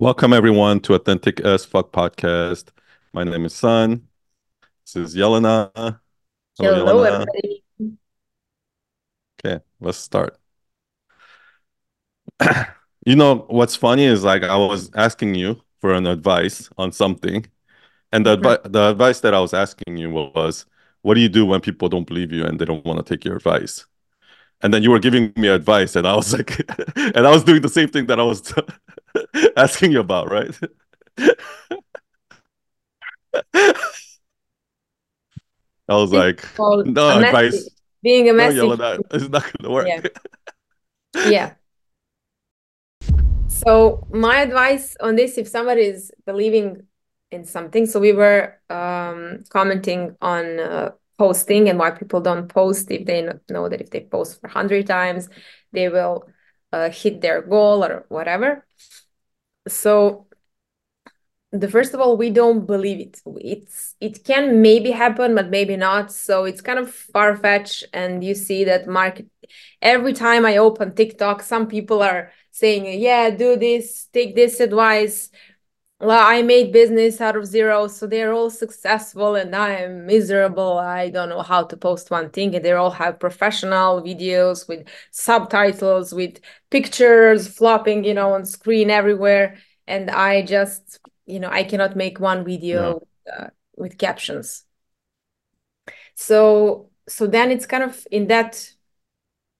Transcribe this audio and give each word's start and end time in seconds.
Welcome 0.00 0.32
everyone 0.32 0.80
to 0.80 0.94
Authentic 0.94 1.40
as 1.40 1.66
Fuck 1.66 1.92
podcast. 1.92 2.68
My 3.12 3.22
name 3.22 3.44
is 3.44 3.52
Sun. 3.52 4.08
This 4.86 4.96
is 4.96 5.14
Yelena. 5.14 5.70
Hello, 5.74 6.86
Hello, 6.86 7.04
Yelena. 7.04 7.26
everybody. 7.28 7.62
Okay, 9.44 9.62
let's 9.78 9.98
start. 9.98 10.38
You 13.04 13.14
know 13.16 13.44
what's 13.48 13.76
funny 13.76 14.04
is 14.04 14.24
like 14.24 14.42
I 14.42 14.56
was 14.56 14.90
asking 14.94 15.34
you 15.34 15.60
for 15.82 15.92
an 15.92 16.06
advice 16.06 16.70
on 16.78 16.92
something, 16.92 17.44
and 18.10 18.24
the 18.24 18.38
advi- 18.38 18.72
the 18.72 18.90
advice 18.92 19.20
that 19.20 19.34
I 19.34 19.40
was 19.40 19.52
asking 19.52 19.98
you 19.98 20.10
was, 20.10 20.64
what 21.02 21.14
do 21.14 21.20
you 21.20 21.28
do 21.28 21.44
when 21.44 21.60
people 21.60 21.90
don't 21.90 22.06
believe 22.06 22.32
you 22.32 22.46
and 22.46 22.58
they 22.58 22.64
don't 22.64 22.86
want 22.86 23.04
to 23.04 23.14
take 23.14 23.26
your 23.26 23.36
advice? 23.36 23.84
And 24.62 24.74
then 24.74 24.82
you 24.82 24.90
were 24.90 24.98
giving 24.98 25.32
me 25.36 25.48
advice, 25.48 25.96
and 25.96 26.06
I 26.06 26.14
was 26.14 26.34
like, 26.34 26.60
and 26.96 27.26
I 27.26 27.30
was 27.30 27.44
doing 27.44 27.62
the 27.62 27.68
same 27.68 27.88
thing 27.88 28.06
that 28.06 28.20
I 28.20 28.22
was 28.22 28.52
asking 29.56 29.92
you 29.92 30.00
about, 30.00 30.30
right? 30.30 30.54
I 35.88 35.96
was 35.96 36.12
like, 36.12 36.46
no 36.58 37.18
advice, 37.18 37.68
being 38.02 38.28
a 38.28 38.32
no 38.32 38.36
messy 38.38 38.56
yell 38.56 38.72
at 38.72 38.78
that. 38.78 38.94
human. 38.94 39.06
It's 39.12 39.28
not 39.28 39.52
gonna 39.58 39.74
work. 39.74 39.88
Yeah, 41.14 41.28
yeah. 41.28 41.54
So 43.48 44.06
my 44.10 44.40
advice 44.40 44.96
on 45.00 45.16
this, 45.16 45.36
if 45.36 45.48
somebody 45.48 45.82
is 45.82 46.12
believing 46.24 46.84
in 47.30 47.44
something, 47.44 47.86
so 47.86 47.98
we 48.00 48.12
were 48.12 48.58
um, 48.70 49.44
commenting 49.50 50.16
on 50.22 50.60
uh, 50.60 50.90
posting 51.20 51.68
and 51.68 51.78
why 51.78 51.90
people 51.90 52.22
don't 52.22 52.48
post 52.48 52.90
if 52.90 53.04
they 53.04 53.20
know 53.50 53.68
that 53.68 53.82
if 53.82 53.90
they 53.90 54.00
post 54.00 54.40
for 54.40 54.48
100 54.48 54.86
times, 54.86 55.28
they 55.70 55.86
will 55.90 56.26
uh, 56.72 56.88
hit 56.88 57.20
their 57.20 57.42
goal 57.42 57.84
or 57.84 58.06
whatever. 58.08 58.66
So 59.68 60.26
the 61.52 61.68
first 61.68 61.92
of 61.92 62.00
all, 62.00 62.16
we 62.16 62.30
don't 62.30 62.66
believe 62.66 63.00
it. 63.00 63.20
It's 63.52 63.96
it 64.00 64.24
can 64.24 64.62
maybe 64.62 64.92
happen, 64.92 65.34
but 65.34 65.50
maybe 65.50 65.76
not. 65.76 66.10
So 66.10 66.44
it's 66.44 66.62
kind 66.62 66.78
of 66.78 66.90
far-fetched, 66.90 67.84
and 67.92 68.24
you 68.24 68.34
see 68.34 68.64
that 68.64 68.86
market 68.86 69.26
every 69.82 70.14
time 70.14 70.46
I 70.46 70.56
open 70.56 70.94
TikTok, 70.94 71.42
some 71.42 71.66
people 71.66 72.02
are 72.02 72.32
saying, 72.50 73.00
"Yeah, 73.00 73.28
do 73.30 73.56
this, 73.56 74.06
take 74.12 74.34
this 74.34 74.60
advice." 74.60 75.30
Well, 76.00 76.26
I 76.26 76.40
made 76.40 76.72
business 76.72 77.20
out 77.20 77.36
of 77.36 77.44
zero, 77.44 77.86
so 77.86 78.06
they're 78.06 78.32
all 78.32 78.48
successful, 78.48 79.34
and 79.34 79.54
I 79.54 79.76
am 79.80 80.06
miserable. 80.06 80.78
I 80.78 81.10
don't 81.10 81.28
know 81.28 81.42
how 81.42 81.64
to 81.64 81.76
post 81.76 82.10
one 82.10 82.30
thing, 82.30 82.54
and 82.54 82.64
they 82.64 82.72
all 82.72 82.90
have 82.90 83.20
professional 83.20 84.00
videos 84.00 84.66
with 84.66 84.88
subtitles, 85.10 86.14
with 86.14 86.40
pictures 86.70 87.48
flopping, 87.48 88.04
you 88.04 88.14
know, 88.14 88.32
on 88.32 88.46
screen 88.46 88.88
everywhere, 88.88 89.58
and 89.86 90.10
I 90.10 90.40
just, 90.42 91.00
you 91.26 91.38
know, 91.38 91.50
I 91.50 91.64
cannot 91.64 91.96
make 91.96 92.18
one 92.18 92.46
video 92.46 93.02
uh, 93.30 93.48
with 93.76 93.98
captions. 93.98 94.64
So, 96.14 96.90
so 97.08 97.26
then 97.26 97.50
it's 97.50 97.66
kind 97.66 97.82
of 97.82 98.06
in 98.10 98.28
that 98.28 98.72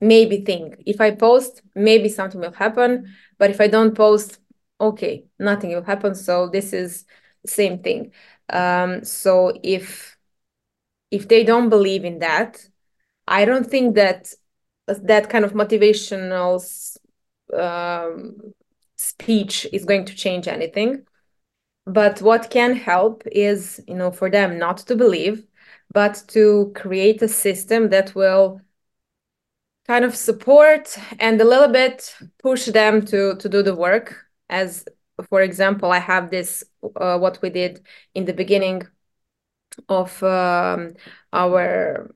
maybe 0.01 0.43
thing. 0.43 0.77
If 0.87 1.03
I 1.03 1.11
post, 1.11 1.61
maybe 1.75 2.09
something 2.09 2.41
will 2.41 2.53
happen, 2.53 3.15
but 3.37 3.51
if 3.51 3.61
I 3.61 3.67
don't 3.69 3.95
post, 3.95 4.39
okay, 4.81 5.27
nothing 5.39 5.71
will 5.75 5.83
happen. 5.83 6.15
So 6.15 6.49
this 6.49 6.73
is 6.73 7.05
same 7.47 7.83
thing. 7.83 8.13
Um, 8.49 9.05
so 9.05 9.59
if 9.63 10.17
if 11.11 11.29
they 11.29 11.45
don't 11.45 11.69
believe 11.69 12.05
in 12.05 12.21
that, 12.21 12.65
I 13.27 13.45
don't 13.45 13.67
think 13.67 13.97
that 13.97 14.33
that 14.87 15.29
kind 15.29 15.45
of 15.45 15.53
motivational 15.53 16.61
um, 17.57 18.55
speech 18.97 19.67
is 19.73 19.85
going 19.85 20.05
to 20.07 20.15
change 20.15 20.49
anything. 20.49 21.07
But 21.87 22.23
what 22.23 22.51
can 22.51 22.75
help 22.75 23.25
is, 23.27 23.81
you 23.89 23.95
know, 23.95 24.11
for 24.11 24.31
them 24.31 24.59
not 24.59 24.79
to 24.79 24.97
believe, 24.97 25.47
but 25.93 26.23
to 26.29 26.73
create 26.75 27.23
a 27.23 27.29
system 27.29 27.89
that 27.91 28.15
will 28.15 28.61
kind 29.87 30.05
of 30.05 30.15
support 30.15 30.97
and 31.19 31.41
a 31.41 31.45
little 31.45 31.69
bit 31.69 32.15
push 32.43 32.67
them 32.67 33.05
to 33.07 33.35
to 33.37 33.49
do 33.49 33.63
the 33.63 33.75
work. 33.75 34.30
As 34.51 34.85
for 35.29 35.43
example, 35.43 35.93
I 35.93 35.99
have 36.01 36.31
this 36.31 36.65
uh, 36.97 37.19
what 37.19 37.41
we 37.43 37.51
did 37.51 37.87
in 38.15 38.25
the 38.27 38.35
beginning 38.35 38.83
of 39.89 40.23
um, 40.23 40.95
our 41.33 42.11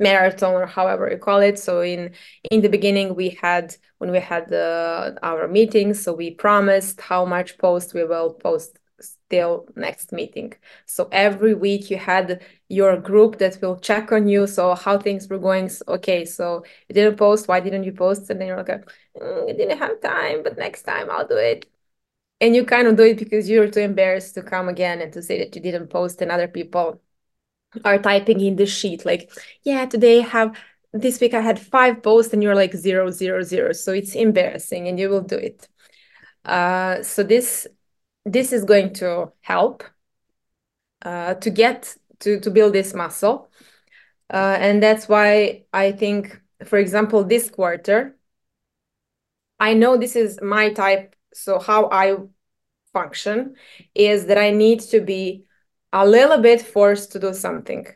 marathon 0.00 0.54
or 0.54 0.66
however 0.66 1.10
you 1.10 1.18
call 1.18 1.40
it. 1.40 1.58
So 1.58 1.80
in 1.80 2.14
in 2.50 2.60
the 2.62 2.68
beginning 2.68 3.14
we 3.14 3.30
had 3.30 3.76
when 3.98 4.10
we 4.10 4.20
had 4.20 4.52
uh, 4.52 5.12
our 5.22 5.48
meetings 5.48 6.02
so 6.02 6.12
we 6.12 6.30
promised 6.32 7.00
how 7.00 7.24
much 7.24 7.58
post 7.58 7.94
we 7.94 8.04
will 8.04 8.34
post 8.34 8.78
still 9.28 9.66
next 9.76 10.10
meeting. 10.12 10.54
So 10.86 11.08
every 11.12 11.54
week 11.54 11.90
you 11.90 11.98
had 11.98 12.42
your 12.68 12.96
group 12.98 13.38
that 13.38 13.58
will 13.62 13.78
check 13.78 14.10
on 14.12 14.26
you 14.28 14.46
so 14.46 14.74
how 14.74 14.98
things 14.98 15.28
were 15.28 15.38
going 15.38 15.70
okay 15.86 16.24
so 16.24 16.64
you 16.88 16.94
didn't 16.94 17.16
post 17.16 17.48
why 17.48 17.60
didn't 17.60 17.84
you 17.84 17.92
post? 17.92 18.30
And 18.30 18.40
then 18.40 18.48
you're 18.48 18.56
like 18.64 18.84
"Mm, 19.20 19.50
I 19.50 19.52
didn't 19.52 19.78
have 19.78 20.00
time 20.00 20.42
but 20.42 20.56
next 20.58 20.82
time 20.82 21.10
I'll 21.10 21.26
do 21.26 21.36
it. 21.36 21.66
And 22.40 22.54
you 22.56 22.64
kind 22.64 22.88
of 22.88 22.96
do 22.96 23.04
it 23.04 23.18
because 23.18 23.48
you're 23.50 23.70
too 23.70 23.80
embarrassed 23.80 24.34
to 24.34 24.42
come 24.42 24.68
again 24.68 25.00
and 25.02 25.12
to 25.14 25.22
say 25.22 25.38
that 25.40 25.54
you 25.56 25.62
didn't 25.62 25.88
post 25.88 26.22
and 26.22 26.30
other 26.30 26.48
people 26.48 27.00
are 27.84 27.98
typing 27.98 28.40
in 28.40 28.56
the 28.56 28.66
sheet 28.66 29.04
like 29.04 29.30
yeah 29.64 29.84
today 29.86 30.20
I 30.20 30.26
have 30.28 30.56
this 30.94 31.20
week 31.20 31.34
i 31.34 31.40
had 31.40 31.58
five 31.60 32.02
posts 32.02 32.32
and 32.32 32.42
you're 32.42 32.54
like 32.54 32.74
zero 32.74 33.10
zero 33.10 33.42
zero. 33.42 33.72
So 33.72 33.92
it's 33.92 34.14
embarrassing 34.14 34.88
and 34.88 34.98
you 34.98 35.10
will 35.10 35.20
do 35.22 35.36
it. 35.36 35.68
Uh, 36.44 37.02
so 37.02 37.22
this 37.22 37.66
this 38.32 38.52
is 38.52 38.64
going 38.64 38.92
to 38.94 39.32
help 39.40 39.84
uh, 41.02 41.34
to 41.34 41.50
get 41.50 41.96
to 42.20 42.40
to 42.40 42.50
build 42.50 42.72
this 42.72 42.94
muscle. 42.94 43.50
Uh, 44.30 44.56
and 44.60 44.82
that's 44.82 45.08
why 45.08 45.64
i 45.72 45.90
think 45.90 46.38
for 46.66 46.78
example 46.78 47.24
this 47.24 47.48
quarter 47.48 48.14
i 49.58 49.72
know 49.72 49.96
this 49.96 50.16
is 50.16 50.38
my 50.42 50.70
type 50.70 51.16
so 51.32 51.58
how 51.58 51.88
i 51.90 52.14
function 52.92 53.54
is 53.94 54.26
that 54.26 54.36
i 54.36 54.50
need 54.50 54.80
to 54.80 55.00
be 55.00 55.44
a 55.94 56.06
little 56.06 56.36
bit 56.42 56.60
forced 56.60 57.12
to 57.12 57.18
do 57.18 57.32
something. 57.32 57.86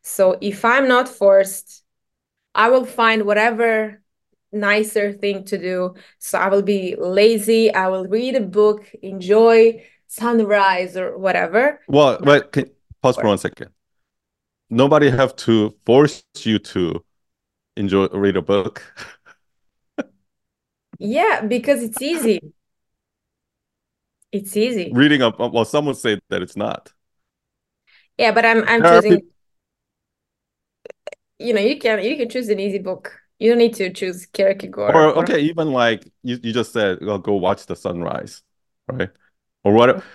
So 0.00 0.38
if 0.40 0.64
i'm 0.64 0.88
not 0.88 1.08
forced 1.08 1.82
I 2.56 2.70
will 2.70 2.86
find 2.86 3.26
whatever 3.26 4.00
nicer 4.56 5.12
thing 5.12 5.44
to 5.46 5.58
do. 5.58 5.94
So 6.18 6.38
I 6.38 6.48
will 6.48 6.62
be 6.62 6.96
lazy, 6.98 7.72
I 7.72 7.88
will 7.88 8.06
read 8.06 8.34
a 8.36 8.40
book, 8.40 8.86
enjoy 9.02 9.84
sunrise 10.08 10.96
or 10.96 11.16
whatever. 11.18 11.80
Well, 11.88 12.18
Not 12.20 12.28
wait, 12.28 12.52
can, 12.52 12.70
pause 13.02 13.16
for 13.16 13.26
one 13.28 13.38
second. 13.38 13.70
Nobody 14.70 15.10
have 15.10 15.36
to 15.36 15.74
force 15.86 16.24
you 16.40 16.58
to 16.58 17.04
enjoy 17.76 18.08
read 18.08 18.36
a 18.36 18.42
book. 18.42 18.82
Yeah, 20.98 21.42
because 21.42 21.82
it's 21.82 22.00
easy. 22.00 22.40
It's 24.32 24.56
easy. 24.56 24.92
Reading 24.92 25.22
a 25.22 25.30
well, 25.30 25.64
some 25.64 25.86
would 25.86 25.96
say 25.96 26.18
that 26.28 26.42
it's 26.42 26.56
not. 26.56 26.92
Yeah, 28.18 28.32
but 28.32 28.44
I'm 28.46 28.64
I'm 28.64 28.82
There 28.82 29.02
choosing, 29.02 29.22
you 31.38 31.52
know, 31.52 31.60
you 31.60 31.78
can 31.78 32.02
you 32.02 32.16
can 32.16 32.28
choose 32.28 32.48
an 32.48 32.60
easy 32.60 32.78
book. 32.78 33.12
You 33.38 33.50
don't 33.50 33.58
need 33.58 33.74
to 33.74 33.92
choose 33.92 34.26
Kierkegaard 34.26 34.94
Or 34.94 35.14
or 35.14 35.16
okay, 35.20 35.40
even 35.40 35.72
like 35.72 36.04
you, 36.22 36.38
you 36.42 36.52
just 36.52 36.72
said, 36.72 36.98
well, 37.02 37.18
go 37.18 37.34
watch 37.34 37.66
the 37.66 37.74
sunrise, 37.76 38.42
right? 38.88 39.10
Or 39.64 39.72
what? 39.72 39.96
Mm-hmm. 39.96 40.08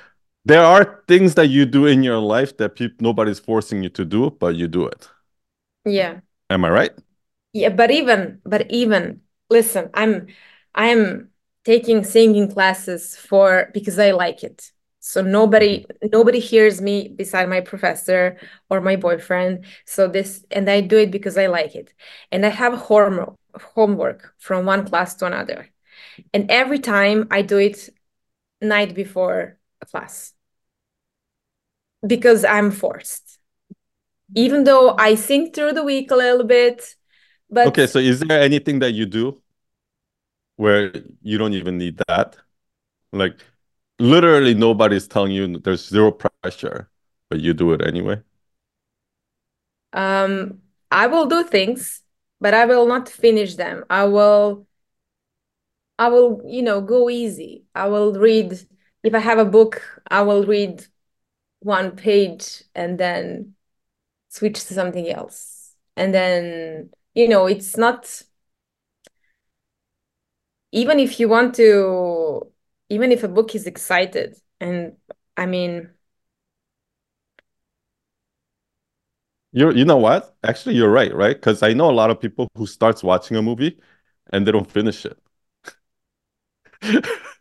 There 0.46 0.64
are 0.64 1.04
things 1.08 1.36
that 1.36 1.48
you 1.48 1.66
do 1.66 1.86
in 1.88 2.04
your 2.04 2.20
life 2.20 2.58
that 2.58 2.76
people 2.76 2.98
nobody's 3.02 3.40
forcing 3.40 3.84
you 3.84 3.90
to 3.92 4.06
do, 4.06 4.32
but 4.32 4.56
you 4.56 4.68
do 4.68 4.88
it. 4.88 5.10
yeah. 5.86 6.22
Am 6.50 6.66
I 6.66 6.70
right? 6.70 6.92
Yeah, 7.54 7.70
but 7.70 7.92
even 7.92 8.42
but 8.46 8.70
even 8.72 9.22
listen, 9.50 9.90
I'm 9.94 10.28
I'm 10.76 11.32
taking 11.66 12.04
singing 12.04 12.50
classes 12.52 13.16
for 13.16 13.70
because 13.74 14.00
I 14.00 14.12
like 14.12 14.44
it. 14.44 14.72
So 15.04 15.22
nobody 15.24 15.86
nobody 16.14 16.40
hears 16.40 16.82
me 16.82 17.10
beside 17.10 17.50
my 17.50 17.62
professor 17.62 18.38
or 18.70 18.82
my 18.82 18.98
boyfriend. 18.98 19.66
So 19.86 20.08
this 20.08 20.46
and 20.52 20.70
I 20.70 20.82
do 20.82 20.98
it 21.00 21.12
because 21.12 21.38
I 21.38 21.48
like 21.48 21.76
it. 21.76 21.94
And 22.32 22.46
I 22.46 22.50
have 22.50 22.76
homework 22.76 23.36
homework 23.76 24.36
from 24.40 24.66
one 24.66 24.86
class 24.88 25.16
to 25.18 25.28
another. 25.28 25.70
And 26.34 26.52
every 26.52 26.80
time 26.80 27.28
I 27.32 27.44
do 27.44 27.58
it 27.60 27.90
night 28.62 28.96
before 28.96 29.58
a 29.82 29.88
class 29.88 30.34
because 32.06 32.44
I'm 32.46 32.72
forced. 32.72 33.40
Even 34.36 34.64
though 34.64 34.96
I 34.98 35.16
think 35.16 35.56
through 35.56 35.74
the 35.74 35.84
week 35.84 36.12
a 36.12 36.16
little 36.16 36.46
bit, 36.46 36.96
but 37.50 37.68
Okay, 37.68 37.88
so 37.88 38.00
is 38.00 38.20
there 38.22 38.42
anything 38.42 38.80
that 38.80 38.92
you 38.94 39.06
do 39.06 39.42
where 40.56 40.92
you 41.22 41.38
don't 41.38 41.54
even 41.54 41.78
need 41.78 42.00
that? 42.08 42.38
Like 43.14 43.40
literally 44.02 44.54
nobody's 44.54 45.08
telling 45.08 45.32
you 45.32 45.60
there's 45.60 45.88
zero 45.88 46.12
pressure, 46.12 46.90
but 47.30 47.40
you 47.40 47.54
do 47.54 47.74
it 47.74 47.86
anyway. 47.86 48.22
Um, 49.94 50.60
I 50.90 51.08
will 51.08 51.26
do 51.26 51.44
things, 51.44 52.02
but 52.40 52.54
I 52.54 52.66
will 52.66 52.88
not 52.88 53.10
finish 53.10 53.56
them. 53.56 53.86
I 53.90 54.06
will 54.06 54.66
I 56.02 56.08
will, 56.08 56.42
you 56.48 56.64
know, 56.64 56.82
go 56.82 57.12
easy. 57.12 57.66
I 57.76 57.88
will 57.88 58.14
read, 58.14 58.60
if 59.04 59.14
I 59.14 59.20
have 59.20 59.38
a 59.38 59.46
book, 59.46 60.02
I 60.10 60.24
will 60.24 60.44
read 60.46 60.84
one 61.60 61.92
page 61.96 62.64
and 62.74 62.98
then 62.98 63.54
switch 64.30 64.66
to 64.66 64.74
something 64.74 65.08
else. 65.08 65.76
And 65.96 66.12
then, 66.12 66.90
you 67.14 67.28
know, 67.28 67.46
it's 67.46 67.78
not, 67.78 68.24
even 70.72 71.00
if 71.00 71.20
you 71.20 71.30
want 71.30 71.54
to, 71.56 72.52
even 72.92 73.12
if 73.12 73.24
a 73.24 73.28
book 73.28 73.56
is 73.56 73.68
excited, 73.68 74.38
and 74.60 74.98
I 75.38 75.46
mean, 75.48 75.92
You 79.54 79.72
you 79.72 79.84
know 79.86 79.98
what? 79.98 80.36
Actually, 80.44 80.76
you're 80.76 80.90
right, 80.92 81.14
right? 81.14 81.36
Because 81.36 81.62
I 81.64 81.74
know 81.74 81.90
a 81.90 81.92
lot 81.94 82.10
of 82.10 82.20
people 82.22 82.48
who 82.56 82.66
starts 82.66 83.04
watching 83.04 83.36
a 83.38 83.42
movie 83.42 83.80
and 84.32 84.48
they 84.48 84.52
don't 84.52 84.70
finish 84.72 85.06
it. 85.06 85.18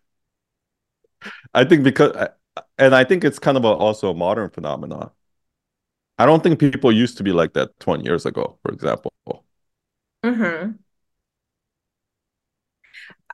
I 1.54 1.64
think 1.64 1.84
because, 1.84 2.12
and 2.78 2.94
I 2.94 3.04
think 3.04 3.24
it's 3.24 3.38
kind 3.38 3.56
of 3.56 3.64
a, 3.64 3.68
also 3.68 4.10
a 4.10 4.14
modern 4.14 4.50
phenomenon. 4.50 5.10
I 6.18 6.26
don't 6.26 6.42
think 6.42 6.58
people 6.60 6.92
used 6.92 7.16
to 7.18 7.22
be 7.24 7.32
like 7.32 7.54
that 7.54 7.78
20 7.80 8.04
years 8.04 8.26
ago, 8.26 8.58
for 8.62 8.72
example. 8.72 9.12
mm-hmm. 10.24 10.80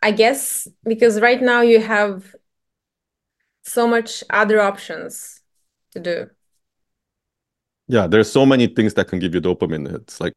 I 0.06 0.12
guess 0.12 0.68
because 0.84 1.20
right 1.20 1.42
now 1.42 1.62
you 1.62 1.80
have 1.80 2.32
so 3.64 3.88
much 3.88 4.22
other 4.30 4.60
options 4.60 5.42
to 5.90 5.98
do. 5.98 6.30
Yeah, 7.88 8.06
there's 8.06 8.30
so 8.30 8.46
many 8.46 8.68
things 8.68 8.94
that 8.94 9.08
can 9.08 9.18
give 9.18 9.34
you 9.34 9.40
dopamine. 9.40 9.92
It's 9.92 10.20
like 10.20 10.34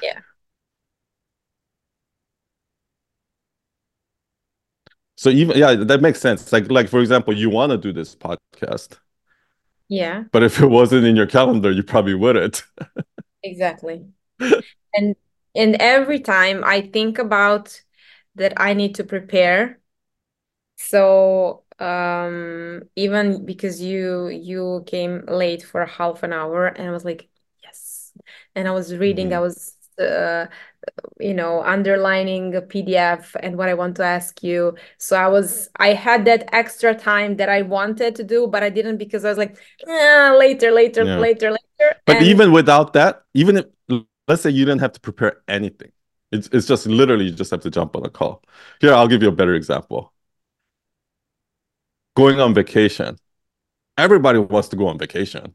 Yeah. 0.00 0.20
so 5.16 5.30
even 5.30 5.56
yeah, 5.56 5.74
that 5.74 6.00
makes 6.00 6.20
sense. 6.20 6.52
Like 6.52 6.70
like 6.70 6.88
for 6.88 7.00
example, 7.00 7.36
you 7.36 7.50
want 7.50 7.70
to 7.72 7.78
do 7.78 7.92
this 7.92 8.14
podcast, 8.14 8.98
Yeah, 9.88 10.24
but 10.32 10.42
if 10.42 10.60
it 10.60 10.66
wasn't 10.66 11.04
in 11.06 11.16
your 11.16 11.26
calendar, 11.26 11.70
you 11.70 11.82
probably 11.82 12.14
wouldn't. 12.14 12.64
exactly. 13.42 14.06
And 14.94 15.16
and 15.54 15.76
every 15.80 16.20
time 16.20 16.64
I 16.64 16.82
think 16.82 17.18
about 17.18 17.82
that 18.36 18.54
I 18.56 18.74
need 18.74 18.94
to 18.96 19.04
prepare. 19.04 19.80
So 20.76 21.64
um 21.78 22.82
even 22.96 23.44
because 23.46 23.80
you 23.82 24.28
you 24.28 24.84
came 24.86 25.24
late 25.26 25.62
for 25.62 25.84
half 25.86 26.22
an 26.22 26.32
hour 26.32 26.66
and 26.66 26.88
I 26.88 26.92
was 26.92 27.04
like, 27.04 27.28
yes. 27.62 28.12
And 28.54 28.68
I 28.68 28.72
was 28.72 28.96
reading, 28.96 29.32
I 29.32 29.40
Mhm. 29.40 29.40
was 29.40 29.76
uh 30.00 30.46
you 31.20 31.34
know 31.34 31.62
underlining 31.62 32.54
a 32.54 32.62
PDF 32.62 33.36
and 33.40 33.56
what 33.58 33.68
I 33.68 33.74
want 33.74 33.96
to 33.96 34.04
ask 34.04 34.42
you. 34.42 34.76
So 34.98 35.16
I 35.16 35.28
was 35.28 35.70
I 35.76 35.94
had 35.94 36.24
that 36.26 36.48
extra 36.54 36.94
time 36.94 37.36
that 37.36 37.48
I 37.48 37.62
wanted 37.62 38.16
to 38.16 38.24
do, 38.24 38.46
but 38.46 38.62
I 38.62 38.70
didn't 38.70 38.98
because 38.98 39.24
I 39.24 39.28
was 39.30 39.38
like, 39.38 39.56
"Ah, 39.88 40.36
later, 40.38 40.70
later, 40.72 41.04
Yeah. 41.04 41.16
later, 41.16 41.50
later. 41.52 41.96
But 42.06 42.20
And 42.20 42.22
even 42.22 42.52
without 42.52 42.92
that, 42.94 43.24
even 43.34 43.56
if 43.58 43.66
let's 44.28 44.42
say 44.42 44.50
you 44.50 44.64
didn't 44.64 44.80
have 44.80 44.92
to 44.92 45.00
prepare 45.00 45.42
anything, 45.48 45.92
it's 46.32 46.48
it's 46.52 46.66
just 46.66 46.86
literally 46.86 47.26
you 47.26 47.32
just 47.32 47.50
have 47.50 47.60
to 47.62 47.70
jump 47.70 47.96
on 47.96 48.04
a 48.06 48.10
call. 48.10 48.42
Here, 48.80 48.92
I'll 48.94 49.08
give 49.08 49.22
you 49.22 49.28
a 49.28 49.32
better 49.32 49.54
example. 49.54 50.12
Going 52.16 52.40
on 52.40 52.54
vacation. 52.54 53.18
Everybody 53.98 54.38
wants 54.40 54.68
to 54.70 54.76
go 54.76 54.88
on 54.88 54.98
vacation. 54.98 55.54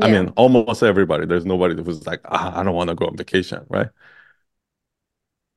I 0.00 0.08
mean, 0.08 0.28
almost 0.36 0.82
everybody. 0.82 1.26
There's 1.26 1.44
nobody 1.46 1.80
who's 1.82 2.06
like, 2.06 2.20
ah, 2.26 2.58
I 2.58 2.62
don't 2.62 2.74
want 2.74 2.88
to 2.90 2.94
go 2.94 3.06
on 3.06 3.16
vacation, 3.16 3.66
right? 3.68 3.88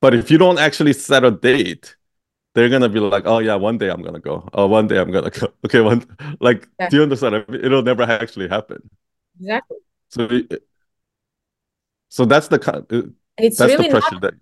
But 0.00 0.14
if 0.14 0.30
you 0.30 0.38
don't 0.38 0.58
actually 0.58 0.92
set 0.92 1.24
a 1.24 1.30
date, 1.30 1.96
they're 2.54 2.70
gonna 2.70 2.88
be 2.88 3.00
like, 3.00 3.24
oh 3.26 3.38
yeah, 3.40 3.56
one 3.56 3.78
day 3.78 3.90
I'm 3.90 4.02
gonna 4.02 4.20
go. 4.20 4.48
Oh, 4.54 4.66
one 4.68 4.88
day 4.88 4.98
I'm 4.98 5.10
gonna 5.12 5.30
go. 5.30 5.52
Okay, 5.66 5.80
one 5.80 6.06
like, 6.40 6.68
yeah, 6.78 6.90
do 6.90 6.98
you 6.98 7.02
understand? 7.02 7.46
It'll 7.50 7.82
never 7.82 8.02
actually 8.04 8.48
happen. 8.48 8.88
exactly. 9.38 9.78
So, 10.08 10.28
so 12.08 12.24
that's 12.24 12.48
the 12.48 12.58
kind. 12.58 13.14
It's 13.38 13.58
That's 13.58 13.72
the 13.72 13.78
really 13.78 13.88
not 13.88 14.20
that. 14.20 14.34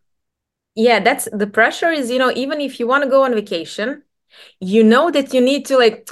Yeah, 0.75 1.01
that's 1.01 1.29
the 1.33 1.47
pressure 1.47 1.91
is, 1.91 2.11
you 2.11 2.19
know, 2.19 2.33
even 2.35 2.61
if 2.61 2.79
you 2.79 2.87
want 2.87 3.05
to 3.05 3.11
go 3.11 3.25
on 3.25 3.35
vacation, 3.35 4.03
you 4.61 4.85
know 4.85 5.11
that 5.11 5.35
you 5.35 5.41
need 5.41 5.67
to 5.67 5.77
like 5.77 6.09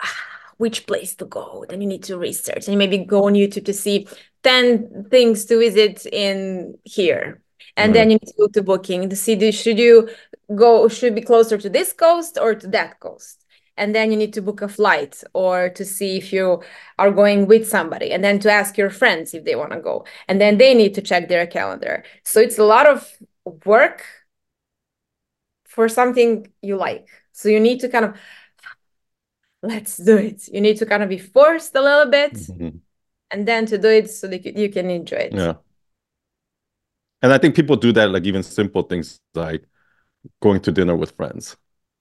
which 0.58 0.86
place 0.86 1.14
to 1.16 1.24
go. 1.24 1.64
Then 1.68 1.80
you 1.80 1.88
need 1.88 2.02
to 2.04 2.18
research 2.18 2.68
and 2.68 2.78
maybe 2.78 2.98
go 2.98 3.24
on 3.26 3.34
YouTube 3.34 3.64
to 3.66 3.72
see 3.72 4.08
10 4.42 5.06
things 5.10 5.44
to 5.46 5.58
visit 5.58 6.06
in 6.06 6.76
here. 6.84 7.42
And 7.76 7.94
then 7.94 8.10
you 8.10 8.18
need 8.18 8.26
to 8.26 8.34
go 8.38 8.48
to 8.48 8.62
booking 8.62 9.08
to 9.08 9.16
see 9.16 9.36
do, 9.36 9.52
should 9.52 9.78
you 9.78 10.10
go 10.54 10.88
should 10.88 11.14
be 11.14 11.22
closer 11.22 11.56
to 11.56 11.70
this 11.70 11.92
coast 11.92 12.36
or 12.40 12.54
to 12.54 12.66
that 12.68 13.00
coast. 13.00 13.39
And 13.80 13.94
then 13.94 14.10
you 14.10 14.16
need 14.18 14.34
to 14.34 14.42
book 14.42 14.60
a 14.60 14.68
flight 14.68 15.24
or 15.32 15.70
to 15.70 15.84
see 15.86 16.18
if 16.18 16.34
you 16.34 16.62
are 16.98 17.10
going 17.10 17.46
with 17.46 17.66
somebody 17.66 18.12
and 18.12 18.22
then 18.22 18.38
to 18.40 18.52
ask 18.52 18.76
your 18.76 18.90
friends 18.90 19.32
if 19.32 19.44
they 19.46 19.56
want 19.56 19.72
to 19.72 19.80
go. 19.80 20.04
And 20.28 20.38
then 20.38 20.58
they 20.58 20.74
need 20.74 20.92
to 20.96 21.02
check 21.02 21.28
their 21.28 21.46
calendar. 21.46 22.04
So 22.22 22.40
it's 22.40 22.58
a 22.58 22.64
lot 22.64 22.86
of 22.86 23.10
work 23.64 24.04
for 25.64 25.88
something 25.88 26.46
you 26.60 26.76
like. 26.76 27.08
So 27.32 27.48
you 27.48 27.58
need 27.58 27.80
to 27.80 27.88
kind 27.88 28.04
of 28.04 28.16
let's 29.62 29.96
do 29.96 30.16
it. 30.18 30.46
You 30.52 30.60
need 30.60 30.76
to 30.76 30.86
kind 30.86 31.02
of 31.02 31.08
be 31.08 31.18
forced 31.18 31.74
a 31.74 31.80
little 31.80 32.10
bit 32.10 32.34
Mhm. 32.34 32.80
and 33.30 33.48
then 33.48 33.64
to 33.66 33.78
do 33.78 33.88
it 33.88 34.10
so 34.10 34.28
that 34.28 34.44
you 34.44 34.52
you 34.62 34.68
can 34.68 34.90
enjoy 34.90 35.24
it. 35.28 35.32
Yeah. 35.32 35.54
And 37.22 37.32
I 37.32 37.38
think 37.38 37.54
people 37.56 37.76
do 37.76 37.92
that, 37.92 38.10
like 38.10 38.24
even 38.28 38.42
simple 38.42 38.82
things 38.82 39.20
like 39.34 39.64
going 40.40 40.60
to 40.60 40.72
dinner 40.72 40.96
with 40.96 41.12
friends. 41.16 41.56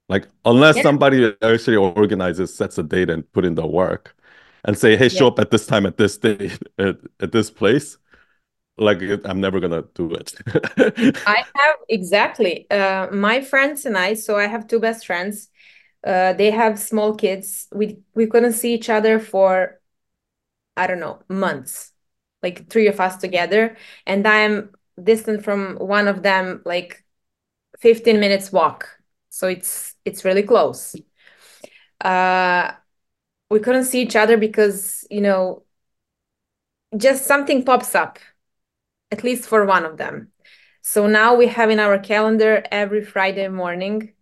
Like, 0.09 0.27
unless 0.45 0.81
Yeah. 0.81 0.83
somebody 0.83 1.33
actually 1.43 1.77
organizes, 1.77 2.53
sets 2.53 2.77
a 2.79 2.83
date, 2.83 3.09
and 3.11 3.31
put 3.33 3.45
in 3.45 3.55
the 3.55 3.67
work, 3.67 4.15
and 4.65 4.77
say, 4.77 4.97
"Hey, 4.97 5.09
show 5.09 5.27
Yeah. 5.27 5.29
up 5.29 5.39
at 5.39 5.51
this 5.51 5.67
time, 5.67 5.85
at 5.85 5.97
this 5.97 6.17
date, 6.17 6.59
at, 6.79 6.97
at 7.21 7.31
this 7.31 7.51
place," 7.51 7.97
like 8.77 8.99
I'm 9.25 9.41
never 9.41 9.59
gonna 9.61 9.83
do 9.95 10.13
it. 10.15 10.33
I 11.25 11.43
have 11.55 11.75
exactly. 11.87 12.69
Uh, 12.71 13.07
my 13.11 13.41
friends 13.41 13.85
and 13.85 13.97
I, 13.97 14.13
so 14.15 14.37
I 14.37 14.47
have 14.47 14.67
two 14.67 14.79
best 14.79 15.05
friends. 15.05 15.49
Uh, 16.05 16.33
they 16.33 16.51
have 16.51 16.79
small 16.79 17.15
kids. 17.15 17.67
We 17.73 17.99
we 18.15 18.27
couldn't 18.27 18.53
see 18.53 18.73
each 18.73 18.89
other 18.89 19.19
for 19.19 19.79
I 20.77 20.87
don't 20.87 20.99
know, 20.99 21.21
months. 21.29 21.91
Like 22.43 22.69
three 22.69 22.87
of 22.87 22.99
us 22.99 23.17
together, 23.17 23.77
and 24.05 24.27
I'm 24.27 24.71
distant 25.01 25.43
from 25.43 25.75
one 25.77 26.07
of 26.07 26.23
them 26.23 26.61
like 26.65 27.03
15 27.79 28.19
minutes 28.19 28.51
walk. 28.51 28.89
So 29.29 29.47
it's 29.47 29.95
it's 30.09 30.25
really 30.25 30.43
close. 30.43 30.95
Uh, 32.01 32.71
we 33.49 33.59
couldn't 33.59 33.85
see 33.85 34.01
each 34.01 34.15
other 34.15 34.37
because, 34.37 35.05
you 35.09 35.21
know, 35.21 35.63
just 36.97 37.25
something 37.25 37.63
pops 37.63 37.95
up, 37.95 38.19
at 39.11 39.23
least 39.23 39.45
for 39.45 39.65
one 39.65 39.85
of 39.85 39.97
them. 39.97 40.31
So 40.81 41.07
now 41.07 41.35
we 41.35 41.47
have 41.47 41.69
in 41.69 41.79
our 41.79 41.99
calendar 41.99 42.63
every 42.71 43.03
Friday 43.03 43.47
morning. 43.47 44.13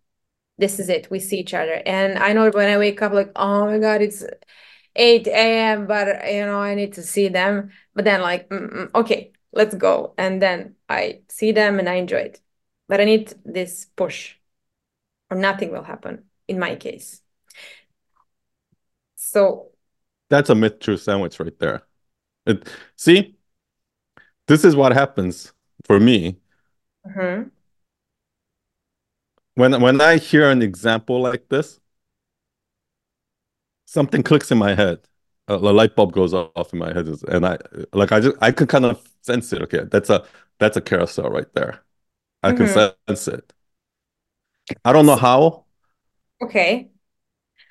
This 0.57 0.79
is 0.79 0.89
it. 0.89 1.09
We 1.11 1.19
see 1.19 1.39
each 1.39 1.53
other. 1.53 1.81
And 1.85 2.17
I 2.17 2.33
know 2.33 2.49
when 2.49 2.69
I 2.69 2.77
wake 2.77 3.01
up, 3.01 3.13
like, 3.13 3.31
oh 3.35 3.65
my 3.67 3.79
God, 3.79 4.01
it's 4.01 4.23
8 4.95 5.27
a.m., 5.27 5.87
but 5.87 6.07
you 6.31 6.45
know, 6.45 6.59
I 6.59 6.75
need 6.75 6.93
to 6.93 7.03
see 7.03 7.27
them. 7.29 7.71
But 7.93 8.05
then, 8.05 8.21
like, 8.21 8.51
okay, 8.95 9.31
let's 9.51 9.75
go. 9.75 10.13
And 10.17 10.41
then 10.41 10.75
I 10.89 11.21
see 11.29 11.51
them 11.51 11.79
and 11.79 11.87
I 11.87 11.95
enjoy 11.95 12.19
it. 12.19 12.41
But 12.87 13.01
I 13.01 13.05
need 13.05 13.33
this 13.45 13.85
push, 13.95 14.36
or 15.29 15.37
nothing 15.37 15.71
will 15.71 15.83
happen 15.83 16.25
in 16.47 16.59
my 16.59 16.75
case. 16.75 17.21
So, 19.15 19.71
That's 20.29 20.49
a 20.49 20.55
myth 20.55 20.79
true 20.79 20.97
sandwich 20.97 21.39
right 21.39 21.57
there. 21.59 21.83
It, 22.45 22.69
see, 22.95 23.37
this 24.47 24.63
is 24.63 24.75
what 24.75 24.93
happens 24.93 25.53
for 25.85 25.99
me 25.99 26.37
mhm, 27.05 27.51
when 29.55 29.79
when 29.81 29.99
I 30.01 30.17
hear 30.17 30.49
an 30.49 30.61
example 30.61 31.21
like 31.21 31.49
this. 31.49 31.79
Something 33.85 34.23
clicks 34.23 34.51
in 34.51 34.57
my 34.57 34.75
head. 34.75 35.07
A, 35.47 35.55
a 35.55 35.57
light 35.73 35.95
bulb 35.95 36.11
goes 36.13 36.33
off 36.33 36.73
in 36.73 36.79
my 36.79 36.93
head, 36.93 37.07
and 37.29 37.45
I 37.45 37.57
like 37.93 38.11
I 38.11 38.19
just 38.19 38.35
I 38.41 38.51
can 38.51 38.67
kind 38.67 38.85
of 38.85 39.01
sense 39.21 39.53
it. 39.53 39.61
Okay, 39.63 39.85
that's 39.91 40.09
a 40.09 40.25
that's 40.59 40.77
a 40.77 40.81
carousel 40.81 41.29
right 41.29 41.51
there. 41.53 41.83
I 42.43 42.53
can 42.53 42.67
mhm. 42.67 42.69
sense 42.69 43.27
it. 43.29 43.53
I 44.85 44.93
don't 44.93 45.05
know 45.05 45.15
how, 45.15 45.65
Okay. 46.41 46.91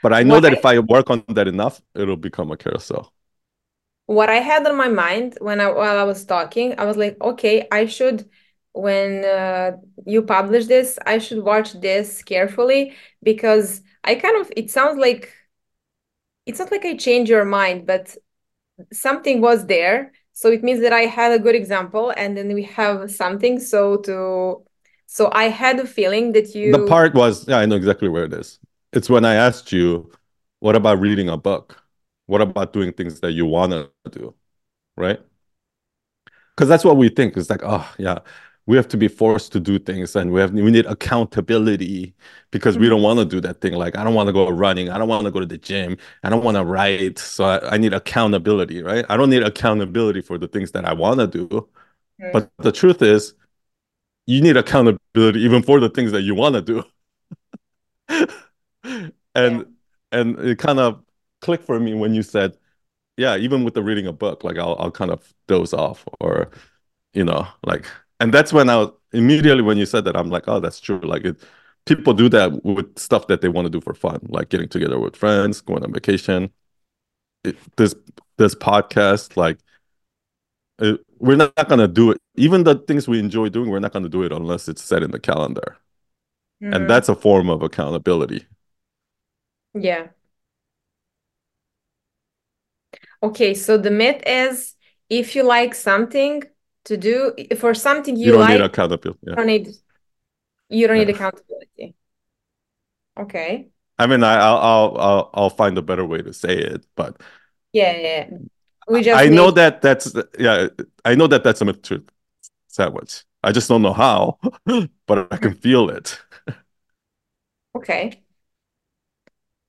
but 0.02 0.12
I 0.12 0.22
know 0.22 0.40
What 0.40 0.40
that 0.40 0.52
I 0.52 0.54
if 0.54 0.64
I 0.64 0.78
work 0.78 1.10
on 1.10 1.24
that 1.28 1.48
enough, 1.48 1.82
it'll 1.94 2.16
become 2.16 2.50
a 2.50 2.56
carousel. 2.56 3.12
what 4.06 4.28
I 4.30 4.36
had 4.36 4.66
on 4.66 4.76
my 4.76 4.88
mind 4.88 5.36
when 5.40 5.60
I 5.60 5.70
while 5.70 5.98
I 5.98 6.04
was 6.04 6.24
talking, 6.24 6.78
I 6.78 6.84
was 6.84 6.96
like, 6.96 7.16
okay, 7.20 7.66
I 7.72 7.86
should 7.86 8.28
when 8.72 9.24
uh, 9.24 9.72
you 10.06 10.22
publish 10.22 10.66
this, 10.66 10.98
I 11.06 11.18
should 11.18 11.42
watch 11.42 11.72
this 11.74 12.22
carefully 12.22 12.94
because 13.22 13.82
I 14.04 14.14
kind 14.16 14.40
of 14.40 14.52
it 14.56 14.70
sounds 14.70 14.98
like 14.98 15.32
it's 16.46 16.58
not 16.58 16.70
like 16.70 16.84
I 16.84 16.96
change 16.96 17.28
your 17.28 17.44
mind, 17.44 17.86
but 17.86 18.16
something 18.92 19.42
was 19.42 19.66
there. 19.66 20.12
So 20.34 20.50
it 20.52 20.64
means 20.64 20.82
that 20.82 20.94
I 20.94 21.02
had 21.02 21.32
a 21.32 21.40
good 21.40 21.56
example 21.56 22.14
and 22.16 22.36
then 22.36 22.54
we 22.54 22.64
have 22.64 23.12
something 23.12 23.60
so 23.60 23.98
to 23.98 24.64
So 25.06 25.30
I 25.32 25.44
had 25.44 25.78
a 25.78 25.86
feeling 25.86 26.32
that 26.32 26.54
you. 26.54 26.72
The 26.72 26.86
part 26.86 27.14
was, 27.14 27.48
yeah, 27.48 27.58
I 27.58 27.66
know 27.66 27.76
exactly 27.76 28.08
where 28.08 28.24
it 28.24 28.32
is. 28.32 28.58
It's 28.92 29.08
when 29.08 29.24
I 29.24 29.34
asked 29.34 29.72
you, 29.72 30.10
what 30.60 30.76
about 30.76 31.00
reading 31.00 31.28
a 31.28 31.36
book? 31.36 31.82
What 32.26 32.40
about 32.40 32.72
doing 32.72 32.92
things 32.92 33.20
that 33.20 33.32
you 33.32 33.46
want 33.46 33.72
to 33.72 33.90
do? 34.10 34.34
Right? 34.96 35.20
Because 36.54 36.68
that's 36.68 36.84
what 36.84 36.96
we 36.96 37.08
think. 37.08 37.36
It's 37.36 37.50
like, 37.50 37.62
oh, 37.62 37.88
yeah, 37.98 38.18
we 38.66 38.76
have 38.76 38.88
to 38.88 38.96
be 38.96 39.06
forced 39.08 39.52
to 39.52 39.60
do 39.60 39.78
things 39.78 40.16
and 40.16 40.32
we 40.32 40.40
have 40.40 40.52
we 40.52 40.70
need 40.70 40.86
accountability 40.86 42.14
because 42.50 42.74
mm-hmm. 42.74 42.82
we 42.82 42.88
don't 42.88 43.02
want 43.02 43.18
to 43.20 43.24
do 43.24 43.40
that 43.40 43.60
thing. 43.60 43.74
Like, 43.74 43.96
I 43.96 44.02
don't 44.02 44.14
want 44.14 44.26
to 44.26 44.32
go 44.32 44.48
running. 44.48 44.90
I 44.90 44.98
don't 44.98 45.08
want 45.08 45.24
to 45.24 45.30
go 45.30 45.40
to 45.40 45.46
the 45.46 45.58
gym. 45.58 45.96
I 46.24 46.30
don't 46.30 46.42
want 46.42 46.56
to 46.56 46.64
write. 46.64 47.18
So 47.18 47.44
I, 47.44 47.74
I, 47.74 47.78
need 47.78 47.94
accountability, 47.94 48.82
right? 48.82 49.04
I 49.08 49.16
don't 49.16 49.30
need 49.30 49.44
accountability 49.44 50.20
for 50.20 50.36
the 50.36 50.48
things 50.48 50.72
that 50.72 50.84
I 50.84 50.92
want 50.94 51.20
to 51.20 51.26
do. 51.26 51.46
Mm-hmm. 51.48 52.30
But 52.32 52.50
the 52.58 52.72
truth 52.72 53.02
is, 53.02 53.34
you 54.26 54.40
need 54.42 54.56
accountability 54.56 55.40
even 55.40 55.62
for 55.62 55.80
the 55.80 55.88
things 55.88 56.12
that 56.12 56.22
you 56.22 56.34
want 56.34 56.54
to 56.54 56.62
do. 56.62 56.84
and 58.88 59.12
yeah. 59.34 59.62
and 60.12 60.38
it 60.40 60.58
kind 60.58 60.80
of 60.80 61.02
clicked 61.40 61.64
for 61.64 61.78
me 61.80 61.94
when 61.94 62.14
you 62.14 62.22
said, 62.22 62.56
yeah, 63.16 63.36
even 63.36 63.64
with 63.64 63.74
the 63.74 63.82
reading 63.82 64.06
a 64.06 64.12
book, 64.12 64.44
like 64.44 64.58
I'll 64.58 64.76
I'll 64.78 64.90
kind 64.90 65.10
of 65.10 65.32
doze 65.48 65.72
off 65.72 66.04
or 66.20 66.50
you 67.14 67.24
know, 67.24 67.46
like 67.64 67.86
and 68.20 68.32
that's 68.32 68.52
when 68.52 68.68
I 68.68 68.76
was, 68.76 68.90
immediately 69.12 69.62
when 69.62 69.78
you 69.78 69.86
said 69.86 70.04
that, 70.04 70.16
I'm 70.16 70.30
like, 70.30 70.44
oh, 70.48 70.60
that's 70.60 70.80
true. 70.80 71.00
Like 71.00 71.24
it 71.24 71.36
people 71.86 72.12
do 72.12 72.28
that 72.28 72.64
with 72.64 72.98
stuff 72.98 73.28
that 73.28 73.40
they 73.40 73.48
want 73.48 73.66
to 73.66 73.70
do 73.70 73.80
for 73.80 73.94
fun, 73.94 74.20
like 74.28 74.48
getting 74.50 74.68
together 74.68 74.98
with 74.98 75.16
friends, 75.16 75.60
going 75.60 75.84
on 75.84 75.92
vacation. 75.92 76.50
It, 77.44 77.56
this 77.76 77.94
this 78.38 78.54
podcast, 78.54 79.36
like 79.36 79.58
it, 80.78 81.00
we're 81.18 81.36
not, 81.36 81.52
not 81.56 81.68
gonna 81.68 81.88
do 81.88 82.10
it. 82.10 82.20
Even 82.36 82.64
the 82.64 82.76
things 82.76 83.08
we 83.08 83.18
enjoy 83.18 83.48
doing, 83.48 83.70
we're 83.70 83.80
not 83.80 83.92
gonna 83.92 84.08
do 84.08 84.22
it 84.22 84.32
unless 84.32 84.68
it's 84.68 84.82
set 84.82 85.02
in 85.02 85.10
the 85.10 85.20
calendar, 85.20 85.76
mm-hmm. 86.62 86.72
and 86.72 86.90
that's 86.90 87.08
a 87.08 87.14
form 87.14 87.48
of 87.48 87.62
accountability. 87.62 88.46
Yeah. 89.74 90.08
Okay, 93.22 93.54
so 93.54 93.78
the 93.78 93.90
myth 93.90 94.22
is 94.26 94.74
if 95.08 95.34
you 95.34 95.42
like 95.42 95.74
something 95.74 96.42
to 96.84 96.96
do 96.96 97.34
for 97.58 97.74
something 97.74 98.16
you, 98.16 98.26
you 98.26 98.32
don't 98.32 98.40
like, 98.40 98.50
need 98.50 98.60
accountability. 98.60 99.18
Yeah. 99.22 99.30
You 99.30 99.36
don't 99.36 99.46
need 99.46 99.68
you 100.68 100.86
don't 100.86 100.98
need 100.98 101.10
accountability. 101.10 101.94
Okay. 103.18 103.68
I 103.98 104.06
mean, 104.06 104.22
I, 104.22 104.36
will 104.36 104.58
I'll 104.58 104.96
I'll 104.98 105.30
I'll 105.34 105.50
find 105.50 105.78
a 105.78 105.82
better 105.82 106.04
way 106.04 106.20
to 106.22 106.32
say 106.32 106.56
it, 106.56 106.86
but 106.94 107.20
yeah, 107.72 107.96
yeah. 107.96 108.30
We 108.88 109.02
just 109.02 109.18
I 109.18 109.28
need... 109.28 109.36
know 109.36 109.50
that 109.50 109.82
that's 109.82 110.14
yeah. 110.38 110.68
I 111.04 111.14
know 111.14 111.26
that 111.26 111.44
that's 111.44 111.60
a 111.60 111.64
myth 111.64 111.82
truth 111.82 112.08
sandwich. 112.68 113.24
I 113.42 113.52
just 113.52 113.68
don't 113.68 113.82
know 113.82 113.92
how, 113.92 114.38
but 115.06 115.32
I 115.32 115.36
can 115.36 115.54
feel 115.54 115.88
it. 115.90 116.18
okay. 117.74 118.22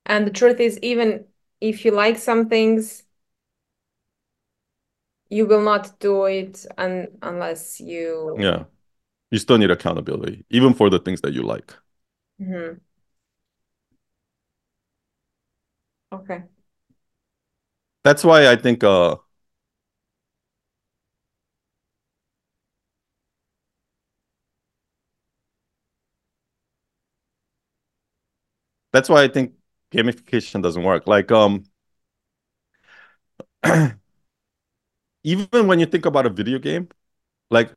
And 0.06 0.26
the 0.26 0.30
truth 0.30 0.60
is, 0.60 0.78
even 0.82 1.26
if 1.60 1.84
you 1.84 1.92
like 1.92 2.18
some 2.18 2.48
things, 2.48 3.04
you 5.30 5.46
will 5.46 5.62
not 5.62 5.98
do 6.00 6.24
it 6.24 6.64
un- 6.78 7.08
unless 7.22 7.80
you. 7.80 8.36
Yeah. 8.38 8.64
You 9.30 9.38
still 9.38 9.58
need 9.58 9.70
accountability, 9.70 10.44
even 10.50 10.74
for 10.74 10.90
the 10.90 10.98
things 10.98 11.20
that 11.22 11.34
you 11.34 11.42
like. 11.42 11.74
Mm-hmm. 12.40 12.78
Okay. 16.12 16.42
That's 18.04 18.24
why 18.24 18.48
I 18.50 18.56
think 18.56 18.84
uh 18.84 19.16
that's 28.92 29.08
why 29.08 29.22
I 29.24 29.28
think 29.28 29.52
gamification 29.92 30.62
doesn't 30.62 30.82
work. 30.82 31.06
Like 31.06 31.30
um 31.32 31.64
even 35.24 35.66
when 35.66 35.78
you 35.80 35.86
think 35.86 36.06
about 36.06 36.26
a 36.26 36.30
video 36.30 36.58
game, 36.58 36.88
like 37.50 37.72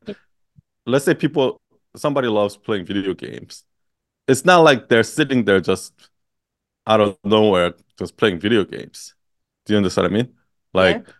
let's 0.86 1.04
say 1.04 1.14
people 1.14 1.60
somebody 1.96 2.28
loves 2.28 2.56
playing 2.56 2.86
video 2.86 3.14
games. 3.14 3.64
It's 4.28 4.44
not 4.44 4.58
like 4.60 4.88
they're 4.88 5.04
sitting 5.04 5.44
there 5.44 5.60
just 5.60 5.94
out 6.86 7.00
of 7.00 7.18
nowhere 7.24 7.74
just 7.98 8.16
playing 8.16 8.40
video 8.40 8.64
games. 8.64 9.14
Do 9.64 9.74
you 9.74 9.76
understand 9.76 10.04
what 10.04 10.12
I 10.12 10.22
mean? 10.22 10.34
Like 10.74 11.04
yeah. 11.06 11.12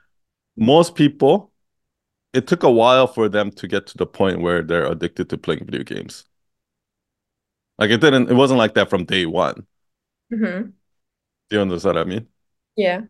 most 0.57 0.95
people, 0.95 1.53
it 2.33 2.47
took 2.47 2.63
a 2.63 2.71
while 2.71 3.07
for 3.07 3.29
them 3.29 3.51
to 3.53 3.69
get 3.69 3.87
to 3.89 3.99
the 3.99 4.07
point 4.07 4.41
where 4.41 4.63
they're 4.63 4.87
addicted 4.87 5.31
to 5.31 5.39
playing 5.39 5.65
video 5.67 5.85
games. 5.85 6.25
Like 7.79 7.91
it 7.91 8.01
didn't, 8.01 8.31
it 8.31 8.35
wasn't 8.35 8.59
like 8.59 8.75
that 8.75 8.91
from 8.91 9.05
day 9.05 9.27
one. 9.27 9.67
Mm-hmm. 10.33 10.71
Do 11.51 11.57
you 11.57 11.61
understand 11.61 11.97
what 11.97 12.07
I 12.07 12.09
mean? 12.09 12.29
Yeah. 12.77 13.03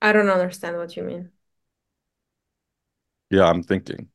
I 0.00 0.12
don't 0.12 0.28
understand 0.30 0.76
what 0.78 0.96
you 0.96 1.02
mean. 1.02 1.32
Yeah, 3.30 3.44
I'm 3.44 3.62
thinking. 3.62 4.08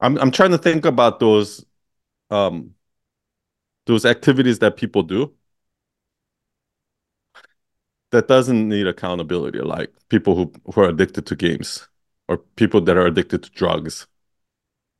I'm 0.00 0.18
I'm 0.18 0.30
trying 0.30 0.50
to 0.50 0.58
think 0.58 0.84
about 0.84 1.20
those 1.20 1.64
um 2.30 2.74
those 3.86 4.04
activities 4.04 4.58
that 4.60 4.76
people 4.76 5.02
do 5.02 5.32
that 8.10 8.28
doesn't 8.28 8.68
need 8.68 8.86
accountability, 8.86 9.58
like 9.60 9.92
people 10.08 10.36
who, 10.36 10.52
who 10.72 10.80
are 10.80 10.88
addicted 10.88 11.26
to 11.26 11.36
games 11.36 11.88
or 12.28 12.38
people 12.56 12.80
that 12.82 12.96
are 12.96 13.06
addicted 13.06 13.42
to 13.42 13.50
drugs 13.50 14.06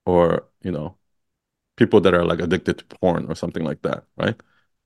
or, 0.07 0.47
you 0.63 0.73
know, 0.73 0.97
people 1.77 2.01
that 2.03 2.15
are 2.15 2.25
like 2.25 2.41
addicted 2.41 2.79
to 2.79 2.85
porn 2.87 3.27
or 3.31 3.35
something 3.37 3.65
like 3.65 3.83
that, 3.83 4.05
right? 4.19 4.37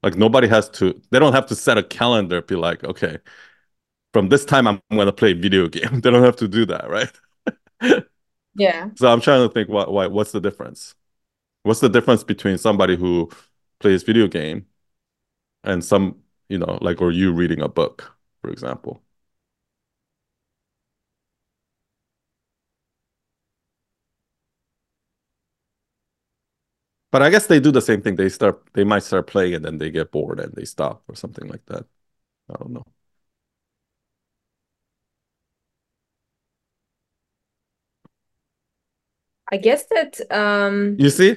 Like 0.03 0.17
nobody 0.17 0.49
has 0.49 0.71
to, 0.73 1.01
they 1.11 1.19
don't 1.19 1.35
have 1.35 1.47
to 1.49 1.57
set 1.57 1.79
a 1.79 1.83
calendar, 1.83 2.43
be 2.43 2.57
like, 2.57 2.85
okay, 2.85 3.19
from 4.13 4.29
this 4.31 4.45
time 4.45 4.67
I'm 4.69 4.81
going 4.93 5.07
to 5.07 5.13
play 5.13 5.35
video 5.35 5.69
game. 5.71 6.01
they 6.01 6.11
don't 6.11 6.25
have 6.25 6.37
to 6.37 6.49
do 6.49 6.67
that, 6.67 6.89
right? 6.91 7.13
yeah. 8.61 8.91
So 8.97 9.09
I'm 9.13 9.21
trying 9.21 9.47
to 9.49 9.53
think 9.53 9.69
what, 9.69 9.93
what 9.93 10.13
what's 10.13 10.33
the 10.33 10.41
difference? 10.41 10.95
What's 11.65 11.81
the 11.81 11.89
difference 11.89 12.25
between 12.25 12.59
somebody 12.59 12.97
who 12.97 13.31
plays 13.81 14.03
video 14.05 14.29
game 14.29 14.67
and 15.65 15.85
some 15.85 16.23
you 16.49 16.59
know, 16.59 16.79
like, 16.83 17.01
or 17.03 17.13
you 17.13 17.33
reading 17.33 17.61
a 17.63 17.69
book, 17.69 18.17
for 18.43 18.51
example. 18.51 19.03
But 27.13 27.23
I 27.23 27.31
guess 27.31 27.47
they 27.47 27.59
do 27.61 27.73
the 27.73 27.81
same 27.81 28.03
thing. 28.03 28.17
They 28.17 28.29
start, 28.29 28.63
they 28.75 28.85
might 28.85 29.03
start 29.03 29.27
playing 29.27 29.55
and 29.55 29.65
then 29.65 29.79
they 29.79 29.91
get 29.91 30.13
bored 30.13 30.39
and 30.41 30.53
they 30.55 30.65
stop 30.65 31.03
or 31.09 31.15
something 31.17 31.49
like 31.49 31.65
that. 31.67 31.87
I 32.51 32.55
don't 32.59 32.73
know. 32.73 32.87
I 39.53 39.57
guess 39.57 39.85
that 39.87 40.21
um 40.31 40.97
you 40.99 41.11
see? 41.11 41.37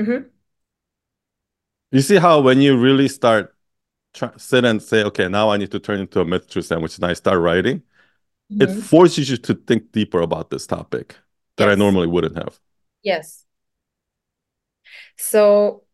Mm-hmm. 0.00 0.28
You 1.92 2.00
see 2.00 2.16
how 2.16 2.40
when 2.40 2.60
you 2.60 2.76
really 2.76 3.08
start 3.08 3.54
try, 4.14 4.30
sit 4.36 4.64
and 4.64 4.82
say, 4.82 5.04
okay, 5.04 5.28
now 5.28 5.50
I 5.50 5.56
need 5.56 5.70
to 5.72 5.78
turn 5.80 6.00
into 6.00 6.20
a 6.20 6.24
myth 6.24 6.48
truth 6.48 6.66
sandwich, 6.66 6.96
and 6.96 7.04
I 7.04 7.14
start 7.14 7.38
writing, 7.40 7.82
mm-hmm. 8.52 8.62
it 8.62 8.82
forces 8.82 9.30
you 9.30 9.36
to 9.36 9.54
think 9.54 9.92
deeper 9.92 10.20
about 10.20 10.50
this 10.50 10.66
topic 10.66 11.16
that 11.56 11.66
yes. 11.66 11.72
I 11.72 11.74
normally 11.74 12.06
wouldn't 12.06 12.36
have. 12.36 12.58
Yes. 13.02 13.44
So 15.16 15.84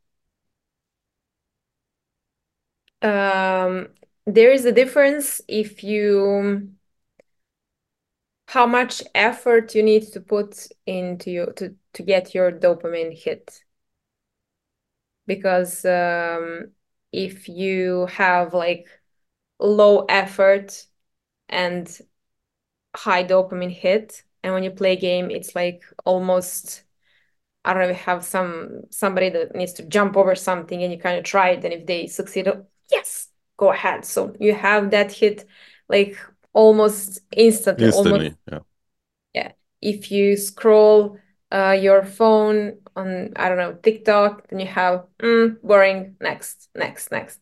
um, 3.02 3.88
there 4.26 4.52
is 4.52 4.64
a 4.64 4.72
difference 4.72 5.40
if 5.48 5.82
you 5.84 6.70
how 8.56 8.64
much 8.66 9.02
effort 9.14 9.74
you 9.74 9.82
need 9.82 10.02
to 10.10 10.18
put 10.18 10.66
into 10.86 11.30
you 11.30 11.52
to 11.56 11.74
to 11.92 12.02
get 12.02 12.34
your 12.34 12.50
dopamine 12.50 13.14
hit. 13.14 13.62
Because 15.26 15.84
um, 15.84 16.72
if 17.12 17.50
you 17.50 18.06
have 18.06 18.54
like 18.54 18.86
low 19.58 20.06
effort 20.08 20.86
and 21.50 21.86
high 22.94 23.24
dopamine 23.24 23.70
hit 23.70 24.24
and 24.42 24.54
when 24.54 24.62
you 24.62 24.70
play 24.70 24.92
a 24.94 25.00
game 25.08 25.30
it's 25.30 25.54
like 25.54 25.82
almost 26.06 26.82
I 27.62 27.74
don't 27.74 27.82
know, 27.82 27.88
you 27.88 27.94
have 27.94 28.24
some 28.24 28.84
somebody 28.88 29.28
that 29.28 29.54
needs 29.54 29.74
to 29.74 29.82
jump 29.82 30.16
over 30.16 30.34
something 30.34 30.82
and 30.82 30.90
you 30.90 30.98
kind 30.98 31.18
of 31.18 31.24
try 31.24 31.50
it 31.50 31.62
and 31.62 31.74
if 31.74 31.84
they 31.84 32.06
succeed 32.06 32.48
oh, 32.48 32.64
yes 32.90 33.28
go 33.58 33.70
ahead. 33.70 34.06
So 34.06 34.34
you 34.40 34.54
have 34.54 34.92
that 34.92 35.12
hit 35.12 35.44
like 35.90 36.16
almost 36.56 37.20
instantly 37.36 37.86
instantly 37.86 38.26
almost, 38.26 38.36
yeah 38.50 38.60
yeah 39.34 39.52
if 39.80 40.10
you 40.10 40.36
scroll 40.36 41.18
uh, 41.52 41.76
your 41.80 42.04
phone 42.04 42.78
on 42.96 43.32
I 43.36 43.48
don't 43.48 43.58
know 43.58 43.74
TikTok, 43.74 44.48
then 44.48 44.58
you 44.58 44.66
have 44.66 45.04
mm, 45.20 45.60
boring. 45.62 46.16
Next, 46.20 46.68
next, 46.74 47.12
next. 47.12 47.40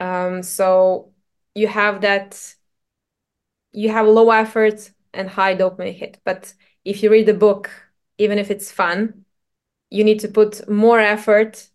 Um, 0.00 0.42
so 0.42 1.12
you 1.54 1.68
have 1.68 2.00
that. 2.02 2.54
You 3.72 3.90
have 3.90 4.06
low 4.06 4.30
effort 4.30 4.90
and 5.12 5.28
high 5.28 5.54
dopamine 5.54 5.94
hit. 5.94 6.18
But 6.24 6.54
if 6.84 7.02
you 7.02 7.10
read 7.10 7.26
the 7.26 7.34
book, 7.34 7.70
even 8.18 8.38
if 8.38 8.50
it's 8.50 8.72
fun, 8.72 9.24
you 9.90 10.04
need 10.04 10.20
to 10.20 10.28
put 10.28 10.68
more 10.68 11.00
effort, 11.00 11.68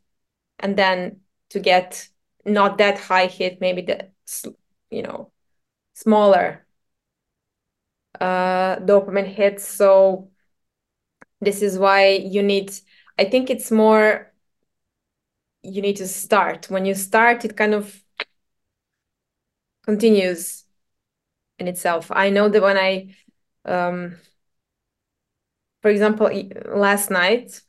and 0.60 0.78
then 0.78 1.22
to 1.50 1.60
get 1.60 2.10
not 2.46 2.78
that 2.80 3.00
high 3.00 3.28
hit, 3.28 3.62
maybe 3.62 3.84
the 3.84 4.10
you 4.92 5.04
know 5.04 5.32
smaller 5.94 6.66
uh, 8.20 8.78
dopamine 8.78 9.28
hits. 9.28 9.68
So 9.68 10.30
this 11.40 11.62
is 11.62 11.78
why 11.78 12.10
you 12.10 12.44
need, 12.44 12.72
I 13.18 13.26
think 13.26 13.50
it's 13.50 13.72
more, 13.72 14.32
you 15.64 15.82
need 15.82 15.98
to 15.98 16.08
start. 16.08 16.70
When 16.70 16.86
you 16.86 16.96
start, 16.96 17.46
it 17.46 17.58
kind 17.58 17.74
of 17.74 18.04
continues 19.86 20.66
in 21.60 21.68
itself. 21.68 22.12
I 22.12 22.30
know 22.30 22.50
that 22.50 22.62
when 22.62 22.78
I, 22.78 23.16
um, 23.66 24.18
for 25.82 25.90
example, 25.90 26.30
last 26.66 27.10
night, 27.10 27.62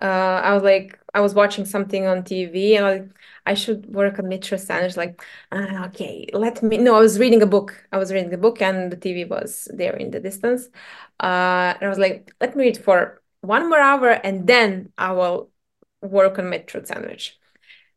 uh, 0.00 0.04
I 0.44 0.54
was 0.54 0.62
like, 0.62 0.98
I 1.16 1.20
was 1.20 1.34
watching 1.34 1.64
something 1.64 2.06
on 2.06 2.24
TV 2.24 2.76
and 2.76 3.12
I, 3.46 3.54
should 3.54 3.86
work 3.86 4.18
on 4.18 4.28
Mitra 4.28 4.58
Sanders. 4.58 4.96
Like, 4.98 5.22
uh, 5.50 5.84
okay, 5.86 6.28
let 6.34 6.62
me. 6.62 6.76
No, 6.76 6.94
I 6.94 7.00
was 7.00 7.18
reading 7.18 7.40
a 7.42 7.46
book. 7.46 7.86
I 7.90 7.96
was 7.96 8.12
reading 8.12 8.34
a 8.34 8.38
book 8.38 8.60
and 8.60 8.92
the 8.92 8.96
TV 8.96 9.24
was 9.24 9.68
there 9.72 9.96
in 9.96 10.10
the 10.10 10.20
distance. 10.20 10.68
Uh, 11.18 11.72
and 11.74 11.82
I 11.82 11.88
was 11.88 11.98
like, 11.98 12.34
let 12.40 12.54
me 12.54 12.64
read 12.64 12.76
for 12.78 13.22
one 13.40 13.70
more 13.70 13.78
hour 13.80 14.10
and 14.10 14.46
then 14.46 14.92
I 14.98 15.12
will 15.12 15.50
work 16.02 16.38
on 16.38 16.50
myth 16.50 16.66
truth 16.66 16.88
sandwich. 16.88 17.38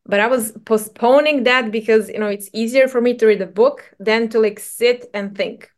But 0.05 0.21
I 0.21 0.27
was 0.27 0.53
postponing 0.65 1.43
that 1.43 1.71
because 1.71 2.09
you 2.09 2.19
know 2.19 2.27
it's 2.27 2.49
easier 2.53 2.87
for 2.87 3.01
me 3.01 3.15
to 3.15 3.27
read 3.27 3.41
a 3.41 3.47
book 3.47 3.93
than 3.99 4.29
to 4.29 4.39
like 4.39 4.59
sit 4.59 5.09
and 5.13 5.35
think. 5.35 5.71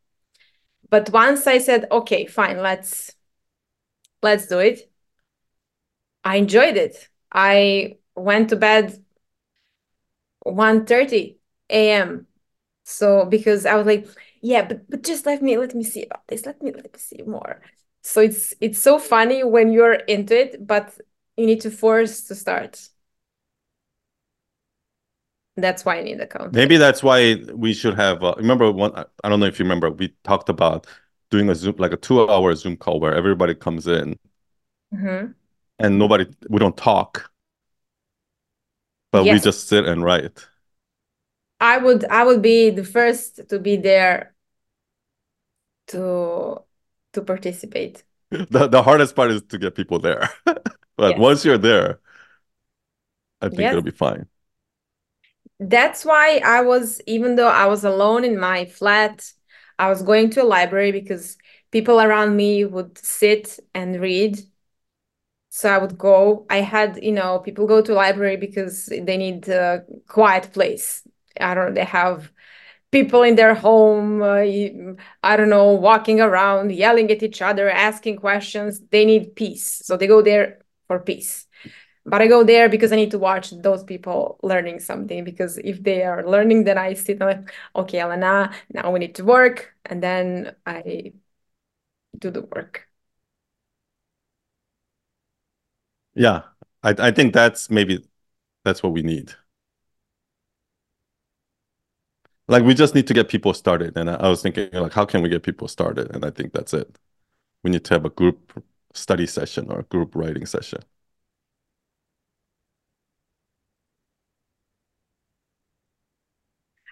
But 0.91 1.09
once 1.09 1.47
I 1.47 1.57
said, 1.57 1.87
okay, 1.91 2.27
fine, 2.27 2.61
let's 2.61 3.15
let's 4.21 4.47
do 4.47 4.59
it. 4.59 4.91
I 6.23 6.37
enjoyed 6.37 6.77
it. 6.77 7.09
I 7.31 7.97
went 8.15 8.49
to 8.49 8.55
bed 8.55 9.03
1:30 10.43 11.37
a.m. 11.69 12.27
So 12.83 13.25
because 13.25 13.65
I 13.65 13.75
was 13.75 13.85
like, 13.85 14.07
yeah, 14.41 14.63
but 14.67 14.89
but 14.89 15.03
just 15.03 15.25
let 15.25 15.41
me 15.41 15.57
let 15.57 15.75
me 15.75 15.83
see 15.83 16.05
about 16.05 16.27
this. 16.27 16.45
Let 16.45 16.61
me 16.61 16.71
let 16.71 16.85
me 16.85 16.99
see 16.99 17.23
more. 17.23 17.61
So 18.01 18.21
it's 18.21 18.53
it's 18.59 18.79
so 18.79 18.99
funny 18.99 19.43
when 19.43 19.71
you're 19.71 19.93
into 19.93 20.39
it, 20.39 20.65
but 20.65 20.97
you 21.37 21.45
need 21.45 21.61
to 21.61 21.71
force 21.71 22.21
to 22.23 22.35
start. 22.35 22.89
That's 25.57 25.85
why 25.85 25.99
I 25.99 26.03
need 26.03 26.19
account. 26.19 26.53
Maybe 26.53 26.77
that's 26.77 27.03
why 27.03 27.35
we 27.53 27.73
should 27.73 27.95
have. 27.95 28.23
Uh, 28.23 28.33
remember 28.37 28.71
one? 28.71 28.93
I 28.95 29.29
don't 29.29 29.39
know 29.39 29.45
if 29.45 29.59
you 29.59 29.65
remember. 29.65 29.91
We 29.91 30.15
talked 30.23 30.49
about 30.49 30.87
doing 31.29 31.49
a 31.49 31.55
Zoom, 31.55 31.75
like 31.77 31.93
a 31.93 31.97
two-hour 31.97 32.55
Zoom 32.55 32.77
call 32.77 32.99
where 32.99 33.13
everybody 33.13 33.53
comes 33.53 33.87
in, 33.87 34.15
mm-hmm. 34.93 35.31
And 35.83 35.99
nobody. 35.99 36.25
We 36.49 36.59
don't 36.59 36.77
talk 36.77 37.31
but 39.11 39.25
yes. 39.25 39.33
we 39.33 39.39
just 39.43 39.67
sit 39.67 39.85
and 39.85 40.03
write 40.03 40.47
i 41.59 41.77
would 41.77 42.05
i 42.05 42.23
would 42.23 42.41
be 42.41 42.69
the 42.69 42.83
first 42.83 43.41
to 43.49 43.59
be 43.59 43.75
there 43.75 44.33
to 45.87 46.57
to 47.13 47.21
participate 47.21 48.03
the, 48.29 48.67
the 48.67 48.81
hardest 48.81 49.15
part 49.15 49.31
is 49.31 49.43
to 49.43 49.57
get 49.57 49.75
people 49.75 49.99
there 49.99 50.29
but 50.45 51.11
yes. 51.11 51.19
once 51.19 51.45
you're 51.45 51.57
there 51.57 51.99
i 53.41 53.49
think 53.49 53.61
yes. 53.61 53.71
it'll 53.71 53.81
be 53.81 53.91
fine 53.91 54.25
that's 55.59 56.03
why 56.05 56.41
i 56.43 56.61
was 56.61 57.01
even 57.05 57.35
though 57.35 57.49
i 57.49 57.65
was 57.65 57.83
alone 57.83 58.23
in 58.23 58.39
my 58.39 58.65
flat 58.65 59.31
i 59.77 59.89
was 59.89 60.01
going 60.01 60.29
to 60.29 60.41
a 60.41 60.43
library 60.43 60.91
because 60.91 61.37
people 61.71 62.01
around 62.01 62.35
me 62.35 62.65
would 62.65 62.97
sit 62.97 63.59
and 63.75 63.99
read 64.01 64.39
so 65.53 65.69
i 65.69 65.77
would 65.77 65.97
go 65.97 66.45
i 66.49 66.61
had 66.61 66.97
you 67.03 67.11
know 67.11 67.39
people 67.39 67.67
go 67.67 67.81
to 67.81 67.93
library 67.93 68.37
because 68.37 68.85
they 68.85 69.17
need 69.17 69.47
a 69.49 69.83
quiet 70.07 70.51
place. 70.53 71.05
I 71.39 71.53
don't 71.53 71.67
know 71.67 71.73
they 71.73 71.85
have 71.85 72.31
people 72.91 73.23
in 73.23 73.35
their 73.35 73.53
home 73.55 74.21
uh, 74.21 74.43
i 75.23 75.37
don't 75.37 75.49
know 75.49 75.73
walking 75.73 76.21
around 76.21 76.71
yelling 76.71 77.11
at 77.11 77.23
each 77.23 77.41
other 77.41 77.69
asking 77.69 78.17
questions. 78.17 78.81
They 78.91 79.05
need 79.05 79.35
peace. 79.35 79.81
So 79.85 79.97
they 79.97 80.07
go 80.07 80.21
there 80.21 80.59
for 80.87 80.99
peace. 80.99 81.47
But 82.05 82.21
i 82.21 82.27
go 82.27 82.43
there 82.43 82.69
because 82.69 82.91
i 82.93 82.95
need 82.95 83.11
to 83.11 83.19
watch 83.19 83.51
those 83.51 83.83
people 83.83 84.39
learning 84.43 84.79
something 84.79 85.23
because 85.25 85.57
if 85.59 85.83
they 85.83 86.03
are 86.03 86.27
learning 86.27 86.63
then 86.65 86.77
i 86.77 86.93
sit 86.93 87.19
like 87.19 87.41
okay 87.75 87.99
elena 87.99 88.53
now 88.73 88.91
we 88.91 88.99
need 88.99 89.15
to 89.15 89.25
work. 89.25 89.75
And 89.85 90.01
then 90.03 90.55
i 90.65 91.13
do 92.17 92.31
the 92.31 92.41
work 92.41 92.87
yeah, 96.15 96.43
I 96.83 96.95
I 96.97 97.11
think 97.11 97.33
that's 97.33 97.69
maybe 97.69 98.03
that's 98.65 98.83
what 98.83 98.93
we 98.93 99.01
need. 99.03 99.33
Like 102.47 102.63
we 102.63 102.73
just 102.73 102.95
need 102.95 103.07
to 103.07 103.13
get 103.13 103.29
people 103.29 103.53
started, 103.53 103.97
and 103.97 104.09
I, 104.09 104.15
I 104.15 104.29
was 104.29 104.41
thinking 104.41 104.69
like, 104.73 104.93
how 104.93 105.05
can 105.05 105.21
we 105.21 105.29
get 105.29 105.43
people 105.43 105.67
started? 105.67 106.13
And 106.13 106.25
I 106.25 106.31
think 106.31 106.53
that's 106.53 106.73
it. 106.73 106.97
We 107.63 107.71
need 107.71 107.85
to 107.85 107.93
have 107.95 108.05
a 108.05 108.09
group 108.09 108.63
study 108.93 109.27
session 109.27 109.71
or 109.71 109.79
a 109.81 109.83
group 109.85 110.15
writing 110.15 110.45
session. 110.45 110.81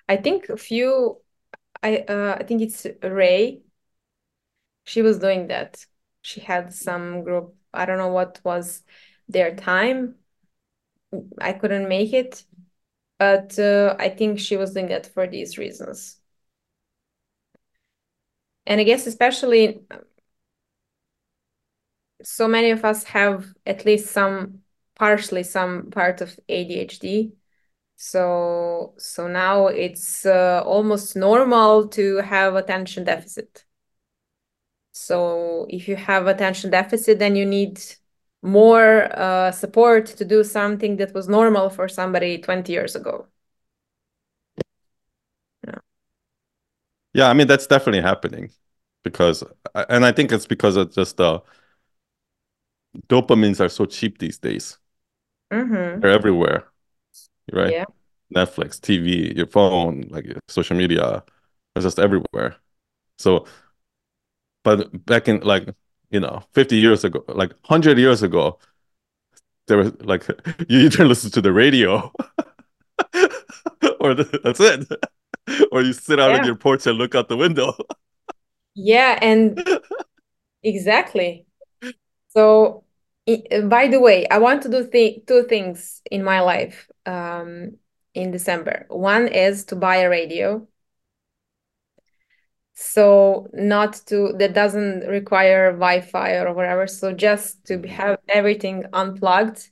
I 0.08 0.18
think 0.18 0.50
a 0.50 0.58
few, 0.58 1.22
I 1.84 2.00
uh, 2.00 2.38
I 2.40 2.44
think 2.44 2.62
it's 2.62 2.86
Ray. 3.04 3.62
She 4.86 5.02
was 5.02 5.20
doing 5.20 5.48
that. 5.48 5.86
She 6.22 6.42
had 6.42 6.74
some 6.74 7.24
group. 7.24 7.56
I 7.74 7.86
don't 7.86 7.98
know 7.98 8.12
what 8.12 8.42
was 8.44 8.84
their 9.30 9.56
time. 9.56 10.16
I 11.40 11.54
couldn't 11.54 11.88
make 11.88 12.14
it, 12.14 12.44
but 13.18 13.58
uh, 13.58 13.96
I 14.00 14.10
think 14.10 14.40
she 14.40 14.58
was 14.58 14.74
doing 14.74 14.88
that 14.88 15.08
for 15.08 15.28
these 15.28 15.58
reasons. 15.58 16.18
And 18.66 18.80
I 18.80 18.84
guess 18.84 19.08
especially 19.08 19.82
so 22.24 22.48
many 22.48 22.72
of 22.72 22.84
us 22.86 23.04
have 23.06 23.54
at 23.66 23.86
least 23.86 24.12
some 24.12 24.60
partially 24.96 25.44
some 25.44 25.90
part 25.92 26.22
of 26.22 26.38
ADHD. 26.50 27.34
So 27.96 28.94
so 28.98 29.28
now 29.28 29.68
it's 29.68 30.26
uh, 30.26 30.62
almost 30.66 31.16
normal 31.16 31.88
to 31.90 32.18
have 32.18 32.56
attention 32.56 33.06
deficit. 33.06 33.66
So 34.92 35.66
if 35.70 35.88
you 35.88 35.96
have 35.96 36.28
attention 36.28 36.72
deficit, 36.72 37.20
then 37.20 37.36
you 37.36 37.46
need 37.46 37.82
more 38.42 39.10
uh, 39.18 39.52
support 39.52 40.06
to 40.06 40.26
do 40.26 40.44
something 40.44 40.98
that 40.98 41.14
was 41.14 41.28
normal 41.28 41.70
for 41.70 41.88
somebody 41.88 42.38
20 42.38 42.72
years 42.72 42.96
ago. 42.96 43.28
Yeah. 45.68 45.80
Yeah, 47.14 47.30
I 47.30 47.34
mean 47.34 47.48
that's 47.48 47.68
definitely 47.68 48.02
happening 48.02 48.52
because 49.04 49.44
and 49.90 50.06
I 50.06 50.12
think 50.12 50.32
it's 50.32 50.46
because 50.46 50.76
of 50.78 50.94
just 50.94 51.18
the 51.18 51.26
uh, 51.26 51.40
dopamines 53.08 53.60
are 53.60 53.70
so 53.70 53.86
cheap 53.86 54.20
these 54.20 54.38
days. 54.38 54.78
Mm-hmm. 55.52 56.00
They're 56.00 56.12
everywhere. 56.12 56.68
Right? 57.52 57.74
Yeah. 57.74 57.86
Netflix, 58.34 58.80
TV, 58.80 59.36
your 59.36 59.48
phone, 59.48 60.06
like 60.10 60.28
social 60.48 60.78
media, 60.78 61.24
it's 61.76 61.84
just 61.84 62.00
everywhere. 62.00 62.56
So 63.18 63.48
but 64.64 65.06
back 65.06 65.28
in 65.28 65.40
like 65.42 65.70
you 66.12 66.20
know 66.20 66.44
50 66.54 66.76
years 66.76 67.04
ago 67.04 67.24
like 67.28 67.52
100 67.52 67.98
years 67.98 68.24
ago 68.24 68.58
there 69.70 69.78
was 69.78 69.94
like 70.02 70.28
you 70.68 70.80
either 70.80 71.06
listen 71.06 71.32
to 71.32 71.42
the 71.42 71.54
radio 71.54 72.12
or 74.00 74.14
the, 74.14 74.40
that's 74.44 74.60
it. 74.60 74.88
Or 75.72 75.82
you 75.82 75.94
sit 75.94 76.20
out 76.20 76.30
yeah. 76.30 76.38
on 76.38 76.46
your 76.46 76.54
porch 76.54 76.86
and 76.86 76.96
look 76.96 77.16
out 77.16 77.28
the 77.28 77.36
window. 77.36 77.74
Yeah 78.76 79.18
and 79.20 79.60
exactly. 80.62 81.48
So 82.28 82.84
by 83.64 83.88
the 83.88 84.00
way 84.00 84.28
i 84.30 84.38
want 84.38 84.64
to 84.64 84.70
do 84.70 84.88
th- 84.88 85.26
two 85.28 85.44
things 85.44 86.02
in 86.10 86.24
my 86.24 86.42
life 86.42 86.88
um, 87.08 87.78
in 88.14 88.30
december. 88.30 88.86
One 88.90 89.28
is 89.28 89.66
to 89.66 89.76
buy 89.76 89.98
a 89.98 90.10
radio 90.10 90.68
so 92.82 93.50
not 93.52 93.94
to 94.06 94.32
that 94.38 94.54
doesn't 94.54 95.02
require 95.02 95.74
wi-fi 95.74 96.36
or 96.36 96.54
whatever. 96.54 96.88
So 96.88 97.12
just 97.12 97.66
to 97.66 97.78
mm-hmm. 97.78 97.92
have 97.92 98.20
everything 98.30 98.86
unplugged 98.94 99.70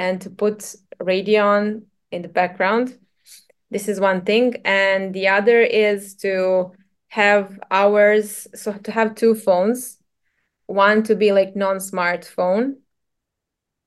and 0.00 0.20
to 0.22 0.30
put 0.30 0.74
radio 0.98 1.46
on 1.46 1.86
in 2.10 2.22
the 2.22 2.28
background. 2.28 2.98
This 3.70 3.86
is 3.86 4.00
one 4.00 4.22
thing. 4.22 4.56
And 4.64 5.14
the 5.14 5.28
other 5.28 5.60
is 5.60 6.16
to 6.16 6.72
have 7.06 7.56
hours, 7.70 8.48
so 8.52 8.72
to 8.72 8.90
have 8.90 9.14
two 9.14 9.36
phones, 9.36 9.98
one 10.66 11.04
to 11.04 11.14
be 11.14 11.30
like 11.30 11.54
non-smartphone, 11.54 12.78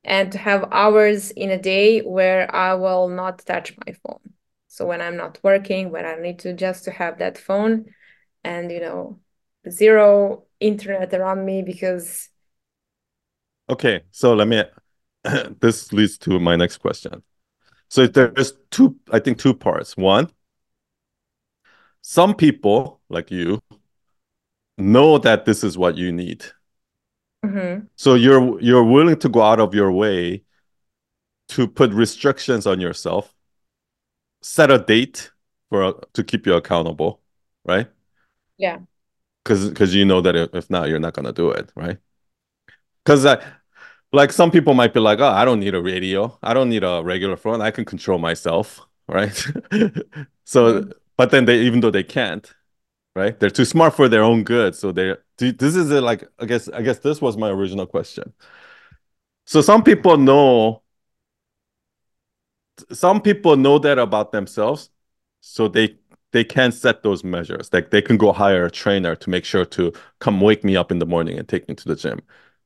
and 0.06 0.32
to 0.32 0.38
have 0.38 0.69
hours 0.71 1.32
in 1.32 1.49
a 1.49 1.62
day 1.62 1.99
where 1.99 2.54
I 2.56 2.76
will 2.76 3.10
not 3.10 3.39
touch 3.39 3.76
my 3.86 3.91
phone. 3.91 4.21
So 4.69 4.86
when 4.86 5.02
I'm 5.02 5.17
not 5.17 5.38
working, 5.43 5.91
when 5.91 6.06
I 6.06 6.15
need 6.15 6.39
to 6.39 6.54
just 6.54 6.86
to 6.86 6.91
have 6.91 7.19
that 7.19 7.38
phone 7.38 7.88
and 8.43 8.71
you 8.71 8.79
know 8.79 9.19
zero 9.69 10.45
internet 10.60 11.13
around 11.13 11.45
me 11.45 11.62
because 11.62 12.29
Okay, 13.69 14.03
so 14.12 14.34
let 14.34 14.47
me 14.47 14.63
this 15.60 15.93
leads 15.93 16.17
to 16.19 16.39
my 16.39 16.56
next 16.56 16.77
question. 16.77 17.23
So 17.89 18.08
there's 18.08 18.53
two, 18.71 18.97
I 19.12 19.19
think 19.19 19.38
two 19.38 19.53
parts. 19.53 19.95
One, 19.95 20.29
some 22.01 22.36
people 22.36 22.99
like 23.10 23.32
you 23.32 23.60
know 24.77 25.17
that 25.19 25.45
this 25.45 25.63
is 25.63 25.77
what 25.77 25.97
you 25.97 26.12
need. 26.12 26.45
Mhm. 27.45 27.88
So 27.95 28.15
you're 28.15 28.60
you're 28.62 28.84
willing 28.84 29.19
to 29.19 29.29
go 29.29 29.41
out 29.41 29.60
of 29.60 29.73
your 29.73 29.91
way 29.91 30.43
to 31.49 31.67
put 31.67 31.91
restrictions 31.91 32.65
on 32.65 32.79
yourself, 32.79 33.34
set 34.41 34.71
a 34.71 34.79
date 34.79 35.32
for 35.69 35.93
to 36.13 36.23
keep 36.23 36.45
you 36.45 36.53
accountable, 36.56 37.21
right? 37.65 37.88
Yeah 38.58 38.80
Because 39.44 39.70
because 39.70 39.94
you 39.94 40.06
know 40.06 40.22
that 40.22 40.36
if, 40.36 40.70
not, 40.70 40.88
you're 40.89 41.00
not 41.00 41.13
gonna 41.13 41.34
do 41.34 41.50
it, 41.52 41.72
right? 41.76 41.98
Because 43.04 43.26
I 43.26 43.44
like 44.13 44.32
some 44.32 44.52
people 44.52 44.74
might 44.74 44.94
be 44.94 45.00
like, 45.00 45.20
oh, 45.20 45.28
I 45.28 45.46
don't 45.46 45.60
need 45.60 45.76
a 45.76 45.82
radio, 45.82 46.38
I 46.44 46.54
don't 46.54 46.70
need 46.70 46.84
a 46.84 47.04
regular 47.04 47.38
phone, 47.38 47.62
I 47.62 47.72
can 47.72 47.86
control 47.86 48.20
myself, 48.20 48.82
right? 49.08 49.36
so, 50.46 50.84
Mhm. 50.84 50.94
but 51.18 51.32
then 51.32 51.46
they 51.46 51.62
even 51.62 51.80
though 51.82 51.92
they 51.92 52.04
can't, 52.04 52.54
right? 53.16 53.39
They're 53.39 53.50
too 53.52 53.66
smart 53.66 53.96
for 53.96 54.10
their 54.10 54.24
own 54.24 54.44
good. 54.44 54.76
So 54.76 54.92
they 54.94 55.16
this 55.38 55.76
is 55.76 55.92
a, 55.92 56.02
like 56.02 56.26
I 56.39 56.46
guess 56.48 56.70
I 56.70 56.82
guess 56.84 57.00
this 57.00 57.22
was 57.22 57.38
my 57.38 57.50
original 57.50 57.88
question. 57.88 58.34
So 59.46 59.62
some 59.62 59.84
people 59.84 60.18
know 60.18 60.84
some 62.92 63.22
people 63.22 63.56
know 63.58 63.80
that 63.80 64.00
about 64.00 64.32
themselves, 64.32 64.89
so 65.42 65.68
they 65.68 65.98
they 66.34 66.43
can 66.46 66.72
set 66.74 67.04
those 67.04 67.24
measures. 67.24 67.69
Like 67.74 67.91
they 67.91 68.02
can 68.04 68.17
go 68.17 68.34
hire 68.34 68.65
a 68.65 68.72
trainer 68.72 69.15
to 69.17 69.32
make 69.32 69.46
sure 69.46 69.65
to 69.65 69.93
come 70.19 70.41
wake 70.41 70.63
me 70.65 70.78
up 70.78 70.91
in 70.91 71.00
the 71.00 71.08
morning 71.08 71.39
and 71.39 71.48
take 71.50 71.69
me 71.69 71.76
to 71.76 71.89
the 71.89 71.96
gym. 71.98 72.22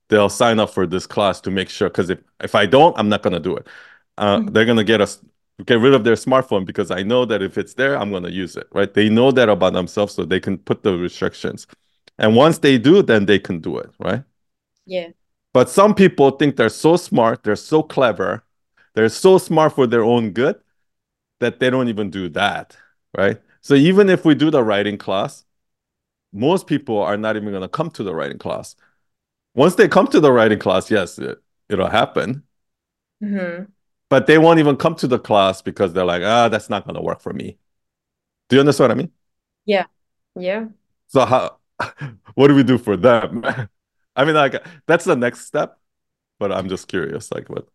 They'll 0.09 0.29
sign 0.29 0.59
up 0.59 0.71
for 0.71 0.87
this 0.87 1.07
class 1.07 1.41
to 1.41 1.51
make 1.51 1.69
sure 1.69 1.89
because 1.89 2.09
if 2.09 2.19
if 2.43 2.55
I 2.55 2.65
don't, 2.67 2.97
I'm 2.99 3.09
not 3.09 3.23
gonna 3.23 3.39
do 3.41 3.57
it. 3.57 3.67
Uh, 4.17 4.39
Mhm. 4.39 4.53
they're 4.53 4.65
gonna 4.65 4.83
get 4.85 5.01
us 5.01 5.21
get 5.65 5.79
rid 5.79 5.93
of 5.93 6.03
their 6.05 6.15
smartphone 6.15 6.65
because 6.65 6.91
I 6.91 7.03
know 7.03 7.25
that 7.25 7.41
if 7.43 7.57
it's 7.57 7.73
there, 7.75 7.97
I'm 7.97 8.11
gonna 8.11 8.29
use 8.29 8.55
it. 8.57 8.67
Right? 8.73 8.93
They 8.93 9.09
know 9.09 9.31
that 9.31 9.49
about 9.49 9.73
themselves, 9.73 10.13
so 10.15 10.25
they 10.25 10.39
can 10.39 10.57
put 10.59 10.83
the 10.83 10.97
restrictions. 10.97 11.67
And 12.19 12.35
once 12.35 12.59
they 12.59 12.77
do, 12.79 13.01
then 13.03 13.25
they 13.25 13.39
can 13.39 13.59
do 13.61 13.77
it. 13.79 13.91
Right? 13.99 14.23
yeah 14.85 15.09
But 15.53 15.69
some 15.69 15.95
people 15.95 16.31
think 16.31 16.55
they're 16.55 16.69
so 16.69 16.95
smart, 16.97 17.43
they're 17.43 17.55
so 17.55 17.81
clever, 17.83 18.43
they're 18.93 19.09
so 19.09 19.37
smart 19.37 19.73
for 19.75 19.87
their 19.87 20.03
own 20.03 20.31
good 20.31 20.59
that 21.39 21.59
they 21.59 21.69
don't 21.69 21.89
even 21.89 22.11
do 22.11 22.29
that, 22.29 22.77
right? 23.17 23.41
So 23.67 23.75
even 23.75 24.09
if 24.09 24.23
we 24.23 24.33
do 24.33 24.49
the 24.49 24.63
writing 24.63 24.97
class, 24.97 25.43
most 26.33 26.67
people 26.67 26.99
are 27.01 27.17
not 27.17 27.35
even 27.37 27.51
going 27.51 27.61
to 27.63 27.69
come 27.69 27.91
to 27.91 28.03
the 28.03 28.15
writing 28.15 28.39
class. 28.39 28.75
Once 29.55 29.75
they 29.75 29.87
come 29.87 30.07
to 30.07 30.19
the 30.21 30.31
writing 30.31 30.59
class, 30.59 30.91
yes, 30.91 31.19
it, 31.19 31.41
it'll 31.69 31.89
happen, 31.89 32.43
Mhm. 33.21 33.71
but 34.09 34.27
they 34.27 34.37
won't 34.37 34.59
even 34.59 34.77
come 34.77 34.95
to 34.95 35.07
the 35.07 35.19
class 35.19 35.61
because 35.61 35.93
they're 35.93 36.05
like, 36.05 36.23
ah, 36.23 36.47
that's 36.49 36.69
not 36.69 36.85
going 36.85 36.95
to 36.95 37.01
work 37.01 37.21
for 37.21 37.33
me. 37.33 37.57
Do 38.49 38.57
you 38.57 38.61
understand 38.61 38.89
what 38.89 38.97
I 38.97 38.99
mean? 39.03 39.11
yeah 39.65 39.85
yeah 40.35 40.67
So 41.07 41.25
how, 41.25 41.57
what 42.35 42.47
do 42.47 42.55
we 42.55 42.63
do 42.63 42.77
for 42.77 42.97
them? 42.97 43.43
I 44.15 44.25
mean, 44.25 44.35
like 44.35 44.65
that's 44.87 45.05
the 45.05 45.15
next 45.15 45.45
step, 45.45 45.79
but 46.39 46.51
I'm 46.51 46.69
just 46.69 46.87
curious, 46.87 47.31
like 47.31 47.49
what? 47.49 47.67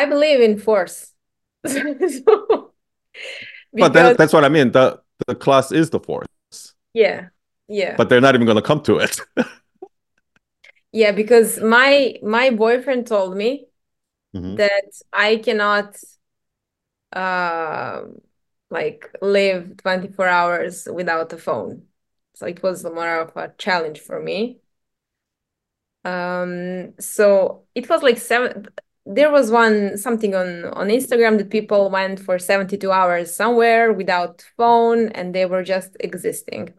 I 0.00 0.06
believe 0.06 0.40
in 0.40 0.58
force 0.58 1.12
So- 1.66 2.72
But 3.72 3.92
that, 3.94 4.16
that's 4.18 4.32
what 4.32 4.44
I 4.44 4.48
mean. 4.48 4.72
The 4.72 5.00
the 5.26 5.34
class 5.34 5.72
is 5.72 5.90
the 5.90 6.00
force, 6.00 6.26
yeah 6.92 7.28
yeah 7.68 7.96
but 7.96 8.08
they're 8.08 8.20
not 8.20 8.34
even 8.34 8.46
going 8.46 8.56
to 8.62 8.62
come 8.70 8.82
to 8.82 8.98
it. 8.98 9.20
yeah 10.92 11.12
because 11.12 11.58
my 11.60 12.14
my 12.22 12.50
boyfriend 12.50 13.06
told 13.06 13.36
me 13.36 13.66
Mhm. 14.34 14.56
that 14.56 14.90
I 15.12 15.36
cannot 15.36 15.96
um 17.12 18.20
like 18.70 19.10
live 19.22 19.76
24 19.76 20.26
hours 20.28 20.88
without 20.92 21.32
a 21.32 21.38
phone. 21.38 21.86
So 22.34 22.46
it 22.46 22.62
was 22.62 22.84
more 22.84 23.20
of 23.20 23.36
a 23.36 23.52
challenge 23.58 24.00
for 24.00 24.20
me. 24.20 24.58
Um, 26.04 26.98
so 27.00 27.64
it 27.74 27.88
was 27.88 28.02
like 28.02 28.18
seven 28.18 28.66
there 29.06 29.30
was 29.30 29.50
one 29.50 29.98
something 29.98 30.34
on 30.34 30.64
on 30.66 30.88
Instagram 30.88 31.38
that 31.38 31.50
people 31.50 31.90
went 31.90 32.20
for 32.20 32.38
72 32.38 32.90
hours 32.90 33.34
somewhere 33.34 33.92
without 33.92 34.42
phone 34.56 35.08
and 35.10 35.34
they 35.34 35.46
were 35.46 35.62
just 35.62 35.96
existing. 36.00 36.72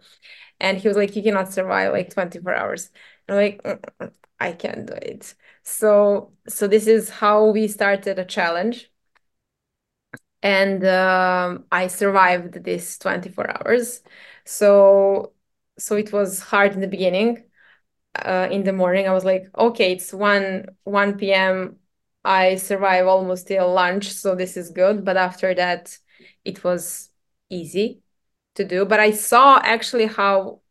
And 0.59 0.77
he 0.77 0.88
was 0.88 0.97
like, 0.97 1.15
you 1.15 1.23
cannot 1.23 1.53
survive 1.53 1.91
like 1.93 2.11
24 2.13 2.55
hours. 2.55 2.91
And 3.27 3.38
I'm 3.38 3.43
like, 3.45 3.63
"Mm, 3.63 3.81
mm, 4.01 4.13
I 4.39 4.53
can't 4.53 4.85
do 4.88 4.93
it. 4.93 5.35
So 5.63 6.33
so 6.47 6.67
this 6.67 6.88
is 6.88 7.09
how 7.09 7.47
we 7.47 7.67
started 7.67 8.19
a 8.19 8.25
challenge. 8.25 8.91
And 10.43 10.85
um, 10.85 11.65
I 11.71 11.88
survived 11.88 12.63
this 12.63 12.97
24 12.97 13.49
hours. 13.51 14.01
So 14.45 15.33
so 15.77 15.95
it 15.95 16.11
was 16.13 16.39
hard 16.41 16.73
in 16.73 16.81
the 16.81 16.88
beginning. 16.88 17.43
Uh, 18.15 18.47
in 18.51 18.63
the 18.65 18.73
morning, 18.73 19.07
I 19.07 19.13
was 19.13 19.25
like, 19.25 19.47
okay, 19.57 19.93
it's 19.93 20.13
1 20.13 20.67
1 20.85 21.33
p.m. 21.33 21.79
I 22.25 22.55
survive 22.55 23.07
almost 23.07 23.47
till 23.47 23.71
lunch, 23.73 24.11
so 24.11 24.35
this 24.35 24.57
is 24.57 24.71
good. 24.71 25.05
But 25.05 25.17
after 25.17 25.53
that, 25.53 25.97
it 26.43 26.63
was 26.63 27.09
easy 27.49 28.01
to 28.55 28.65
do. 28.65 28.85
But 28.85 28.99
I 28.99 29.11
saw 29.11 29.59
actually 29.63 30.07
how 30.07 30.61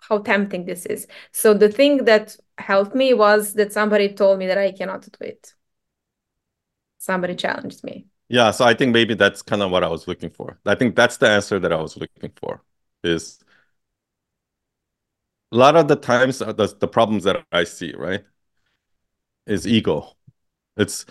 how 0.00 0.18
tempting 0.18 0.64
this 0.64 0.86
is. 0.86 1.06
So 1.32 1.54
the 1.54 1.68
thing 1.68 2.04
that 2.04 2.36
helped 2.56 2.94
me 2.94 3.14
was 3.14 3.54
that 3.54 3.72
somebody 3.72 4.14
told 4.14 4.38
me 4.38 4.46
that 4.46 4.58
I 4.58 4.72
cannot 4.72 5.02
do 5.02 5.10
it. 5.20 5.54
Somebody 6.98 7.34
challenged 7.34 7.84
me. 7.84 8.06
Yeah, 8.28 8.50
so 8.50 8.64
I 8.64 8.74
think 8.74 8.92
maybe 8.92 9.14
that's 9.14 9.42
kind 9.42 9.62
of 9.62 9.70
what 9.70 9.84
I 9.84 9.88
was 9.88 10.06
looking 10.06 10.30
for. 10.30 10.58
I 10.66 10.74
think 10.74 10.96
that's 10.96 11.16
the 11.16 11.28
answer 11.28 11.58
that 11.58 11.72
I 11.72 11.80
was 11.80 11.96
looking 11.96 12.32
for. 12.36 12.62
Is 13.02 13.38
a 15.52 15.56
lot 15.56 15.76
of 15.76 15.88
the 15.88 15.96
times 15.96 16.42
uh, 16.42 16.52
the 16.52 16.66
the 16.78 16.88
problems 16.88 17.24
that 17.24 17.44
I 17.52 17.64
see, 17.64 17.94
right, 17.94 18.24
is 19.46 19.66
ego. 19.66 20.17
It's 20.78 21.06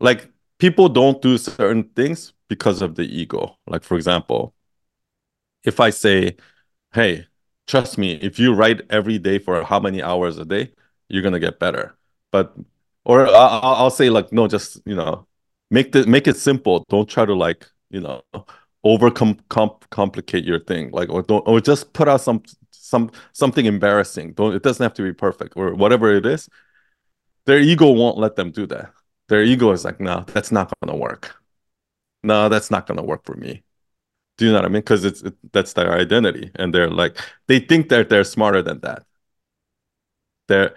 like 0.00 0.30
people 0.58 0.88
don't 0.88 1.22
do 1.22 1.38
certain 1.38 1.84
things 1.96 2.34
because 2.48 2.82
of 2.82 2.96
the 2.96 3.04
ego. 3.04 3.56
Like 3.66 3.84
for 3.84 3.96
example, 3.96 4.54
if 5.64 5.80
I 5.80 5.90
say, 5.90 6.36
"Hey, 6.94 7.26
trust 7.66 7.98
me, 7.98 8.14
if 8.14 8.38
you 8.38 8.54
write 8.54 8.82
every 8.90 9.18
day 9.18 9.38
for 9.38 9.64
how 9.64 9.80
many 9.80 10.02
hours 10.02 10.38
a 10.38 10.44
day, 10.44 10.72
you're 11.08 11.22
gonna 11.22 11.40
get 11.40 11.58
better." 11.58 11.96
But 12.32 12.56
or 13.04 13.26
I- 13.28 13.30
I'll, 13.32 13.74
I'll 13.86 13.90
say 13.90 14.10
like, 14.10 14.32
no, 14.32 14.48
just 14.48 14.80
you 14.86 14.94
know, 14.96 15.26
make 15.70 15.92
the 15.92 16.06
make 16.06 16.26
it 16.28 16.36
simple. 16.36 16.84
Don't 16.88 17.08
try 17.08 17.24
to 17.26 17.34
like 17.34 17.66
you 17.90 18.00
know 18.00 18.22
over 18.84 19.10
comp- 19.10 19.88
complicate 19.90 20.44
your 20.44 20.60
thing. 20.60 20.90
Like 20.92 21.10
or 21.10 21.22
don't 21.22 21.46
or 21.48 21.60
just 21.60 21.92
put 21.92 22.08
out 22.08 22.20
some 22.22 22.42
some 22.72 23.10
something 23.32 23.66
embarrassing. 23.66 24.34
Don't 24.34 24.54
it 24.54 24.62
doesn't 24.62 24.82
have 24.84 24.94
to 24.94 25.02
be 25.02 25.12
perfect 25.12 25.54
or 25.56 25.74
whatever 25.74 26.12
it 26.14 26.26
is. 26.26 26.48
Their 27.46 27.60
ego 27.60 27.90
won't 27.92 28.18
let 28.18 28.36
them 28.36 28.50
do 28.52 28.66
that. 28.68 28.92
Their 29.28 29.42
ego 29.42 29.70
is 29.72 29.84
like, 29.84 30.00
no, 30.00 30.24
that's 30.28 30.52
not 30.52 30.72
gonna 30.82 30.96
work. 30.98 31.36
No, 32.22 32.48
that's 32.48 32.70
not 32.70 32.86
gonna 32.86 33.04
work 33.04 33.24
for 33.24 33.36
me. 33.36 33.64
Do 34.38 34.46
you 34.46 34.52
know 34.52 34.58
what 34.58 34.66
I 34.66 34.68
mean? 34.68 34.82
Because 34.82 35.04
it's 35.04 35.22
it, 35.22 35.34
that's 35.52 35.74
their 35.74 35.92
identity, 35.94 36.50
and 36.56 36.74
they're 36.74 36.90
like 36.90 37.18
they 37.48 37.60
think 37.60 37.90
that 37.90 38.08
they're 38.10 38.24
smarter 38.24 38.62
than 38.62 38.80
that. 38.82 39.06
They're 40.48 40.74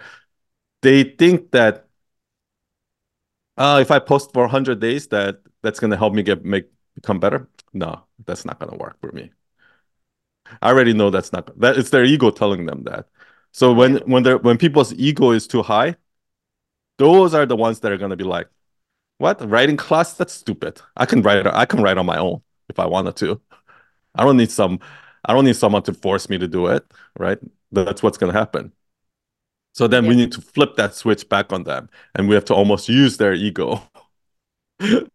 they 0.82 1.04
think 1.04 1.52
that 1.52 1.88
uh, 3.56 3.78
if 3.80 3.90
I 3.90 3.98
post 3.98 4.32
for 4.32 4.42
100 4.42 4.80
days, 4.80 5.08
that 5.08 5.40
that's 5.62 5.80
gonna 5.80 5.96
help 5.96 6.14
me 6.14 6.22
get 6.22 6.44
make 6.44 6.66
become 6.94 7.20
better. 7.20 7.48
No, 7.72 8.04
that's 8.26 8.44
not 8.44 8.58
gonna 8.58 8.76
work 8.76 8.98
for 9.00 9.12
me. 9.12 9.30
I 10.60 10.68
already 10.70 10.92
know 10.92 11.10
that's 11.10 11.32
not 11.32 11.58
that. 11.60 11.78
It's 11.78 11.90
their 11.90 12.04
ego 12.04 12.30
telling 12.30 12.66
them 12.66 12.82
that. 12.84 13.06
So 13.52 13.72
when 13.72 13.96
when 14.10 14.22
they're 14.22 14.38
when 14.38 14.58
people's 14.58 14.92
ego 14.94 15.30
is 15.32 15.46
too 15.46 15.62
high, 15.62 15.96
those 17.02 17.34
are 17.34 17.46
the 17.46 17.56
ones 17.56 17.80
that 17.80 17.92
are 17.92 17.98
gonna 17.98 18.16
be 18.16 18.24
like, 18.24 18.48
"What 19.18 19.40
writing 19.50 19.76
class? 19.78 20.14
That's 20.14 20.34
stupid. 20.34 20.80
I 20.96 21.06
can 21.06 21.22
write. 21.22 21.46
I 21.46 21.66
can 21.66 21.82
write 21.82 21.98
on 21.98 22.06
my 22.06 22.18
own 22.18 22.42
if 22.68 22.78
I 22.78 22.86
wanted 22.86 23.16
to. 23.18 23.40
I 24.16 24.24
don't 24.24 24.36
need 24.38 24.50
some. 24.52 24.80
I 25.24 25.34
don't 25.34 25.44
need 25.46 25.56
someone 25.56 25.82
to 25.84 25.94
force 25.94 26.28
me 26.30 26.38
to 26.38 26.48
do 26.48 26.66
it. 26.68 26.84
Right? 27.18 27.38
That's 27.72 28.02
what's 28.02 28.18
gonna 28.18 28.32
happen. 28.34 28.72
So 29.74 29.88
then 29.88 30.06
we 30.06 30.14
need 30.14 30.32
to 30.32 30.40
flip 30.40 30.76
that 30.76 30.94
switch 30.94 31.28
back 31.28 31.52
on 31.52 31.64
them, 31.64 31.88
and 32.14 32.28
we 32.28 32.34
have 32.34 32.44
to 32.46 32.54
almost 32.54 32.88
use 32.88 33.16
their 33.16 33.32
ego 33.32 33.82
and, 34.80 35.06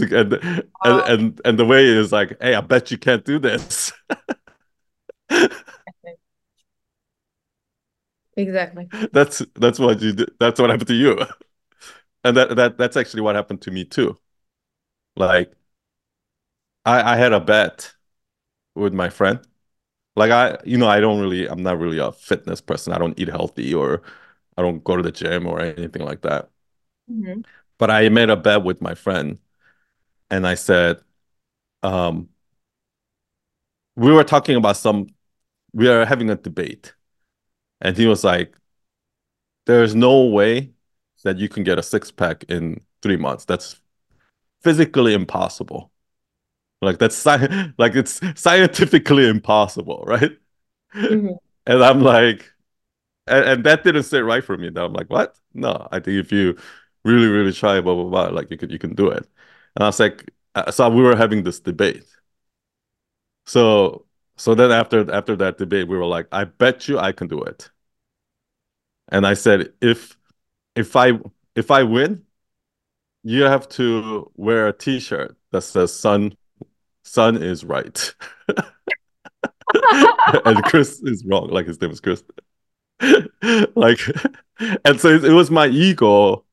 and 0.00 0.62
and 0.84 1.40
and 1.44 1.58
the 1.58 1.64
way 1.64 1.84
is 1.84 2.12
like, 2.12 2.36
hey, 2.40 2.54
I 2.54 2.60
bet 2.60 2.90
you 2.90 2.98
can't 2.98 3.24
do 3.24 3.38
this. 3.38 3.92
exactly. 8.40 8.88
That's 9.12 9.42
that's 9.54 9.78
what 9.78 10.00
you 10.00 10.12
did. 10.12 10.30
That's 10.38 10.60
what 10.60 10.70
happened 10.70 10.88
to 10.88 10.94
you. 10.94 11.18
And 12.22 12.36
that 12.36 12.54
that 12.56 12.76
that's 12.76 12.98
actually 12.98 13.22
what 13.22 13.34
happened 13.34 13.62
to 13.62 13.70
me 13.70 13.84
too. 13.84 14.18
Like 15.16 15.52
I 16.84 17.14
I 17.14 17.16
had 17.16 17.32
a 17.32 17.40
bet 17.40 17.94
with 18.74 18.94
my 18.94 19.10
friend. 19.10 19.40
Like 20.16 20.30
I, 20.32 20.58
you 20.64 20.78
know, 20.78 20.88
I 20.88 21.00
don't 21.00 21.20
really, 21.20 21.48
I'm 21.48 21.62
not 21.62 21.78
really 21.78 21.98
a 21.98 22.12
fitness 22.12 22.60
person. 22.60 22.92
I 22.92 22.98
don't 22.98 23.18
eat 23.18 23.28
healthy 23.28 23.74
or 23.74 24.02
I 24.56 24.62
don't 24.62 24.84
go 24.84 24.96
to 24.96 25.02
the 25.02 25.12
gym 25.12 25.46
or 25.46 25.60
anything 25.60 26.04
like 26.04 26.22
that. 26.22 26.50
Mm-hmm. 27.10 27.42
But 27.78 27.90
I 27.90 28.08
made 28.10 28.30
a 28.30 28.36
bet 28.36 28.62
with 28.64 28.80
my 28.82 28.94
friend 28.94 29.38
and 30.30 30.46
I 30.46 30.54
said, 30.54 31.00
um, 31.82 32.30
we 33.96 34.12
were 34.12 34.24
talking 34.24 34.56
about 34.56 34.76
some, 34.76 35.08
we 35.72 35.88
are 35.88 36.04
having 36.04 36.30
a 36.30 36.36
debate. 36.36 36.94
And 37.80 37.96
he 37.96 38.06
was 38.06 38.24
like, 38.24 38.54
there's 39.66 39.94
no 39.94 40.26
way 40.26 40.72
that 41.24 41.38
you 41.38 41.48
can 41.48 41.64
get 41.64 41.78
a 41.78 41.82
six 41.82 42.10
pack 42.10 42.44
in 42.48 42.80
three 43.02 43.16
months. 43.16 43.44
That's 43.44 43.80
physically 44.62 45.14
impossible. 45.14 45.90
Like 46.82 46.98
that's 46.98 47.16
sci- 47.16 47.72
like 47.78 47.94
it's 47.94 48.20
scientifically 48.40 49.28
impossible, 49.28 50.04
right? 50.06 50.32
Mm-hmm. 50.94 51.34
And 51.66 51.84
I'm 51.84 52.00
like, 52.02 52.52
and, 53.26 53.44
and, 53.46 53.64
that 53.64 53.84
didn't 53.84 54.04
sit 54.04 54.24
right 54.24 54.44
for 54.44 54.56
me. 54.56 54.68
And 54.68 54.78
I'm 54.78 54.92
like, 54.92 55.10
what? 55.10 55.36
No, 55.54 55.88
I 55.92 56.00
think 56.00 56.18
if 56.18 56.32
you 56.32 56.56
really, 57.04 57.28
really 57.28 57.52
try, 57.52 57.80
blah 57.80 57.94
blah 57.94 58.04
blah, 58.04 58.34
like 58.34 58.50
you 58.50 58.56
could 58.58 58.70
you 58.72 58.78
can 58.78 58.94
do 58.94 59.10
it. 59.10 59.28
And 59.76 59.84
I 59.84 59.86
was 59.88 60.00
like, 60.00 60.30
uh, 60.54 60.70
so 60.70 60.88
we 60.90 61.02
were 61.02 61.16
having 61.16 61.44
this 61.44 61.60
debate. 61.60 62.04
So 63.46 64.06
so 64.40 64.54
then 64.54 64.72
after 64.72 65.12
after 65.12 65.36
that 65.36 65.58
debate, 65.58 65.86
we 65.86 65.98
were 65.98 66.06
like, 66.06 66.26
I 66.32 66.44
bet 66.44 66.88
you 66.88 66.98
I 66.98 67.12
can 67.12 67.28
do 67.28 67.42
it. 67.42 67.70
And 69.08 69.26
I 69.26 69.34
said, 69.34 69.74
if 69.82 70.16
if 70.74 70.96
I 70.96 71.20
if 71.54 71.70
I 71.70 71.82
win, 71.82 72.22
you 73.22 73.42
have 73.42 73.68
to 73.70 74.32
wear 74.36 74.68
a 74.68 74.72
T-shirt 74.72 75.36
that 75.52 75.60
says 75.60 75.92
"Sun 75.92 76.38
Sun 77.04 77.42
is 77.42 77.64
right," 77.64 78.14
and 80.46 80.64
Chris 80.64 81.02
is 81.02 81.22
wrong. 81.26 81.48
Like 81.50 81.66
his 81.66 81.78
name 81.78 81.90
is 81.90 82.00
Chris. 82.00 82.24
like, 83.74 84.00
and 84.86 84.98
so 84.98 85.08
it, 85.08 85.24
it 85.26 85.32
was 85.34 85.50
my 85.50 85.66
ego. 85.66 86.46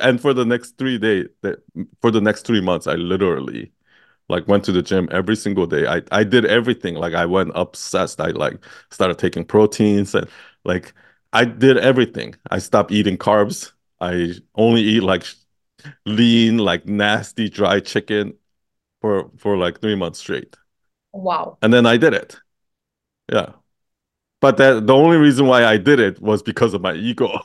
And 0.00 0.20
for 0.20 0.34
the 0.34 0.44
next 0.44 0.76
three 0.76 0.98
days, 0.98 1.28
for 2.00 2.10
the 2.10 2.20
next 2.20 2.46
three 2.46 2.60
months, 2.60 2.88
I 2.88 2.94
literally 2.94 3.72
like 4.28 4.48
went 4.48 4.64
to 4.64 4.72
the 4.72 4.82
gym 4.82 5.08
every 5.10 5.36
single 5.36 5.66
day. 5.66 5.86
I 5.86 6.02
I 6.12 6.24
did 6.24 6.44
everything. 6.46 6.94
Like 6.94 7.14
I 7.14 7.26
went 7.26 7.52
obsessed. 7.54 8.20
I 8.20 8.28
like 8.28 8.64
started 8.90 9.18
taking 9.18 9.44
proteins 9.44 10.14
and 10.14 10.28
like 10.64 10.94
I 11.32 11.44
did 11.44 11.78
everything. 11.78 12.34
I 12.50 12.58
stopped 12.58 12.92
eating 12.92 13.16
carbs. 13.18 13.72
I 14.00 14.34
only 14.54 14.82
eat 14.82 15.02
like 15.02 15.24
lean, 16.06 16.58
like 16.58 16.86
nasty 16.86 17.48
dry 17.50 17.80
chicken 17.80 18.34
for 19.00 19.30
for 19.38 19.56
like 19.56 19.80
three 19.80 19.96
months 19.96 20.20
straight. 20.20 20.56
Wow. 21.12 21.58
And 21.62 21.72
then 21.72 21.86
I 21.86 21.96
did 21.96 22.14
it. 22.14 22.40
Yeah. 23.32 23.52
But 24.40 24.56
that 24.58 24.86
the 24.86 24.94
only 24.94 25.16
reason 25.16 25.46
why 25.46 25.64
I 25.64 25.76
did 25.78 26.00
it 26.00 26.20
was 26.20 26.42
because 26.42 26.74
of 26.74 26.82
my 26.82 26.94
ego. 26.94 27.40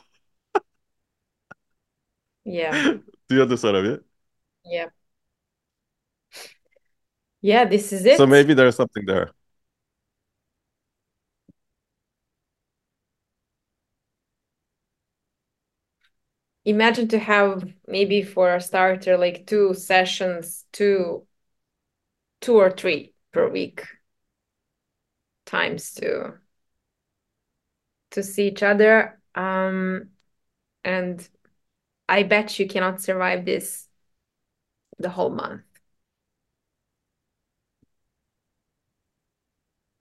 yeah. 2.44 2.92
Do 3.28 3.34
you 3.34 3.42
understand 3.42 3.76
of 3.76 3.84
it? 3.84 4.04
Yeah. 4.64 4.88
Yeah, 7.40 7.64
this 7.64 7.92
is 7.92 8.04
it. 8.04 8.18
So 8.18 8.26
maybe 8.26 8.54
there's 8.54 8.76
something 8.76 9.04
there. 9.06 9.32
imagine 16.68 17.08
to 17.08 17.18
have 17.18 17.64
maybe 17.86 18.22
for 18.22 18.54
a 18.54 18.60
starter 18.60 19.16
like 19.16 19.46
two 19.46 19.72
sessions 19.72 20.66
two 20.70 21.26
two 22.42 22.56
or 22.56 22.70
three 22.70 23.14
per 23.32 23.48
week 23.48 23.86
times 25.46 25.92
to 25.92 26.34
to 28.10 28.22
see 28.22 28.48
each 28.48 28.62
other 28.62 29.18
um 29.34 30.10
and 30.84 31.26
i 32.06 32.22
bet 32.22 32.58
you 32.58 32.68
cannot 32.68 33.00
survive 33.00 33.46
this 33.46 33.88
the 34.98 35.08
whole 35.08 35.30
month 35.30 35.62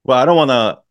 well 0.08 0.18
i 0.18 0.26
don't 0.26 0.38
want 0.38 0.50
to 0.50 0.82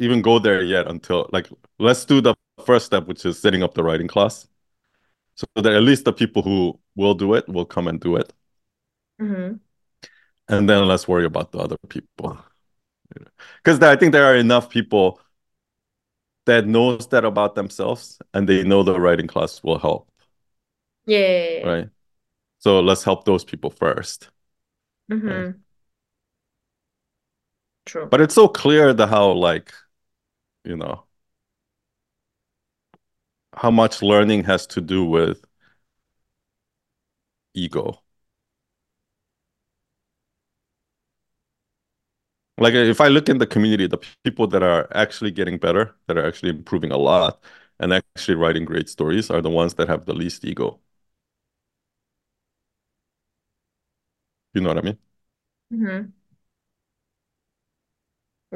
even 0.00 0.22
go 0.22 0.38
there 0.38 0.62
yet 0.62 0.88
until 0.88 1.28
like 1.32 1.48
let's 1.78 2.04
do 2.06 2.20
the 2.22 2.34
first 2.64 2.86
step 2.86 3.06
which 3.06 3.24
is 3.24 3.38
setting 3.38 3.62
up 3.62 3.74
the 3.74 3.82
writing 3.82 4.08
class. 4.08 4.46
So 5.34 5.46
that 5.56 5.72
at 5.72 5.82
least 5.82 6.04
the 6.04 6.12
people 6.12 6.42
who 6.42 6.78
will 6.96 7.14
do 7.14 7.34
it 7.34 7.48
will 7.48 7.64
come 7.64 7.88
and 7.88 8.00
do 8.00 8.16
it. 8.16 8.32
Mm-hmm. 9.20 9.56
and 10.48 10.66
then 10.66 10.88
let's 10.88 11.06
worry 11.06 11.26
about 11.26 11.52
the 11.52 11.58
other 11.58 11.76
people. 11.88 12.38
Because 13.62 13.78
i 13.82 13.96
think 13.96 14.12
there 14.12 14.24
are 14.24 14.36
enough 14.36 14.70
people 14.70 15.20
that 16.46 16.66
knows 16.66 17.06
that 17.08 17.26
about 17.26 17.54
themselves 17.54 18.18
and 18.32 18.48
they 18.48 18.62
know 18.62 18.82
the 18.82 18.98
writing 18.98 19.26
class 19.26 19.62
will 19.62 19.78
help. 19.78 20.08
Yeah 21.04 21.68
right? 21.68 21.88
So 22.60 22.80
let's 22.80 23.04
help 23.04 23.24
those 23.24 23.44
people 23.44 23.70
1st 23.70 24.28
mm-hmm. 25.10 25.28
right? 25.28 25.54
True 27.90 28.06
but 28.10 28.20
it's 28.20 28.34
so 28.34 28.48
clear 28.48 28.92
the 28.94 29.06
how 29.06 29.30
like 29.32 29.72
you 30.64 30.76
know 30.76 31.04
how 33.54 33.70
much 33.70 34.02
learning 34.02 34.42
has 34.44 34.66
to 34.66 34.80
do 34.80 35.04
with 35.04 35.44
ego. 37.54 38.02
Like 42.58 42.74
if 42.74 43.00
I 43.00 43.08
look 43.08 43.28
in 43.28 43.38
the 43.38 43.46
community, 43.46 43.86
the 43.86 43.98
people 44.24 44.46
that 44.48 44.62
are 44.62 44.86
actually 44.94 45.30
getting 45.30 45.58
better, 45.58 45.94
that 46.06 46.18
are 46.18 46.26
actually 46.26 46.50
improving 46.50 46.92
a 46.92 46.98
lot, 46.98 47.42
and 47.78 47.92
actually 47.94 48.34
writing 48.34 48.64
great 48.66 48.88
stories 48.88 49.30
are 49.30 49.40
the 49.42 49.50
ones 49.50 49.74
that 49.74 49.88
have 49.88 50.04
the 50.06 50.12
least 50.14 50.44
ego. 50.44 50.80
You 54.54 54.60
know 54.60 54.68
what 54.70 54.78
I 54.78 54.82
mean? 54.82 54.98
Mm-hmm. 55.72 56.10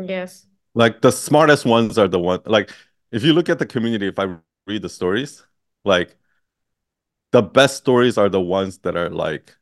Yes. 0.01 0.47
Like 0.75 1.03
the 1.03 1.13
smartest 1.13 1.65
ones 1.65 1.99
are 1.99 2.09
the 2.09 2.19
one 2.19 2.41
like 2.47 2.71
if 3.13 3.23
you 3.23 3.33
look 3.33 3.49
at 3.49 3.59
the 3.59 3.67
community, 3.67 4.09
if 4.09 4.19
I 4.19 4.37
read 4.67 4.83
the 4.83 4.89
stories, 4.89 5.45
like 5.85 6.17
the 7.33 7.43
best 7.43 7.77
stories 7.77 8.17
are 8.19 8.29
the 8.29 8.41
ones 8.41 8.79
that 8.79 8.97
are 8.97 9.11
like 9.11 9.57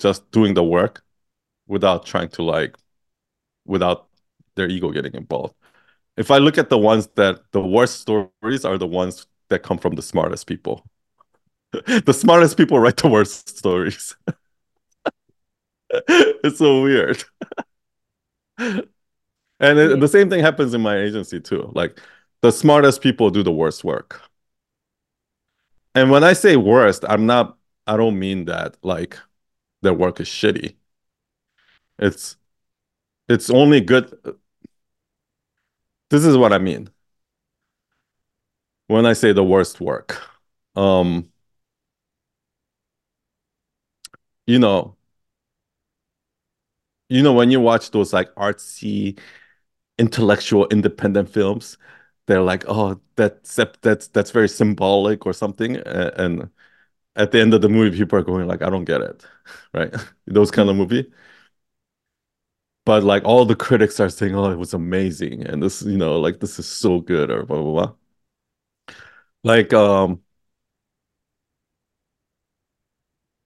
just 0.00 0.30
doing 0.32 0.54
the 0.54 0.64
work 0.64 1.04
without 1.68 2.06
trying 2.06 2.28
to 2.30 2.42
like 2.42 2.76
without 3.66 4.08
their 4.56 4.68
ego 4.68 4.90
getting 4.92 5.14
involved. 5.14 5.54
If 6.16 6.30
I 6.30 6.38
look 6.38 6.58
at 6.58 6.70
the 6.70 6.78
ones 6.78 7.08
that 7.16 7.40
the 7.52 7.60
worst 7.62 8.00
stories 8.00 8.64
are 8.64 8.78
the 8.78 8.86
ones 8.86 9.26
that 9.50 9.62
come 9.62 9.78
from 9.78 9.94
the 9.96 10.02
smartest 10.02 10.46
people. 10.46 10.84
the 11.72 12.14
smartest 12.14 12.56
people 12.56 12.78
write 12.80 12.98
the 12.98 13.08
worst 13.08 13.56
stories. 13.58 14.16
it's 16.08 16.58
so 16.58 16.82
weird. 16.82 17.24
and 19.60 19.78
it, 19.78 20.00
the 20.00 20.08
same 20.08 20.28
thing 20.30 20.40
happens 20.40 20.74
in 20.74 20.80
my 20.80 20.96
agency 20.98 21.40
too. 21.40 21.70
Like 21.74 22.00
the 22.42 22.52
smartest 22.52 23.00
people 23.02 23.30
do 23.30 23.42
the 23.42 23.52
worst 23.52 23.84
work 23.84 24.20
and 25.94 26.10
when 26.10 26.24
I 26.24 26.32
say 26.32 26.56
worst, 26.56 27.04
I'm 27.08 27.26
not 27.26 27.56
I 27.86 27.96
don't 27.96 28.18
mean 28.18 28.46
that 28.46 28.76
like 28.82 29.18
their 29.82 29.94
work 29.94 30.20
is 30.20 30.28
shitty. 30.28 30.76
It's 31.98 32.36
it's 33.28 33.50
only 33.50 33.80
good 33.80 34.18
this 36.10 36.24
is 36.24 36.36
what 36.36 36.52
I 36.52 36.58
mean. 36.58 36.90
When 38.86 39.06
I 39.06 39.12
say 39.14 39.32
the 39.32 39.44
worst 39.44 39.80
work. 39.80 40.20
Um 40.76 41.30
you 44.46 44.58
know 44.58 44.96
you 47.08 47.22
know 47.22 47.32
when 47.32 47.50
you 47.50 47.60
watch 47.60 47.90
those 47.90 48.12
like 48.12 48.34
artsy 48.34 49.18
intellectual 49.98 50.66
independent 50.68 51.28
films 51.30 51.78
they're 52.26 52.40
like, 52.42 52.64
oh, 52.68 52.98
that's 53.16 53.56
that's 53.82 54.08
that's 54.08 54.30
very 54.30 54.48
symbolic 54.48 55.26
or 55.26 55.32
something, 55.34 55.76
and 55.76 56.48
at 57.16 57.32
the 57.32 57.40
end 57.40 57.54
of 57.54 57.62
the 57.62 57.68
movie, 57.68 57.96
people 57.96 58.18
are 58.18 58.22
going 58.22 58.46
like, 58.48 58.62
I 58.62 58.70
don't 58.70 58.84
get 58.86 59.00
it, 59.02 59.26
right? 59.74 59.94
Those 60.26 60.50
kind 60.50 60.70
of 60.70 60.76
movie. 60.76 61.06
But 62.84 63.02
like 63.02 63.24
all 63.24 63.44
the 63.46 63.56
critics 63.56 63.98
are 64.00 64.10
saying, 64.10 64.34
oh, 64.34 64.50
it 64.50 64.58
was 64.58 64.74
amazing, 64.74 65.42
and 65.46 65.62
this, 65.62 65.82
you 65.82 65.96
know, 65.96 66.20
like 66.20 66.40
this 66.40 66.58
is 66.58 66.66
so 66.68 67.00
good, 67.00 67.30
or 67.30 67.44
blah 67.46 67.62
blah 67.62 67.72
blah. 67.86 67.94
Like 69.42 69.72
um, 69.72 70.22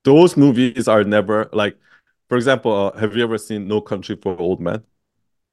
those 0.04 0.36
movies 0.36 0.88
are 0.88 1.04
never 1.04 1.48
like, 1.52 1.76
for 2.28 2.36
example, 2.36 2.72
uh, 2.94 2.98
have 2.98 3.16
you 3.16 3.22
ever 3.24 3.38
seen 3.38 3.68
No 3.68 3.80
Country 3.80 4.16
for 4.16 4.38
Old 4.38 4.60
Men? 4.60 4.84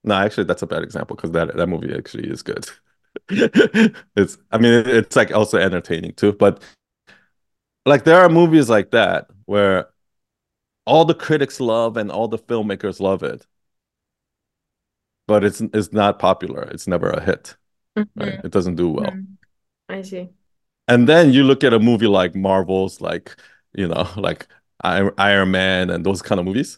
No, 0.06 0.16
actually, 0.16 0.44
that's 0.46 0.62
a 0.62 0.68
bad 0.68 0.84
example 0.84 1.16
because 1.16 1.32
that 1.32 1.56
that 1.56 1.68
movie 1.68 1.94
actually 1.94 2.30
is 2.30 2.44
good. 2.44 2.70
it's, 3.30 4.38
I 4.52 4.58
mean, 4.58 4.84
it's 4.86 5.16
like 5.16 5.32
also 5.34 5.58
entertaining 5.58 6.14
too, 6.14 6.34
but 6.34 6.62
like 7.86 8.04
there 8.04 8.22
are 8.22 8.30
movies 8.30 8.70
like 8.70 8.92
that 8.92 9.28
where 9.46 9.90
all 10.86 11.06
the 11.06 11.16
critics 11.16 11.60
love 11.60 11.98
and 11.98 12.12
all 12.12 12.28
the 12.28 12.38
filmmakers 12.38 13.00
love 13.00 13.24
it, 13.24 13.46
but 15.28 15.44
it's 15.44 15.62
it's 15.62 15.92
not 15.92 16.20
popular. 16.20 16.64
It's 16.64 16.88
never 16.88 17.10
a 17.10 17.22
hit. 17.22 17.56
Mm-hmm. 17.98 18.20
Right? 18.20 18.40
It 18.44 18.52
doesn't 18.52 18.76
do 18.76 18.90
well. 18.90 19.12
Mm-hmm. 19.12 19.94
I 19.94 20.02
see. 20.04 20.30
And 20.88 21.10
then 21.10 21.34
you 21.34 21.44
look 21.44 21.64
at 21.64 21.74
a 21.74 21.80
movie 21.80 22.08
like 22.08 22.36
Marvel's, 22.36 23.02
like 23.02 23.36
you 23.74 23.88
know, 23.88 24.08
like 24.18 24.48
Iron 24.84 25.52
Man 25.52 25.90
and 25.90 26.06
those 26.06 26.22
kind 26.22 26.40
of 26.40 26.46
movies, 26.46 26.78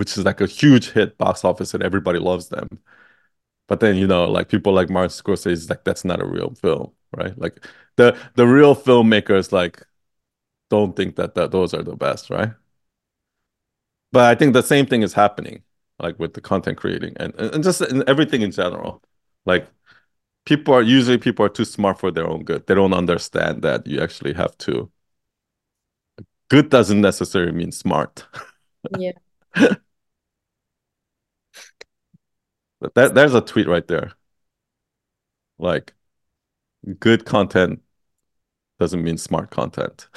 which 0.00 0.16
is 0.16 0.24
like 0.24 0.40
a 0.40 0.46
huge 0.46 0.92
hit 0.92 1.18
box 1.18 1.44
office 1.44 1.74
and 1.74 1.82
everybody 1.82 2.18
loves 2.18 2.48
them. 2.48 2.66
But 3.68 3.80
then 3.80 3.96
you 3.96 4.06
know, 4.06 4.24
like 4.24 4.48
people 4.48 4.72
like 4.72 4.88
Martin 4.88 5.10
Scorsese, 5.10 5.68
like 5.68 5.84
that's 5.84 6.06
not 6.06 6.22
a 6.22 6.24
real 6.26 6.54
film, 6.54 6.92
right? 7.14 7.38
Like 7.38 7.66
the 7.96 8.16
the 8.34 8.46
real 8.46 8.74
filmmakers 8.74 9.52
like 9.52 9.82
don't 10.70 10.96
think 10.96 11.16
that, 11.16 11.34
that 11.34 11.50
those 11.50 11.74
are 11.74 11.82
the 11.82 11.96
best, 11.96 12.30
right? 12.30 12.52
But 14.10 14.24
I 14.24 14.34
think 14.36 14.54
the 14.54 14.62
same 14.62 14.86
thing 14.86 15.02
is 15.02 15.12
happening, 15.12 15.64
like 15.98 16.18
with 16.18 16.32
the 16.32 16.40
content 16.40 16.78
creating 16.78 17.14
and 17.20 17.34
and 17.34 17.62
just 17.62 17.82
in 17.82 18.02
everything 18.08 18.40
in 18.40 18.52
general. 18.52 19.02
Like 19.44 19.68
people 20.46 20.74
are 20.74 20.82
usually 20.82 21.18
people 21.18 21.44
are 21.46 21.50
too 21.50 21.66
smart 21.66 22.00
for 22.00 22.10
their 22.10 22.26
own 22.26 22.44
good. 22.44 22.66
They 22.66 22.74
don't 22.74 22.94
understand 22.94 23.62
that 23.64 23.86
you 23.86 24.00
actually 24.00 24.32
have 24.34 24.56
to. 24.58 24.90
Good 26.48 26.70
doesn't 26.70 27.02
necessarily 27.02 27.52
mean 27.52 27.72
smart. 27.72 28.26
Yeah. 28.98 29.12
that 32.94 33.14
there's 33.14 33.34
a 33.34 33.40
tweet 33.40 33.66
right 33.68 33.86
there. 33.86 34.12
Like, 35.58 35.94
good 37.00 37.24
content 37.24 37.82
doesn't 38.78 39.02
mean 39.02 39.18
smart 39.18 39.50
content. 39.50 40.08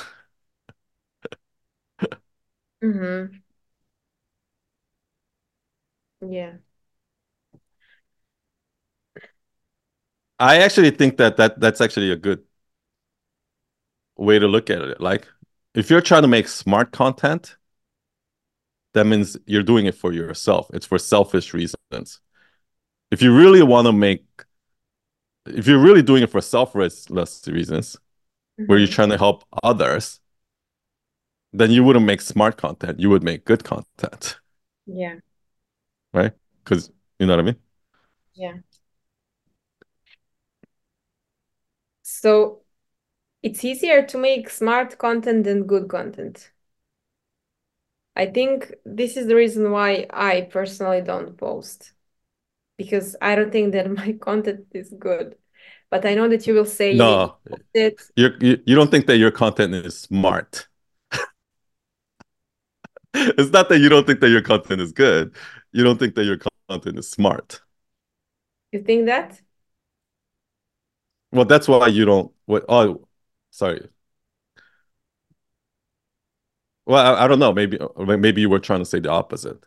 mm-hmm. 2.82 3.36
Yeah. 6.22 6.58
I 10.40 10.58
actually 10.62 10.92
think 10.92 11.18
that, 11.18 11.38
that 11.38 11.60
that's 11.60 11.82
actually 11.82 12.12
a 12.12 12.16
good 12.16 12.44
way 14.18 14.40
to 14.40 14.48
look 14.48 14.70
at 14.70 14.82
it. 14.82 15.02
Like, 15.02 15.28
if 15.74 15.90
you're 15.90 16.02
trying 16.02 16.24
to 16.24 16.28
make 16.28 16.48
smart 16.48 16.92
content, 16.92 17.58
that 18.94 19.06
means 19.06 19.38
you're 19.46 19.64
doing 19.64 19.86
it 19.86 19.96
for 19.96 20.12
yourself. 20.14 20.70
It's 20.74 20.86
for 20.86 21.00
selfish 21.00 21.54
reasons. 21.54 22.20
If 23.14 23.22
you 23.22 23.32
really 23.32 23.62
want 23.62 23.86
to 23.86 23.94
make, 23.94 24.26
if 25.46 25.68
you're 25.68 25.78
really 25.78 26.02
doing 26.02 26.24
it 26.24 26.32
for 26.32 26.42
selfless 26.42 27.08
reasons, 27.48 27.96
mm-hmm. 27.96 28.66
where 28.66 28.80
you're 28.80 28.88
mm-hmm. 28.88 28.96
trying 28.96 29.10
to 29.10 29.20
help 29.20 29.44
others, 29.62 30.20
then 31.52 31.70
you 31.70 31.84
wouldn't 31.84 32.08
make 32.08 32.22
smart 32.22 32.58
content. 32.58 33.00
You 33.00 33.12
would 33.12 33.22
make 33.22 33.46
good 33.46 33.64
content. 33.64 34.38
Yeah. 34.88 35.18
Right? 36.12 36.34
Because 36.64 36.92
you 37.20 37.28
know 37.28 37.34
what 37.34 37.42
I 37.42 37.44
mean? 37.44 37.58
Yeah. 38.34 38.56
So 42.02 42.64
it's 43.44 43.64
easier 43.64 44.02
to 44.08 44.18
make 44.18 44.50
smart 44.50 44.98
content 44.98 45.44
than 45.44 45.68
good 45.68 45.88
content. 45.88 46.52
I 48.16 48.26
think 48.26 48.74
this 48.86 49.18
is 49.18 49.28
the 49.28 49.36
reason 49.36 49.70
why 49.70 50.08
I 50.10 50.48
personally 50.52 51.02
don't 51.02 51.38
post 51.38 51.93
because 52.78 53.16
I 53.22 53.36
don't 53.36 53.52
think 53.52 53.74
that 53.74 53.90
my 54.02 54.14
content 54.14 54.68
is 54.74 54.94
good. 54.98 55.36
But 55.90 56.06
I 56.06 56.16
know 56.16 56.28
that 56.28 56.48
you 56.48 56.56
will 56.56 56.66
say 56.66 56.96
no. 56.96 57.38
That 57.76 57.96
you 58.16 58.32
you 58.66 58.76
don't 58.76 58.90
think 58.90 59.06
that 59.08 59.18
your 59.18 59.32
content 59.32 59.76
is 59.76 60.00
smart. 60.00 60.68
it's 63.14 63.52
not 63.52 63.70
that 63.70 63.80
you 63.80 63.90
don't 63.90 64.08
think 64.08 64.20
that 64.22 64.30
your 64.30 64.42
content 64.42 64.82
is 64.82 64.92
good. 64.92 65.36
You 65.72 65.84
don't 65.84 66.00
think 66.00 66.16
that 66.16 66.26
your 66.26 66.40
content 66.68 66.98
is 66.98 67.10
smart. 67.10 67.62
You 68.72 68.82
think 68.82 69.06
that? 69.06 69.40
Well, 71.32 71.46
that's 71.46 71.68
why 71.68 71.88
you 71.88 72.06
don't. 72.06 72.32
What? 72.46 72.66
Oh, 72.68 73.08
sorry. 73.52 73.88
Well, 76.86 77.16
I, 77.16 77.26
I 77.26 77.28
don't 77.28 77.40
know. 77.40 77.54
Maybe 77.54 77.80
uh, 77.80 78.18
maybe 78.18 78.42
you 78.42 78.50
were 78.50 78.60
trying 78.60 78.80
to 78.80 78.86
say 78.86 79.00
the 79.00 79.10
opposite. 79.10 79.64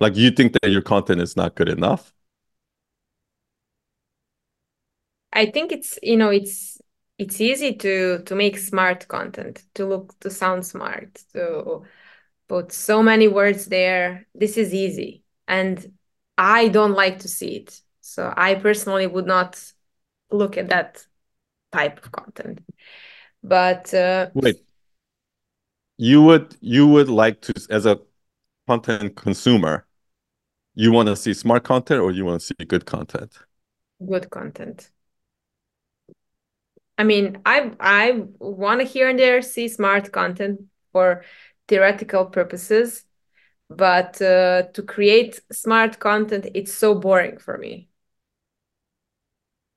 Like 0.00 0.16
you 0.16 0.30
think 0.30 0.54
that 0.60 0.70
your 0.70 0.82
content 0.82 1.20
is 1.20 1.36
not 1.36 1.54
good 1.54 1.68
enough. 1.68 2.12
I 5.32 5.46
think 5.46 5.72
it's 5.72 5.98
you 6.02 6.16
know 6.16 6.30
it's 6.30 6.80
it's 7.18 7.40
easy 7.40 7.74
to 7.76 8.22
to 8.24 8.34
make 8.34 8.58
smart 8.58 9.06
content 9.08 9.62
to 9.74 9.86
look 9.86 10.18
to 10.20 10.30
sound 10.30 10.66
smart 10.66 11.14
to 11.34 11.82
put 12.48 12.72
so 12.72 13.02
many 13.02 13.28
words 13.28 13.66
there. 13.66 14.26
This 14.34 14.56
is 14.56 14.74
easy, 14.74 15.22
and 15.46 15.92
I 16.36 16.68
don't 16.68 16.94
like 16.94 17.20
to 17.20 17.28
see 17.28 17.56
it. 17.56 17.80
So 18.00 18.32
I 18.36 18.54
personally 18.54 19.06
would 19.06 19.26
not 19.26 19.62
look 20.30 20.56
at 20.56 20.68
that 20.70 21.06
type 21.72 22.04
of 22.04 22.10
content. 22.10 22.60
But 23.42 23.92
uh, 23.94 24.30
wait, 24.34 24.62
you 25.98 26.22
would 26.22 26.56
you 26.60 26.88
would 26.88 27.08
like 27.08 27.40
to 27.42 27.54
as 27.70 27.86
a 27.86 28.00
content 28.66 29.16
consumer, 29.16 29.86
you 30.80 30.92
want 30.92 31.08
to 31.08 31.16
see 31.16 31.34
smart 31.34 31.62
content 31.64 32.00
or 32.00 32.10
you 32.10 32.24
want 32.24 32.40
to 32.40 32.46
see 32.46 32.64
good 32.64 32.86
content? 32.86 33.36
Good 34.04 34.30
content. 34.30 34.90
I 36.96 37.04
mean, 37.04 37.42
I 37.44 37.72
I 37.78 38.24
want 38.38 38.80
to 38.80 38.86
here 38.86 39.08
and 39.08 39.18
there 39.18 39.42
see 39.42 39.68
smart 39.68 40.10
content 40.10 40.62
for 40.92 41.22
theoretical 41.68 42.24
purposes, 42.26 43.04
but 43.68 44.20
uh, 44.22 44.62
to 44.72 44.82
create 44.82 45.40
smart 45.52 45.98
content, 45.98 46.46
it's 46.54 46.72
so 46.72 46.94
boring 46.94 47.38
for 47.38 47.58
me. 47.58 47.88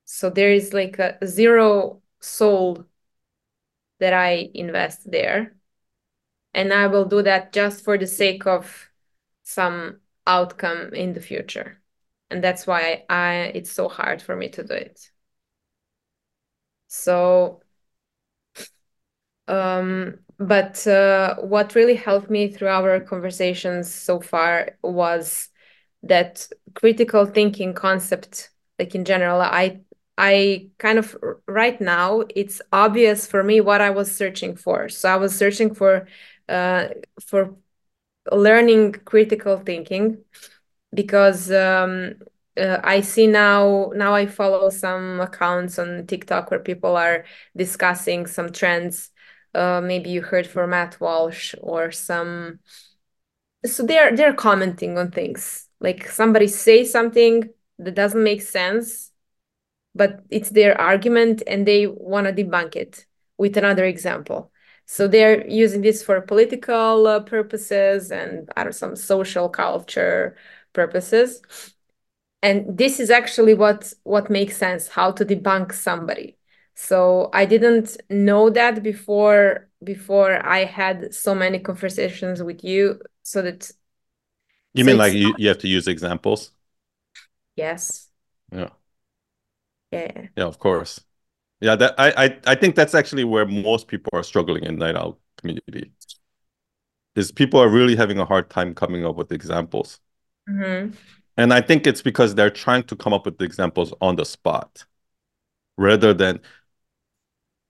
So 0.06 0.30
there 0.30 0.52
is 0.52 0.72
like 0.72 0.98
a 0.98 1.18
zero 1.26 2.02
soul 2.20 2.86
that 4.00 4.14
I 4.14 4.50
invest 4.54 5.10
there. 5.10 5.54
And 6.54 6.72
I 6.72 6.86
will 6.86 7.04
do 7.04 7.22
that 7.22 7.52
just 7.52 7.84
for 7.84 7.98
the 7.98 8.06
sake 8.06 8.46
of 8.46 8.90
some 9.42 10.00
outcome 10.26 10.94
in 10.94 11.12
the 11.14 11.20
future. 11.20 11.80
And 12.30 12.42
that's 12.42 12.66
why 12.66 13.04
I 13.08 13.52
it's 13.54 13.70
so 13.70 13.88
hard 13.88 14.22
for 14.22 14.36
me 14.36 14.48
to 14.50 14.64
do 14.64 14.74
it. 14.74 15.10
So 16.88 17.60
um 19.48 20.18
but 20.38 20.84
uh, 20.88 21.36
what 21.36 21.76
really 21.76 21.94
helped 21.94 22.28
me 22.28 22.48
through 22.48 22.66
our 22.68 22.98
conversations 22.98 23.92
so 23.92 24.18
far 24.20 24.76
was 24.82 25.48
that 26.02 26.48
critical 26.74 27.24
thinking 27.24 27.72
concept 27.72 28.50
like 28.78 28.94
in 28.94 29.04
general 29.04 29.40
i 29.40 29.80
I 30.16 30.68
kind 30.78 31.00
of 31.00 31.16
right 31.48 31.80
now 31.80 32.22
it's 32.36 32.62
obvious 32.72 33.26
for 33.26 33.42
me 33.42 33.60
what 33.60 33.80
I 33.80 33.90
was 33.90 34.14
searching 34.14 34.54
for. 34.54 34.88
So 34.88 35.08
I 35.08 35.16
was 35.16 35.36
searching 35.36 35.74
for 35.74 36.06
uh, 36.48 36.86
for 37.26 37.56
learning 38.32 38.92
critical 39.04 39.58
thinking 39.58 40.18
because 40.94 41.50
um, 41.50 42.14
uh, 42.56 42.80
I 42.82 43.00
see 43.00 43.26
now 43.26 43.92
now 43.94 44.14
I 44.14 44.26
follow 44.26 44.70
some 44.70 45.20
accounts 45.20 45.78
on 45.78 46.06
TikTok 46.06 46.50
where 46.50 46.60
people 46.60 46.96
are 46.96 47.24
discussing 47.56 48.26
some 48.26 48.52
trends. 48.52 49.10
Uh, 49.54 49.80
maybe 49.82 50.10
you 50.10 50.22
heard 50.22 50.46
for 50.46 50.66
Matt 50.66 51.00
Walsh 51.00 51.54
or 51.60 51.90
some. 51.92 52.60
So 53.66 53.84
they're 53.84 54.14
they're 54.14 54.34
commenting 54.34 54.98
on 54.98 55.10
things 55.10 55.68
like 55.80 56.08
somebody 56.08 56.46
say 56.48 56.84
something 56.84 57.48
that 57.78 57.94
doesn't 57.94 58.22
make 58.22 58.42
sense 58.42 59.10
but 59.94 60.20
it's 60.30 60.50
their 60.50 60.80
argument 60.80 61.42
and 61.46 61.66
they 61.66 61.86
want 61.86 62.26
to 62.26 62.32
debunk 62.32 62.76
it 62.76 63.06
with 63.38 63.56
another 63.56 63.84
example. 63.84 64.50
So 64.86 65.08
they're 65.08 65.46
using 65.48 65.82
this 65.82 66.02
for 66.02 66.20
political 66.20 67.06
uh, 67.06 67.20
purposes 67.20 68.10
and 68.12 68.50
I 68.56 68.62
don't 68.64 68.68
know, 68.68 68.72
some 68.72 68.96
social 68.96 69.48
culture 69.48 70.36
purposes. 70.72 71.42
And 72.42 72.76
this 72.76 73.00
is 73.00 73.10
actually 73.10 73.54
what 73.54 73.92
what 74.04 74.30
makes 74.30 74.56
sense 74.56 74.88
how 74.88 75.12
to 75.12 75.24
debunk 75.24 75.72
somebody. 75.72 76.36
So 76.74 77.30
I 77.32 77.46
didn't 77.46 77.96
know 78.10 78.50
that 78.50 78.82
before 78.82 79.68
before 79.82 80.44
I 80.46 80.64
had 80.64 81.14
so 81.14 81.34
many 81.34 81.58
conversations 81.58 82.42
with 82.42 82.62
you 82.64 83.00
so 83.22 83.40
that 83.42 83.70
You 84.74 84.84
so 84.84 84.94
mean 84.94 84.98
like 84.98 85.14
you, 85.14 85.34
you 85.38 85.48
have 85.48 85.58
to 85.58 85.68
use 85.68 85.88
examples? 85.88 86.52
Yes. 87.56 88.08
Yeah 88.52 88.70
yeah 89.90 90.28
yeah 90.36 90.44
of 90.44 90.58
course 90.58 91.00
yeah 91.64 91.76
that 91.76 91.94
I, 91.98 92.08
I 92.24 92.38
i 92.52 92.54
think 92.54 92.74
that's 92.74 92.94
actually 92.94 93.24
where 93.24 93.46
most 93.46 93.88
people 93.88 94.10
are 94.12 94.22
struggling 94.22 94.64
in 94.64 94.76
night 94.76 94.96
owl 94.96 95.18
community 95.38 95.92
is 97.16 97.30
people 97.30 97.60
are 97.60 97.68
really 97.68 97.96
having 97.96 98.18
a 98.18 98.24
hard 98.24 98.50
time 98.50 98.74
coming 98.74 99.04
up 99.04 99.16
with 99.16 99.32
examples. 99.32 100.00
Mm-hmm. 100.48 100.94
And 101.36 101.52
I 101.52 101.60
think 101.60 101.86
it's 101.86 102.02
because 102.02 102.34
they're 102.34 102.50
trying 102.50 102.84
to 102.84 102.96
come 102.96 103.12
up 103.12 103.24
with 103.24 103.38
the 103.38 103.44
examples 103.44 103.92
on 104.00 104.16
the 104.16 104.24
spot 104.24 104.84
rather 105.76 106.14
than 106.14 106.40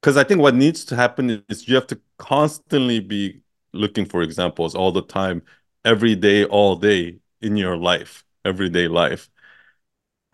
because 0.00 0.18
I 0.18 0.24
think 0.24 0.40
what 0.40 0.54
needs 0.54 0.84
to 0.86 0.96
happen 0.96 1.42
is 1.48 1.66
you 1.66 1.74
have 1.76 1.86
to 1.86 1.98
constantly 2.18 3.00
be 3.00 3.40
looking 3.72 4.04
for 4.04 4.20
examples 4.20 4.74
all 4.74 4.92
the 4.92 5.00
time, 5.00 5.40
every 5.82 6.14
day, 6.14 6.44
all 6.44 6.76
day 6.76 7.18
in 7.40 7.56
your 7.56 7.78
life, 7.78 8.22
everyday 8.44 8.86
life. 8.86 9.30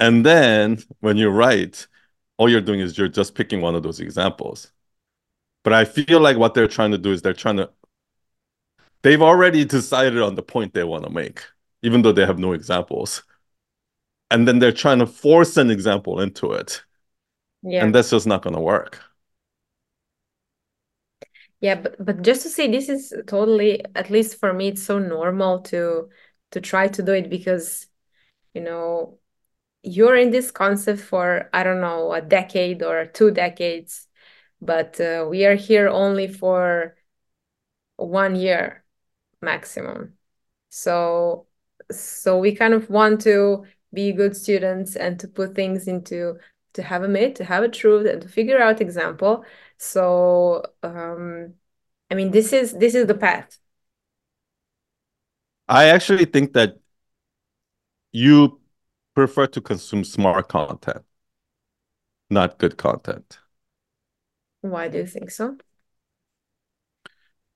And 0.01 0.27
then 0.27 0.83
when 0.99 1.17
you 1.17 1.29
write, 1.29 1.87
all 2.41 2.49
you're 2.49 2.63
doing 2.63 2.81
is 2.81 2.97
you're 2.97 3.07
just 3.07 3.35
picking 3.35 3.61
one 3.61 3.75
of 3.75 3.83
those 3.83 4.01
examples. 4.01 4.73
But 5.63 5.75
I 5.75 5.85
feel 5.85 6.21
like 6.21 6.39
what 6.39 6.55
they're 6.55 6.67
trying 6.67 6.91
to 6.93 6.97
do 6.99 7.13
is 7.13 7.21
they're 7.21 7.35
trying 7.35 7.59
to, 7.59 7.69
they've 9.03 9.21
already 9.21 9.67
decided 9.67 10.23
on 10.23 10.37
the 10.37 10.43
point 10.43 10.73
they 10.73 10.85
want 10.85 11.05
to 11.05 11.11
make, 11.11 11.43
even 11.83 12.01
though 12.01 12.13
they 12.13 12.25
have 12.25 12.39
no 12.39 12.53
examples. 12.53 13.23
And 14.31 14.49
then 14.49 14.59
they're 14.59 14.73
trying 14.73 15.01
to 15.01 15.07
force 15.07 15.59
an 15.59 15.71
example 15.71 16.19
into 16.23 16.53
it. 16.53 16.83
Yeah. 17.63 17.85
And 17.85 17.95
that's 17.95 18.09
just 18.09 18.27
not 18.27 18.41
going 18.41 18.55
to 18.55 18.61
work. 18.61 19.01
Yeah, 21.61 21.75
but 21.75 22.03
but 22.03 22.23
just 22.23 22.43
to 22.45 22.49
say 22.49 22.71
this 22.71 22.89
is 22.89 23.13
totally, 23.27 23.85
at 23.95 24.09
least 24.09 24.41
for 24.41 24.55
me, 24.55 24.69
it's 24.69 24.83
so 24.83 24.99
normal 24.99 25.61
to 25.65 26.09
to 26.53 26.61
try 26.63 26.89
to 26.89 27.03
do 27.03 27.13
it 27.13 27.29
because, 27.29 27.87
you 28.55 28.63
know, 28.63 29.19
you're 29.83 30.17
in 30.17 30.31
this 30.31 30.51
concept 30.51 31.01
for, 31.01 31.49
I 31.53 31.63
don't 31.65 31.81
know, 31.81 32.13
a 32.13 32.21
decade 32.21 32.83
or 32.83 33.07
two 33.07 33.31
decades, 33.31 34.07
but 34.61 35.01
uh, 35.01 35.27
we 35.29 35.47
are 35.47 35.55
here 35.55 35.89
only 35.89 36.29
for 36.29 36.97
one 37.97 38.35
year 38.37 38.85
maximum. 39.43 40.15
So 40.71 41.47
so 41.91 42.39
we 42.39 42.55
kind 42.55 42.75
of 42.75 42.89
want 42.89 43.21
to 43.23 43.67
be 43.93 44.13
good 44.13 44.37
students 44.37 44.97
and 44.97 45.19
to 45.21 45.29
put 45.29 45.55
things 45.55 45.89
into 45.89 46.39
to 46.75 46.83
have 46.83 47.03
a 47.03 47.09
myth, 47.09 47.35
to 47.35 47.45
have 47.45 47.65
a 47.65 47.69
truth, 47.69 48.07
and 48.07 48.23
to 48.23 48.29
figure 48.29 48.61
out 48.61 48.81
example. 48.81 49.45
So 49.79 50.65
um, 50.83 51.55
I 52.11 52.15
mean, 52.15 52.31
this 52.31 52.53
is 52.53 52.75
this 52.75 52.95
is 52.95 53.07
the 53.07 53.15
path. 53.15 53.59
I 55.69 55.87
actually 55.87 56.25
think 56.25 56.53
that 56.55 56.79
you 58.13 58.60
prefer 59.21 59.47
to 59.47 59.61
consume 59.61 60.03
smart 60.03 60.49
content, 60.49 61.05
not 62.31 62.57
good 62.57 62.79
content. 62.79 63.39
Why 64.63 64.89
do 64.89 64.97
you 64.97 65.07
think 65.07 65.31
so? 65.31 65.59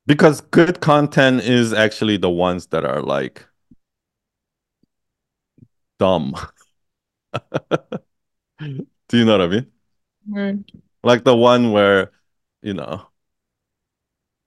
Because 0.07 0.43
good 0.43 0.83
content 0.83 1.41
is 1.41 1.73
actually 1.73 2.19
the 2.19 2.29
ones 2.29 2.67
that 2.67 2.85
are 2.85 3.01
like 3.01 3.47
dumb. 5.99 6.35
Do 8.61 9.19
you 9.19 9.25
know 9.25 9.39
what 9.39 9.41
I 9.41 9.47
mean? 9.47 9.67
Mm. 10.29 10.65
Like 11.03 11.25
the 11.25 11.35
one 11.35 11.73
where, 11.73 12.11
you 12.61 12.75
know, 12.75 13.07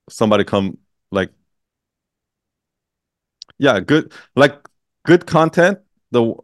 somebody 0.07 0.43
come 0.43 0.77
like 1.11 1.31
yeah, 3.57 3.79
good 3.79 4.13
like 4.35 4.55
good 5.03 5.25
content, 5.25 5.79
the 6.11 6.35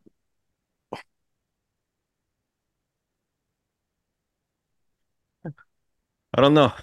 I 6.34 6.42
don't 6.42 6.54
know. 6.54 6.74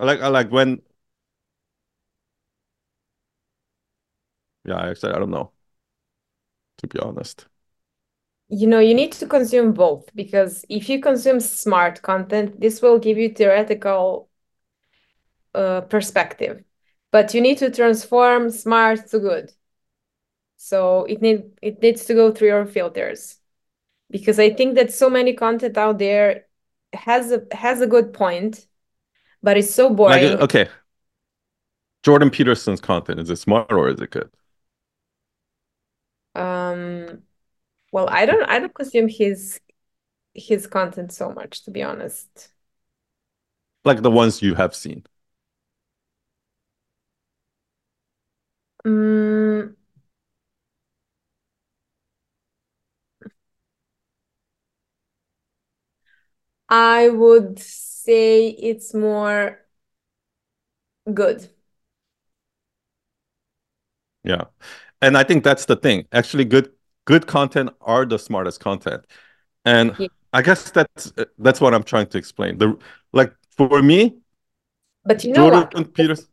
I 0.00 0.04
like 0.04 0.20
I 0.20 0.28
like 0.28 0.50
when 0.50 0.82
yeah, 4.64 4.76
I 4.76 4.90
actually 4.90 5.12
I 5.12 5.18
don't 5.18 5.30
know, 5.30 5.52
to 6.78 6.86
be 6.86 6.98
honest. 7.00 7.46
You 8.48 8.66
know, 8.68 8.78
you 8.80 8.94
need 8.94 9.12
to 9.12 9.26
consume 9.26 9.72
both 9.72 10.14
because 10.14 10.64
if 10.68 10.88
you 10.88 11.00
consume 11.00 11.40
smart 11.40 12.02
content, 12.02 12.60
this 12.60 12.82
will 12.82 12.98
give 12.98 13.16
you 13.18 13.30
theoretical 13.30 14.28
uh, 15.54 15.82
perspective, 15.82 16.62
but 17.10 17.34
you 17.34 17.40
need 17.40 17.58
to 17.58 17.70
transform 17.70 18.50
smart 18.50 19.06
to 19.08 19.18
good. 19.18 19.52
So 20.56 21.04
it 21.04 21.20
need 21.20 21.58
it 21.60 21.82
needs 21.82 22.04
to 22.06 22.14
go 22.14 22.32
through 22.32 22.48
your 22.48 22.66
filters 22.66 23.38
because 24.10 24.38
I 24.38 24.50
think 24.52 24.76
that 24.76 24.92
so 24.92 25.10
many 25.10 25.34
content 25.34 25.78
out 25.78 25.98
there 25.98 26.46
has 26.92 27.32
a 27.32 27.42
has 27.52 27.80
a 27.80 27.86
good 27.86 28.12
point, 28.12 28.66
but 29.42 29.56
it's 29.56 29.74
so 29.74 29.90
boring. 29.90 30.24
Like 30.24 30.40
okay. 30.40 30.68
Jordan 32.02 32.30
Peterson's 32.30 32.80
content, 32.80 33.20
is 33.20 33.30
it 33.30 33.36
smart 33.36 33.72
or 33.72 33.88
is 33.88 34.00
it 34.00 34.10
good? 34.10 34.30
Um 36.34 37.22
well, 37.92 38.08
I 38.10 38.26
don't 38.26 38.44
I 38.48 38.58
don't 38.60 38.74
consume 38.74 39.08
his 39.08 39.60
his 40.34 40.66
content 40.66 41.12
so 41.12 41.32
much, 41.32 41.64
to 41.64 41.70
be 41.70 41.82
honest. 41.82 42.50
Like 43.84 44.02
the 44.02 44.10
ones 44.10 44.42
you 44.42 44.54
have 44.56 44.74
seen. 44.74 45.04
Mm, 48.84 49.74
I 56.72 57.10
would 57.10 57.58
say 57.58 58.48
it's 58.48 58.94
more 58.94 59.60
good. 61.12 61.48
Yeah. 64.24 64.44
And 65.00 65.16
I 65.18 65.24
think 65.24 65.44
that's 65.44 65.66
the 65.66 65.76
thing. 65.76 66.06
Actually, 66.12 66.44
good 66.44 66.70
good 67.04 67.26
content 67.26 67.70
are 67.80 68.06
the 68.06 68.18
smartest 68.18 68.60
content. 68.60 69.04
And 69.64 69.94
Yeah. 69.98 70.08
I 70.32 70.42
guess 70.42 70.70
that's 70.70 71.12
that's 71.38 71.60
what 71.60 71.74
I'm 71.74 71.82
trying 71.82 72.06
to 72.08 72.18
explain. 72.18 72.58
The 72.58 72.78
like 73.12 73.34
for 73.50 73.82
me, 73.82 74.16
But 75.04 75.24
you 75.24 75.32
know 75.32 75.48
what? 75.48 75.72
Jordan 75.72 75.92
Peters. 75.92 76.28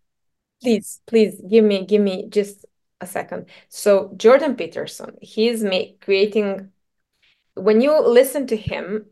Please, 0.61 1.01
please 1.05 1.41
give 1.49 1.65
me 1.65 1.85
give 1.85 2.01
me 2.01 2.29
just 2.29 2.65
a 3.01 3.07
second. 3.07 3.47
So 3.69 4.13
Jordan 4.15 4.55
Peterson, 4.55 5.17
he's 5.21 5.63
me 5.63 5.97
creating 6.01 6.71
when 7.55 7.81
you 7.81 7.99
listen 7.99 8.47
to 8.47 8.55
him, 8.55 9.05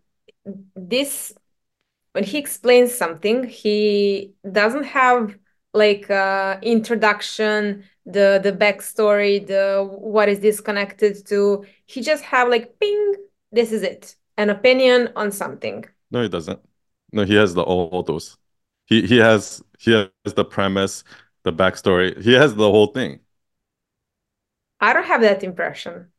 this 0.76 1.34
when 2.14 2.24
he 2.24 2.38
explains 2.38 2.94
something, 2.94 3.44
he 3.44 4.34
doesn't 4.52 4.86
have 4.86 5.38
like 5.74 6.10
uh 6.10 6.58
introduction, 6.62 7.84
the 8.06 8.40
the 8.44 8.52
backstory, 8.52 9.46
the 9.46 9.88
what 9.88 10.30
is 10.30 10.40
this 10.40 10.60
connected 10.62 11.26
to. 11.28 11.66
He 11.86 12.02
just 12.02 12.24
have 12.24 12.50
like 12.50 12.80
ping, 12.80 13.14
this 13.52 13.72
is 13.72 13.84
it, 13.84 14.16
an 14.38 14.50
opinion 14.50 15.10
on 15.16 15.32
something. 15.32 15.86
No, 16.12 16.24
he 16.24 16.30
doesn't. 16.30 16.60
No, 17.12 17.24
he 17.24 17.36
has 17.36 17.54
the 17.54 17.64
all 17.64 18.04
those. 18.04 18.38
He 18.86 19.06
he 19.06 19.18
has 19.18 19.62
he 19.80 19.92
has 19.92 20.34
the 20.34 20.46
premise, 20.46 21.04
the 21.44 21.54
backstory. 21.54 22.20
He 22.22 22.34
has 22.34 22.56
the 22.56 22.70
whole 22.70 22.88
thing. 22.88 23.20
I 24.80 24.94
don't 24.94 25.06
have 25.06 25.22
that 25.22 25.44
impression 25.44 26.12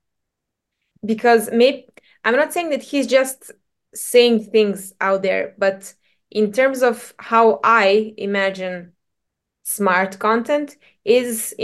because 1.05 1.51
maybe 1.53 1.87
I'm 2.25 2.37
not 2.37 2.53
saying 2.53 2.71
that 2.71 2.83
he's 2.83 3.07
just 3.07 3.53
saying 3.95 4.45
things 4.45 4.93
out 5.01 5.23
there, 5.23 5.55
but 5.59 5.95
in 6.31 6.53
terms 6.53 6.83
of 6.83 7.15
how 7.19 7.61
I 7.65 8.15
imagine 8.17 8.93
smart 9.65 10.19
content 10.19 10.77
is 11.05 11.55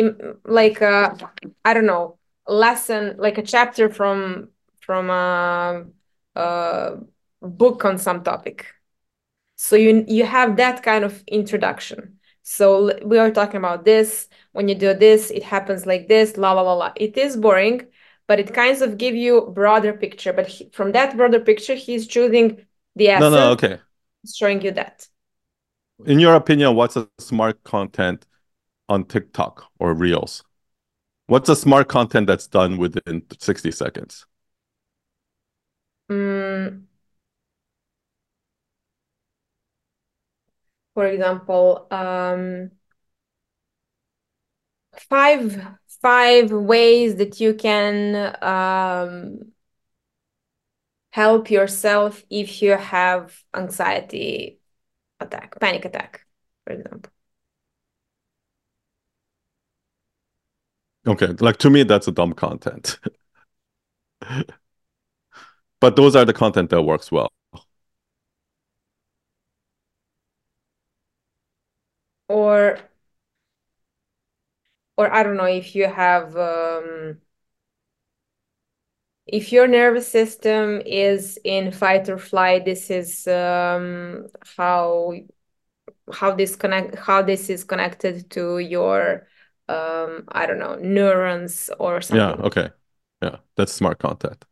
like 0.44 0.80
a 0.80 1.16
I 1.64 1.74
don't 1.74 1.86
know 1.86 2.18
lesson, 2.46 3.16
like 3.18 3.38
a 3.38 3.42
chapter 3.42 3.88
from 3.88 4.50
from 4.80 5.10
a, 5.10 5.84
a 6.34 6.96
book 7.42 7.84
on 7.84 7.98
some 7.98 8.22
topic. 8.22 8.66
So 9.56 9.76
you 9.76 10.04
you 10.08 10.24
have 10.24 10.56
that 10.56 10.82
kind 10.82 11.04
of 11.04 11.22
introduction. 11.26 12.18
So 12.42 12.98
we 13.04 13.18
are 13.18 13.30
talking 13.30 13.56
about 13.56 13.84
this. 13.84 14.28
When 14.52 14.68
you 14.68 14.74
do 14.74 14.94
this, 14.94 15.30
it 15.30 15.42
happens 15.42 15.86
like 15.86 16.08
this. 16.08 16.36
La 16.36 16.52
la 16.52 16.62
la 16.62 16.74
la. 16.74 16.92
It 16.96 17.16
is 17.16 17.36
boring, 17.36 17.86
but 18.26 18.40
it 18.40 18.54
kind 18.54 18.80
of 18.82 18.98
give 18.98 19.14
you 19.14 19.52
broader 19.54 19.92
picture. 19.92 20.32
But 20.32 20.46
he, 20.46 20.70
from 20.72 20.92
that 20.92 21.16
broader 21.16 21.40
picture, 21.40 21.74
he's 21.74 22.06
choosing 22.06 22.64
the 22.96 23.10
answer. 23.10 23.30
No, 23.30 23.30
no, 23.30 23.50
okay. 23.52 23.78
showing 24.34 24.62
you 24.62 24.70
that. 24.72 25.06
In 26.06 26.18
your 26.18 26.34
opinion, 26.34 26.74
what's 26.74 26.96
a 26.96 27.08
smart 27.18 27.62
content 27.64 28.26
on 28.88 29.04
TikTok 29.04 29.66
or 29.78 29.94
Reels? 29.94 30.42
What's 31.26 31.48
a 31.48 31.56
smart 31.56 31.88
content 31.88 32.26
that's 32.26 32.46
done 32.46 32.76
within 32.76 33.22
60 33.38 33.70
seconds? 33.70 34.26
Mm, 36.08 36.86
for 40.94 41.06
example, 41.06 41.86
um, 41.90 42.70
five 45.08 45.66
five 46.02 46.50
ways 46.50 47.16
that 47.16 47.40
you 47.40 47.54
can 47.54 48.36
um, 48.42 49.52
help 51.10 51.50
yourself 51.50 52.24
if 52.28 52.60
you 52.60 52.72
have 52.72 53.42
anxiety 53.54 54.58
attack, 55.20 55.58
panic 55.60 55.84
attack. 55.84 56.26
for 56.66 56.74
example. 56.74 57.10
Okay, 61.06 61.28
like 61.40 61.58
to 61.58 61.70
me, 61.70 61.82
that's 61.82 62.08
a 62.08 62.12
dumb 62.12 62.32
content. 62.32 62.98
but 65.80 65.96
those 65.96 66.16
are 66.16 66.24
the 66.24 66.32
content 66.32 66.70
that 66.70 66.82
works 66.82 67.12
well. 67.12 67.30
Or 72.28 72.78
or 74.96 75.12
I 75.12 75.22
don't 75.22 75.36
know 75.36 75.44
if 75.44 75.74
you 75.74 75.86
have 75.88 76.36
um, 76.36 77.18
if 79.26 79.52
your 79.52 79.66
nervous 79.66 80.06
system 80.08 80.82
is 80.84 81.38
in 81.44 81.72
fight 81.72 82.08
or 82.08 82.18
flight, 82.18 82.64
this 82.64 82.90
is 82.90 83.26
um, 83.26 84.26
how 84.56 85.14
how 86.12 86.34
this 86.34 86.56
connect 86.56 86.96
how 86.96 87.22
this 87.22 87.48
is 87.48 87.64
connected 87.64 88.30
to 88.30 88.58
your 88.58 89.26
um 89.68 90.24
I 90.28 90.46
don't 90.46 90.58
know 90.58 90.76
neurons 90.76 91.70
or 91.78 92.00
something. 92.00 92.38
Yeah, 92.40 92.46
okay. 92.46 92.70
Yeah, 93.22 93.36
that's 93.56 93.72
smart 93.72 93.98
content 93.98 94.44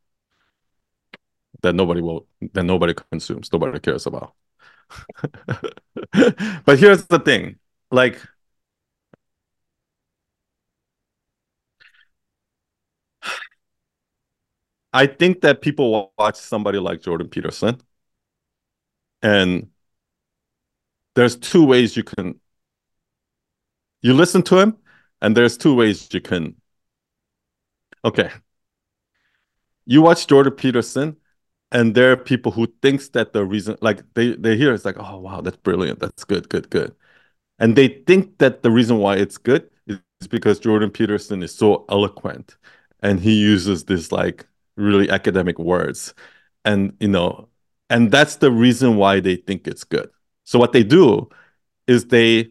that 1.62 1.74
nobody 1.74 2.00
will 2.00 2.26
that 2.52 2.64
nobody 2.64 2.94
consumes, 2.94 3.52
nobody 3.52 3.78
cares 3.78 4.06
about. 4.06 4.34
but 6.64 6.78
here's 6.78 7.06
the 7.06 7.18
thing, 7.18 7.58
like 7.90 8.20
I 14.92 15.06
think 15.06 15.40
that 15.42 15.62
people 15.62 16.12
watch 16.18 16.36
somebody 16.36 16.78
like 16.78 17.00
Jordan 17.02 17.28
Peterson, 17.28 17.80
and 19.22 19.68
there's 21.14 21.36
two 21.36 21.64
ways 21.64 21.96
you 21.96 22.04
can 22.04 22.38
you 24.02 24.14
listen 24.14 24.42
to 24.44 24.58
him, 24.58 24.76
and 25.20 25.36
there's 25.36 25.56
two 25.56 25.74
ways 25.74 26.08
you 26.12 26.20
can. 26.20 26.56
Okay, 28.04 28.30
you 29.86 30.02
watch 30.02 30.26
Jordan 30.26 30.52
Peterson, 30.52 31.16
and 31.72 31.94
there 31.94 32.12
are 32.12 32.16
people 32.16 32.52
who 32.52 32.66
thinks 32.82 33.08
that 33.10 33.32
the 33.32 33.44
reason, 33.44 33.76
like 33.80 34.02
they 34.14 34.34
they 34.36 34.56
hear 34.56 34.72
it's 34.74 34.84
like, 34.84 34.96
oh 34.98 35.18
wow, 35.18 35.40
that's 35.40 35.56
brilliant, 35.56 36.00
that's 36.00 36.24
good, 36.24 36.48
good, 36.48 36.70
good, 36.70 36.94
and 37.58 37.76
they 37.76 37.88
think 38.06 38.38
that 38.38 38.62
the 38.62 38.72
reason 38.72 38.98
why 38.98 39.16
it's 39.16 39.38
good 39.38 39.70
is 39.88 40.00
because 40.30 40.60
Jordan 40.60 40.90
Peterson 40.90 41.42
is 41.42 41.54
so 41.54 41.84
eloquent, 41.90 42.56
and 43.02 43.20
he 43.20 43.34
uses 43.40 43.84
this 43.86 44.12
like 44.12 44.46
really 44.76 45.10
academic 45.10 45.58
words. 45.58 46.14
And 46.64 46.94
you 47.00 47.08
know 47.08 47.48
and 47.92 48.10
that's 48.10 48.36
the 48.36 48.50
reason 48.50 48.96
why 48.96 49.20
they 49.20 49.36
think 49.36 49.68
it's 49.68 49.84
good. 49.84 50.08
So 50.44 50.58
what 50.58 50.72
they 50.72 50.82
do 50.82 51.28
is 51.86 52.06
they 52.06 52.50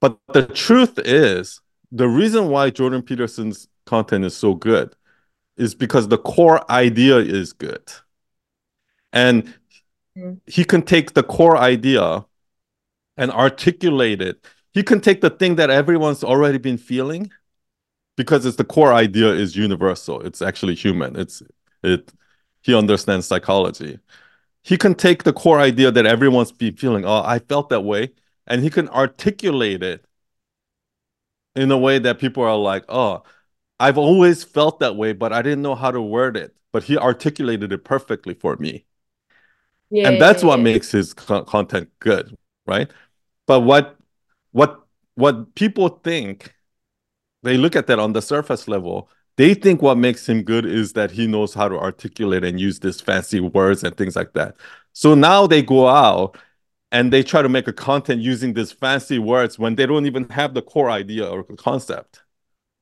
but 0.00 0.18
the 0.34 0.46
truth 0.46 0.98
is 0.98 1.60
the 1.90 2.08
reason 2.08 2.48
why 2.48 2.68
jordan 2.68 3.00
peterson's 3.00 3.68
content 3.86 4.24
is 4.24 4.36
so 4.36 4.54
good 4.54 4.94
is 5.56 5.74
because 5.74 6.08
the 6.08 6.18
core 6.18 6.70
idea 6.70 7.16
is 7.18 7.52
good. 7.52 7.90
And 9.12 9.44
mm-hmm. 10.18 10.34
he 10.46 10.64
can 10.64 10.82
take 10.82 11.14
the 11.14 11.22
core 11.22 11.56
idea 11.56 12.26
and 13.16 13.30
articulate 13.30 14.20
it. 14.20 14.44
He 14.72 14.82
can 14.82 15.00
take 15.00 15.20
the 15.20 15.30
thing 15.30 15.54
that 15.56 15.70
everyone's 15.70 16.24
already 16.24 16.58
been 16.58 16.78
feeling 16.78 17.30
because 18.16 18.46
it's 18.46 18.56
the 18.56 18.64
core 18.64 18.92
idea 18.92 19.28
is 19.32 19.56
universal. 19.56 20.20
It's 20.20 20.42
actually 20.42 20.74
human. 20.74 21.16
It's 21.16 21.42
it. 21.82 22.12
He 22.62 22.74
understands 22.74 23.26
psychology. 23.26 23.98
He 24.62 24.78
can 24.78 24.94
take 24.94 25.24
the 25.24 25.32
core 25.32 25.60
idea 25.60 25.90
that 25.92 26.06
everyone's 26.06 26.52
been 26.52 26.76
feeling. 26.76 27.04
Oh, 27.06 27.22
I 27.24 27.38
felt 27.40 27.70
that 27.70 27.82
way, 27.82 28.12
and 28.46 28.62
he 28.62 28.70
can 28.70 28.88
articulate 28.90 29.82
it 29.82 30.06
in 31.54 31.70
a 31.70 31.78
way 31.78 31.98
that 31.98 32.18
people 32.18 32.42
are 32.42 32.56
like, 32.56 32.84
oh, 32.88 33.22
I've 33.80 33.98
always 33.98 34.44
felt 34.44 34.80
that 34.80 34.96
way, 34.96 35.12
but 35.12 35.32
I 35.32 35.42
didn't 35.42 35.62
know 35.62 35.74
how 35.74 35.90
to 35.90 36.00
word 36.02 36.36
it. 36.36 36.56
But 36.72 36.84
he 36.84 36.98
articulated 36.98 37.72
it 37.72 37.84
perfectly 37.84 38.34
for 38.34 38.56
me. 38.56 38.86
Yeah, 39.90 40.08
and 40.08 40.20
that's 40.20 40.42
yeah, 40.42 40.44
what 40.44 40.58
yeah. 40.58 40.62
makes 40.62 40.90
his 40.92 41.14
co- 41.14 41.44
content 41.44 41.90
good, 42.00 42.36
right? 42.66 42.90
But 43.46 43.60
what 43.60 43.96
what 44.52 44.86
what 45.14 45.54
people 45.54 45.88
think 45.88 46.53
they 47.44 47.56
look 47.56 47.76
at 47.76 47.86
that 47.86 47.98
on 47.98 48.12
the 48.12 48.22
surface 48.22 48.66
level 48.68 49.08
they 49.36 49.54
think 49.54 49.82
what 49.82 49.98
makes 49.98 50.28
him 50.28 50.42
good 50.42 50.64
is 50.64 50.92
that 50.92 51.10
he 51.10 51.26
knows 51.26 51.54
how 51.54 51.68
to 51.68 51.78
articulate 51.78 52.44
and 52.44 52.60
use 52.60 52.78
these 52.78 53.00
fancy 53.00 53.40
words 53.40 53.82
and 53.82 53.96
things 53.96 54.14
like 54.14 54.32
that. 54.34 54.54
So 54.92 55.14
now 55.14 55.46
they 55.46 55.60
go 55.60 55.88
out 55.88 56.38
and 56.92 57.12
they 57.12 57.24
try 57.24 57.42
to 57.42 57.48
make 57.48 57.66
a 57.66 57.72
content 57.72 58.22
using 58.22 58.54
these 58.54 58.70
fancy 58.70 59.18
words 59.18 59.58
when 59.58 59.74
they 59.74 59.86
don't 59.86 60.06
even 60.06 60.28
have 60.28 60.54
the 60.54 60.62
core 60.62 60.88
idea 60.88 61.28
or 61.28 61.42
concept. 61.42 62.22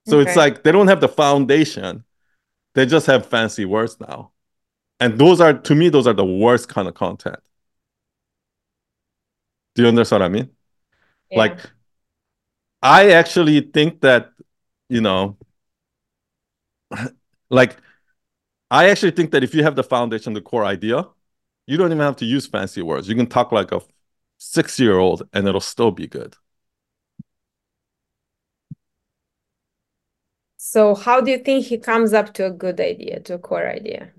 So 0.06 0.18
okay. 0.18 0.28
it's 0.28 0.36
like 0.36 0.62
they 0.62 0.72
don't 0.72 0.88
have 0.88 1.00
the 1.00 1.08
foundation. 1.08 2.04
They 2.74 2.84
just 2.84 3.06
have 3.06 3.24
fancy 3.24 3.64
words 3.64 3.98
now. 3.98 4.32
And 5.00 5.18
those 5.18 5.40
are 5.40 5.54
to 5.54 5.74
me 5.74 5.88
those 5.88 6.06
are 6.06 6.12
the 6.12 6.24
worst 6.24 6.68
kind 6.68 6.86
of 6.86 6.94
content. 6.94 7.40
Do 9.74 9.82
you 9.82 9.88
understand 9.88 10.20
what 10.20 10.26
i 10.26 10.28
mean? 10.28 10.50
Yeah. 11.30 11.38
like 11.38 11.58
i 12.82 13.12
actually 13.12 13.60
think 13.60 14.02
that 14.02 14.31
you 14.88 15.00
know, 15.00 15.36
like 17.50 17.76
I 18.70 18.90
actually 18.90 19.12
think 19.12 19.32
that 19.32 19.44
if 19.44 19.54
you 19.54 19.62
have 19.64 19.76
the 19.76 19.84
foundation, 19.84 20.34
the 20.34 20.40
core 20.42 20.64
idea, 20.64 21.06
you 21.66 21.78
don't 21.78 21.88
even 21.92 22.00
have 22.00 22.16
to 22.18 22.26
use 22.26 22.46
fancy 22.46 22.82
words. 22.82 23.08
You 23.08 23.16
can 23.16 23.28
talk 23.28 23.52
like 23.52 23.72
a 23.72 23.82
six 24.38 24.80
year 24.80 24.98
old 24.98 25.24
and 25.34 25.48
it'll 25.48 25.60
still 25.62 25.92
be 25.92 26.08
good. 26.08 26.36
So, 30.56 30.94
how 30.94 31.20
do 31.20 31.30
you 31.30 31.36
think 31.38 31.66
he 31.66 31.76
comes 31.76 32.14
up 32.14 32.32
to 32.34 32.46
a 32.46 32.50
good 32.50 32.80
idea, 32.80 33.20
to 33.20 33.34
a 33.34 33.38
core 33.38 33.68
idea? 33.68 34.14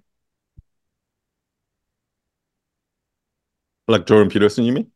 Like 3.87 4.05
Jordan 4.07 4.29
Peterson, 4.29 4.65
you 4.65 4.73
mean? 4.73 4.92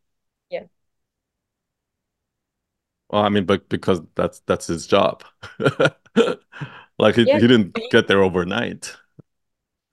Well, 3.10 3.24
I 3.24 3.30
mean, 3.30 3.46
but 3.46 3.70
because 3.70 4.02
that's 4.16 4.42
that's 4.42 4.68
his 4.68 4.86
job. 4.88 5.24
like 7.00 7.16
he, 7.16 7.24
yeah. 7.24 7.40
he 7.40 7.48
didn't 7.48 7.78
get 7.92 8.08
there 8.08 8.22
overnight. 8.22 8.96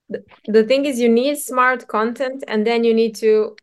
The, 0.09 0.25
the 0.47 0.65
thing 0.65 0.85
is 0.85 0.99
you 0.99 1.09
need 1.09 1.39
smart 1.39 1.87
content 1.87 2.45
and 2.49 2.67
then 2.67 2.85
you 2.85 2.93
need 2.93 3.15
to 3.17 3.57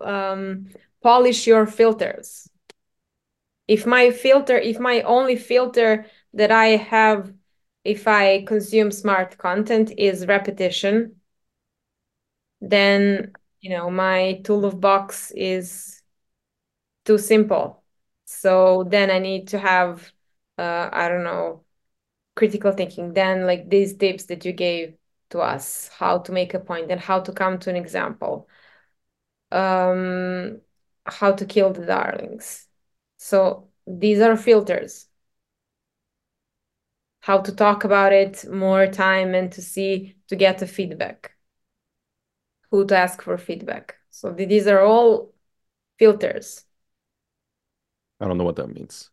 um, 0.00 0.68
polish 1.02 1.46
your 1.46 1.66
filters. 1.66 2.48
If 3.68 3.86
my 3.86 4.10
filter, 4.10 4.56
if 4.56 4.78
my 4.80 5.02
only 5.02 5.36
filter 5.36 6.06
that 6.34 6.50
I 6.50 6.76
have 6.76 7.32
if 7.84 8.06
I 8.06 8.44
consume 8.44 8.90
smart 8.90 9.38
content 9.38 9.92
is 9.96 10.26
repetition, 10.26 11.16
then 12.60 13.32
you 13.60 13.70
know 13.70 13.90
my 13.90 14.40
tool 14.44 14.64
of 14.64 14.80
box 14.80 15.32
is 15.34 16.02
too 17.04 17.18
simple 17.18 17.79
so 18.40 18.84
then 18.88 19.10
i 19.10 19.18
need 19.18 19.48
to 19.48 19.58
have 19.58 20.12
uh, 20.58 20.88
i 20.92 21.08
don't 21.08 21.24
know 21.24 21.64
critical 22.36 22.72
thinking. 22.72 23.12
Then 23.12 23.46
like 23.46 23.68
these 23.70 23.96
tips 23.96 24.26
that 24.26 24.44
you 24.44 24.52
gave 24.52 24.94
to 25.30 25.40
us 25.40 25.88
how 25.98 26.18
to 26.20 26.32
make 26.32 26.54
a 26.54 26.60
point 26.60 26.90
and 26.90 27.00
how 27.00 27.20
to 27.20 27.32
come 27.32 27.58
to 27.60 27.70
an 27.70 27.76
example. 27.76 28.48
Um 29.52 30.60
how 31.06 31.32
to 31.32 31.44
kill 31.46 31.72
the 31.72 31.86
darlings. 31.86 32.66
So 33.18 33.68
these 33.86 34.20
are 34.20 34.36
filters. 34.36 35.08
How 37.20 37.38
to 37.40 37.54
talk 37.54 37.84
about 37.84 38.12
it 38.12 38.44
more 38.50 38.86
time 38.86 39.34
and 39.34 39.52
to 39.52 39.62
see 39.62 40.16
to 40.28 40.36
get 40.36 40.58
the 40.58 40.66
feedback. 40.66 41.32
Who 42.70 42.86
to 42.86 42.96
ask 42.96 43.20
for 43.22 43.36
feedback. 43.36 43.96
So 44.10 44.32
these 44.32 44.66
are 44.66 44.80
all 44.80 45.32
filters 45.98 46.64
I 48.20 48.26
don't 48.28 48.38
know 48.38 48.44
what 48.44 48.56
that 48.56 48.68
means. 48.68 49.10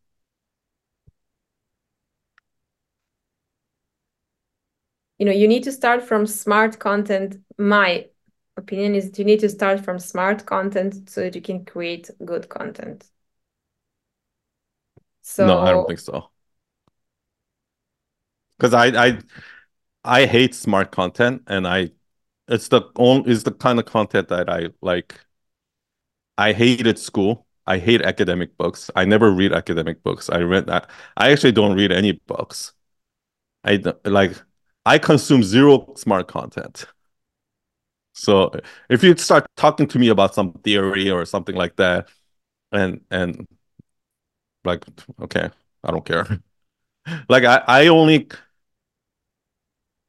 You 5.19 5.25
know, 5.25 5.31
you 5.31 5.47
need 5.47 5.63
to 5.63 5.71
start 5.71 6.03
from 6.03 6.25
smart 6.27 6.79
content. 6.79 7.37
My 7.57 8.07
opinion 8.55 8.95
is 8.95 9.17
you 9.17 9.25
need 9.25 9.39
to 9.41 9.49
start 9.49 9.83
from 9.83 9.99
smart 9.99 10.45
content 10.45 11.09
so 11.09 11.21
that 11.21 11.35
you 11.35 11.41
can 11.41 11.65
create 11.65 12.09
good 12.23 12.49
content. 12.49 13.09
So 15.21 15.45
No, 15.45 15.59
I 15.59 15.71
don't 15.71 15.85
think 15.85 15.99
so. 15.99 16.31
Because 18.57 18.73
I 18.73 18.87
I 19.07 19.19
I 20.03 20.25
hate 20.27 20.55
smart 20.55 20.91
content 20.91 21.43
and 21.47 21.67
I 21.67 21.91
it's 22.47 22.69
the 22.69 22.83
only 22.97 23.31
is 23.31 23.43
the 23.45 23.51
kind 23.53 23.79
of 23.79 23.85
content 23.85 24.29
that 24.29 24.49
I 24.49 24.69
like. 24.81 25.19
I 26.37 26.53
hated 26.53 26.97
school 26.99 27.46
I 27.67 27.79
hate 27.79 28.01
academic 28.01 28.57
books. 28.57 28.89
I 28.95 29.05
never 29.05 29.31
read 29.31 29.53
academic 29.53 30.03
books. 30.03 30.29
I 30.29 30.39
read 30.41 30.67
that. 30.67 30.89
I 31.17 31.31
actually 31.31 31.51
don't 31.53 31.75
read 31.77 31.91
any 31.91 32.13
books. 32.13 32.73
I 33.63 33.83
like 34.05 34.33
I 34.85 34.99
consume 34.99 35.43
zero 35.43 35.93
smart 35.97 36.27
content. 36.27 36.87
So 38.13 38.51
if 38.89 39.03
you 39.03 39.15
start 39.17 39.45
talking 39.55 39.87
to 39.89 39.99
me 39.99 40.09
about 40.09 40.33
some 40.33 40.53
theory 40.63 41.09
or 41.09 41.25
something 41.25 41.55
like 41.55 41.75
that, 41.77 42.09
and 42.71 43.01
and 43.11 43.47
like 44.63 44.83
okay 45.21 45.49
i 45.83 45.91
don't 45.91 46.05
care 46.05 46.25
like 47.29 47.43
i 47.43 47.63
i 47.67 47.87
only 47.87 48.27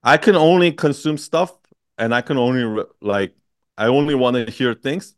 i 0.03 0.17
can 0.17 0.37
only 0.37 0.73
consume 0.73 1.17
stuff 1.19 1.53
and 1.99 2.15
i 2.15 2.21
can 2.21 2.37
only 2.39 2.85
like 3.01 3.35
i 3.77 3.87
only 3.87 4.15
want 4.15 4.37
to 4.37 4.51
hear 4.53 4.75
things 4.75 5.15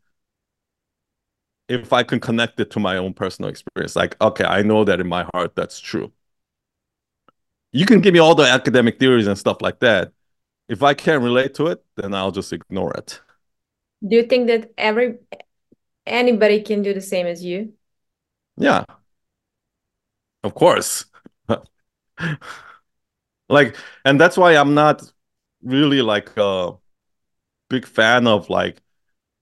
if 1.70 1.92
i 1.92 2.02
can 2.02 2.20
connect 2.20 2.58
it 2.60 2.70
to 2.70 2.80
my 2.80 2.96
own 2.96 3.14
personal 3.14 3.48
experience 3.48 3.96
like 3.96 4.20
okay 4.20 4.44
i 4.44 4.60
know 4.62 4.84
that 4.84 5.00
in 5.00 5.08
my 5.08 5.26
heart 5.32 5.54
that's 5.54 5.80
true. 5.80 6.12
You 7.72 7.86
can 7.86 8.00
give 8.00 8.12
me 8.12 8.18
all 8.18 8.34
the 8.34 8.42
academic 8.42 8.98
theories 8.98 9.28
and 9.28 9.38
stuff 9.38 9.58
like 9.62 9.78
that. 9.80 10.12
If 10.68 10.82
i 10.82 10.94
can't 10.94 11.22
relate 11.22 11.54
to 11.54 11.68
it 11.68 11.82
then 11.96 12.14
i'll 12.14 12.32
just 12.32 12.52
ignore 12.52 12.92
it. 12.94 13.20
Do 14.06 14.16
you 14.16 14.24
think 14.24 14.48
that 14.48 14.72
every 14.76 15.18
anybody 16.06 16.62
can 16.62 16.82
do 16.82 16.92
the 16.92 17.00
same 17.00 17.26
as 17.26 17.44
you? 17.44 17.74
Yeah. 18.56 18.84
Of 20.42 20.54
course. 20.54 21.06
Like 23.48 23.76
and 24.04 24.20
that's 24.20 24.36
why 24.36 24.56
i'm 24.56 24.74
not 24.74 25.02
really 25.62 26.02
like 26.02 26.30
a 26.36 26.72
big 27.68 27.86
fan 27.86 28.26
of 28.26 28.50
like 28.50 28.82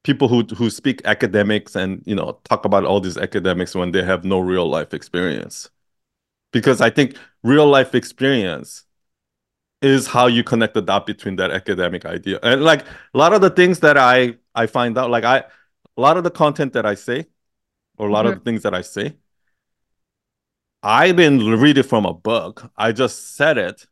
people 0.09 0.27
who 0.27 0.43
who 0.57 0.71
speak 0.71 1.03
academics 1.05 1.77
and 1.77 2.03
you 2.07 2.15
know 2.15 2.41
talk 2.45 2.65
about 2.65 2.83
all 2.83 2.99
these 2.99 3.19
academics 3.19 3.75
when 3.75 3.93
they 3.93 4.03
have 4.03 4.25
no 4.25 4.39
real 4.41 4.67
life 4.67 4.95
experience 4.95 5.69
because 6.51 6.81
i 6.81 6.89
think 6.89 7.15
real 7.43 7.67
life 7.67 7.95
experience 7.95 8.87
is 9.83 10.07
how 10.07 10.27
you 10.27 10.43
connect 10.43 10.73
the 10.73 10.81
dot 10.81 11.05
between 11.05 11.37
that 11.37 11.51
academic 11.51 12.07
idea 12.07 12.39
and 12.43 12.65
like 12.65 12.87
a 13.13 13.19
lot 13.19 13.35
of 13.35 13.43
the 13.43 13.51
things 13.51 13.81
that 13.81 13.99
i 13.99 14.35
i 14.55 14.65
find 14.67 14.97
out 14.97 15.11
like 15.11 15.25
i 15.25 15.37
a 15.41 16.01
lot 16.01 16.17
of 16.17 16.25
the 16.25 16.31
content 16.31 16.73
that 16.73 16.87
i 16.87 16.95
say 16.95 17.27
or 17.99 18.09
a 18.09 18.11
lot 18.11 18.25
mm-hmm. 18.25 18.33
of 18.33 18.39
the 18.39 18.45
things 18.51 18.63
that 18.63 18.73
i 18.73 18.81
say 18.81 19.15
I 20.81 21.11
didn't 21.11 21.45
read 21.61 21.77
it 21.77 21.83
from 21.83 22.07
a 22.07 22.15
book. 22.15 22.71
I 22.77 22.93
just 22.93 23.35
said 23.35 23.59
it 23.59 23.85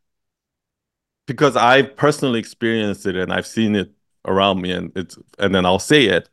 because 1.25 1.57
I 1.57 1.81
personally 1.81 2.39
experienced 2.39 3.05
it 3.05 3.17
and 3.17 3.33
I've 3.33 3.45
seen 3.45 3.75
it 3.75 3.91
around 4.27 4.61
me 4.61 4.71
and 4.71 4.91
it's 4.95 5.17
and 5.39 5.53
then 5.55 5.65
I'll 5.65 5.79
say 5.79 6.05
it. 6.05 6.29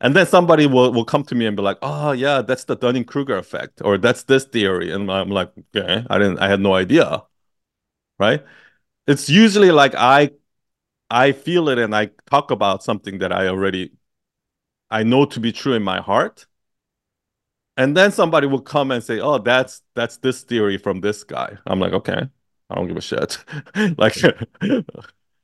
And 0.00 0.14
then 0.14 0.26
somebody 0.26 0.66
will, 0.66 0.92
will 0.92 1.04
come 1.04 1.24
to 1.24 1.34
me 1.34 1.46
and 1.46 1.56
be 1.56 1.62
like, 1.62 1.78
oh 1.82 2.12
yeah, 2.12 2.42
that's 2.42 2.64
the 2.64 2.76
Dunning-Kruger 2.76 3.36
effect, 3.36 3.82
or 3.84 3.98
that's 3.98 4.22
this 4.24 4.44
theory. 4.44 4.92
And 4.92 5.10
I'm 5.10 5.30
like, 5.30 5.52
okay, 5.76 6.04
I 6.10 6.18
didn't 6.18 6.38
I 6.40 6.48
had 6.48 6.60
no 6.60 6.74
idea. 6.74 7.24
Right? 8.18 8.44
It's 9.06 9.30
usually 9.30 9.70
like 9.72 9.94
I 9.96 10.32
I 11.10 11.32
feel 11.32 11.68
it 11.70 11.78
and 11.78 11.94
I 11.96 12.10
talk 12.30 12.50
about 12.50 12.84
something 12.84 13.18
that 13.20 13.32
I 13.32 13.48
already 13.48 13.92
I 14.90 15.02
know 15.04 15.26
to 15.26 15.40
be 15.40 15.52
true 15.52 15.74
in 15.74 15.82
my 15.82 16.00
heart 16.00 16.46
and 17.76 17.96
then 17.96 18.10
somebody 18.12 18.46
will 18.46 18.60
come 18.60 18.90
and 18.90 19.02
say, 19.02 19.20
"Oh, 19.20 19.38
that's 19.38 19.82
that's 19.94 20.18
this 20.18 20.42
theory 20.42 20.78
from 20.78 21.00
this 21.00 21.22
guy." 21.24 21.56
I'm 21.66 21.78
like, 21.80 21.92
okay, 21.92 22.28
I 22.70 22.74
don't 22.74 22.88
give 22.88 22.96
a 22.96 23.00
shit. 23.00 23.38
like, 23.98 24.16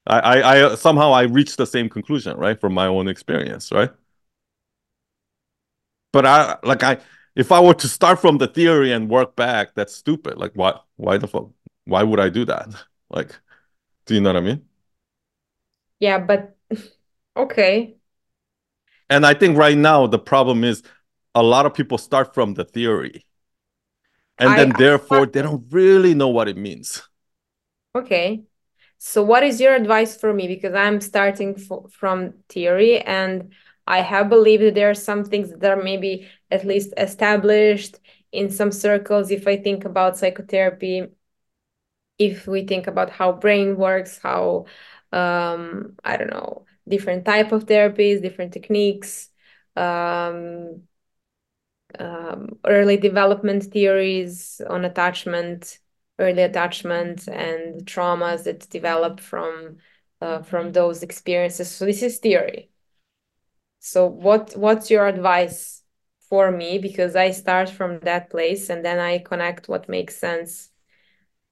I, 0.07 0.19
I, 0.21 0.73
I 0.73 0.75
somehow 0.75 1.13
I 1.13 1.23
reached 1.23 1.57
the 1.57 1.67
same 1.67 1.89
conclusion, 1.89 2.37
right, 2.37 2.61
from 2.61 2.75
my 2.75 2.87
own 2.87 3.09
experience, 3.09 3.73
right? 3.73 3.91
But 6.13 6.27
I 6.27 6.57
like 6.63 6.83
I 6.83 6.99
if 7.35 7.51
I 7.53 7.61
were 7.61 7.75
to 7.75 7.89
start 7.89 8.21
from 8.21 8.39
the 8.39 8.47
theory 8.47 8.93
and 8.93 9.09
work 9.11 9.35
back, 9.37 9.75
that's 9.75 9.95
stupid. 9.95 10.39
Like, 10.39 10.53
why 10.55 10.79
why 10.97 11.19
the 11.19 11.27
fuck? 11.27 11.51
Why 11.85 12.03
would 12.03 12.21
I 12.21 12.29
do 12.29 12.45
that? 12.47 12.69
Like, 13.11 13.39
do 14.07 14.15
you 14.15 14.21
know 14.21 14.31
what 14.31 14.37
I 14.39 14.41
mean? 14.41 14.67
Yeah, 16.01 16.19
but 16.19 16.57
okay. 17.37 17.97
And 19.11 19.27
I 19.27 19.35
think 19.35 19.57
right 19.57 19.77
now 19.77 20.07
the 20.07 20.19
problem 20.19 20.65
is 20.65 20.83
a 21.35 21.43
lot 21.43 21.67
of 21.67 21.75
people 21.75 21.99
start 21.99 22.35
from 22.35 22.55
the 22.55 22.65
theory 22.65 23.25
and 24.39 24.57
I, 24.57 24.57
then 24.57 24.77
therefore 24.77 25.27
I, 25.27 25.27
they 25.27 25.43
don't 25.43 25.65
really 25.71 26.15
know 26.15 26.29
what 26.29 26.49
it 26.49 26.57
means 26.57 27.03
okay 27.95 28.45
so 28.99 29.23
what 29.23 29.43
is 29.43 29.61
your 29.61 29.75
advice 29.75 30.17
for 30.17 30.33
me? 30.33 30.49
Because 30.49 30.75
i'm 30.75 31.01
starting 31.01 31.57
from 31.91 32.35
theory 32.49 33.01
and 33.01 33.53
i 33.87 34.01
have 34.01 34.29
believed 34.29 34.63
that 34.63 34.75
there 34.75 34.91
are 34.91 34.95
some 34.95 35.25
things 35.25 35.51
that 35.51 35.79
are 35.79 35.83
maybe 35.83 36.29
at 36.51 36.65
least 36.65 36.93
established 36.97 37.99
in 38.33 38.51
some 38.51 38.73
circles. 38.73 39.31
If 39.31 39.47
i 39.47 39.57
think 39.57 39.85
about 39.85 40.17
psychotherapy 40.19 41.09
if 42.19 42.47
we 42.47 42.65
think 42.65 42.87
about 42.87 43.11
how 43.11 43.33
brain 43.33 43.77
works 43.77 44.19
how 44.23 44.67
um 45.13 45.95
i 46.05 46.17
don't 46.17 46.31
know 46.31 46.65
different 46.89 47.25
type 47.25 47.53
of 47.53 47.67
therapies 47.67 48.23
different 48.23 48.53
techniques 48.53 49.31
um 49.77 50.83
um, 51.99 52.59
early 52.65 52.97
development 52.97 53.65
theories 53.65 54.61
on 54.69 54.85
attachment, 54.85 55.79
early 56.19 56.43
attachment, 56.43 57.29
and 57.29 57.85
traumas 57.87 58.45
that 58.45 58.69
develop 58.71 59.21
from 59.21 59.79
uh, 60.21 60.43
from 60.43 60.73
those 60.73 61.03
experiences. 61.03 61.71
So 61.71 61.85
this 61.87 62.03
is 62.03 62.19
theory. 62.19 62.71
So 63.81 64.07
what 64.07 64.57
what's 64.57 64.91
your 64.91 65.07
advice 65.07 65.83
for 66.29 66.51
me? 66.51 66.79
Because 66.79 67.17
I 67.17 67.31
start 67.31 67.69
from 67.71 68.01
that 68.01 68.31
place 68.31 68.71
and 68.71 68.85
then 68.85 68.99
I 68.99 69.19
connect 69.19 69.69
what 69.69 69.89
makes 69.89 70.17
sense. 70.17 70.71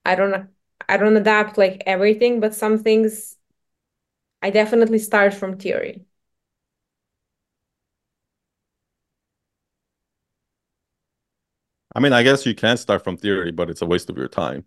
I 0.05 0.15
don't 0.17 0.49
I 0.89 0.97
don't 0.99 1.17
adapt 1.17 1.59
like 1.59 1.83
everything, 1.87 2.41
but 2.41 2.55
some 2.55 2.79
things 2.83 3.37
I 4.43 4.51
definitely 4.51 4.99
start 4.99 5.33
from 5.35 5.57
theory. 5.59 6.05
I 11.95 12.01
mean, 12.01 12.13
I 12.13 12.23
guess 12.23 12.47
you 12.47 12.55
can 12.55 12.77
start 12.77 13.05
from 13.05 13.17
theory, 13.17 13.51
but 13.53 13.69
it's 13.71 13.83
a 13.83 13.87
waste 13.87 14.09
of 14.11 14.17
your 14.17 14.29
time 14.29 14.65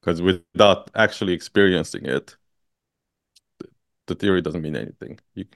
because 0.00 0.22
without 0.22 0.90
actually 0.96 1.34
experiencing 1.34 2.06
it, 2.06 2.36
the 4.06 4.14
theory 4.14 4.42
doesn't 4.42 4.62
mean 4.62 4.76
anything. 4.76 5.18
You, 5.34 5.46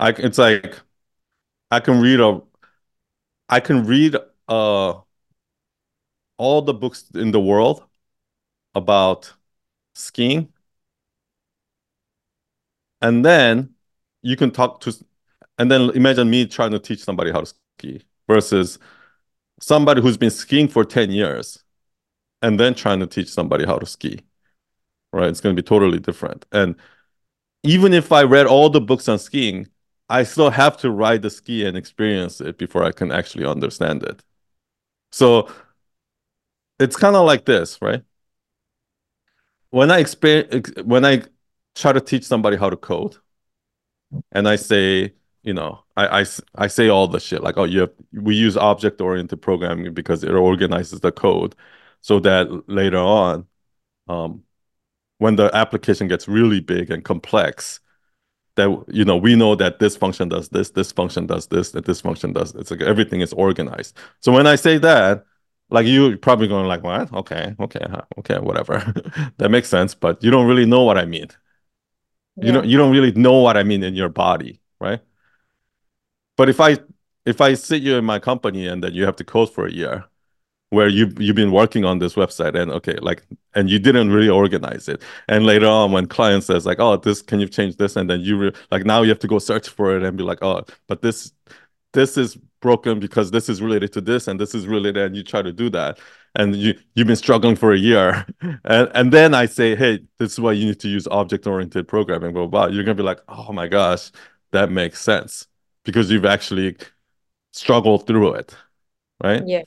I, 0.00 0.10
it's 0.10 0.38
like 0.38 0.80
I 1.70 1.80
can 1.80 2.00
read 2.00 2.20
a, 2.20 2.42
I 3.48 3.60
can 3.60 3.86
read 3.86 4.16
uh 4.48 5.00
all 6.38 6.62
the 6.62 6.74
books 6.74 7.04
in 7.14 7.30
the 7.32 7.40
world 7.40 7.84
about 8.74 9.34
skiing, 9.94 10.52
and 13.00 13.24
then 13.24 13.74
you 14.22 14.36
can 14.36 14.50
talk 14.50 14.80
to, 14.80 14.94
and 15.58 15.70
then 15.70 15.90
imagine 15.90 16.28
me 16.30 16.46
trying 16.46 16.70
to 16.72 16.78
teach 16.78 17.00
somebody 17.02 17.30
how 17.30 17.40
to 17.40 17.46
ski 17.78 18.02
versus 18.28 18.78
somebody 19.60 20.02
who's 20.02 20.16
been 20.16 20.30
skiing 20.30 20.68
for 20.68 20.84
10 20.84 21.10
years 21.10 21.62
and 22.42 22.60
then 22.60 22.74
trying 22.74 23.00
to 23.00 23.06
teach 23.06 23.28
somebody 23.28 23.64
how 23.64 23.78
to 23.78 23.86
ski 23.86 24.20
right? 25.12 25.28
It's 25.28 25.40
going 25.40 25.56
to 25.56 25.62
be 25.62 25.66
totally 25.66 25.98
different. 25.98 26.46
And 26.52 26.76
even 27.62 27.92
if 27.92 28.12
i 28.12 28.22
read 28.22 28.46
all 28.46 28.70
the 28.70 28.80
books 28.80 29.08
on 29.08 29.18
skiing 29.18 29.68
i 30.08 30.22
still 30.22 30.50
have 30.50 30.76
to 30.78 30.90
ride 30.90 31.22
the 31.22 31.30
ski 31.30 31.66
and 31.66 31.76
experience 31.76 32.40
it 32.40 32.58
before 32.58 32.84
i 32.84 32.92
can 32.92 33.12
actually 33.12 33.46
understand 33.46 34.02
it. 34.04 34.22
So 35.12 35.50
it's 36.78 36.96
kind 36.96 37.16
of 37.16 37.26
like 37.26 37.44
this 37.44 37.80
right? 37.82 38.02
When 39.70 39.90
i 39.90 39.98
experience 39.98 40.70
when 40.84 41.04
i 41.04 41.22
try 41.74 41.92
to 41.92 42.00
teach 42.00 42.24
somebody 42.24 42.56
how 42.56 42.70
to 42.70 42.76
code 42.76 43.16
and 44.32 44.48
i 44.48 44.56
say 44.56 45.12
you 45.46 45.54
know, 45.54 45.84
I, 45.96 46.22
I, 46.22 46.24
I 46.56 46.66
say 46.66 46.88
all 46.88 47.06
the 47.06 47.20
shit 47.20 47.40
like, 47.42 47.56
oh, 47.56 47.64
you 47.64 47.80
have, 47.80 47.92
we 48.12 48.34
use 48.34 48.56
object 48.56 49.00
oriented 49.00 49.40
programming 49.40 49.94
because 49.94 50.24
it 50.24 50.32
organizes 50.32 51.00
the 51.00 51.12
code 51.12 51.54
so 52.00 52.18
that 52.20 52.68
later 52.68 52.98
on, 52.98 53.46
um, 54.08 54.42
when 55.18 55.36
the 55.36 55.48
application 55.54 56.08
gets 56.08 56.26
really 56.26 56.60
big 56.60 56.90
and 56.90 57.04
complex, 57.04 57.78
that 58.56 58.84
you 58.88 59.04
know 59.04 59.16
we 59.16 59.36
know 59.36 59.54
that 59.54 59.78
this 59.78 59.96
function 59.96 60.28
does 60.28 60.48
this, 60.48 60.70
this 60.70 60.90
function 60.90 61.26
does 61.26 61.46
this, 61.46 61.70
that 61.70 61.84
this 61.84 62.00
function 62.00 62.32
does. 62.32 62.54
It's 62.56 62.70
like 62.72 62.82
everything 62.82 63.20
is 63.20 63.32
organized. 63.32 63.96
So 64.20 64.32
when 64.32 64.46
I 64.48 64.56
say 64.56 64.78
that, 64.78 65.24
like 65.70 65.86
you 65.86 66.18
probably 66.18 66.48
going 66.48 66.66
like, 66.66 66.82
what? 66.82 67.12
Okay, 67.12 67.54
okay, 67.60 67.86
okay, 68.18 68.38
whatever. 68.40 68.78
that 69.38 69.50
makes 69.50 69.68
sense, 69.68 69.94
but 69.94 70.22
you 70.24 70.30
don't 70.30 70.48
really 70.48 70.66
know 70.66 70.82
what 70.82 70.98
I 70.98 71.04
mean. 71.04 71.28
Yeah. 72.36 72.46
You 72.46 72.52
know, 72.52 72.62
you 72.64 72.78
don't 72.78 72.90
really 72.90 73.12
know 73.12 73.38
what 73.40 73.56
I 73.56 73.62
mean 73.62 73.84
in 73.84 73.94
your 73.94 74.08
body, 74.08 74.60
right? 74.80 75.00
But 76.36 76.48
if 76.48 76.60
I 76.60 76.78
if 77.24 77.40
I 77.40 77.54
sit 77.54 77.82
you 77.82 77.96
in 77.96 78.04
my 78.04 78.18
company 78.18 78.66
and 78.66 78.82
then 78.82 78.94
you 78.94 79.04
have 79.04 79.16
to 79.16 79.24
code 79.24 79.52
for 79.52 79.66
a 79.66 79.72
year, 79.72 80.04
where 80.70 80.88
you 80.88 81.12
you've 81.18 81.36
been 81.36 81.52
working 81.52 81.84
on 81.84 81.98
this 81.98 82.14
website 82.14 82.54
and 82.60 82.70
okay, 82.72 82.96
like 83.02 83.24
and 83.54 83.70
you 83.70 83.78
didn't 83.78 84.10
really 84.10 84.28
organize 84.28 84.88
it, 84.88 85.02
and 85.28 85.46
later 85.46 85.66
on 85.66 85.92
when 85.92 86.06
client 86.06 86.44
says 86.44 86.66
like, 86.66 86.80
oh, 86.80 86.96
this 86.96 87.22
can 87.22 87.40
you 87.40 87.48
change 87.48 87.76
this, 87.76 87.96
and 87.96 88.10
then 88.10 88.20
you 88.20 88.52
like 88.70 88.84
now 88.84 89.02
you 89.02 89.08
have 89.10 89.18
to 89.20 89.28
go 89.28 89.38
search 89.38 89.68
for 89.68 89.96
it 89.96 90.02
and 90.02 90.16
be 90.16 90.24
like, 90.24 90.38
oh, 90.42 90.64
but 90.88 91.02
this 91.02 91.32
this 91.92 92.16
is 92.18 92.36
broken 92.60 93.00
because 93.00 93.30
this 93.30 93.48
is 93.48 93.62
related 93.62 93.92
to 93.92 94.00
this 94.00 94.28
and 94.28 94.40
this 94.40 94.54
is 94.54 94.66
related, 94.66 94.98
and 95.04 95.16
you 95.16 95.22
try 95.22 95.42
to 95.42 95.52
do 95.52 95.70
that, 95.70 95.98
and 96.34 96.56
you 96.56 96.74
you've 96.94 97.06
been 97.06 97.16
struggling 97.16 97.56
for 97.56 97.72
a 97.72 97.78
year, 97.78 98.26
and 98.64 98.90
and 98.94 99.12
then 99.12 99.34
I 99.34 99.46
say, 99.46 99.76
hey, 99.76 100.00
this 100.18 100.32
is 100.32 100.40
why 100.40 100.52
you 100.52 100.66
need 100.66 100.80
to 100.80 100.88
use 100.88 101.06
object 101.08 101.46
oriented 101.46 101.88
programming, 101.88 102.32
blah, 102.32 102.46
blah 102.46 102.66
blah. 102.68 102.74
You're 102.74 102.84
gonna 102.84 102.94
be 102.96 103.02
like, 103.02 103.20
oh 103.28 103.52
my 103.52 103.68
gosh, 103.68 104.10
that 104.52 104.70
makes 104.70 105.00
sense 105.00 105.46
because 105.86 106.10
you've 106.10 106.26
actually 106.26 106.76
struggled 107.52 108.06
through 108.06 108.34
it, 108.34 108.54
right? 109.24 109.42
Yeah. 109.46 109.62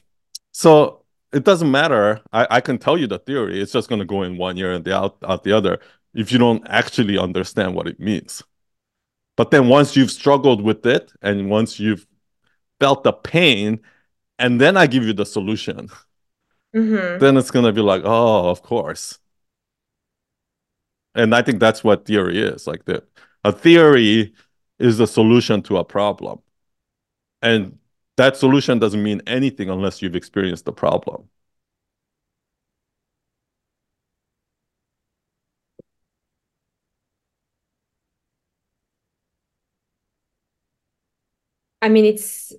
So 0.52 1.06
it 1.34 1.44
doesn't 1.46 1.72
matter. 1.72 2.22
I, 2.34 2.48
I 2.52 2.62
can 2.62 2.78
tell 2.78 2.98
you 2.98 3.08
the 3.08 3.20
theory. 3.20 3.62
It's 3.62 3.72
just 3.74 3.90
going 3.90 4.00
to 4.00 4.06
go 4.06 4.24
in 4.24 4.38
one 4.38 4.58
ear 4.58 4.74
and 4.74 4.86
the 4.86 4.96
out, 4.96 5.18
out 5.24 5.44
the 5.44 5.54
other 5.54 5.80
if 6.14 6.32
you 6.32 6.40
don't 6.40 6.64
actually 6.68 7.18
understand 7.18 7.76
what 7.76 7.88
it 7.88 8.00
means. 8.00 8.44
But 9.38 9.52
then 9.52 9.70
once 9.70 9.96
you've 9.96 10.12
struggled 10.12 10.62
with 10.62 10.86
it 10.86 11.12
and 11.22 11.50
once 11.50 11.80
you've 11.80 12.06
felt 12.80 13.04
the 13.04 13.14
pain, 13.14 13.82
and 14.40 14.60
then 14.62 14.78
I 14.78 14.88
give 14.88 15.04
you 15.04 15.14
the 15.14 15.26
solution, 15.26 15.90
Mm-hmm. 16.76 17.20
then 17.20 17.38
it's 17.38 17.52
going 17.52 17.66
to 17.66 17.74
be 17.74 17.82
like, 17.82 18.04
oh, 18.06 18.50
of 18.50 18.62
course. 18.62 19.18
And 21.16 21.34
I 21.34 21.42
think 21.42 21.60
that's 21.60 21.84
what 21.84 22.06
theory 22.06 22.40
is. 22.40 22.68
Like 22.68 22.86
the 22.86 23.04
a 23.44 23.52
theory 23.52 24.34
is 24.80 24.98
the 24.98 25.08
solution 25.08 25.62
to 25.64 25.78
a 25.78 25.84
problem. 25.84 26.40
And 27.42 27.78
that 28.18 28.38
solution 28.38 28.80
doesn't 28.80 29.02
mean 29.02 29.22
anything 29.28 29.70
unless 29.70 30.02
you've 30.02 30.16
experienced 30.16 30.66
the 30.66 30.74
problem. 30.74 31.30
I 41.82 41.90
mean, 41.90 42.06
it's 42.06 42.54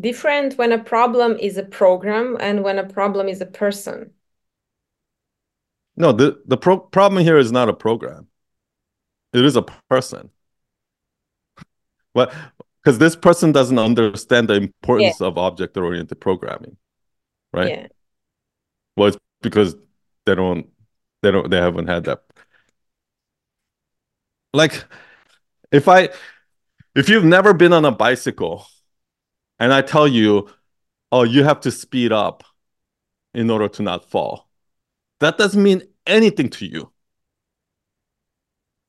different 0.00 0.56
when 0.58 0.72
a 0.72 0.78
problem 0.78 1.36
is 1.40 1.56
a 1.56 1.64
program 1.64 2.36
and 2.40 2.62
when 2.62 2.78
a 2.78 2.86
problem 2.86 3.28
is 3.28 3.40
a 3.40 3.46
person. 3.46 4.12
No, 5.96 6.12
the, 6.12 6.40
the 6.46 6.56
pro 6.56 6.78
problem 6.78 7.22
here 7.24 7.36
is 7.36 7.50
not 7.50 7.68
a 7.68 7.74
program. 7.74 8.28
It 9.32 9.44
is 9.44 9.56
a 9.56 9.62
person. 9.62 10.30
But 12.14 12.34
because 12.82 12.98
this 12.98 13.14
person 13.14 13.52
doesn't 13.52 13.78
understand 13.78 14.48
the 14.48 14.54
importance 14.54 15.20
yeah. 15.20 15.26
of 15.26 15.38
object-oriented 15.38 16.20
programming, 16.20 16.76
right? 17.52 17.68
Yeah. 17.68 17.86
Well, 18.96 19.08
it's 19.08 19.18
because 19.42 19.76
they 20.26 20.34
don't, 20.34 20.68
they 21.22 21.30
don't, 21.30 21.50
they 21.50 21.58
haven't 21.58 21.88
had 21.88 22.04
that. 22.04 22.22
Like, 24.52 24.84
if 25.70 25.88
I, 25.88 26.08
if 26.94 27.08
you've 27.08 27.24
never 27.24 27.54
been 27.54 27.72
on 27.72 27.84
a 27.84 27.92
bicycle, 27.92 28.66
and 29.58 29.72
I 29.72 29.82
tell 29.82 30.08
you, 30.08 30.48
oh, 31.12 31.22
you 31.22 31.44
have 31.44 31.60
to 31.60 31.70
speed 31.70 32.12
up 32.12 32.42
in 33.34 33.50
order 33.50 33.68
to 33.68 33.82
not 33.82 34.10
fall, 34.10 34.48
that 35.20 35.38
doesn't 35.38 35.62
mean 35.62 35.82
anything 36.06 36.48
to 36.48 36.66
you. 36.66 36.90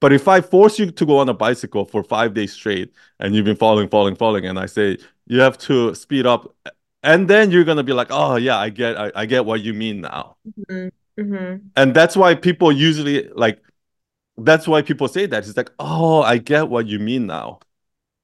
But 0.02 0.12
if 0.12 0.28
I 0.28 0.42
force 0.42 0.78
you 0.80 0.92
to 0.92 1.06
go 1.06 1.20
on 1.20 1.30
a 1.30 1.34
bicycle 1.34 1.86
for 1.86 2.04
five 2.04 2.34
days 2.34 2.52
straight 2.52 2.92
and 3.20 3.34
you've 3.34 3.46
been 3.46 3.56
falling, 3.56 3.88
falling, 3.88 4.16
falling, 4.16 4.46
and 4.46 4.60
I 4.60 4.66
say 4.66 4.98
you 5.28 5.40
have 5.40 5.58
to 5.60 5.96
speed 5.96 6.26
up, 6.26 6.54
and 7.04 7.28
then 7.28 7.52
you're 7.52 7.64
gonna 7.64 7.84
be 7.84 7.94
like, 7.94 8.08
oh 8.10 8.36
yeah, 8.36 8.58
I 8.58 8.70
get, 8.70 8.98
I, 8.98 9.12
I 9.16 9.26
get 9.26 9.46
what 9.46 9.62
you 9.62 9.74
mean 9.74 10.02
now. 10.02 10.36
Mm-hmm. 10.70 11.22
Mm-hmm. 11.22 11.68
And 11.78 11.94
that's 11.94 12.18
why 12.18 12.36
people 12.36 12.72
usually 12.72 13.30
like, 13.30 13.62
that's 14.38 14.68
why 14.68 14.82
people 14.82 15.08
say 15.08 15.28
that. 15.28 15.48
It's 15.48 15.56
like, 15.56 15.72
oh, 15.78 16.22
I 16.24 16.40
get 16.40 16.68
what 16.68 16.88
you 16.88 17.00
mean 17.00 17.28
now. 17.28 17.60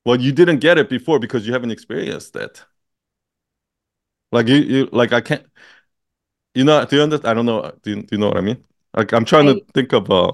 Well, 0.03 0.19
you 0.19 0.32
didn't 0.32 0.59
get 0.59 0.78
it 0.78 0.89
before 0.89 1.19
because 1.19 1.45
you 1.45 1.53
haven't 1.53 1.71
experienced 1.71 2.36
it. 2.36 2.65
Like 4.32 4.47
you, 4.47 4.55
you 4.55 4.89
like 4.91 5.13
I 5.13 5.21
can't. 5.21 5.45
You 6.55 6.63
know? 6.63 6.84
Do 6.86 6.95
you 6.95 7.03
understand? 7.03 7.30
I 7.30 7.34
don't 7.36 7.45
know. 7.45 7.71
Do 7.84 7.89
you, 7.91 7.95
do 7.97 8.07
you 8.13 8.17
know 8.17 8.30
what 8.30 8.38
I 8.38 8.41
mean? 8.41 8.63
Like 8.95 9.13
I'm 9.13 9.25
trying 9.25 9.47
I, 9.49 9.53
to 9.53 9.65
think 9.73 9.93
of 9.93 10.09
a. 10.09 10.32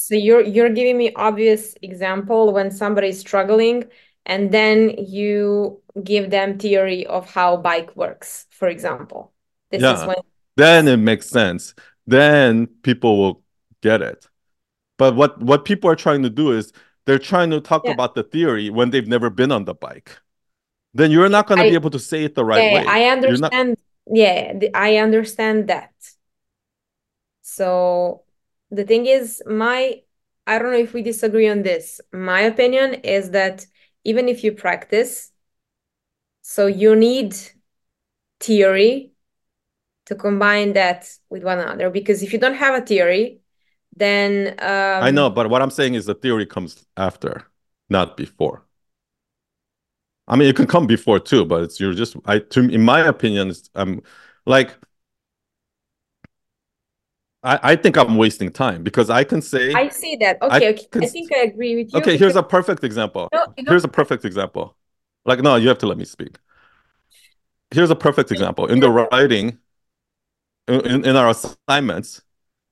So 0.00 0.14
you're 0.14 0.42
you're 0.42 0.70
giving 0.70 0.96
me 0.96 1.12
obvious 1.16 1.74
example 1.82 2.52
when 2.52 2.70
somebody 2.70 3.08
is 3.08 3.18
struggling, 3.18 3.84
and 4.24 4.52
then 4.52 4.90
you 4.96 5.82
give 6.04 6.30
them 6.30 6.56
theory 6.56 7.04
of 7.04 7.28
how 7.28 7.56
bike 7.56 7.96
works, 7.96 8.46
for 8.50 8.68
example. 8.68 9.32
This 9.70 9.82
yeah. 9.82 10.06
When... 10.06 10.16
Then 10.56 10.86
it 10.86 10.98
makes 10.98 11.28
sense. 11.28 11.74
Then 12.06 12.68
people 12.82 13.18
will 13.18 13.42
get 13.82 14.00
it. 14.00 14.24
But 14.98 15.16
what 15.16 15.42
what 15.42 15.64
people 15.64 15.90
are 15.90 15.96
trying 15.96 16.22
to 16.22 16.30
do 16.30 16.52
is 16.52 16.72
they're 17.04 17.18
trying 17.18 17.50
to 17.50 17.60
talk 17.60 17.82
yeah. 17.84 17.90
about 17.90 18.14
the 18.14 18.22
theory 18.22 18.70
when 18.70 18.90
they've 18.90 19.08
never 19.08 19.30
been 19.30 19.50
on 19.50 19.64
the 19.64 19.74
bike. 19.74 20.16
Then 20.94 21.10
you're 21.10 21.28
not 21.28 21.48
going 21.48 21.58
to 21.58 21.68
be 21.68 21.74
able 21.74 21.90
to 21.90 21.98
say 21.98 22.22
it 22.22 22.36
the 22.36 22.44
right 22.44 22.62
yeah, 22.62 22.74
way. 22.74 22.86
I 22.86 23.04
understand. 23.10 23.68
Not... 24.06 24.16
Yeah, 24.16 24.60
I 24.74 24.98
understand 24.98 25.68
that. 25.68 25.92
So 27.42 28.22
the 28.70 28.84
thing 28.84 29.06
is, 29.06 29.42
my 29.46 30.02
I 30.46 30.58
don't 30.58 30.72
know 30.72 30.78
if 30.78 30.94
we 30.94 31.02
disagree 31.02 31.48
on 31.48 31.62
this. 31.62 32.00
My 32.12 32.40
opinion 32.40 32.94
is 32.94 33.30
that 33.32 33.66
even 34.04 34.28
if 34.28 34.42
you 34.42 34.52
practice, 34.52 35.30
so 36.40 36.66
you 36.66 36.96
need 36.96 37.36
theory 38.40 39.12
to 40.06 40.14
combine 40.14 40.72
that 40.72 41.10
with 41.28 41.44
one 41.44 41.58
another. 41.58 41.90
Because 41.90 42.22
if 42.22 42.32
you 42.32 42.38
don't 42.38 42.54
have 42.54 42.82
a 42.82 42.86
theory, 42.86 43.40
then 43.94 44.54
um, 44.60 45.04
I 45.04 45.10
know, 45.10 45.28
but 45.28 45.50
what 45.50 45.60
I'm 45.60 45.70
saying 45.70 45.94
is 45.94 46.06
the 46.06 46.14
theory 46.14 46.46
comes 46.46 46.86
after, 46.96 47.46
not 47.90 48.16
before. 48.16 48.64
I 50.26 50.36
mean, 50.36 50.48
it 50.48 50.56
can 50.56 50.66
come 50.66 50.86
before 50.86 51.18
too, 51.20 51.44
but 51.44 51.62
it's 51.62 51.80
you're 51.80 51.94
just 51.94 52.16
I 52.24 52.38
to 52.38 52.60
in 52.60 52.82
my 52.82 53.00
opinion, 53.00 53.52
I'm 53.74 54.02
like 54.46 54.74
I, 57.42 57.60
I 57.62 57.76
think 57.76 57.96
I'm 57.96 58.16
wasting 58.16 58.50
time 58.50 58.82
because 58.82 59.10
I 59.10 59.24
can 59.24 59.40
say 59.40 59.72
I 59.72 59.88
see 59.88 60.16
that. 60.16 60.42
Okay, 60.42 60.66
I, 60.66 60.70
okay. 60.70 60.86
Can, 60.90 61.04
I 61.04 61.06
think 61.06 61.32
I 61.32 61.38
agree 61.42 61.76
with 61.76 61.92
you. 61.92 62.00
Okay, 62.00 62.16
here's 62.16 62.36
a 62.36 62.42
perfect 62.42 62.82
example. 62.84 63.28
No, 63.32 63.46
here's 63.56 63.84
a 63.84 63.88
perfect 63.88 64.24
example. 64.24 64.76
Like, 65.24 65.40
no, 65.40 65.56
you 65.56 65.68
have 65.68 65.78
to 65.78 65.86
let 65.86 65.98
me 65.98 66.04
speak. 66.04 66.36
Here's 67.70 67.90
a 67.90 67.96
perfect 67.96 68.32
example. 68.32 68.66
In 68.66 68.80
the 68.80 68.90
writing, 68.90 69.58
in, 70.66 71.04
in 71.04 71.16
our 71.16 71.30
assignments, 71.30 72.22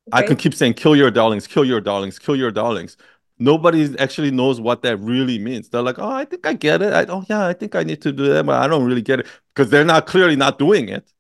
Okay. 0.09 0.19
I 0.19 0.23
can 0.23 0.37
keep 0.37 0.55
saying 0.55 0.75
kill 0.75 0.95
your 0.95 1.11
darlings, 1.11 1.47
kill 1.49 1.65
your 1.65 1.81
darlings, 1.81 2.19
kill 2.19 2.37
your 2.37 2.53
darlings. 2.53 2.97
Nobody 3.39 3.93
actually 3.99 4.31
knows 4.31 4.61
what 4.61 4.83
that 4.83 4.99
really 4.99 5.39
means. 5.39 5.69
They're 5.69 5.83
like, 5.83 5.99
oh, 5.99 6.09
I 6.09 6.25
think 6.25 6.47
I 6.47 6.55
get 6.55 6.81
it. 6.81 6.93
I, 6.93 7.05
oh, 7.09 7.25
yeah, 7.29 7.45
I 7.45 7.53
think 7.53 7.75
I 7.75 7.83
need 7.83 8.01
to 8.03 8.13
do 8.13 8.27
that, 8.29 8.47
but 8.47 8.55
I 8.63 8.69
don't 8.69 8.85
really 8.85 9.03
get 9.03 9.21
it 9.21 9.27
because 9.53 9.69
they're 9.69 9.85
not 9.85 10.07
clearly 10.07 10.37
not 10.37 10.59
doing 10.59 10.89
it. 10.89 11.13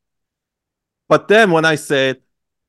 But 1.08 1.28
then 1.28 1.50
when 1.50 1.64
I 1.64 1.74
said, 1.74 2.22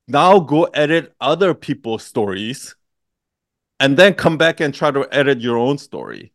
now 0.08 0.40
go 0.40 0.64
edit 0.66 1.14
other 1.20 1.54
people's 1.54 2.04
stories 2.04 2.76
and 3.80 3.98
then 3.98 4.14
come 4.14 4.38
back 4.38 4.60
and 4.60 4.74
try 4.74 4.92
to 4.92 5.08
edit 5.12 5.42
your 5.42 5.58
own 5.58 5.78
story. 5.78 6.34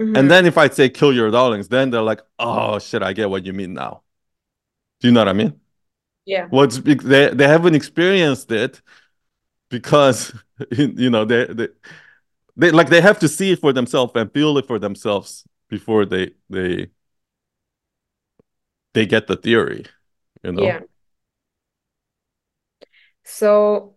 Mm-hmm. 0.00 0.16
And 0.16 0.30
then 0.30 0.46
if 0.46 0.58
I 0.58 0.68
say 0.68 0.88
kill 0.88 1.12
your 1.12 1.30
darlings, 1.30 1.68
then 1.68 1.90
they're 1.90 2.02
like, 2.02 2.22
oh 2.38 2.78
shit, 2.78 3.02
I 3.02 3.12
get 3.12 3.30
what 3.30 3.46
you 3.46 3.52
mean 3.52 3.74
now. 3.74 4.02
Do 5.00 5.08
you 5.08 5.14
know 5.14 5.20
what 5.20 5.28
I 5.28 5.32
mean? 5.32 5.60
Yeah. 6.24 6.46
What's 6.50 6.78
they 6.78 7.30
they 7.30 7.48
haven't 7.48 7.74
experienced 7.74 8.50
it 8.52 8.82
because 9.70 10.34
you 10.70 11.10
know 11.10 11.24
they 11.24 11.46
they 11.46 11.68
they 12.56 12.70
like 12.70 12.90
they 12.90 13.00
have 13.00 13.18
to 13.20 13.28
see 13.28 13.52
it 13.52 13.60
for 13.60 13.72
themselves 13.72 14.12
and 14.14 14.32
feel 14.32 14.58
it 14.58 14.66
for 14.66 14.78
themselves 14.78 15.44
before 15.68 16.04
they 16.04 16.32
they 16.50 16.88
they 18.94 19.06
get 19.06 19.26
the 19.26 19.36
theory 19.36 19.86
you 20.42 20.52
know 20.52 20.62
yeah 20.62 20.80
so 23.28 23.94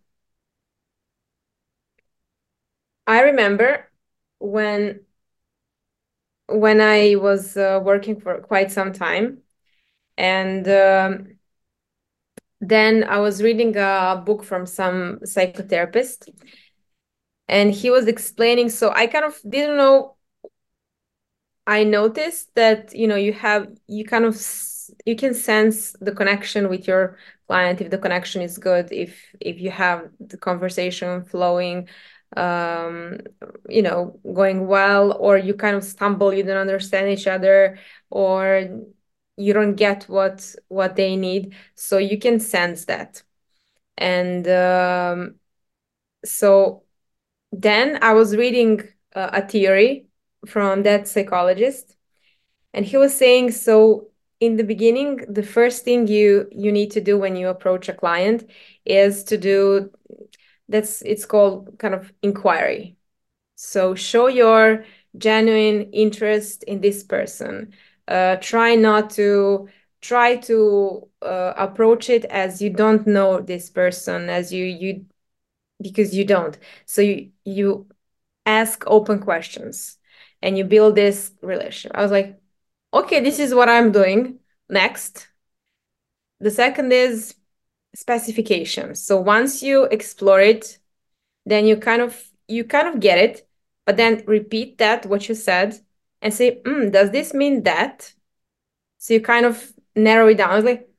i 3.08 3.22
remember 3.22 3.90
when 4.40 5.02
when 6.48 6.82
i 6.82 7.16
was 7.16 7.56
uh, 7.58 7.80
working 7.84 8.20
for 8.20 8.40
quite 8.42 8.72
some 8.72 8.92
time 8.94 9.40
and 10.18 10.68
um, 10.70 11.28
then 12.60 13.04
I 13.04 13.20
was 13.20 13.42
reading 13.42 13.76
a 13.78 14.22
book 14.24 14.44
from 14.44 14.66
some 14.66 15.20
psychotherapist, 15.24 16.28
and 17.48 17.72
he 17.72 17.90
was 17.90 18.08
explaining. 18.08 18.70
So 18.70 18.92
I 18.92 19.08
kind 19.08 19.26
of 19.26 19.40
didn't 19.48 19.78
know. 19.78 20.16
I 21.68 21.84
noticed 21.84 22.54
that 22.56 22.94
you 22.96 23.08
know 23.08 23.16
you 23.16 23.34
have 23.34 23.68
you 23.88 24.06
kind 24.06 24.26
of 24.26 24.36
you 25.06 25.16
can 25.16 25.34
sense 25.34 25.94
the 26.02 26.12
connection 26.12 26.70
with 26.70 26.88
your 26.88 27.18
client 27.48 27.82
if 27.82 27.90
the 27.90 27.98
connection 27.98 28.42
is 28.42 28.58
good 28.58 28.92
if 28.92 29.36
if 29.40 29.60
you 29.60 29.72
have 29.72 30.10
the 30.20 30.38
conversation 30.38 31.24
flowing 31.24 31.88
um 32.38 33.18
you 33.68 33.82
know 33.82 34.20
going 34.34 34.68
well 34.68 35.18
or 35.20 35.38
you 35.38 35.54
kind 35.54 35.76
of 35.76 35.84
stumble 35.84 36.34
you 36.34 36.44
don't 36.44 36.58
understand 36.58 37.10
each 37.10 37.28
other 37.28 37.78
or 38.10 38.82
you 39.38 39.54
don't 39.54 39.76
get 39.76 40.04
what 40.04 40.56
what 40.68 40.96
they 40.96 41.16
need. 41.16 41.56
So 41.76 41.98
you 41.98 42.20
can 42.20 42.40
sense 42.40 42.86
that. 42.86 43.24
And 43.98 44.48
um, 44.48 45.36
so 46.26 46.84
then 47.52 48.00
i 48.02 48.14
was 48.14 48.36
reading 48.36 48.82
uh, 49.16 49.30
a 49.34 49.48
theory 49.48 50.08
from 50.46 50.84
that 50.84 51.08
psychologist 51.08 51.96
and 52.74 52.86
he 52.86 52.98
was 52.98 53.16
saying 53.16 53.52
so 53.52 54.11
in 54.42 54.58
the 54.58 54.66
beginning 54.66 55.18
the 55.30 55.44
first 55.44 55.86
thing 55.86 56.08
you 56.08 56.50
you 56.52 56.72
need 56.74 56.92
to 56.92 57.02
do 57.02 57.18
when 57.18 57.38
you 57.38 57.50
approach 57.50 57.90
a 57.90 57.94
client 57.94 58.50
is 58.86 59.24
to 59.26 59.38
do 59.38 59.92
that's 60.70 61.02
it's 61.04 61.26
called 61.26 61.78
kind 61.80 61.94
of 61.94 62.14
inquiry. 62.24 62.98
So 63.56 63.96
show 63.96 64.28
your 64.28 64.86
genuine 65.18 65.92
interest 65.94 66.64
in 66.64 66.82
this 66.82 67.04
person. 67.04 67.74
Uh, 68.08 68.38
try 68.38 68.76
not 68.76 69.12
to 69.12 69.70
try 70.02 70.38
to 70.38 71.08
uh, 71.22 71.54
approach 71.58 72.10
it 72.10 72.26
as 72.26 72.62
you 72.62 72.70
don't 72.72 73.08
know 73.08 73.42
this 73.42 73.70
person 73.70 74.30
as 74.30 74.54
you 74.54 74.66
you 74.66 75.06
because 75.82 76.16
you 76.16 76.26
don't. 76.26 76.58
So 76.86 77.02
you 77.02 77.32
you 77.46 77.88
ask 78.46 78.84
open 78.88 79.20
questions 79.20 80.00
and 80.42 80.58
you 80.58 80.66
build 80.66 80.96
this 80.96 81.32
relationship. 81.42 81.92
I 81.96 82.04
was 82.04 82.12
like 82.12 82.41
okay 82.94 83.20
this 83.20 83.40
is 83.40 83.54
what 83.54 83.70
i'm 83.70 83.92
doing 83.92 84.40
next 84.70 85.28
the 86.40 86.52
second 86.52 86.92
is 86.92 87.36
specification 87.96 88.96
so 88.96 89.20
once 89.20 89.62
you 89.62 89.84
explore 89.86 90.40
it 90.40 90.80
then 91.46 91.66
you 91.66 91.76
kind 91.76 92.02
of 92.02 92.30
you 92.48 92.64
kind 92.64 92.88
of 92.88 93.00
get 93.00 93.18
it 93.18 93.48
but 93.86 93.98
then 93.98 94.24
repeat 94.28 94.78
that 94.78 95.06
what 95.06 95.28
you 95.28 95.36
said 95.36 95.78
and 96.22 96.34
say 96.34 96.62
mm, 96.64 96.92
does 96.92 97.12
this 97.12 97.34
mean 97.34 97.64
that 97.64 98.14
so 98.98 99.16
you 99.16 99.22
kind 99.22 99.46
of 99.46 99.74
narrow 99.96 100.28
it 100.28 100.36
down. 100.36 100.52
I 100.52 100.56
was 100.56 100.66
like, 100.66 100.90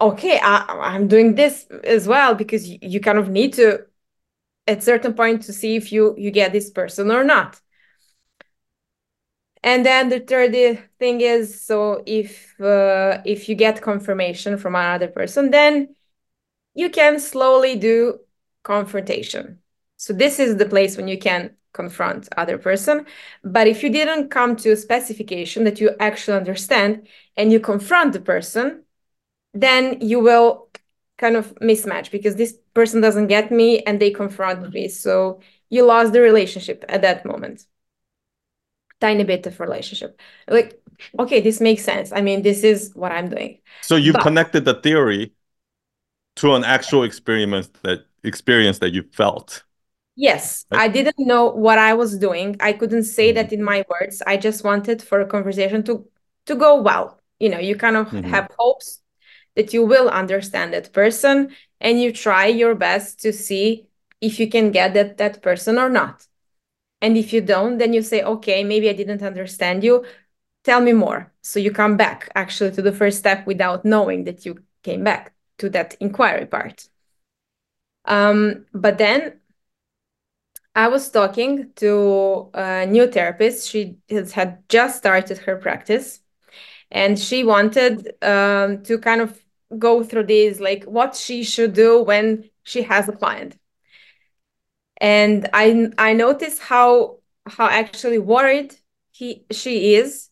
okay, 0.00 0.38
I, 0.42 0.94
am 0.94 1.08
doing 1.08 1.34
this 1.34 1.66
as 1.84 2.06
well 2.06 2.34
because 2.34 2.68
you, 2.68 2.78
you 2.82 3.00
kind 3.00 3.18
of 3.18 3.28
need 3.28 3.54
to 3.54 3.86
at 4.66 4.82
certain 4.82 5.14
point 5.14 5.42
to 5.42 5.52
see 5.52 5.76
if 5.76 5.92
you 5.92 6.14
you 6.18 6.30
get 6.30 6.52
this 6.52 6.70
person 6.70 7.10
or 7.10 7.24
not. 7.24 7.60
And 9.70 9.84
then 9.84 10.08
the 10.08 10.20
third 10.20 10.52
thing 10.98 11.20
is 11.20 11.60
so 11.60 12.02
if 12.06 12.58
uh, 12.58 13.20
if 13.26 13.50
you 13.50 13.54
get 13.54 13.82
confirmation 13.82 14.56
from 14.56 14.74
another 14.74 15.08
person, 15.08 15.50
then 15.50 15.94
you 16.72 16.88
can 16.88 17.20
slowly 17.20 17.76
do 17.76 18.18
confrontation. 18.62 19.58
So 19.98 20.14
this 20.14 20.38
is 20.38 20.56
the 20.56 20.64
place 20.64 20.96
when 20.96 21.06
you 21.06 21.18
can 21.18 21.42
confront 21.74 22.30
other 22.38 22.56
person. 22.56 23.04
But 23.44 23.66
if 23.68 23.82
you 23.82 23.90
didn't 23.90 24.30
come 24.30 24.56
to 24.56 24.70
a 24.70 24.76
specification 24.76 25.64
that 25.64 25.80
you 25.82 25.90
actually 26.00 26.38
understand 26.38 27.06
and 27.36 27.52
you 27.52 27.60
confront 27.60 28.14
the 28.14 28.20
person 28.32 28.84
then 29.52 30.00
you 30.00 30.20
will 30.20 30.68
kind 31.18 31.36
of 31.36 31.54
mismatch 31.56 32.10
because 32.10 32.36
this 32.36 32.56
person 32.74 33.00
doesn't 33.00 33.26
get 33.26 33.50
me 33.50 33.80
and 33.80 34.00
they 34.00 34.10
confront 34.10 34.72
me. 34.72 34.88
So 34.88 35.40
you 35.68 35.84
lost 35.84 36.12
the 36.12 36.20
relationship 36.20 36.84
at 36.88 37.02
that 37.02 37.26
moment 37.26 37.66
tiny 39.00 39.24
bit 39.24 39.46
of 39.46 39.60
relationship 39.60 40.20
like 40.48 40.80
okay 41.18 41.40
this 41.40 41.60
makes 41.60 41.84
sense 41.84 42.12
i 42.12 42.20
mean 42.20 42.42
this 42.42 42.64
is 42.64 42.90
what 42.94 43.12
i'm 43.12 43.28
doing 43.28 43.58
so 43.82 43.96
you 43.96 44.12
but, 44.12 44.22
connected 44.22 44.64
the 44.64 44.74
theory 44.74 45.32
to 46.36 46.54
an 46.54 46.64
actual 46.64 47.04
experience 47.04 47.68
that 47.82 48.00
experience 48.24 48.78
that 48.78 48.92
you 48.92 49.02
felt 49.12 49.64
Yes, 50.20 50.66
right? 50.72 50.80
I 50.80 50.88
didn't 50.88 51.14
know 51.20 51.44
what 51.44 51.78
I 51.78 51.94
was 51.94 52.18
doing. 52.18 52.56
I 52.58 52.72
couldn't 52.72 53.04
say 53.04 53.28
mm-hmm. 53.28 53.36
that 53.36 53.52
in 53.52 53.62
my 53.62 53.84
words. 53.88 54.20
I 54.26 54.36
just 54.36 54.64
wanted 54.64 55.00
for 55.00 55.20
a 55.20 55.26
conversation 55.26 55.84
to 55.84 56.08
to 56.46 56.56
go 56.56 56.82
well. 56.82 57.20
You 57.38 57.50
know, 57.50 57.60
you 57.60 57.76
kind 57.76 57.96
of 57.96 58.08
mm-hmm. 58.08 58.28
have 58.28 58.50
hopes 58.58 59.00
that 59.54 59.72
you 59.72 59.86
will 59.86 60.08
understand 60.08 60.72
that 60.72 60.92
person 60.92 61.54
and 61.80 62.02
you 62.02 62.12
try 62.12 62.46
your 62.46 62.74
best 62.74 63.20
to 63.20 63.32
see 63.32 63.86
if 64.20 64.40
you 64.40 64.48
can 64.48 64.72
get 64.72 64.92
that 64.94 65.18
that 65.18 65.40
person 65.40 65.78
or 65.78 65.88
not. 65.88 66.26
And 67.00 67.16
if 67.16 67.32
you 67.32 67.40
don't, 67.40 67.78
then 67.78 67.92
you 67.92 68.02
say, 68.02 68.22
"Okay, 68.22 68.64
maybe 68.64 68.88
I 68.88 68.92
didn't 68.92 69.22
understand 69.22 69.84
you. 69.84 70.04
Tell 70.64 70.80
me 70.80 70.92
more." 70.92 71.32
So 71.42 71.60
you 71.60 71.70
come 71.70 71.96
back 71.96 72.30
actually 72.34 72.72
to 72.72 72.82
the 72.82 72.92
first 72.92 73.18
step 73.18 73.46
without 73.46 73.84
knowing 73.84 74.24
that 74.24 74.44
you 74.44 74.62
came 74.82 75.04
back 75.04 75.34
to 75.58 75.68
that 75.70 75.96
inquiry 76.00 76.46
part. 76.46 76.88
Um, 78.04 78.66
but 78.72 78.98
then 78.98 79.40
I 80.74 80.88
was 80.88 81.10
talking 81.10 81.72
to 81.76 82.50
a 82.54 82.86
new 82.86 83.06
therapist. 83.10 83.68
She 83.68 83.96
has, 84.10 84.32
had 84.32 84.68
just 84.68 84.98
started 84.98 85.38
her 85.38 85.56
practice, 85.56 86.20
and 86.90 87.18
she 87.18 87.44
wanted 87.44 88.14
um, 88.22 88.82
to 88.84 88.98
kind 88.98 89.20
of 89.20 89.38
go 89.78 90.02
through 90.04 90.24
this, 90.26 90.60
like 90.60 90.84
what 90.84 91.14
she 91.14 91.42
should 91.44 91.74
do 91.74 92.02
when 92.02 92.48
she 92.62 92.82
has 92.82 93.08
a 93.08 93.12
client. 93.12 93.56
And 95.00 95.48
I 95.52 95.90
I 95.98 96.12
noticed 96.12 96.60
how 96.60 97.18
how 97.46 97.66
actually 97.68 98.18
worried 98.18 98.74
he 99.10 99.44
she 99.50 99.94
is 99.94 100.28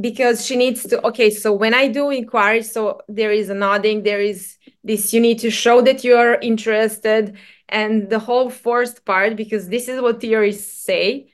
because 0.00 0.44
she 0.44 0.56
needs 0.56 0.84
to 0.86 1.04
okay 1.06 1.30
so 1.30 1.52
when 1.52 1.74
i 1.74 1.88
do 1.88 2.10
inquiry 2.10 2.62
so 2.62 3.00
there 3.08 3.32
is 3.32 3.48
a 3.50 3.54
nodding 3.54 4.02
there 4.02 4.20
is 4.20 4.56
this 4.84 5.12
you 5.12 5.20
need 5.20 5.38
to 5.38 5.50
show 5.50 5.80
that 5.82 6.04
you're 6.04 6.34
interested 6.36 7.36
and 7.68 8.08
the 8.10 8.18
whole 8.18 8.50
forced 8.50 9.04
part 9.04 9.36
because 9.36 9.68
this 9.68 9.88
is 9.88 10.00
what 10.00 10.20
theories 10.20 10.64
say. 10.72 11.32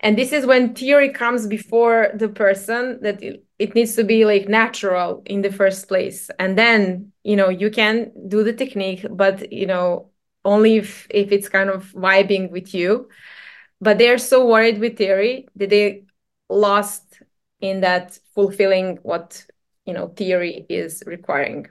And 0.00 0.16
this 0.16 0.32
is 0.32 0.46
when 0.46 0.74
theory 0.74 1.12
comes 1.12 1.46
before 1.46 2.10
the 2.14 2.28
person 2.28 3.00
that 3.02 3.20
it 3.22 3.74
needs 3.74 3.96
to 3.96 4.04
be 4.04 4.24
like 4.24 4.48
natural 4.48 5.22
in 5.26 5.42
the 5.42 5.50
first 5.50 5.88
place. 5.88 6.30
And 6.38 6.56
then 6.56 7.12
you 7.24 7.34
know 7.36 7.48
you 7.48 7.70
can 7.70 8.12
do 8.28 8.44
the 8.44 8.52
technique 8.52 9.04
but 9.10 9.52
you 9.52 9.66
know 9.66 10.07
only 10.44 10.76
if 10.76 11.06
if 11.10 11.32
it's 11.32 11.48
kind 11.48 11.70
of 11.70 11.84
vibing 11.92 12.50
with 12.50 12.74
you 12.74 13.08
but 13.80 13.98
they're 13.98 14.18
so 14.18 14.46
worried 14.46 14.78
with 14.78 14.96
theory 14.96 15.46
that 15.56 15.70
they 15.70 16.04
lost 16.48 17.22
in 17.60 17.80
that 17.80 18.18
fulfilling 18.34 18.98
what 19.02 19.44
you 19.84 19.92
know 19.92 20.08
theory 20.08 20.66
is 20.68 21.02
requiring 21.06 21.66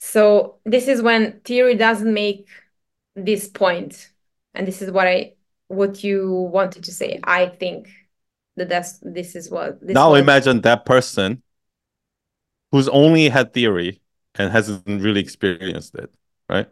so 0.00 0.56
this 0.64 0.88
is 0.88 1.02
when 1.02 1.40
theory 1.44 1.76
doesn't 1.76 2.12
make 2.12 2.48
this 3.14 3.48
point, 3.48 4.10
and 4.54 4.66
this 4.66 4.82
is 4.82 4.90
what 4.90 5.06
I 5.06 5.34
what 5.68 6.02
you 6.02 6.32
wanted 6.52 6.84
to 6.84 6.92
say. 6.92 7.20
I 7.22 7.46
think 7.46 7.88
that 8.56 8.68
that's 8.68 8.98
this 9.02 9.36
is 9.36 9.50
what. 9.50 9.78
This 9.80 9.94
now 9.94 10.10
was. 10.10 10.20
imagine 10.20 10.62
that 10.62 10.84
person 10.84 11.42
who's 12.72 12.88
only 12.88 13.28
had 13.28 13.52
theory 13.52 14.00
and 14.36 14.50
hasn't 14.50 14.86
really 14.86 15.20
experienced 15.20 15.94
it, 15.94 16.12
right? 16.50 16.68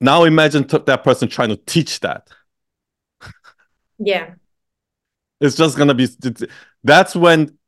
Now 0.00 0.24
imagine 0.24 0.66
that 0.66 1.04
person 1.04 1.28
trying 1.28 1.50
to 1.50 1.56
teach 1.56 2.00
that. 2.00 2.28
yeah. 3.98 4.34
It's 5.40 5.56
just 5.56 5.76
gonna 5.76 5.94
be. 5.94 6.08
That's 6.84 7.16
when 7.16 7.58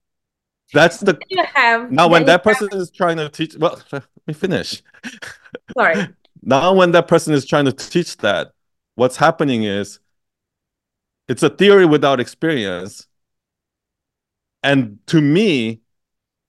that's 0.72 1.00
the 1.00 1.18
you 1.28 1.42
have 1.54 1.90
now 1.90 2.08
when 2.08 2.24
that 2.24 2.42
person 2.42 2.68
have... 2.70 2.80
is 2.80 2.90
trying 2.90 3.16
to 3.16 3.28
teach 3.28 3.56
well 3.56 3.80
let 3.92 4.04
me 4.26 4.34
finish 4.34 4.82
sorry 5.76 6.08
now 6.42 6.74
when 6.74 6.90
that 6.92 7.06
person 7.06 7.32
is 7.34 7.44
trying 7.46 7.64
to 7.64 7.72
teach 7.72 8.16
that 8.18 8.52
what's 8.94 9.16
happening 9.16 9.64
is 9.64 10.00
it's 11.28 11.42
a 11.42 11.50
theory 11.50 11.86
without 11.86 12.18
experience 12.18 13.06
and 14.62 14.98
to 15.06 15.20
me 15.20 15.80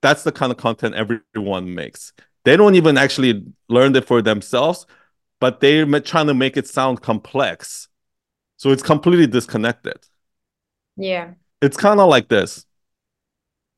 that's 0.02 0.24
the 0.24 0.32
kind 0.32 0.52
of 0.52 0.58
content 0.58 0.96
everyone 0.96 1.74
makes 1.74 2.14
they 2.46 2.56
don't 2.56 2.76
even 2.76 2.98
actually 2.98 3.44
learn 3.68 3.96
it 3.96 4.06
for 4.06 4.22
themselves 4.22 4.86
but 5.40 5.60
they're 5.60 5.86
trying 6.02 6.28
to 6.28 6.34
make 6.34 6.58
it 6.58 6.68
sound 6.68 7.02
complex. 7.02 7.88
So 8.58 8.72
it's 8.72 8.84
completely 8.84 9.28
disconnected. 9.28 9.98
Yeah. 10.96 11.34
It's 11.62 11.78
kind 11.78 12.00
of 12.00 12.10
like 12.10 12.30
this. 12.30 12.66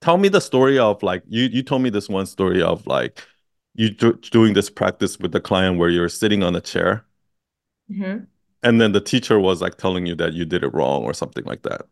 Tell 0.01 0.17
me 0.17 0.29
the 0.29 0.41
story 0.41 0.77
of 0.77 1.01
like 1.01 1.23
you 1.27 1.43
you 1.45 1.63
told 1.63 1.81
me 1.81 1.89
this 1.89 2.07
one 2.07 2.27
story 2.27 2.61
of 2.61 2.85
like 2.85 3.25
you 3.73 3.89
do, 3.89 4.13
doing 4.31 4.53
this 4.53 4.69
practice 4.69 5.17
with 5.19 5.31
the 5.31 5.41
client 5.41 5.77
where 5.77 5.89
you're 5.89 6.09
sitting 6.09 6.43
on 6.43 6.55
a 6.55 6.61
chair. 6.61 7.03
Mm-hmm. 7.89 8.25
and 8.63 8.81
then 8.81 8.91
the 8.91 8.99
teacher 8.99 9.39
was 9.39 9.61
like 9.61 9.77
telling 9.77 10.05
you 10.05 10.13
that 10.15 10.33
you 10.33 10.43
did 10.43 10.61
it 10.61 10.73
wrong 10.73 11.03
or 11.03 11.13
something 11.13 11.45
like 11.45 11.61
that. 11.61 11.83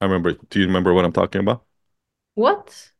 I 0.00 0.04
remember 0.04 0.34
do 0.50 0.60
you 0.60 0.66
remember 0.66 0.94
what 0.94 1.04
i'm 1.04 1.12
talking 1.12 1.40
about? 1.40 1.64
What 2.34 2.92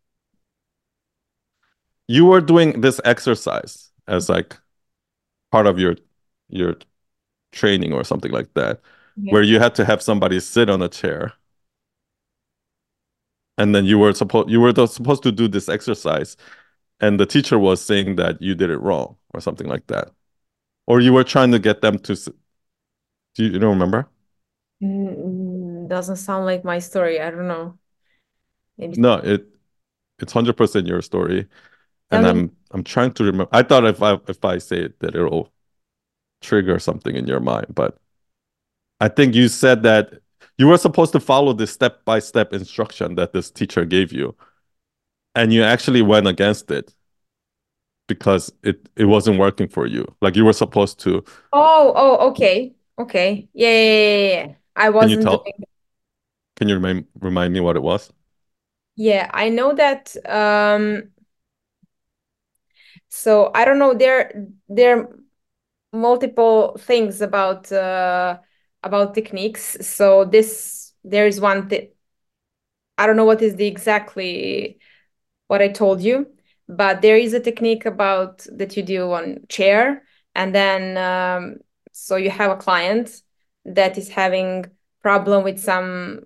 you 2.09 2.27
were 2.27 2.41
doing 2.41 2.81
this 2.81 3.01
exercise 3.05 3.91
as 4.07 4.29
like 4.29 4.57
part 5.51 5.67
of 5.67 5.79
your 5.79 5.97
your 6.49 6.77
training 7.53 7.93
or 7.93 8.05
something 8.05 8.33
like 8.33 8.53
that 8.55 8.81
yeah. 9.17 9.33
where 9.33 9.43
you 9.43 9.59
had 9.59 9.75
to 9.77 9.85
have 9.85 10.03
somebody 10.03 10.41
sit 10.41 10.69
on 10.71 10.83
a 10.83 10.89
chair. 10.89 11.33
And 13.59 13.75
then 13.75 13.85
you 13.85 13.99
were 13.99 14.15
supposed 14.15 14.51
you 14.51 14.61
were 14.61 14.73
supposed 14.87 15.23
to 15.25 15.33
do 15.33 15.47
this 15.47 15.69
exercise 15.69 16.37
and 17.01 17.21
the 17.21 17.27
teacher 17.27 17.59
was 17.59 17.83
saying 17.83 18.17
that 18.17 18.41
you 18.41 18.55
did 18.55 18.71
it 18.71 18.79
wrong 18.79 19.17
or 19.35 19.41
something 19.41 19.69
like 19.69 19.87
that. 19.89 20.11
Or 20.87 21.01
you 21.01 21.13
were 21.13 21.25
trying 21.25 21.53
to 21.53 21.59
get 21.59 21.83
them 21.83 21.99
to 22.01 22.15
do 23.35 23.45
you, 23.45 23.51
you 23.51 23.59
don't 23.59 23.71
remember? 23.71 24.09
Mm, 24.83 25.89
doesn't 25.89 26.17
sound 26.17 26.47
like 26.47 26.65
my 26.65 26.79
story 26.81 27.21
i 27.21 27.31
don't 27.31 27.47
know. 27.47 27.79
Maybe. 28.79 29.01
no 29.01 29.15
it 29.15 29.47
it's 30.19 30.33
100% 30.33 30.87
your 30.87 31.03
story 31.03 31.49
and 32.13 32.27
i'm 32.27 32.51
i'm 32.73 32.85
trying 32.85 33.13
to 33.13 33.25
remember 33.25 33.49
i 33.53 33.63
thought 33.63 33.85
if 33.85 34.03
i 34.03 34.19
if 34.29 34.45
i 34.45 34.59
say 34.59 34.79
it 34.79 34.99
that 35.01 35.15
it'll 35.15 35.51
trigger 36.41 36.79
something 36.79 37.17
in 37.17 37.27
your 37.27 37.41
mind 37.41 37.67
but 37.75 37.97
i 39.01 39.09
think 39.09 39.35
you 39.35 39.49
said 39.49 39.83
that 39.83 40.13
you 40.59 40.67
were 40.67 40.79
supposed 40.79 41.13
to 41.13 41.21
follow 41.21 41.53
this 41.53 41.73
step 41.73 42.05
by 42.05 42.19
step 42.19 42.53
instruction 42.53 43.15
that 43.15 43.33
this 43.33 43.51
teacher 43.51 43.85
gave 43.85 44.13
you 44.13 44.35
and 45.35 45.53
you 45.53 45.63
actually 45.63 46.03
went 46.03 46.27
against 46.27 46.71
it 46.71 46.95
because 48.09 48.53
it 48.63 48.89
it 48.97 49.05
wasn't 49.05 49.39
working 49.39 49.69
for 49.69 49.87
you 49.87 50.05
like 50.21 50.37
you 50.37 50.45
were 50.45 50.53
supposed 50.53 50.99
to 50.99 51.25
oh 51.53 51.93
oh 51.97 52.29
okay 52.29 52.75
okay 52.99 53.49
yeah 53.55 53.69
yeah 53.69 53.85
yeah, 53.85 54.47
yeah. 54.47 54.55
i 54.77 54.91
wasn't 54.91 55.13
can 55.13 55.21
you 55.21 55.25
tell. 55.25 55.45
Can 56.57 56.69
you 56.69 56.77
remind 56.77 57.07
remind 57.21 57.53
me 57.53 57.61
what 57.61 57.77
it 57.77 57.83
was? 57.83 58.13
Yeah, 58.95 59.31
I 59.33 59.49
know 59.49 59.75
that 59.75 60.15
um 60.27 61.12
so 63.15 63.51
I 63.55 63.67
don't 63.67 63.79
know 63.79 63.93
there 63.93 64.47
there 64.71 65.07
multiple 65.93 66.79
things 66.79 67.21
about 67.21 67.71
uh, 67.71 68.39
about 68.83 69.15
techniques. 69.15 69.77
So 69.87 70.25
this 70.25 70.95
there 71.05 71.27
is 71.27 71.39
one 71.39 71.69
that 71.69 71.95
I 72.97 73.07
don't 73.07 73.17
know 73.17 73.27
what 73.27 73.43
is 73.43 73.57
the 73.57 73.67
exactly 73.67 74.79
what 75.49 75.61
I 75.61 75.69
told 75.69 76.01
you, 76.01 76.27
but 76.69 77.03
there 77.03 77.19
is 77.19 77.35
a 77.35 77.41
technique 77.41 77.85
about 77.85 78.47
that 78.51 78.79
you 78.79 78.83
do 78.83 79.13
on 79.13 79.41
chair, 79.51 80.05
and 80.35 80.55
then 80.55 80.97
um, 80.97 81.57
so 81.93 82.17
you 82.17 82.31
have 82.31 82.51
a 82.51 82.57
client 82.57 83.21
that 83.67 83.99
is 83.99 84.09
having 84.09 84.65
problem 85.03 85.45
with 85.45 85.61
some 85.61 86.21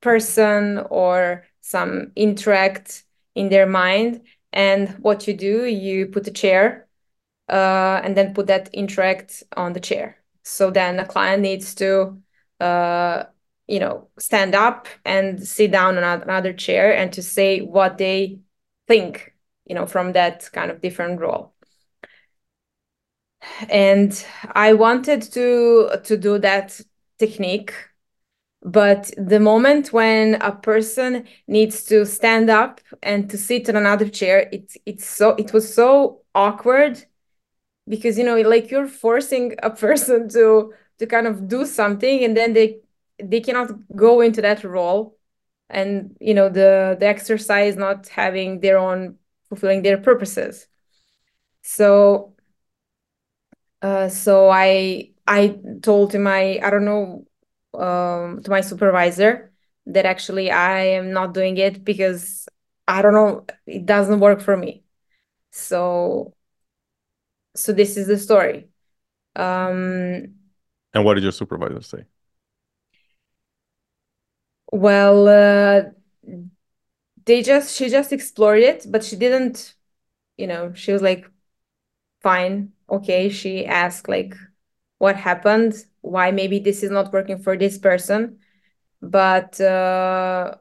person 0.00 0.78
or 0.88 1.44
some 1.62 2.12
interact 2.14 3.02
in 3.34 3.48
their 3.48 3.66
mind 3.66 4.20
and 4.58 4.88
what 4.98 5.28
you 5.28 5.34
do 5.34 5.66
you 5.66 6.06
put 6.06 6.26
a 6.26 6.32
chair 6.32 6.88
uh, 7.48 8.00
and 8.02 8.16
then 8.16 8.34
put 8.34 8.48
that 8.48 8.68
interact 8.74 9.44
on 9.56 9.72
the 9.72 9.80
chair. 9.80 10.18
So 10.42 10.72
then 10.72 10.98
a 10.98 11.06
client 11.06 11.42
needs 11.42 11.76
to, 11.76 12.20
uh, 12.58 13.22
you 13.68 13.78
know, 13.78 14.08
stand 14.18 14.56
up 14.56 14.88
and 15.04 15.46
sit 15.46 15.70
down 15.70 15.96
on 15.96 16.22
another 16.22 16.52
chair 16.52 16.92
and 16.92 17.12
to 17.12 17.22
say 17.22 17.60
what 17.60 17.98
they 17.98 18.40
think, 18.88 19.32
you 19.64 19.76
know, 19.76 19.86
from 19.86 20.12
that 20.14 20.50
kind 20.52 20.72
of 20.72 20.80
different 20.80 21.20
role. 21.20 21.54
And 23.68 24.12
I 24.56 24.72
wanted 24.72 25.22
to 25.34 26.00
to 26.02 26.16
do 26.16 26.38
that 26.40 26.80
technique 27.20 27.72
but 28.62 29.10
the 29.16 29.38
moment 29.40 29.92
when 29.92 30.34
a 30.42 30.52
person 30.52 31.26
needs 31.46 31.84
to 31.84 32.04
stand 32.04 32.50
up 32.50 32.80
and 33.02 33.30
to 33.30 33.38
sit 33.38 33.68
on 33.68 33.76
another 33.76 34.08
chair 34.08 34.48
it's 34.52 34.76
it's 34.86 35.06
so 35.06 35.30
it 35.36 35.52
was 35.52 35.72
so 35.72 36.22
awkward 36.34 37.04
because 37.88 38.18
you 38.18 38.24
know 38.24 38.40
like 38.42 38.70
you're 38.70 38.86
forcing 38.88 39.54
a 39.62 39.70
person 39.84 40.28
to 40.30 40.72
to 40.98 41.06
kind 41.06 41.26
of 41.26 41.48
do 41.48 41.64
something 41.64 42.24
and 42.24 42.36
then 42.36 42.52
they 42.52 42.80
they 43.22 43.40
cannot 43.40 43.70
go 43.96 44.20
into 44.20 44.40
that 44.42 44.62
role. 44.64 45.16
And 45.70 46.16
you 46.20 46.34
know 46.34 46.48
the 46.48 46.96
the 46.98 47.06
exercise 47.06 47.76
not 47.76 48.08
having 48.08 48.60
their 48.60 48.78
own 48.78 49.18
fulfilling 49.48 49.82
their 49.82 49.98
purposes. 49.98 50.66
So 51.62 52.34
uh 53.82 54.08
so 54.08 54.48
i 54.50 55.10
i 55.26 55.58
told 55.82 56.12
him 56.14 56.26
i 56.26 56.58
i 56.62 56.70
don't 56.70 56.84
know 56.84 57.24
um 57.74 58.42
to 58.42 58.50
my 58.50 58.60
supervisor 58.60 59.52
that 59.86 60.06
actually 60.06 60.50
i 60.50 60.80
am 60.80 61.12
not 61.12 61.34
doing 61.34 61.56
it 61.56 61.84
because 61.84 62.48
i 62.86 63.02
don't 63.02 63.14
know 63.14 63.46
it 63.66 63.84
doesn't 63.86 64.20
work 64.20 64.40
for 64.40 64.56
me 64.56 64.82
so 65.52 66.34
so 67.58 67.72
this 67.72 67.96
is 67.96 68.06
the 68.06 68.18
story. 68.18 68.68
Um, 69.36 70.34
and 70.94 71.04
what 71.04 71.14
did 71.14 71.22
your 71.22 71.32
supervisor 71.32 71.82
say? 71.82 72.04
Well, 74.70 75.28
uh, 75.28 75.90
they 77.24 77.42
just 77.42 77.76
she 77.76 77.88
just 77.88 78.12
explored 78.12 78.60
it, 78.60 78.86
but 78.88 79.04
she 79.04 79.16
didn't, 79.16 79.74
you 80.36 80.46
know, 80.46 80.72
she 80.74 80.92
was 80.92 81.02
like, 81.02 81.28
fine, 82.22 82.72
okay. 82.90 83.28
She 83.28 83.66
asked 83.66 84.08
like, 84.08 84.34
what 84.98 85.16
happened? 85.16 85.74
Why 86.08 86.30
maybe 86.30 86.58
this 86.58 86.82
is 86.82 86.90
not 86.90 87.12
working 87.12 87.38
for 87.38 87.56
this 87.56 87.76
person? 87.78 88.38
But 89.02 89.60
uh, 89.60 90.54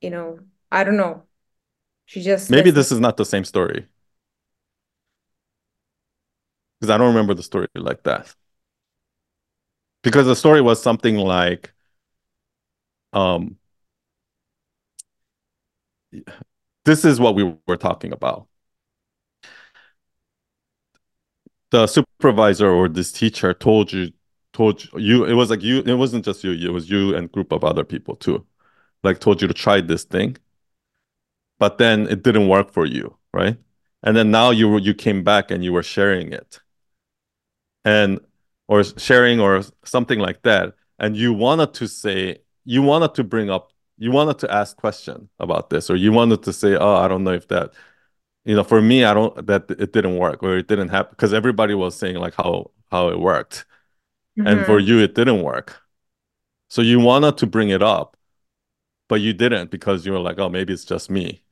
you 0.00 0.10
know, 0.10 0.38
I 0.70 0.84
don't 0.84 0.98
know. 0.98 1.24
She 2.04 2.22
just 2.22 2.50
maybe 2.50 2.70
this 2.70 2.92
is 2.92 3.00
not 3.00 3.16
the 3.16 3.24
same 3.24 3.44
story 3.44 3.86
because 6.78 6.90
I 6.90 6.98
don't 6.98 7.08
remember 7.08 7.32
the 7.32 7.42
story 7.42 7.68
like 7.74 8.02
that. 8.02 8.34
Because 10.02 10.26
the 10.26 10.36
story 10.36 10.60
was 10.60 10.82
something 10.82 11.16
like, 11.16 11.72
um, 13.12 13.56
this 16.84 17.04
is 17.04 17.20
what 17.20 17.34
we 17.34 17.54
were 17.66 17.76
talking 17.76 18.12
about. 18.12 18.48
The 21.70 21.86
supervisor 21.86 22.68
or 22.68 22.88
this 22.88 23.12
teacher 23.12 23.54
told 23.54 23.92
you, 23.92 24.12
told 24.52 24.84
you, 24.94 25.24
it 25.24 25.34
was 25.34 25.50
like 25.50 25.62
you, 25.62 25.80
it 25.80 25.94
wasn't 25.94 26.24
just 26.24 26.44
you, 26.44 26.52
it 26.52 26.72
was 26.72 26.90
you 26.90 27.14
and 27.16 27.30
group 27.32 27.52
of 27.52 27.64
other 27.64 27.84
people 27.84 28.16
too. 28.16 28.46
Like 29.02 29.20
told 29.20 29.42
you 29.42 29.48
to 29.48 29.54
try 29.54 29.80
this 29.80 30.04
thing, 30.04 30.36
but 31.58 31.78
then 31.78 32.06
it 32.08 32.22
didn't 32.22 32.48
work 32.48 32.72
for 32.72 32.86
you, 32.86 33.16
right? 33.32 33.56
And 34.02 34.16
then 34.16 34.30
now 34.30 34.50
you 34.50 34.78
you 34.78 34.94
came 34.94 35.24
back 35.24 35.50
and 35.50 35.64
you 35.64 35.72
were 35.72 35.82
sharing 35.82 36.32
it 36.32 36.60
and 37.84 38.20
or 38.68 38.82
sharing 38.84 39.40
or 39.40 39.62
something 39.84 40.18
like 40.18 40.42
that 40.42 40.74
and 40.98 41.16
you 41.16 41.32
wanted 41.32 41.74
to 41.74 41.88
say 41.88 42.38
you 42.64 42.82
wanted 42.82 43.14
to 43.14 43.24
bring 43.24 43.50
up 43.50 43.72
you 43.98 44.10
wanted 44.10 44.38
to 44.38 44.50
ask 44.52 44.76
question 44.76 45.28
about 45.38 45.70
this 45.70 45.90
or 45.90 45.96
you 45.96 46.12
wanted 46.12 46.42
to 46.42 46.52
say 46.52 46.76
oh 46.76 46.94
i 46.96 47.08
don't 47.08 47.24
know 47.24 47.32
if 47.32 47.48
that 47.48 47.72
you 48.44 48.54
know 48.54 48.64
for 48.64 48.80
me 48.80 49.04
i 49.04 49.14
don't 49.14 49.46
that 49.46 49.64
it 49.70 49.92
didn't 49.92 50.16
work 50.16 50.42
or 50.42 50.56
it 50.58 50.68
didn't 50.68 50.88
happen 50.88 51.10
because 51.10 51.32
everybody 51.32 51.74
was 51.74 51.94
saying 51.96 52.16
like 52.16 52.34
how 52.34 52.70
how 52.90 53.08
it 53.08 53.18
worked 53.18 53.64
mm-hmm. 54.38 54.46
and 54.46 54.66
for 54.66 54.78
mm-hmm. 54.78 54.88
you 54.88 54.98
it 54.98 55.14
didn't 55.14 55.42
work 55.42 55.80
so 56.68 56.82
you 56.82 56.98
wanted 57.00 57.36
to 57.38 57.46
bring 57.46 57.70
it 57.70 57.82
up 57.82 58.16
but 59.08 59.20
you 59.20 59.32
didn't 59.32 59.70
because 59.70 60.06
you 60.06 60.12
were 60.12 60.18
like 60.18 60.38
oh 60.38 60.48
maybe 60.48 60.72
it's 60.72 60.84
just 60.84 61.10
me 61.10 61.42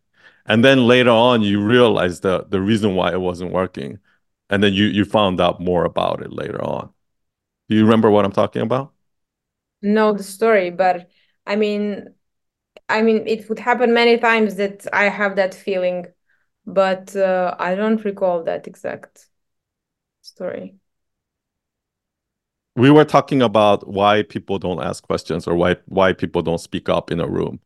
and 0.46 0.64
then 0.64 0.86
later 0.86 1.10
on 1.10 1.42
you 1.42 1.62
realize 1.62 2.20
the 2.20 2.44
the 2.48 2.60
reason 2.60 2.94
why 2.94 3.12
it 3.12 3.20
wasn't 3.20 3.50
working 3.52 3.98
and 4.50 4.62
then 4.62 4.74
you 4.74 4.86
you 4.86 5.04
found 5.04 5.40
out 5.40 5.60
more 5.60 5.84
about 5.84 6.20
it 6.20 6.32
later 6.32 6.62
on. 6.62 6.92
Do 7.68 7.76
you 7.76 7.84
remember 7.84 8.10
what 8.10 8.24
I'm 8.24 8.32
talking 8.32 8.62
about? 8.62 8.92
No, 9.80 10.12
the 10.12 10.24
story, 10.24 10.70
but 10.70 11.08
I 11.46 11.56
mean, 11.56 12.12
I 12.88 13.00
mean, 13.02 13.26
it 13.26 13.48
would 13.48 13.60
happen 13.60 13.94
many 13.94 14.18
times 14.18 14.56
that 14.56 14.86
I 14.92 15.04
have 15.04 15.36
that 15.36 15.54
feeling, 15.54 16.06
but 16.66 17.14
uh, 17.16 17.54
I 17.58 17.76
don't 17.76 18.04
recall 18.04 18.42
that 18.44 18.66
exact 18.66 19.26
story. 20.20 20.79
We 22.80 22.90
were 22.90 23.04
talking 23.04 23.42
about 23.42 23.86
why 23.88 24.22
people 24.22 24.58
don't 24.58 24.82
ask 24.82 25.06
questions 25.06 25.46
or 25.46 25.54
why 25.54 25.76
why 25.86 26.14
people 26.14 26.42
don't 26.42 26.60
speak 26.60 26.88
up 26.88 27.10
in 27.10 27.20
a 27.20 27.28
room 27.28 27.60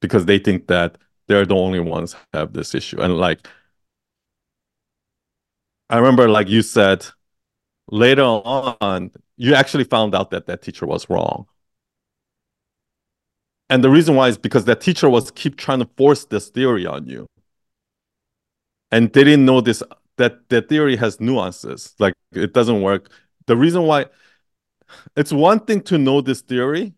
because 0.00 0.26
they 0.26 0.38
think 0.38 0.66
that 0.68 0.98
they're 1.26 1.46
the 1.46 1.54
only 1.54 1.80
ones 1.80 2.14
have 2.34 2.52
this 2.52 2.74
issue 2.74 3.00
and 3.00 3.16
like 3.16 3.48
I 5.90 5.98
remember, 5.98 6.28
like 6.28 6.48
you 6.48 6.62
said, 6.62 7.06
later 7.90 8.22
on, 8.22 9.10
you 9.36 9.54
actually 9.54 9.84
found 9.84 10.14
out 10.14 10.30
that 10.30 10.46
that 10.46 10.62
teacher 10.62 10.86
was 10.86 11.08
wrong. 11.10 11.46
And 13.68 13.84
the 13.84 13.90
reason 13.90 14.14
why 14.14 14.28
is 14.28 14.38
because 14.38 14.64
that 14.66 14.80
teacher 14.80 15.08
was 15.10 15.30
keep 15.30 15.56
trying 15.56 15.80
to 15.80 15.88
force 15.96 16.24
this 16.24 16.48
theory 16.48 16.86
on 16.86 17.06
you. 17.06 17.26
And 18.90 19.12
they 19.12 19.24
didn't 19.24 19.44
know 19.46 19.60
this 19.60 19.82
that 20.16 20.48
the 20.48 20.62
theory 20.62 20.96
has 20.96 21.20
nuances. 21.20 21.94
Like 21.98 22.14
it 22.32 22.54
doesn't 22.54 22.82
work. 22.82 23.10
The 23.46 23.56
reason 23.56 23.82
why 23.82 24.06
it's 25.16 25.32
one 25.32 25.60
thing 25.60 25.80
to 25.82 25.98
know 25.98 26.20
this 26.20 26.40
theory, 26.40 26.94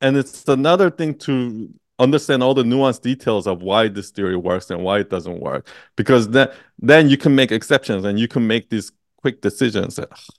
and 0.00 0.16
it's 0.16 0.46
another 0.48 0.90
thing 0.90 1.14
to 1.18 1.72
understand 1.98 2.42
all 2.42 2.54
the 2.54 2.62
nuanced 2.62 3.02
details 3.02 3.46
of 3.46 3.62
why 3.62 3.88
this 3.88 4.10
theory 4.10 4.36
works 4.36 4.70
and 4.70 4.84
why 4.84 5.00
it 5.00 5.10
doesn't 5.10 5.40
work. 5.40 5.68
Because 5.96 6.28
then 6.30 6.48
then 6.78 7.08
you 7.08 7.16
can 7.16 7.34
make 7.34 7.50
exceptions 7.52 8.04
and 8.04 8.18
you 8.18 8.28
can 8.28 8.46
make 8.46 8.70
these 8.70 8.92
quick 9.16 9.40
decisions. 9.40 9.98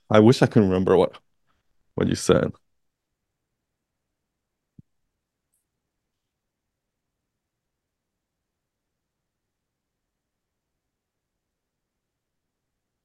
I 0.10 0.20
wish 0.20 0.42
i 0.42 0.48
can 0.48 0.64
remember 0.64 0.96
what 0.98 1.18
what 1.96 2.08
you 2.08 2.16
said 2.16 2.52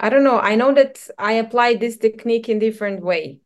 I 0.05 0.11
don't 0.11 0.23
know. 0.23 0.39
I 0.39 0.55
know 0.55 0.75
that 0.75 1.09
I 1.19 1.33
applied 1.33 1.81
this 1.81 1.97
technique 1.97 2.51
in 2.51 2.59
different 2.59 3.03
way. 3.03 3.41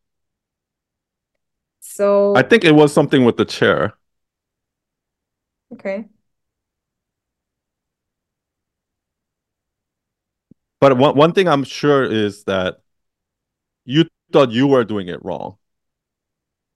So 1.78 2.34
I 2.34 2.42
think 2.42 2.64
it 2.64 2.74
was 2.74 2.92
something 2.92 3.24
with 3.24 3.36
the 3.36 3.44
chair. 3.44 3.94
Okay. 5.72 6.06
But 10.80 10.96
one 10.96 11.14
one 11.14 11.32
thing 11.32 11.46
I'm 11.46 11.62
sure 11.62 12.02
is 12.02 12.42
that 12.44 12.80
you 13.84 14.06
thought 14.32 14.50
you 14.50 14.66
were 14.66 14.82
doing 14.82 15.06
it 15.06 15.24
wrong 15.24 15.58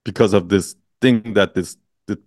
because 0.05 0.33
of 0.33 0.49
this 0.49 0.76
thing 1.01 1.35
that 1.35 1.55
this 1.55 1.76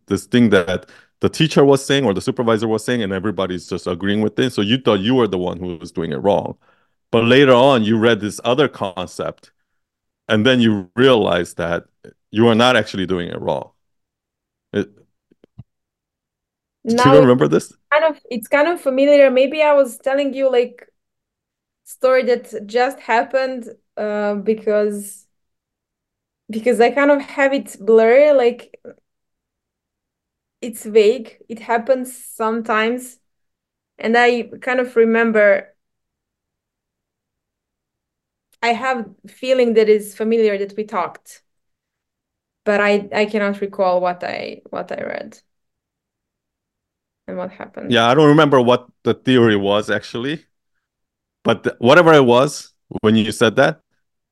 this 0.08 0.26
thing 0.26 0.50
that 0.50 0.90
the 1.22 1.30
teacher 1.30 1.64
was 1.64 1.86
saying 1.86 2.04
or 2.04 2.14
the 2.14 2.20
supervisor 2.20 2.68
was 2.68 2.84
saying 2.84 3.02
and 3.02 3.14
everybody's 3.14 3.66
just 3.70 3.88
agreeing 3.88 4.20
with 4.20 4.38
it 4.40 4.52
so 4.52 4.62
you 4.62 4.78
thought 4.78 5.00
you 5.00 5.16
were 5.16 5.28
the 5.28 5.38
one 5.38 5.58
who 5.58 5.78
was 5.78 5.94
doing 5.94 6.12
it 6.12 6.18
wrong 6.18 6.58
but 7.12 7.24
later 7.26 7.54
on 7.54 7.84
you 7.84 7.98
read 7.98 8.20
this 8.20 8.40
other 8.44 8.68
concept 8.68 9.52
and 10.30 10.46
then 10.46 10.60
you 10.62 10.90
realize 10.96 11.56
that 11.56 11.86
you 12.32 12.48
are 12.48 12.56
not 12.56 12.76
actually 12.76 13.06
doing 13.06 13.30
it 13.30 13.40
wrong 13.42 13.72
It, 14.74 14.90
do 16.86 17.10
you 17.10 17.20
remember 17.20 17.48
this? 17.48 17.74
Kind 17.92 18.16
of, 18.16 18.22
it's 18.30 18.48
kind 18.48 18.68
of 18.68 18.82
familiar. 18.82 19.30
Maybe 19.32 19.62
I 19.62 19.74
was 19.74 19.98
telling 19.98 20.34
you 20.34 20.52
like 20.52 20.90
story 21.84 22.24
that 22.24 22.68
just 22.68 23.00
happened 23.00 23.70
uh, 23.98 24.36
because 24.36 25.28
because 26.50 26.80
I 26.80 26.92
kind 26.92 27.12
of 27.12 27.22
have 27.22 27.54
it 27.54 27.76
blurry, 27.80 28.32
like 28.32 28.80
it's 30.62 30.86
vague. 30.86 31.38
It 31.50 31.60
happens 31.60 32.16
sometimes, 32.16 33.20
and 34.00 34.18
I 34.18 34.44
kind 34.62 34.82
of 34.82 34.96
remember. 34.98 35.75
I 38.66 38.74
have 38.74 39.06
feeling 39.28 39.76
that 39.76 39.90
is 39.90 40.16
familiar 40.16 40.58
that 40.58 40.76
we 40.76 40.86
talked, 40.86 41.44
but 42.64 42.82
I 42.82 43.08
I 43.14 43.26
cannot 43.28 43.62
recall 43.62 44.02
what 44.02 44.24
I 44.24 44.62
what 44.72 44.92
I 44.92 45.02
read 45.04 45.40
and 47.28 47.38
what 47.38 47.52
happened. 47.52 47.92
Yeah, 47.92 48.08
I 48.08 48.16
don't 48.16 48.28
remember 48.28 48.60
what 48.60 48.88
the 49.04 49.14
theory 49.14 49.56
was 49.56 49.92
actually, 49.92 50.46
but 51.44 51.80
whatever 51.80 52.12
it 52.14 52.26
was 52.26 52.74
when 53.02 53.16
you 53.16 53.32
said 53.32 53.56
that, 53.58 53.82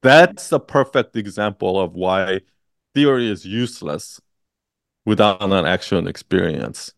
that's 0.02 0.52
a 0.52 0.60
perfect 0.60 1.16
example 1.16 1.80
of 1.80 1.94
why 1.94 2.42
theory 2.96 3.30
is 3.30 3.46
useless 3.46 4.20
without 5.06 5.44
an 5.44 5.66
actual 5.66 6.08
experience. 6.08 6.92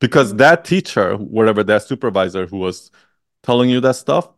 Because 0.00 0.36
that 0.36 0.64
teacher, 0.64 1.16
whatever 1.16 1.64
that 1.64 1.82
supervisor 1.82 2.46
who 2.46 2.58
was 2.58 2.92
telling 3.42 3.68
you 3.68 3.80
that 3.80 3.96
stuff, 3.96 4.28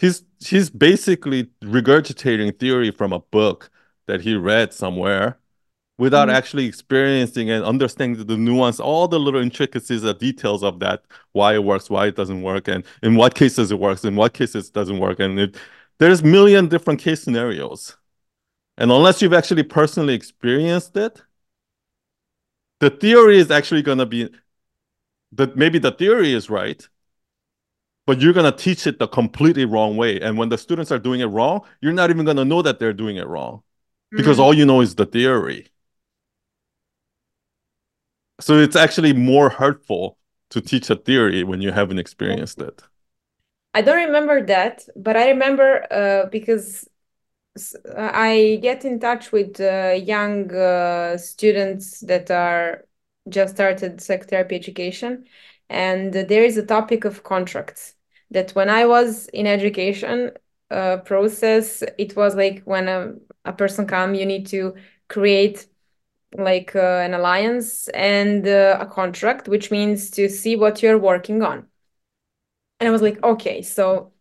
he's 0.00 0.24
he's 0.40 0.70
basically 0.70 1.44
regurgitating 1.62 2.58
theory 2.58 2.90
from 2.90 3.12
a 3.12 3.20
book 3.20 3.70
that 4.06 4.22
he 4.22 4.34
read 4.34 4.72
somewhere 4.72 5.38
without 5.98 6.28
mm-hmm. 6.28 6.36
actually 6.36 6.64
experiencing 6.64 7.50
and 7.50 7.62
understanding 7.62 8.26
the 8.26 8.36
nuance, 8.36 8.80
all 8.80 9.06
the 9.06 9.20
little 9.20 9.42
intricacies, 9.42 10.00
the 10.00 10.14
details 10.14 10.64
of 10.64 10.80
that, 10.80 11.02
why 11.32 11.54
it 11.54 11.62
works, 11.62 11.90
why 11.90 12.06
it 12.06 12.16
doesn't 12.16 12.40
work, 12.40 12.66
and 12.66 12.82
in 13.02 13.14
what 13.16 13.34
cases 13.34 13.70
it 13.70 13.78
works, 13.78 14.02
in 14.04 14.16
what 14.16 14.32
cases 14.32 14.68
it 14.68 14.72
doesn't 14.72 14.98
work, 14.98 15.20
and 15.20 15.38
it, 15.38 15.56
there's 15.98 16.24
million 16.24 16.68
different 16.68 16.98
case 16.98 17.22
scenarios, 17.22 17.96
and 18.78 18.90
unless 18.90 19.20
you've 19.20 19.34
actually 19.34 19.62
personally 19.62 20.14
experienced 20.14 20.96
it, 20.96 21.22
the 22.80 22.88
theory 22.88 23.36
is 23.36 23.50
actually 23.50 23.82
going 23.82 23.98
to 23.98 24.06
be 24.06 24.30
that 25.32 25.54
maybe 25.56 25.78
the 25.78 25.92
theory 25.92 26.32
is 26.32 26.48
right, 26.48 26.88
but 28.06 28.20
you're 28.20 28.32
going 28.32 28.50
to 28.50 28.56
teach 28.56 28.86
it 28.86 28.98
the 28.98 29.06
completely 29.06 29.64
wrong 29.64 29.96
way. 29.96 30.20
And 30.20 30.36
when 30.38 30.48
the 30.48 30.58
students 30.58 30.90
are 30.90 30.98
doing 30.98 31.20
it 31.20 31.26
wrong, 31.26 31.62
you're 31.80 31.92
not 31.92 32.10
even 32.10 32.24
going 32.24 32.36
to 32.36 32.44
know 32.44 32.62
that 32.62 32.78
they're 32.78 32.92
doing 32.92 33.16
it 33.16 33.26
wrong 33.26 33.62
because 34.10 34.36
mm-hmm. 34.36 34.42
all 34.42 34.54
you 34.54 34.66
know 34.66 34.80
is 34.80 34.94
the 34.94 35.06
theory. 35.06 35.68
So 38.40 38.58
it's 38.58 38.76
actually 38.76 39.12
more 39.12 39.50
hurtful 39.50 40.16
to 40.50 40.60
teach 40.60 40.90
a 40.90 40.96
theory 40.96 41.44
when 41.44 41.60
you 41.60 41.72
haven't 41.72 41.98
experienced 41.98 42.60
it. 42.60 42.82
I 43.74 43.82
don't 43.82 44.06
remember 44.06 44.44
that, 44.46 44.88
but 44.96 45.16
I 45.16 45.28
remember 45.28 45.86
uh, 45.92 46.26
because 46.30 46.88
I 47.96 48.58
get 48.62 48.84
in 48.84 48.98
touch 48.98 49.30
with 49.32 49.60
uh, 49.60 49.94
young 50.02 50.52
uh, 50.52 51.18
students 51.18 52.00
that 52.00 52.30
are 52.30 52.86
just 53.28 53.54
started 53.54 54.00
psychotherapy 54.00 54.56
education, 54.56 55.26
and 55.70 56.12
there 56.12 56.44
is 56.44 56.58
a 56.58 56.66
topic 56.66 57.06
of 57.06 57.24
contracts. 57.24 57.94
That 58.32 58.52
when 58.52 58.70
I 58.70 58.86
was 58.86 59.28
in 59.28 59.46
education 59.46 60.32
uh, 60.70 60.98
process, 60.98 61.82
it 61.98 62.16
was 62.16 62.36
like 62.36 62.62
when 62.64 62.88
a, 62.88 63.14
a 63.46 63.52
person 63.54 63.86
come, 63.86 64.14
you 64.14 64.26
need 64.26 64.46
to 64.48 64.74
create 65.08 65.66
like 66.34 66.76
uh, 66.76 66.80
an 67.04 67.14
alliance 67.14 67.88
and 67.88 68.46
uh, 68.46 68.78
a 68.80 68.86
contract, 68.86 69.48
which 69.48 69.70
means 69.70 70.10
to 70.12 70.28
see 70.28 70.56
what 70.56 70.82
you're 70.82 70.98
working 70.98 71.42
on. 71.42 71.66
And 72.78 72.88
I 72.88 72.92
was 72.92 73.02
like, 73.02 73.22
okay, 73.22 73.62
so 73.62 74.12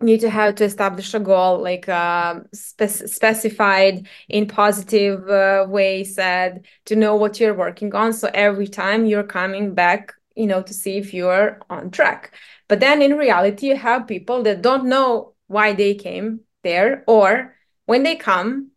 you 0.00 0.06
need 0.06 0.20
to 0.20 0.30
have 0.30 0.56
to 0.56 0.64
establish 0.64 1.14
a 1.14 1.20
goal, 1.20 1.60
like 1.62 1.88
uh, 1.88 2.40
spe- 2.54 3.06
specified 3.06 4.08
in 4.28 4.46
positive 4.48 5.28
uh, 5.28 5.66
way, 5.68 6.04
said 6.04 6.66
to 6.86 6.96
know 6.96 7.16
what 7.16 7.40
you're 7.40 7.54
working 7.54 7.94
on. 7.94 8.12
So 8.12 8.30
every 8.34 8.68
time 8.68 9.06
you're 9.06 9.24
coming 9.24 9.74
back, 9.74 10.14
you 10.40 10.46
know, 10.46 10.62
to 10.62 10.74
see 10.74 10.96
if 10.98 11.14
you're 11.14 11.60
on 11.70 11.90
track. 11.90 12.32
But 12.68 12.80
then 12.80 13.02
in 13.02 13.16
reality, 13.16 13.68
you 13.68 13.76
have 13.76 14.06
people 14.06 14.42
that 14.44 14.62
don't 14.62 14.86
know 14.86 15.34
why 15.46 15.72
they 15.74 15.94
came 15.94 16.40
there, 16.62 17.04
or 17.06 17.56
when 17.86 18.02
they 18.02 18.16
come, 18.16 18.70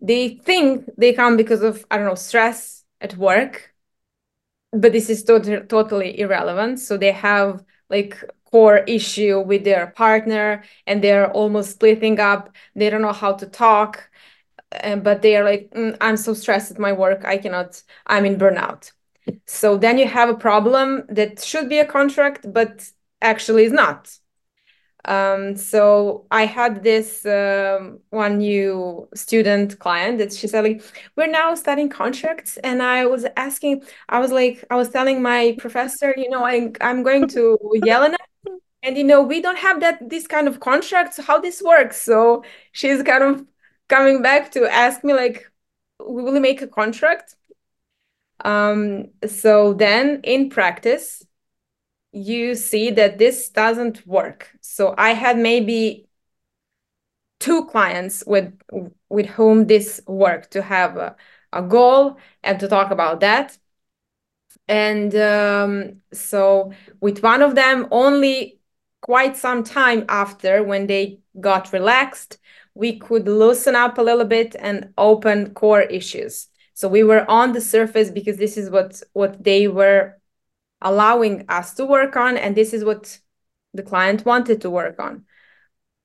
they 0.00 0.30
think 0.30 0.88
they 0.98 1.12
come 1.12 1.36
because 1.36 1.62
of 1.62 1.86
i 1.90 1.96
don't 1.96 2.06
know 2.06 2.14
stress 2.16 2.84
at 3.00 3.16
work 3.16 3.72
but 4.72 4.92
this 4.92 5.10
is 5.10 5.22
tot- 5.24 5.68
totally 5.68 6.18
irrelevant. 6.18 6.80
So 6.80 6.96
they 6.96 7.12
have 7.12 7.64
like 7.90 8.22
core 8.50 8.78
issue 8.78 9.40
with 9.40 9.64
their 9.64 9.88
partner 9.88 10.64
and 10.86 11.02
they're 11.02 11.30
almost 11.30 11.72
splitting 11.72 12.20
up. 12.20 12.54
They 12.74 12.90
don't 12.90 13.02
know 13.02 13.12
how 13.12 13.34
to 13.34 13.46
talk 13.46 14.10
and, 14.72 15.04
but 15.04 15.22
they're 15.22 15.44
like 15.44 15.70
mm, 15.72 15.96
i'm 16.00 16.16
so 16.16 16.34
stressed 16.34 16.72
at 16.72 16.78
my 16.78 16.92
work. 16.92 17.24
I 17.24 17.38
cannot 17.38 17.82
i'm 18.06 18.24
in 18.26 18.36
burnout 18.38 18.92
so 19.46 19.76
then 19.76 19.98
you 19.98 20.06
have 20.06 20.28
a 20.28 20.34
problem 20.34 21.04
that 21.08 21.40
should 21.40 21.68
be 21.68 21.78
a 21.78 21.86
contract 21.86 22.46
but 22.52 22.90
actually 23.20 23.64
is 23.64 23.72
not. 23.72 24.10
Um, 25.04 25.56
so 25.56 26.26
I 26.30 26.46
had 26.46 26.84
this 26.84 27.26
um, 27.26 27.98
one 28.10 28.38
new 28.38 29.08
student 29.16 29.80
client 29.80 30.18
that 30.18 30.32
she 30.32 30.46
said 30.46 30.62
like 30.62 30.82
we're 31.16 31.26
now 31.26 31.56
studying 31.56 31.88
contracts 31.88 32.56
and 32.58 32.80
I 32.80 33.06
was 33.06 33.26
asking 33.36 33.82
I 34.08 34.20
was 34.20 34.30
like 34.30 34.64
I 34.70 34.76
was 34.76 34.90
telling 34.90 35.20
my 35.20 35.56
professor 35.58 36.14
you 36.16 36.30
know 36.30 36.44
I 36.44 36.70
I'm 36.80 37.02
going 37.02 37.26
to 37.28 37.58
Yelena 37.84 38.14
and 38.82 38.96
you 38.96 39.04
know 39.04 39.22
we 39.22 39.40
don't 39.40 39.58
have 39.58 39.80
that 39.80 40.08
this 40.08 40.26
kind 40.26 40.48
of 40.48 40.60
contracts 40.60 41.18
how 41.18 41.40
this 41.40 41.62
works? 41.62 42.00
So 42.00 42.44
she's 42.72 43.02
kind 43.02 43.24
of 43.24 43.46
coming 43.88 44.22
back 44.22 44.52
to 44.52 44.72
ask 44.72 45.02
me 45.04 45.14
like 45.14 45.50
we 46.04 46.22
will 46.22 46.40
make 46.40 46.62
a 46.62 46.66
contract 46.66 47.34
um 48.44 49.06
so 49.26 49.72
then 49.74 50.20
in 50.24 50.50
practice 50.50 51.24
you 52.12 52.54
see 52.54 52.90
that 52.90 53.18
this 53.18 53.48
doesn't 53.48 54.06
work. 54.06 54.50
So 54.60 54.94
I 54.98 55.10
had 55.14 55.38
maybe 55.38 56.06
two 57.40 57.66
clients 57.66 58.22
with 58.26 58.52
with 59.08 59.26
whom 59.26 59.66
this 59.66 60.00
worked 60.06 60.52
to 60.52 60.62
have 60.62 60.96
a, 60.96 61.16
a 61.52 61.62
goal 61.62 62.18
and 62.42 62.60
to 62.60 62.68
talk 62.68 62.90
about 62.90 63.20
that. 63.20 63.58
And 64.68 65.14
um, 65.16 66.02
so 66.12 66.72
with 67.00 67.22
one 67.22 67.42
of 67.42 67.54
them, 67.54 67.88
only 67.90 68.60
quite 69.00 69.36
some 69.36 69.64
time 69.64 70.04
after 70.08 70.62
when 70.62 70.86
they 70.86 71.20
got 71.40 71.72
relaxed, 71.72 72.38
we 72.74 72.98
could 72.98 73.26
loosen 73.28 73.74
up 73.74 73.98
a 73.98 74.02
little 74.02 74.24
bit 74.24 74.54
and 74.58 74.92
open 74.96 75.52
core 75.54 75.82
issues. 75.82 76.48
So 76.82 76.88
we 76.88 77.04
were 77.04 77.24
on 77.30 77.52
the 77.52 77.60
surface 77.60 78.10
because 78.10 78.38
this 78.38 78.56
is 78.56 78.68
what 78.68 79.00
what 79.12 79.44
they 79.44 79.68
were 79.68 80.18
allowing 80.80 81.44
us 81.48 81.74
to 81.74 81.84
work 81.84 82.16
on 82.16 82.36
and 82.36 82.56
this 82.56 82.74
is 82.74 82.82
what 82.82 83.20
the 83.72 83.84
client 83.84 84.26
wanted 84.26 84.62
to 84.62 84.68
work 84.68 84.98
on. 84.98 85.24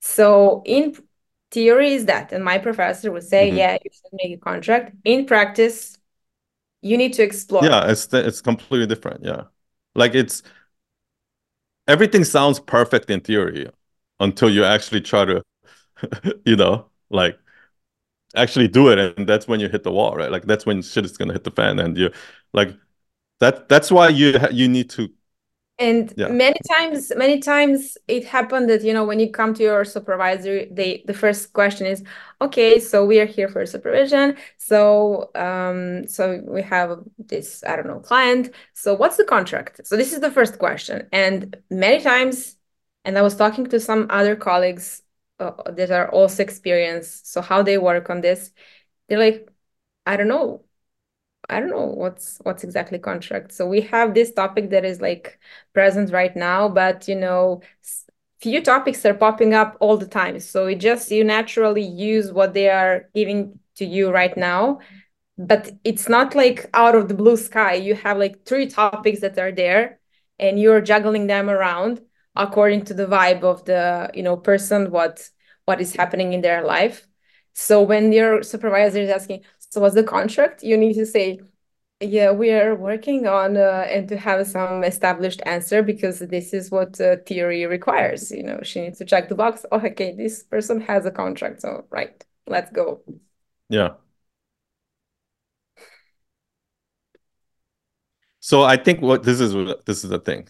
So 0.02 0.62
in 0.68 0.95
theory 1.49 1.94
is 1.94 2.06
that 2.06 2.32
and 2.32 2.44
my 2.45 2.60
professor 2.60 3.12
would 3.12 3.24
say 3.24 3.48
mm-hmm. 3.48 3.58
yeah 3.58 3.78
you 3.84 3.90
should 3.91 4.14
make 4.22 4.38
a 4.38 4.40
contract. 4.40 4.95
In 5.04 5.26
practice 5.26 5.98
you 6.84 6.95
need 6.95 7.14
to 7.14 7.24
explore. 7.24 7.66
Yeah 7.66 7.90
it's 7.90 8.08
it's 8.14 8.41
completely 8.41 8.86
different 8.86 9.26
yeah. 9.26 9.45
Like 9.95 10.14
it's 10.14 10.44
everything 11.88 12.24
sounds 12.24 12.60
perfect 12.60 13.10
in 13.10 13.22
theory 13.22 13.68
until 14.20 14.52
you 14.52 14.64
actually 14.64 15.02
try 15.02 15.26
to 15.26 15.41
you 16.45 16.56
know 16.56 16.86
like 17.10 17.40
actually 18.38 18.68
do 18.68 18.89
it 18.89 18.99
and 18.99 19.27
that's 19.27 19.47
when 19.47 19.59
you 19.59 19.69
hit 19.69 19.84
the 19.84 19.91
wall 19.91 20.15
right? 20.15 20.31
Like 20.31 20.45
that's 20.45 20.65
when 20.65 20.81
shit 20.81 21.05
is 21.05 21.18
gonna 21.18 21.34
hit 21.34 21.43
the 21.43 21.51
fan 21.51 21.80
and 21.80 21.97
you 21.97 22.11
like 22.53 22.76
that 23.39 23.69
that's 23.69 23.91
why 23.91 24.09
you 24.09 24.39
you 24.51 24.68
need 24.68 24.89
to 24.91 25.09
and 25.80 26.11
yeah. 26.18 26.27
many 26.27 26.57
times 26.68 27.11
many 27.15 27.39
times 27.39 27.97
it 28.07 28.26
happened 28.26 28.69
that 28.69 28.84
you 28.84 28.93
know 28.93 29.05
when 29.05 29.19
you 29.19 29.30
come 29.30 29.53
to 29.53 29.61
your 29.64 29.85
supervisor 29.85 30.65
they 30.72 31.03
the 31.05 31.14
first 31.14 31.53
question 31.53 31.85
is 31.85 32.03
okay 32.41 32.80
so 32.80 33.05
we 33.05 33.19
are 33.19 33.26
here 33.26 33.47
for 33.47 33.65
supervision. 33.65 34.35
So 34.57 35.30
um 35.35 36.07
so 36.07 36.41
we 36.47 36.61
have 36.64 36.99
this 37.19 37.64
i 37.68 37.76
don't 37.76 37.88
know 37.88 37.99
client. 37.99 38.49
So 38.73 38.95
what's 38.95 39.18
the 39.18 39.26
contract? 39.26 39.81
So 39.85 39.95
this 39.95 40.14
is 40.14 40.19
the 40.19 40.31
first 40.31 40.57
question. 40.57 41.07
And 41.11 41.55
many 41.69 42.01
times 42.01 42.55
and 43.05 43.18
i 43.18 43.22
was 43.22 43.35
talking 43.35 43.65
to 43.68 43.80
some 43.80 44.07
other 44.09 44.35
colleagues 44.35 45.03
uh, 45.39 45.72
that 45.72 45.91
are 45.91 46.09
also 46.11 46.43
experienced 46.43 47.31
so 47.31 47.41
how 47.41 47.61
they 47.64 47.77
work 47.77 48.09
on 48.09 48.22
this 48.22 48.51
they're 49.07 49.19
like 49.19 49.49
i 50.05 50.18
don't 50.18 50.27
know 50.27 50.64
I 51.49 51.59
don't 51.59 51.69
know 51.69 51.85
what's 51.85 52.39
what's 52.43 52.64
exactly 52.64 52.99
contract. 52.99 53.53
So 53.53 53.68
we 53.68 53.81
have 53.81 54.14
this 54.14 54.34
topic 54.34 54.69
that 54.72 54.84
is 54.84 55.01
like 55.01 55.39
present 55.73 56.11
right 56.11 56.35
now, 56.35 56.68
but 56.68 57.07
you 57.07 57.15
know, 57.15 57.61
few 58.41 58.61
topics 58.61 59.05
are 59.05 59.14
popping 59.14 59.53
up 59.53 59.77
all 59.80 59.97
the 59.97 60.07
time. 60.07 60.39
So 60.39 60.68
it 60.68 60.76
just 60.76 61.09
you 61.11 61.23
naturally 61.23 61.84
use 61.84 62.31
what 62.31 62.53
they 62.53 62.69
are 62.69 63.09
giving 63.15 63.59
to 63.76 63.85
you 63.85 64.11
right 64.11 64.35
now, 64.38 64.80
but 65.38 65.72
it's 65.84 66.09
not 66.09 66.35
like 66.35 66.69
out 66.73 66.95
of 66.95 67.07
the 67.07 67.14
blue 67.15 67.38
sky 67.38 67.76
you 67.76 67.95
have 67.95 68.18
like 68.18 68.45
three 68.45 68.68
topics 68.68 69.22
that 69.22 69.38
are 69.39 69.51
there 69.51 69.99
and 70.39 70.59
you're 70.59 70.81
juggling 70.81 71.27
them 71.27 71.49
around 71.49 72.01
according 72.38 72.85
to 72.85 72.93
the 72.93 73.05
vibe 73.07 73.43
of 73.43 73.65
the 73.65 74.09
you 74.14 74.23
know 74.23 74.38
person 74.38 74.91
what 74.91 75.30
what 75.65 75.81
is 75.81 75.95
happening 75.95 76.34
in 76.34 76.41
their 76.41 76.64
life. 76.64 77.07
So 77.53 77.81
when 77.81 78.11
your 78.11 78.43
supervisor 78.43 78.99
is 79.01 79.09
asking 79.09 79.43
so 79.59 79.81
what's 79.81 79.95
the 79.95 80.03
contract? 80.03 80.64
you 80.64 80.77
need 80.77 80.93
to 80.95 81.05
say 81.05 81.39
yeah 81.99 82.31
we 82.31 82.51
are 82.51 82.76
working 82.76 83.27
on 83.27 83.57
uh, 83.57 83.85
and 83.89 84.07
to 84.09 84.18
have 84.18 84.45
some 84.47 84.84
established 84.84 85.41
answer 85.45 85.81
because 85.81 86.19
this 86.19 86.53
is 86.53 86.69
what 86.69 87.01
uh, 87.01 87.15
theory 87.26 87.65
requires 87.65 88.30
you 88.31 88.43
know 88.43 88.59
she 88.64 88.81
needs 88.81 88.99
to 88.99 89.05
check 89.05 89.30
the 89.30 89.35
box. 89.35 89.65
Oh 89.72 89.77
okay 89.80 90.14
this 90.15 90.43
person 90.43 90.80
has 90.81 91.05
a 91.05 91.11
contract 91.11 91.61
so 91.61 91.85
right 91.89 92.23
let's 92.47 92.72
go. 92.72 93.01
Yeah. 93.69 93.95
So 98.39 98.64
i 98.64 98.77
think 98.77 99.01
what 99.01 99.23
this 99.23 99.39
is 99.41 99.53
this 99.85 100.03
is 100.03 100.09
the 100.09 100.19
thing. 100.19 100.47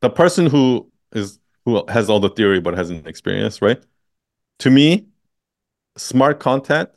The 0.00 0.10
person 0.10 0.46
who 0.46 0.90
is 1.12 1.38
who 1.64 1.84
has 1.88 2.08
all 2.10 2.20
the 2.20 2.30
theory 2.30 2.60
but 2.60 2.74
hasn't 2.74 3.06
experienced 3.06 3.62
right? 3.62 3.82
To 4.60 4.70
me 4.70 5.06
smart 5.96 6.40
content 6.40 6.90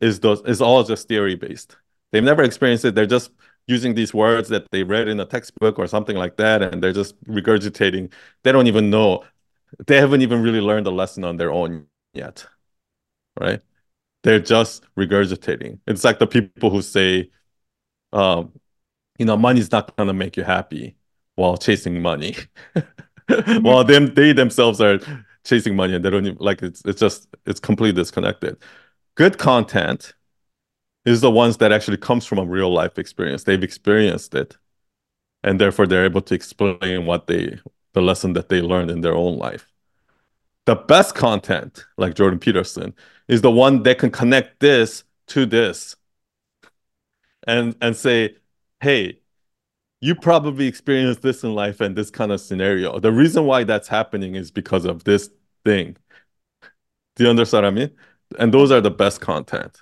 is 0.00 0.20
those 0.20 0.42
is 0.42 0.60
all 0.60 0.82
just 0.84 1.08
theory 1.08 1.34
based 1.34 1.76
they've 2.12 2.22
never 2.22 2.42
experienced 2.42 2.84
it. 2.84 2.94
They're 2.94 3.06
just 3.06 3.30
using 3.66 3.94
these 3.94 4.14
words 4.14 4.48
that 4.48 4.70
they 4.70 4.82
read 4.84 5.08
in 5.08 5.18
a 5.20 5.24
textbook 5.26 5.78
or 5.78 5.86
something 5.86 6.16
like 6.16 6.36
that 6.36 6.62
and 6.62 6.82
they're 6.82 6.92
just 6.92 7.20
regurgitating. 7.24 8.12
They 8.44 8.52
don't 8.52 8.68
even 8.68 8.90
know. 8.90 9.24
They 9.86 9.96
haven't 9.96 10.22
even 10.22 10.42
really 10.42 10.60
learned 10.60 10.86
the 10.86 10.92
lesson 10.92 11.24
on 11.24 11.36
their 11.36 11.50
own 11.52 11.86
yet 12.14 12.46
right? 13.38 13.60
They're 14.22 14.40
just 14.40 14.84
regurgitating. 14.96 15.80
It's 15.86 16.04
like 16.04 16.18
the 16.18 16.26
people 16.26 16.70
who 16.70 16.82
say 16.82 17.30
um 18.12 18.52
you 19.18 19.26
know 19.26 19.36
money's 19.36 19.72
not 19.72 19.96
to 19.96 20.12
make 20.12 20.36
you 20.36 20.44
happy 20.44 20.96
while 21.36 21.56
chasing 21.56 22.02
money 22.02 22.36
while 23.60 23.84
them 23.84 24.12
they 24.14 24.32
themselves 24.32 24.80
are 24.80 24.98
chasing 25.44 25.76
money 25.76 25.94
and 25.94 26.04
they 26.04 26.10
don't 26.10 26.26
even 26.26 26.38
like 26.40 26.62
it's 26.62 26.82
it's 26.84 27.00
just 27.00 27.28
it's 27.46 27.60
completely 27.60 28.00
disconnected 28.00 28.56
good 29.14 29.38
content 29.38 30.14
is 31.06 31.20
the 31.20 31.30
ones 31.30 31.56
that 31.58 31.72
actually 31.72 31.96
comes 31.96 32.26
from 32.26 32.38
a 32.38 32.44
real 32.44 32.70
life 32.70 32.98
experience. 32.98 33.44
They've 33.44 33.62
experienced 33.62 34.34
it. 34.34 34.58
And 35.42 35.60
therefore 35.60 35.86
they're 35.86 36.04
able 36.04 36.22
to 36.22 36.34
explain 36.34 37.06
what 37.06 37.28
they 37.28 37.58
the 37.92 38.02
lesson 38.02 38.34
that 38.34 38.50
they 38.50 38.60
learned 38.60 38.90
in 38.90 39.00
their 39.00 39.14
own 39.14 39.38
life. 39.38 39.72
The 40.66 40.74
best 40.74 41.14
content, 41.14 41.86
like 41.96 42.14
Jordan 42.14 42.40
Peterson, 42.40 42.94
is 43.28 43.40
the 43.40 43.50
one 43.50 43.84
that 43.84 43.98
can 43.98 44.10
connect 44.10 44.60
this 44.60 45.04
to 45.28 45.46
this 45.46 45.94
and 47.46 47.76
and 47.80 47.96
say, 47.96 48.36
hey, 48.80 49.20
you 50.00 50.14
probably 50.14 50.66
experienced 50.66 51.22
this 51.22 51.42
in 51.42 51.54
life 51.54 51.80
and 51.80 51.96
this 51.96 52.10
kind 52.10 52.32
of 52.32 52.40
scenario. 52.40 52.98
The 52.98 53.12
reason 53.12 53.44
why 53.44 53.64
that's 53.64 53.88
happening 53.88 54.34
is 54.34 54.50
because 54.50 54.84
of 54.84 55.04
this 55.04 55.30
thing. 55.64 55.96
Do 57.16 57.24
you 57.24 57.30
understand 57.30 57.64
what 57.64 57.72
I 57.72 57.74
mean? 57.74 57.90
And 58.38 58.52
those 58.52 58.70
are 58.70 58.80
the 58.80 58.90
best 58.90 59.20
content. 59.20 59.78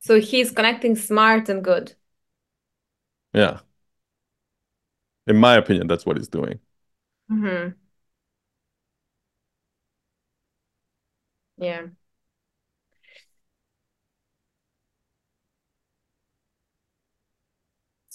So 0.00 0.20
he's 0.20 0.50
connecting 0.50 0.96
smart 0.96 1.48
and 1.48 1.62
good. 1.62 1.94
Yeah. 3.32 3.60
In 5.26 5.36
my 5.36 5.54
opinion, 5.56 5.86
that's 5.86 6.06
what 6.06 6.16
he's 6.16 6.28
doing. 6.28 6.60
Mm-hmm. 7.30 7.70
Yeah. 11.58 11.86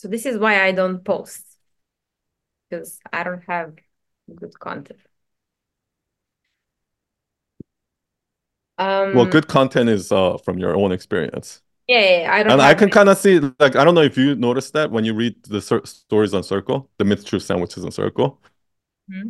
So 0.02 0.08
this 0.08 0.26
is 0.26 0.40
why 0.40 0.66
I 0.66 0.72
don't 0.72 1.06
post 1.06 1.46
because 2.68 3.00
I 3.14 3.24
don't 3.24 3.44
have 3.44 3.76
good 4.34 4.58
content. 4.60 5.00
Um, 8.80 9.14
well, 9.14 9.28
good 9.28 9.48
content 9.48 9.90
is 9.90 10.12
uh, 10.12 10.38
from 10.40 10.58
your 10.58 10.76
own 10.76 10.92
experience. 10.92 11.62
Yeah, 11.88 12.22
yeah. 12.22 12.34
I 12.34 12.42
don't. 12.42 12.54
And 12.54 12.62
I 12.64 12.74
can 12.74 12.90
kind 12.90 13.10
of 13.10 13.18
see, 13.20 13.42
like, 13.60 13.76
I 13.76 13.84
don't 13.84 13.94
know 13.94 14.02
if 14.02 14.18
you 14.18 14.34
noticed 14.34 14.74
that 14.74 14.90
when 14.90 15.06
you 15.06 15.14
read 15.14 15.36
the 15.44 15.62
stories 15.62 16.34
on 16.34 16.42
Circle, 16.42 16.90
the 16.98 17.06
myth 17.06 17.24
truth 17.24 17.44
sandwiches 17.44 17.86
on 17.86 17.92
Circle. 17.92 18.42
Mm-hmm. 19.08 19.30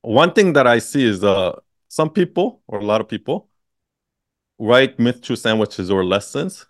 One 0.00 0.32
thing 0.32 0.54
that 0.54 0.66
I 0.66 0.78
see 0.78 1.04
is 1.04 1.22
uh, 1.22 1.52
some 1.88 2.08
people 2.08 2.62
or 2.66 2.78
a 2.78 2.84
lot 2.84 3.02
of 3.02 3.08
people 3.08 3.50
write 4.58 4.98
myth 4.98 5.20
truth 5.20 5.40
sandwiches 5.40 5.90
or 5.90 6.02
lessons 6.02 6.64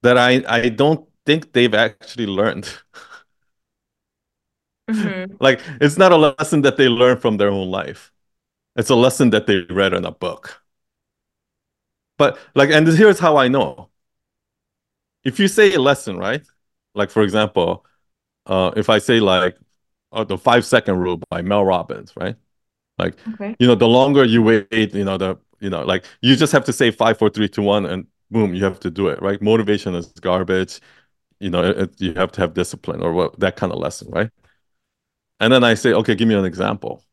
that 0.00 0.16
I 0.16 0.42
I 0.48 0.68
don't 0.70 1.07
think 1.28 1.52
they've 1.52 1.74
actually 1.74 2.24
learned. 2.24 2.66
Mm-hmm. 4.90 5.34
like 5.40 5.60
it's 5.78 5.98
not 5.98 6.10
a 6.10 6.16
lesson 6.16 6.62
that 6.62 6.78
they 6.78 6.88
learn 6.88 7.18
from 7.18 7.36
their 7.36 7.50
own 7.50 7.70
life. 7.70 8.10
It's 8.76 8.88
a 8.88 8.94
lesson 8.94 9.28
that 9.30 9.46
they 9.46 9.58
read 9.68 9.92
in 9.92 10.06
a 10.06 10.10
book. 10.10 10.62
But 12.16 12.38
like, 12.54 12.70
and 12.70 12.88
here's 12.88 13.18
how 13.18 13.36
I 13.36 13.48
know. 13.48 13.90
If 15.22 15.38
you 15.38 15.48
say 15.48 15.74
a 15.74 15.80
lesson, 15.80 16.16
right? 16.16 16.42
Like 16.94 17.10
for 17.10 17.22
example, 17.22 17.84
uh, 18.46 18.70
if 18.74 18.88
I 18.88 18.98
say 18.98 19.20
like 19.20 19.58
uh, 20.12 20.24
the 20.24 20.38
five 20.38 20.64
second 20.64 20.96
rule 20.96 21.20
by 21.28 21.42
Mel 21.42 21.66
Robbins, 21.66 22.14
right? 22.16 22.36
Like, 22.98 23.16
okay. 23.34 23.54
you 23.58 23.66
know, 23.66 23.74
the 23.74 23.86
longer 23.86 24.24
you 24.24 24.42
wait, 24.42 24.94
you 24.94 25.04
know, 25.04 25.18
the 25.18 25.36
you 25.60 25.68
know, 25.68 25.82
like 25.84 26.04
you 26.22 26.36
just 26.36 26.52
have 26.52 26.64
to 26.64 26.72
say 26.72 26.90
five, 26.90 27.18
four, 27.18 27.28
three, 27.28 27.48
two, 27.50 27.62
one, 27.62 27.84
and 27.84 28.06
boom, 28.30 28.54
you 28.54 28.64
have 28.64 28.80
to 28.80 28.90
do 28.90 29.08
it, 29.08 29.20
right? 29.20 29.42
Motivation 29.42 29.94
is 29.94 30.06
garbage. 30.06 30.80
You 31.40 31.50
know, 31.50 31.62
it, 31.62 32.00
you 32.00 32.14
have 32.14 32.32
to 32.32 32.40
have 32.40 32.54
discipline 32.54 33.00
or 33.02 33.12
what 33.12 33.38
that 33.40 33.56
kind 33.56 33.72
of 33.72 33.78
lesson, 33.78 34.10
right? 34.10 34.30
And 35.40 35.52
then 35.52 35.62
I 35.64 35.74
say, 35.74 35.92
okay, 35.92 36.14
give 36.14 36.28
me 36.28 36.34
an 36.34 36.44
example. 36.44 37.04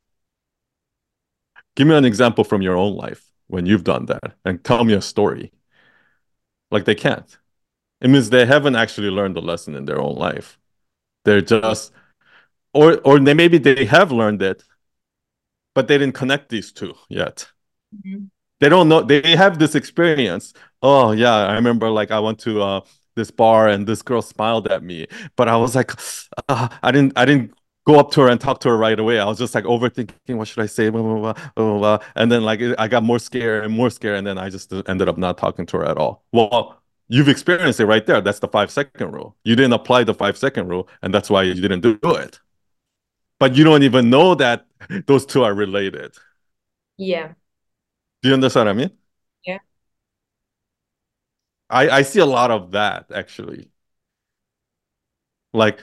Give 1.76 1.88
me 1.88 1.96
an 1.96 2.06
example 2.06 2.44
from 2.44 2.62
your 2.62 2.76
own 2.76 2.96
life 2.96 3.32
when 3.48 3.66
you've 3.66 3.84
done 3.84 4.06
that 4.08 4.36
and 4.44 4.64
tell 4.64 4.84
me 4.84 4.94
a 4.94 5.02
story. 5.02 5.52
Like 6.72 6.86
they 6.86 6.96
can't. 6.96 7.38
It 8.02 8.10
means 8.10 8.30
they 8.30 8.46
haven't 8.46 8.76
actually 8.76 9.10
learned 9.10 9.36
the 9.36 9.42
lesson 9.42 9.76
in 9.76 9.86
their 9.86 10.00
own 10.02 10.16
life. 10.16 10.58
They're 11.24 11.42
just 11.42 11.92
or 12.74 13.00
or 13.06 13.20
they 13.20 13.34
maybe 13.34 13.58
they 13.58 13.86
have 13.86 14.12
learned 14.12 14.42
it, 14.42 14.64
but 15.74 15.88
they 15.88 15.98
didn't 15.98 16.16
connect 16.16 16.50
these 16.50 16.72
two 16.72 16.96
yet. 17.10 17.48
Mm-hmm. 17.96 18.26
They 18.60 18.70
don't 18.70 18.90
know 18.90 19.02
they 19.02 19.36
have 19.36 19.60
this 19.60 19.76
experience. 19.76 20.54
Oh 20.82 21.12
yeah, 21.12 21.36
I 21.36 21.56
remember 21.56 21.90
like 21.90 22.12
I 22.12 22.20
went 22.20 22.40
to 22.40 22.62
uh 22.62 22.82
this 23.16 23.32
bar 23.32 23.68
and 23.68 23.88
this 23.88 24.02
girl 24.02 24.22
smiled 24.22 24.68
at 24.68 24.84
me, 24.84 25.08
but 25.36 25.48
I 25.48 25.58
was 25.58 25.76
like, 25.76 25.92
uh, 26.50 26.70
I 26.84 26.92
didn't 26.92 27.14
I 27.16 27.26
didn't 27.26 27.54
go 27.86 28.00
up 28.00 28.12
to 28.12 28.22
her 28.22 28.30
and 28.30 28.42
talk 28.42 28.60
to 28.62 28.70
her 28.70 28.78
right 28.78 29.00
away. 29.00 29.20
I 29.20 29.26
was 29.26 29.38
just 29.38 29.54
like 29.56 29.64
overthinking, 29.64 30.38
what 30.38 30.48
should 30.48 30.64
I 30.64 30.66
say? 30.66 30.90
Blah, 30.90 31.02
blah, 31.02 31.34
blah, 31.56 31.78
blah, 31.78 32.00
And 32.16 32.32
then 32.32 32.44
like 32.44 32.60
I 32.78 32.88
got 32.88 33.04
more 33.04 33.20
scared 33.20 33.64
and 33.64 33.74
more 33.74 33.90
scared, 33.90 34.18
and 34.18 34.28
then 34.28 34.38
I 34.38 34.50
just 34.50 34.74
ended 34.88 35.08
up 35.08 35.18
not 35.18 35.38
talking 35.38 35.66
to 35.68 35.78
her 35.78 35.86
at 35.86 35.98
all. 35.98 36.24
Well, 36.32 36.82
you've 37.08 37.30
experienced 37.30 37.80
it 37.80 37.86
right 37.86 38.06
there. 38.06 38.22
That's 38.22 38.40
the 38.40 38.48
five 38.48 38.72
second 38.72 39.12
rule. 39.12 39.36
You 39.44 39.56
didn't 39.56 39.74
apply 39.74 40.04
the 40.04 40.14
five 40.14 40.38
second 40.38 40.68
rule, 40.68 40.88
and 41.02 41.14
that's 41.14 41.30
why 41.30 41.44
you 41.44 41.54
didn't 41.54 41.82
do 41.82 41.98
it. 42.04 42.40
But 43.40 43.56
you 43.56 43.64
don't 43.64 43.84
even 43.84 44.10
know 44.10 44.36
that 44.36 44.66
those 45.08 45.26
two 45.26 45.44
are 45.44 45.54
related. 45.54 46.16
Yeah. 46.98 47.34
Do 48.22 48.30
you 48.30 48.34
understand 48.36 48.68
what 48.68 48.72
I 48.72 48.78
mean? 48.78 48.92
I 51.76 51.90
I 52.00 52.02
see 52.04 52.20
a 52.20 52.26
lot 52.26 52.52
of 52.52 52.72
that 52.72 53.12
actually. 53.12 53.72
Like 55.54 55.82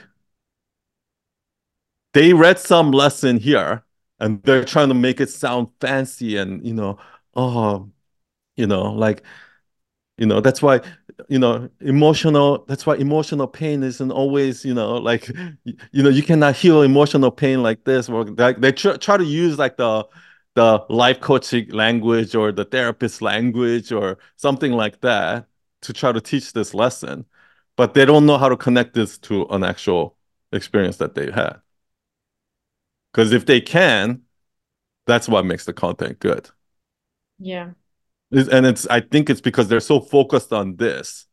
they 2.13 2.33
read 2.33 2.59
some 2.59 2.91
lesson 2.91 3.37
here 3.37 3.83
and 4.19 4.41
they're 4.43 4.63
trying 4.65 4.89
to 4.89 4.93
make 4.93 5.19
it 5.19 5.29
sound 5.29 5.69
fancy 5.81 6.37
and 6.37 6.65
you 6.65 6.73
know 6.73 6.97
oh 7.35 7.89
you 8.57 8.67
know 8.67 8.91
like 8.93 9.23
you 10.17 10.25
know 10.27 10.41
that's 10.41 10.61
why 10.61 10.81
you 11.29 11.39
know 11.39 11.69
emotional 11.81 12.65
that's 12.67 12.85
why 12.85 12.95
emotional 12.95 13.47
pain 13.47 13.83
isn't 13.83 14.11
always 14.11 14.65
you 14.65 14.73
know 14.73 14.97
like 14.97 15.29
you, 15.65 15.75
you 15.91 16.03
know 16.03 16.09
you 16.09 16.23
cannot 16.23 16.55
heal 16.55 16.83
emotional 16.83 17.31
pain 17.31 17.63
like 17.63 17.83
this 17.85 18.09
or 18.09 18.25
like 18.25 18.61
they 18.61 18.71
tr- 18.71 18.97
try 18.97 19.17
to 19.17 19.25
use 19.25 19.59
like 19.59 19.77
the 19.77 20.07
the 20.55 20.85
life 20.89 21.21
coaching 21.21 21.69
language 21.71 22.35
or 22.35 22.51
the 22.51 22.65
therapist 22.65 23.21
language 23.21 23.91
or 23.91 24.17
something 24.37 24.73
like 24.73 25.01
that 25.01 25.47
to 25.83 25.93
try 25.93 26.11
to 26.11 26.21
teach 26.21 26.53
this 26.53 26.73
lesson 26.73 27.25
but 27.75 27.93
they 27.93 28.05
don't 28.05 28.25
know 28.25 28.37
how 28.37 28.49
to 28.49 28.57
connect 28.57 28.93
this 28.93 29.17
to 29.17 29.45
an 29.47 29.63
actual 29.63 30.17
experience 30.51 30.97
that 30.97 31.15
they 31.15 31.31
had 31.31 31.59
because 33.13 33.31
if 33.31 33.45
they 33.45 33.61
can, 33.61 34.23
that's 35.05 35.29
what 35.29 35.45
makes 35.45 35.65
the 35.65 35.73
content 35.73 36.19
good. 36.19 36.49
Yeah. 37.37 37.71
And 38.31 38.65
it's 38.65 38.87
I 38.87 39.01
think 39.01 39.29
it's 39.29 39.41
because 39.41 39.67
they're 39.67 39.79
so 39.79 39.99
focused 39.99 40.51
on 40.51 40.75
this 40.77 41.27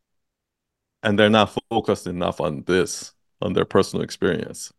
and 1.03 1.19
they're 1.19 1.31
not 1.31 1.59
focused 1.71 2.07
enough 2.07 2.41
on 2.41 2.65
this, 2.67 3.13
on 3.41 3.55
their 3.55 3.65
personal 3.65 4.05
experience. 4.05 4.71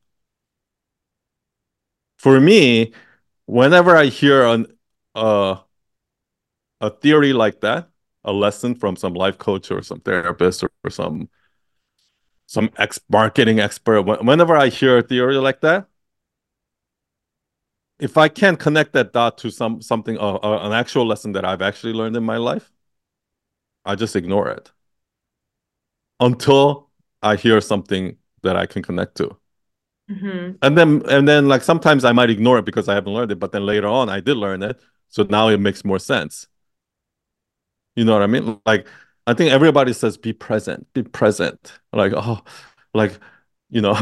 For 2.20 2.40
me, 2.40 2.94
whenever 3.48 3.96
I 3.96 4.06
hear 4.06 4.46
an 4.46 4.68
uh, 5.16 5.56
a 6.80 6.90
theory 6.92 7.34
like 7.34 7.62
that, 7.62 7.90
a 8.24 8.32
lesson 8.32 8.76
from 8.76 8.96
some 8.96 9.14
life 9.14 9.38
coach 9.38 9.72
or 9.72 9.82
some 9.82 10.00
therapist 10.02 10.64
or, 10.64 10.72
or 10.84 10.90
some 10.90 11.30
some 12.46 12.70
ex 12.78 13.00
marketing 13.10 13.62
expert, 13.62 14.02
whenever 14.02 14.58
I 14.58 14.68
hear 14.68 14.98
a 14.98 15.02
theory 15.02 15.38
like 15.38 15.62
that, 15.62 15.88
if 17.98 18.18
I 18.18 18.28
can't 18.28 18.60
connect 18.60 18.92
that 18.94 19.14
dot 19.14 19.38
to 19.38 19.50
some 19.50 19.82
something 19.82 20.18
uh, 20.18 20.36
uh, 20.36 20.60
an 20.64 20.74
actual 20.74 21.06
lesson 21.06 21.32
that 21.34 21.46
I've 21.46 21.62
actually 21.62 21.94
learned 21.94 22.18
in 22.18 22.24
my 22.24 22.38
life, 22.38 22.70
I 23.86 23.96
just 23.96 24.16
ignore 24.16 24.50
it 24.50 24.72
until 26.20 26.90
I 27.22 27.36
hear 27.36 27.62
something 27.62 28.18
that 28.44 28.58
I 28.58 28.66
can 28.66 28.84
connect 28.84 29.16
to. 29.18 29.38
Mm-hmm. 30.10 30.58
And 30.62 30.78
then 30.78 31.04
and 31.10 31.28
then 31.28 31.48
like 31.48 31.62
sometimes 31.62 32.04
I 32.04 32.12
might 32.12 32.30
ignore 32.30 32.58
it 32.58 32.66
because 32.66 32.90
I 32.90 32.96
haven't 32.96 33.14
learned 33.14 33.32
it, 33.32 33.40
but 33.40 33.52
then 33.54 33.66
later 33.66 33.88
on 33.88 34.10
I 34.10 34.20
did 34.20 34.36
learn 34.36 34.62
it, 34.62 34.80
so 35.08 35.24
now 35.24 35.48
it 35.48 35.60
makes 35.60 35.86
more 35.86 36.00
sense. 36.00 36.48
You 37.96 38.06
know 38.06 38.14
what 38.14 38.22
I 38.22 38.28
mean? 38.28 38.60
Like 38.66 38.88
I 39.28 39.34
think 39.34 39.52
everybody 39.52 39.94
says 39.94 40.18
be 40.18 40.34
present, 40.34 40.92
be 40.94 41.04
present. 41.04 41.80
Like 41.94 42.14
oh, 42.16 42.42
like 42.94 43.18
you 43.70 43.82
know, 43.82 43.96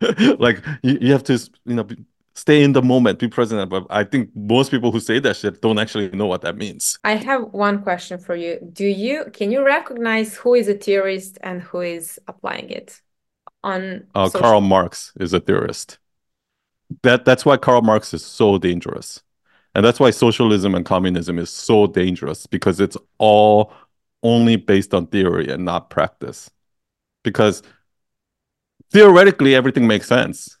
like 0.38 0.64
you, 0.82 0.98
you 1.00 1.12
have 1.12 1.24
to 1.24 1.34
you 1.64 1.74
know 1.74 1.86
stay 2.34 2.62
in 2.62 2.72
the 2.72 2.82
moment, 2.82 3.18
be 3.18 3.28
present. 3.28 3.68
But 3.70 3.86
I 3.90 4.04
think 4.04 4.30
most 4.34 4.70
people 4.70 4.90
who 4.92 5.00
say 5.00 5.18
that 5.20 5.36
shit 5.36 5.60
don't 5.60 5.78
actually 5.78 6.10
know 6.10 6.26
what 6.26 6.42
that 6.42 6.56
means. 6.56 6.98
I 7.04 7.16
have 7.16 7.52
one 7.52 7.82
question 7.82 8.18
for 8.18 8.34
you. 8.34 8.58
Do 8.72 8.86
you 8.86 9.26
can 9.32 9.50
you 9.50 9.64
recognize 9.64 10.36
who 10.36 10.54
is 10.54 10.68
a 10.68 10.74
theorist 10.74 11.38
and 11.42 11.62
who 11.62 11.80
is 11.80 12.18
applying 12.26 12.70
it 12.70 13.00
on 13.64 14.06
uh, 14.14 14.28
Karl 14.30 14.60
Marx 14.60 15.12
is 15.18 15.32
a 15.32 15.40
theorist. 15.40 15.98
That 17.02 17.24
that's 17.24 17.44
why 17.44 17.56
Karl 17.56 17.82
Marx 17.82 18.14
is 18.14 18.24
so 18.24 18.58
dangerous. 18.58 19.22
And 19.74 19.84
that's 19.84 19.98
why 19.98 20.10
socialism 20.10 20.74
and 20.74 20.84
communism 20.84 21.38
is 21.38 21.50
so 21.50 21.86
dangerous 21.86 22.46
because 22.46 22.80
it's 22.80 22.96
all 23.18 23.72
only 24.22 24.56
based 24.56 24.94
on 24.94 25.06
theory 25.08 25.48
and 25.50 25.64
not 25.64 25.90
practice. 25.90 26.50
Because 27.22 27.62
theoretically 28.92 29.54
everything 29.54 29.86
makes 29.86 30.06
sense 30.06 30.58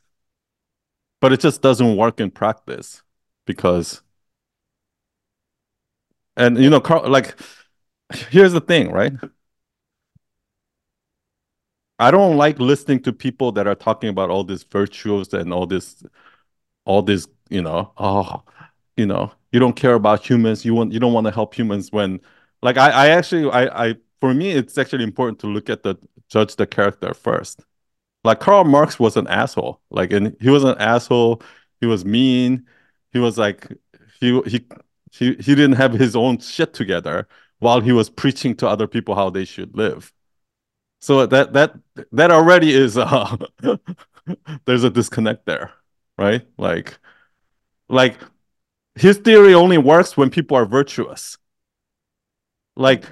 but 1.20 1.32
it 1.32 1.40
just 1.40 1.62
doesn't 1.62 1.96
work 1.96 2.20
in 2.20 2.30
practice 2.30 3.02
because 3.46 4.02
and 6.36 6.58
you 6.58 6.68
know 6.68 6.82
like 7.06 7.34
here's 8.30 8.52
the 8.52 8.60
thing 8.60 8.90
right 8.90 9.12
i 11.98 12.10
don't 12.10 12.36
like 12.36 12.58
listening 12.58 13.00
to 13.00 13.12
people 13.12 13.52
that 13.52 13.66
are 13.66 13.74
talking 13.74 14.08
about 14.08 14.30
all 14.30 14.44
these 14.44 14.64
virtues 14.64 15.32
and 15.32 15.52
all 15.52 15.66
this 15.66 16.02
all 16.84 17.02
this 17.02 17.26
you 17.48 17.62
know 17.62 17.92
oh 17.96 18.42
you 18.96 19.06
know 19.06 19.32
you 19.52 19.60
don't 19.60 19.76
care 19.76 19.94
about 19.94 20.28
humans 20.28 20.64
you 20.64 20.74
want 20.74 20.92
you 20.92 21.00
don't 21.00 21.12
want 21.12 21.26
to 21.26 21.32
help 21.32 21.54
humans 21.54 21.90
when 21.92 22.20
like 22.62 22.76
i 22.76 22.90
i 22.90 23.08
actually 23.08 23.50
i 23.50 23.88
i 23.88 23.94
for 24.20 24.34
me 24.34 24.50
it's 24.50 24.78
actually 24.78 25.04
important 25.04 25.38
to 25.38 25.46
look 25.46 25.68
at 25.68 25.82
the 25.82 25.96
judge 26.28 26.56
the 26.56 26.66
character 26.66 27.14
first 27.14 27.64
like 28.24 28.40
Karl 28.40 28.64
Marx 28.64 28.98
was 28.98 29.16
an 29.16 29.28
asshole. 29.28 29.80
Like, 29.90 30.12
and 30.12 30.36
he 30.40 30.48
was 30.48 30.64
an 30.64 30.76
asshole. 30.78 31.42
He 31.80 31.86
was 31.86 32.04
mean. 32.04 32.66
He 33.12 33.18
was 33.18 33.38
like, 33.38 33.68
he 34.18 34.40
he 34.46 34.64
he 35.12 35.34
he 35.34 35.54
didn't 35.54 35.74
have 35.74 35.92
his 35.92 36.16
own 36.16 36.38
shit 36.38 36.72
together 36.72 37.28
while 37.58 37.80
he 37.80 37.92
was 37.92 38.10
preaching 38.10 38.56
to 38.56 38.68
other 38.68 38.88
people 38.88 39.14
how 39.14 39.30
they 39.30 39.44
should 39.44 39.76
live. 39.76 40.12
So 41.00 41.26
that 41.26 41.52
that 41.52 41.74
that 42.12 42.30
already 42.30 42.72
is 42.72 42.96
uh, 42.98 43.36
there's 44.64 44.84
a 44.84 44.90
disconnect 44.90 45.44
there, 45.44 45.72
right? 46.18 46.46
Like, 46.56 46.98
like 47.88 48.18
his 48.94 49.18
theory 49.18 49.54
only 49.54 49.78
works 49.78 50.16
when 50.16 50.30
people 50.30 50.56
are 50.56 50.66
virtuous. 50.66 51.38
Like 52.76 53.04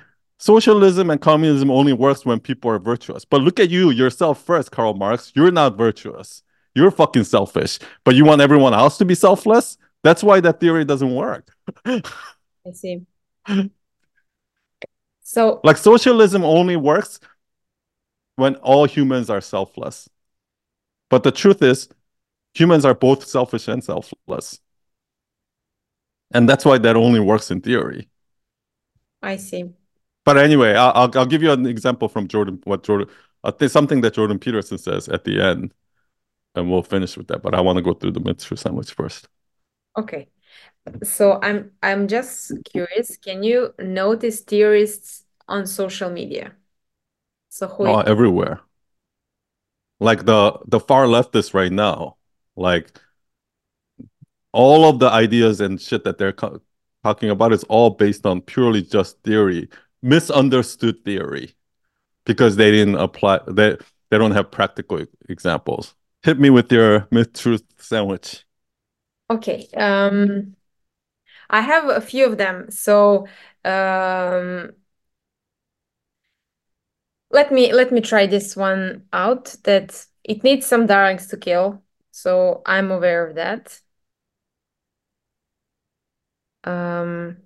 Socialism 0.42 1.08
and 1.08 1.20
communism 1.20 1.70
only 1.70 1.92
works 1.92 2.26
when 2.26 2.40
people 2.40 2.68
are 2.68 2.80
virtuous. 2.80 3.24
But 3.24 3.42
look 3.42 3.60
at 3.60 3.70
you 3.70 3.90
yourself 3.90 4.42
first, 4.42 4.72
Karl 4.72 4.92
Marx. 4.92 5.30
You're 5.36 5.52
not 5.52 5.78
virtuous. 5.78 6.42
You're 6.74 6.90
fucking 6.90 7.22
selfish. 7.22 7.78
But 8.02 8.16
you 8.16 8.24
want 8.24 8.40
everyone 8.40 8.74
else 8.74 8.98
to 8.98 9.04
be 9.04 9.14
selfless? 9.14 9.78
That's 10.02 10.24
why 10.24 10.40
that 10.40 10.58
theory 10.58 10.84
doesn't 10.84 11.14
work. 11.14 11.46
I 11.84 12.02
see. 12.74 13.02
So, 15.24 15.60
like, 15.64 15.78
socialism 15.78 16.44
only 16.44 16.76
works 16.76 17.20
when 18.36 18.56
all 18.56 18.84
humans 18.84 19.30
are 19.30 19.40
selfless. 19.40 20.08
But 21.08 21.22
the 21.22 21.30
truth 21.30 21.62
is, 21.62 21.88
humans 22.52 22.84
are 22.84 22.94
both 22.94 23.24
selfish 23.26 23.68
and 23.68 23.82
selfless. 23.82 24.60
And 26.34 26.48
that's 26.48 26.64
why 26.64 26.78
that 26.78 26.96
only 26.96 27.20
works 27.20 27.50
in 27.50 27.60
theory. 27.60 28.08
I 29.22 29.36
see. 29.36 29.74
But 30.24 30.38
anyway, 30.38 30.74
I'll, 30.74 31.10
I'll 31.14 31.26
give 31.26 31.42
you 31.42 31.50
an 31.52 31.66
example 31.66 32.08
from 32.08 32.28
Jordan. 32.28 32.60
What 32.64 32.84
Jordan? 32.84 33.08
Uh, 33.44 33.50
Think 33.50 33.72
something 33.72 34.00
that 34.02 34.14
Jordan 34.14 34.38
Peterson 34.38 34.78
says 34.78 35.08
at 35.08 35.24
the 35.24 35.40
end, 35.40 35.74
and 36.54 36.70
we'll 36.70 36.82
finish 36.82 37.16
with 37.16 37.28
that. 37.28 37.42
But 37.42 37.54
I 37.54 37.60
want 37.62 37.78
to 37.78 37.82
go 37.82 37.94
through 37.94 38.12
the 38.12 38.20
myth 38.20 38.44
truth 38.44 38.60
sandwich 38.60 38.92
first. 38.92 39.28
Okay, 39.98 40.28
so 41.04 41.40
I'm 41.42 41.72
I'm 41.82 42.08
just 42.08 42.52
curious. 42.64 43.16
Can 43.18 43.42
you 43.42 43.74
notice 43.80 44.40
theorists 44.42 45.24
on 45.48 45.66
social 45.66 46.10
media? 46.10 46.54
So 47.50 47.68
who? 47.68 47.84
Oh, 47.84 48.00
everywhere. 48.00 48.60
Like 50.00 50.24
the 50.26 50.58
the 50.66 50.80
far 50.80 51.06
leftists 51.06 51.54
right 51.54 51.70
now, 51.72 52.16
like 52.56 52.98
all 54.52 54.88
of 54.88 54.98
the 54.98 55.10
ideas 55.10 55.60
and 55.60 55.80
shit 55.80 56.04
that 56.04 56.18
they're 56.18 56.32
talking 57.02 57.30
about 57.30 57.52
is 57.52 57.64
all 57.64 57.90
based 57.90 58.26
on 58.26 58.40
purely 58.40 58.82
just 58.82 59.20
theory 59.22 59.68
misunderstood 60.02 61.04
theory 61.04 61.54
because 62.24 62.56
they 62.56 62.70
didn't 62.70 62.96
apply 62.96 63.40
they 63.48 63.76
they 64.10 64.18
don't 64.18 64.32
have 64.32 64.50
practical 64.50 65.02
examples. 65.28 65.94
Hit 66.22 66.38
me 66.38 66.50
with 66.50 66.70
your 66.70 67.08
myth 67.10 67.32
truth 67.32 67.62
sandwich. 67.78 68.44
Okay 69.30 69.68
um 69.76 70.54
i 71.48 71.60
have 71.60 71.88
a 71.88 72.00
few 72.00 72.26
of 72.26 72.36
them. 72.36 72.70
So 72.70 73.26
um 73.64 74.72
let 77.30 77.50
me 77.50 77.72
let 77.72 77.92
me 77.92 78.00
try 78.00 78.26
this 78.26 78.56
one 78.56 79.04
out 79.12 79.56
that 79.64 80.04
it 80.24 80.44
needs 80.44 80.66
some 80.66 80.86
darlings 80.86 81.28
to 81.28 81.36
kill. 81.36 81.82
So 82.10 82.62
i'm 82.66 82.90
aware 82.90 83.26
of 83.26 83.36
that 83.36 83.80
um 86.64 87.36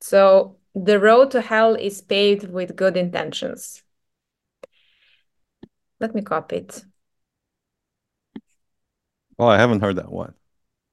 so 0.00 0.56
the 0.74 0.98
road 0.98 1.30
to 1.32 1.40
hell 1.40 1.74
is 1.74 2.00
paved 2.00 2.48
with 2.48 2.76
good 2.76 2.96
intentions. 2.96 3.82
Let 5.98 6.14
me 6.14 6.22
copy 6.22 6.56
it. 6.56 6.84
Oh, 9.38 9.46
I 9.46 9.58
haven't 9.58 9.80
heard 9.80 9.96
that 9.96 10.10
one. 10.10 10.34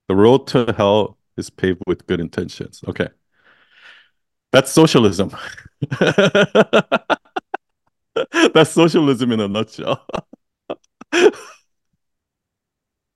The 0.08 0.16
road 0.16 0.48
to 0.48 0.74
hell 0.76 1.18
is 1.38 1.50
paved 1.50 1.82
with 1.86 2.08
good 2.08 2.20
intentions. 2.20 2.84
Okay. 2.88 3.10
That's 4.52 4.72
socialism. 4.72 5.32
That's 8.54 8.72
socialism 8.72 9.32
in 9.32 9.40
a 9.40 9.48
nutshell. 9.48 10.06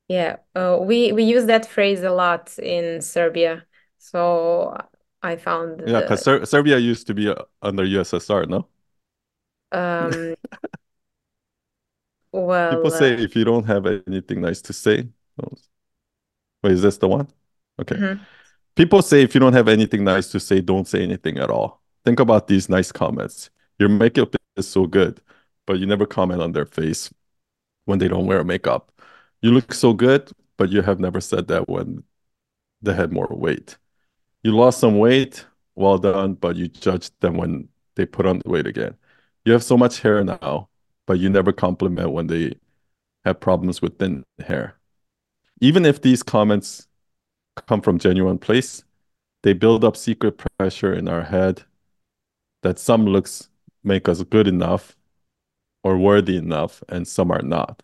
yeah, 0.07 0.37
uh, 0.55 0.77
we 0.81 1.11
we 1.11 1.23
use 1.23 1.45
that 1.45 1.65
phrase 1.65 2.03
a 2.03 2.11
lot 2.11 2.57
in 2.59 3.01
Serbia. 3.01 3.65
So 4.01 4.75
I 5.21 5.35
found. 5.35 5.83
Yeah, 5.85 6.01
because 6.01 6.23
Ser 6.23 6.43
Serbia 6.45 6.79
used 6.79 7.05
to 7.07 7.13
be 7.13 7.29
uh, 7.29 7.35
under 7.61 7.83
USSR, 7.83 8.49
no? 8.49 8.67
Um. 9.71 10.35
well, 12.31 12.71
people 12.75 12.89
say 12.89 13.13
uh, 13.13 13.19
if 13.19 13.35
you 13.35 13.45
don't 13.45 13.65
have 13.65 13.85
anything 13.85 14.41
nice 14.41 14.59
to 14.63 14.73
say, 14.73 15.07
wait, 16.63 16.73
is 16.73 16.81
this 16.81 16.97
the 16.97 17.07
one? 17.07 17.27
Okay. 17.79 17.95
Mm 17.95 18.01
-hmm. 18.01 18.19
People 18.73 19.01
say 19.01 19.21
if 19.21 19.35
you 19.35 19.39
don't 19.39 19.53
have 19.55 19.71
anything 19.71 20.03
nice 20.03 20.31
to 20.31 20.39
say, 20.39 20.61
don't 20.61 20.87
say 20.87 21.03
anything 21.03 21.37
at 21.37 21.49
all. 21.49 21.79
Think 22.03 22.19
about 22.19 22.47
these 22.47 22.75
nice 22.75 22.91
comments. 22.91 23.51
Your 23.77 23.89
makeup 23.89 24.35
is 24.55 24.71
so 24.71 24.87
good, 24.87 25.21
but 25.65 25.77
you 25.77 25.85
never 25.85 26.07
comment 26.07 26.41
on 26.41 26.53
their 26.53 26.65
face 26.65 27.13
when 27.85 27.99
they 27.99 28.09
don't 28.09 28.25
wear 28.25 28.43
makeup. 28.43 28.91
You 29.41 29.53
look 29.53 29.73
so 29.73 29.93
good, 29.93 30.31
but 30.57 30.69
you 30.69 30.81
have 30.83 30.99
never 30.99 31.21
said 31.21 31.47
that 31.47 31.69
when 31.69 32.03
they 32.83 32.95
had 32.95 33.11
more 33.11 33.27
weight 33.29 33.77
you 34.43 34.55
lost 34.55 34.79
some 34.79 34.97
weight, 34.97 35.45
well 35.75 35.97
done, 35.97 36.33
but 36.33 36.55
you 36.55 36.67
judged 36.67 37.13
them 37.21 37.37
when 37.37 37.69
they 37.95 38.05
put 38.05 38.25
on 38.25 38.39
the 38.39 38.49
weight 38.49 38.67
again. 38.67 38.95
You 39.45 39.53
have 39.53 39.63
so 39.63 39.77
much 39.77 39.99
hair 39.99 40.23
now, 40.23 40.69
but 41.05 41.19
you 41.19 41.29
never 41.29 41.51
compliment 41.51 42.11
when 42.11 42.27
they 42.27 42.55
have 43.25 43.39
problems 43.39 43.81
with 43.81 43.99
thin 43.99 44.23
hair. 44.39 44.75
Even 45.59 45.85
if 45.85 46.01
these 46.01 46.23
comments 46.23 46.87
come 47.67 47.81
from 47.81 47.99
genuine 47.99 48.37
place, 48.37 48.83
they 49.43 49.53
build 49.53 49.83
up 49.83 49.95
secret 49.97 50.41
pressure 50.57 50.93
in 50.93 51.07
our 51.07 51.23
head 51.23 51.63
that 52.63 52.79
some 52.79 53.05
looks 53.05 53.49
make 53.83 54.07
us 54.07 54.23
good 54.23 54.47
enough 54.47 54.95
or 55.83 55.97
worthy 55.97 56.37
enough 56.37 56.83
and 56.89 57.07
some 57.07 57.31
are 57.31 57.41
not. 57.41 57.81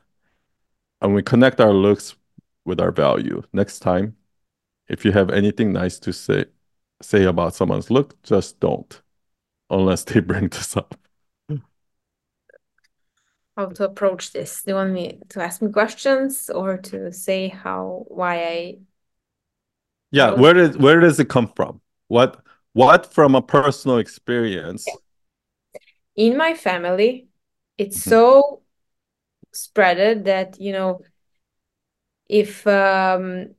And 1.01 1.13
we 1.13 1.23
connect 1.23 1.59
our 1.59 1.73
looks 1.73 2.15
with 2.65 2.79
our 2.79 2.91
value. 2.91 3.43
Next 3.53 3.79
time, 3.79 4.16
if 4.87 5.05
you 5.05 5.11
have 5.11 5.29
anything 5.29 5.73
nice 5.73 5.99
to 5.99 6.13
say 6.13 6.45
say 7.01 7.25
about 7.25 7.53
someone's 7.55 7.91
look, 7.91 8.21
just 8.23 8.59
don't. 8.59 9.01
unless 9.69 10.03
they 10.03 10.19
bring 10.31 10.49
this 10.49 10.77
up. 10.77 10.95
How 13.55 13.65
to 13.65 13.85
approach 13.85 14.33
this? 14.33 14.63
Do 14.63 14.71
you 14.71 14.75
want 14.75 14.93
me 14.93 15.19
to 15.29 15.41
ask 15.41 15.61
me 15.61 15.71
questions 15.71 16.49
or 16.49 16.77
to 16.77 17.11
say 17.11 17.47
how 17.47 18.05
why 18.07 18.43
I 18.43 18.77
Yeah, 20.11 20.33
where 20.35 20.53
did 20.53 20.81
where 20.81 20.99
does 20.99 21.19
it 21.19 21.27
come 21.27 21.51
from? 21.55 21.81
What 22.07 22.39
what 22.73 23.11
from 23.11 23.33
a 23.33 23.41
personal 23.41 23.97
experience? 23.97 24.87
In 26.15 26.37
my 26.37 26.53
family, 26.53 27.27
it's 27.77 27.97
mm-hmm. 27.97 28.09
so 28.09 28.61
spreaded 29.53 30.25
that 30.25 30.59
you 30.61 30.71
know 30.71 31.01
if 32.29 32.67
um, 32.67 33.55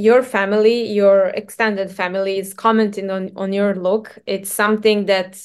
your 0.00 0.22
family, 0.22 0.90
your 0.90 1.26
extended 1.28 1.90
family 1.90 2.38
is 2.38 2.54
commenting 2.54 3.10
on, 3.10 3.30
on 3.36 3.52
your 3.52 3.74
look, 3.74 4.18
it's 4.26 4.52
something 4.52 5.06
that 5.06 5.40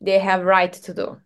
they 0.00 0.18
have 0.18 0.44
right 0.44 0.72
to 0.72 0.94
do. 0.94 1.20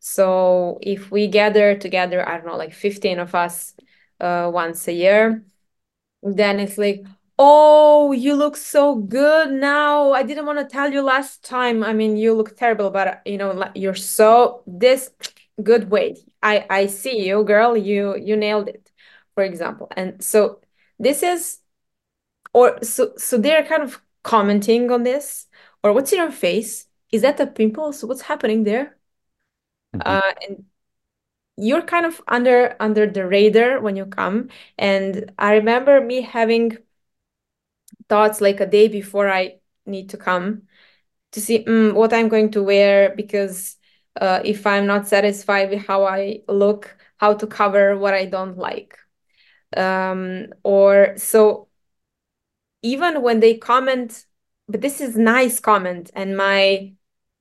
So 0.00 0.78
if 0.80 1.10
we 1.10 1.26
gather 1.28 1.76
together, 1.76 2.26
I 2.26 2.36
don't 2.38 2.46
know, 2.46 2.56
like 2.56 2.72
15 2.72 3.18
of 3.18 3.34
us 3.34 3.74
uh, 4.20 4.50
once 4.52 4.88
a 4.88 4.92
year, 4.92 5.44
then 6.22 6.60
it's 6.60 6.78
like, 6.78 7.04
oh, 7.38 8.12
you 8.12 8.34
look 8.34 8.56
so 8.56 8.96
good 8.96 9.52
now. 9.52 10.12
I 10.12 10.22
didn't 10.22 10.46
want 10.46 10.58
to 10.58 10.64
tell 10.64 10.90
you 10.92 11.02
last 11.02 11.44
time. 11.44 11.84
I 11.84 11.92
mean, 11.92 12.16
you 12.16 12.34
look 12.34 12.56
terrible, 12.56 12.90
but 12.90 13.22
you 13.26 13.38
know, 13.38 13.70
you're 13.74 13.94
so 13.94 14.62
this 14.66 15.10
good 15.62 15.90
weight. 15.90 16.18
I 16.42 16.66
I 16.70 16.86
see 16.86 17.26
you, 17.26 17.44
girl. 17.44 17.76
You 17.76 18.16
you 18.16 18.36
nailed 18.36 18.68
it, 18.68 18.90
for 19.34 19.44
example. 19.44 19.88
And 19.96 20.22
so 20.22 20.60
this 20.98 21.22
is 21.22 21.58
or 22.58 22.82
so 22.82 23.12
so 23.16 23.38
they're 23.38 23.64
kind 23.64 23.82
of 23.82 24.00
commenting 24.22 24.90
on 24.90 25.02
this. 25.04 25.46
Or 25.82 25.92
what's 25.92 26.12
in 26.12 26.18
your 26.18 26.32
face? 26.32 26.86
Is 27.12 27.22
that 27.22 27.40
a 27.40 27.46
pimple? 27.46 27.92
So 27.92 28.06
what's 28.08 28.22
happening 28.22 28.64
there? 28.64 28.98
Mm-hmm. 29.94 30.00
uh, 30.04 30.32
and 30.42 30.64
you're 31.56 31.82
kind 31.82 32.06
of 32.06 32.20
under 32.28 32.76
under 32.80 33.06
the 33.06 33.26
radar 33.26 33.80
when 33.80 33.96
you 33.96 34.06
come. 34.06 34.48
And 34.78 35.32
i 35.38 35.54
remember 35.54 36.00
me 36.00 36.22
having 36.22 36.78
thoughts 38.08 38.40
like 38.40 38.60
a 38.60 38.66
day 38.66 38.88
before 38.88 39.28
i 39.28 39.58
need 39.86 40.10
to 40.10 40.16
come 40.16 40.62
to 41.32 41.40
see 41.40 41.64
mm, 41.64 41.94
what 41.94 42.12
i'm 42.12 42.28
going 42.28 42.50
to 42.50 42.62
wear 42.62 43.14
because 43.16 43.76
uh, 44.20 44.40
if 44.44 44.66
i'm 44.66 44.86
not 44.86 45.08
satisfied 45.08 45.70
with 45.70 45.86
how 45.86 46.04
i 46.04 46.40
look 46.48 46.96
how 47.18 47.34
to 47.34 47.46
cover 47.46 47.96
what 47.96 48.14
i 48.14 48.26
don't 48.26 48.56
like. 48.58 48.98
Um, 49.76 50.46
or 50.64 51.14
so 51.16 51.67
even 52.82 53.22
when 53.22 53.40
they 53.40 53.56
comment 53.56 54.24
but 54.68 54.80
this 54.80 55.00
is 55.00 55.16
nice 55.16 55.60
comment 55.60 56.10
and 56.14 56.36
my 56.36 56.92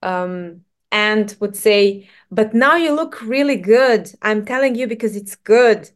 um 0.02 0.62
aunt 0.92 1.36
would 1.40 1.56
say 1.56 2.10
but 2.32 2.54
now 2.54 2.76
you 2.76 2.94
look 2.94 3.22
really 3.22 3.58
good. 3.58 4.12
I'm 4.22 4.46
telling 4.46 4.76
you 4.76 4.88
because 4.88 5.16
it's 5.16 5.36
good. 5.36 5.90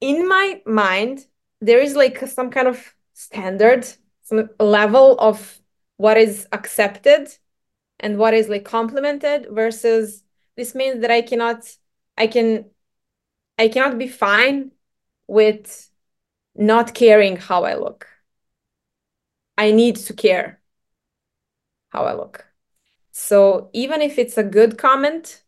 In 0.00 0.28
my 0.28 0.62
mind 0.66 1.26
there 1.60 1.80
is 1.80 1.96
like 1.96 2.18
some 2.28 2.50
kind 2.50 2.68
of 2.68 2.94
standard 3.14 3.86
some 4.22 4.48
level 4.60 5.16
of 5.18 5.58
what 5.96 6.16
is 6.16 6.46
accepted 6.52 7.28
and 7.98 8.18
what 8.18 8.34
is 8.34 8.48
like 8.48 8.64
complimented 8.64 9.48
versus 9.50 10.22
this 10.56 10.74
means 10.74 11.00
that 11.00 11.10
i 11.10 11.20
cannot 11.20 11.68
i 12.16 12.28
can 12.28 12.64
i 13.58 13.66
cannot 13.66 13.98
be 13.98 14.06
fine 14.06 14.70
with 15.26 15.87
not 16.58 16.94
caring 16.94 17.36
how 17.36 17.64
I 17.64 17.76
look. 17.76 18.06
I 19.56 19.72
need 19.72 19.96
to 19.96 20.12
care 20.14 20.60
how 21.90 22.04
I 22.04 22.14
look. 22.14 22.46
So 23.12 23.70
even 23.72 24.02
if 24.02 24.18
it's 24.18 24.38
a 24.38 24.44
good 24.44 24.78
comment, 24.78 25.42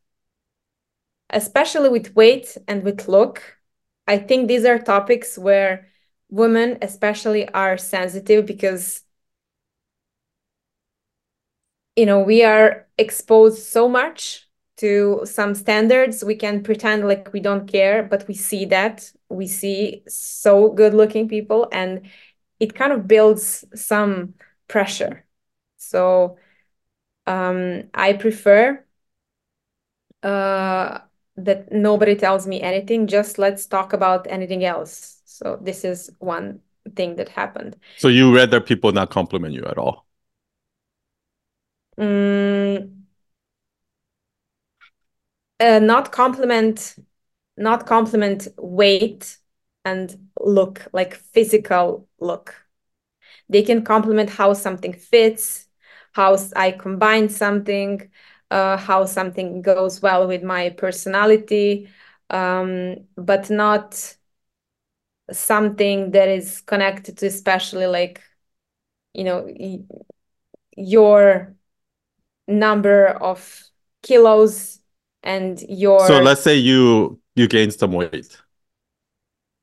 especially 1.30 1.88
with 1.88 2.14
weight 2.14 2.56
and 2.68 2.82
with 2.82 3.08
look, 3.08 3.58
I 4.06 4.18
think 4.18 4.48
these 4.48 4.64
are 4.64 4.78
topics 4.78 5.38
where 5.38 5.88
women 6.30 6.78
especially 6.82 7.48
are 7.48 7.76
sensitive 7.78 8.46
because 8.46 9.02
you 11.96 12.06
know 12.06 12.20
we 12.20 12.42
are 12.44 12.86
exposed 12.98 13.62
so 13.62 13.88
much 13.88 14.48
to 14.80 15.20
some 15.24 15.54
standards. 15.54 16.24
We 16.24 16.34
can 16.34 16.62
pretend 16.62 17.06
like 17.06 17.32
we 17.32 17.40
don't 17.40 17.66
care 17.70 18.02
but 18.02 18.26
we 18.28 18.34
see 18.34 18.64
that. 18.66 19.10
We 19.28 19.46
see 19.46 20.02
so 20.08 20.70
good 20.70 20.94
looking 20.94 21.28
people 21.28 21.68
and 21.72 22.02
it 22.58 22.74
kind 22.74 22.92
of 22.92 23.06
builds 23.06 23.64
some 23.74 24.34
pressure. 24.68 25.24
So 25.76 26.36
um, 27.26 27.84
i 27.94 28.12
prefer 28.12 28.84
uh, 30.22 30.98
that 31.36 31.72
nobody 31.72 32.14
tells 32.14 32.46
me 32.46 32.60
anything 32.60 33.06
just 33.06 33.38
let's 33.38 33.66
talk 33.66 33.92
about 33.92 34.26
anything 34.28 34.64
else. 34.64 35.20
So 35.24 35.58
this 35.62 35.84
is 35.84 36.10
one 36.18 36.60
thing 36.96 37.16
that 37.16 37.28
happened. 37.28 37.76
So 37.96 38.08
you 38.08 38.34
rather 38.34 38.60
people 38.60 38.92
not 38.92 39.10
compliment 39.10 39.54
you 39.54 39.64
at 39.64 39.78
all? 39.78 40.06
Mm, 41.98 42.99
uh, 45.60 45.78
not 45.78 46.12
compliment 46.12 46.96
not 47.56 47.86
compliment 47.86 48.48
weight 48.58 49.38
and 49.84 50.16
look 50.40 50.86
like 50.92 51.14
physical 51.14 52.08
look. 52.20 52.54
They 53.48 53.62
can 53.62 53.84
compliment 53.84 54.30
how 54.30 54.54
something 54.54 54.92
fits 54.92 55.66
how 56.12 56.36
i 56.56 56.72
combine 56.72 57.28
something 57.28 58.10
uh, 58.50 58.76
how 58.76 59.04
something 59.04 59.62
goes 59.62 60.02
well 60.02 60.26
with 60.26 60.42
my 60.42 60.70
personality 60.70 61.88
um, 62.30 62.96
but 63.16 63.48
not 63.50 64.16
something 65.32 66.10
that 66.12 66.28
is 66.28 66.60
connected 66.62 67.16
to 67.18 67.26
especially 67.26 67.86
like 67.86 68.20
you 69.14 69.24
know 69.24 69.48
your 70.76 71.54
number 72.48 73.06
of 73.08 73.64
kilos 74.02 74.79
and 75.22 75.60
your 75.68 76.06
so 76.06 76.20
let's 76.20 76.42
say 76.42 76.56
you 76.56 77.20
you 77.36 77.46
gain 77.46 77.70
some 77.70 77.92
weight. 77.92 78.36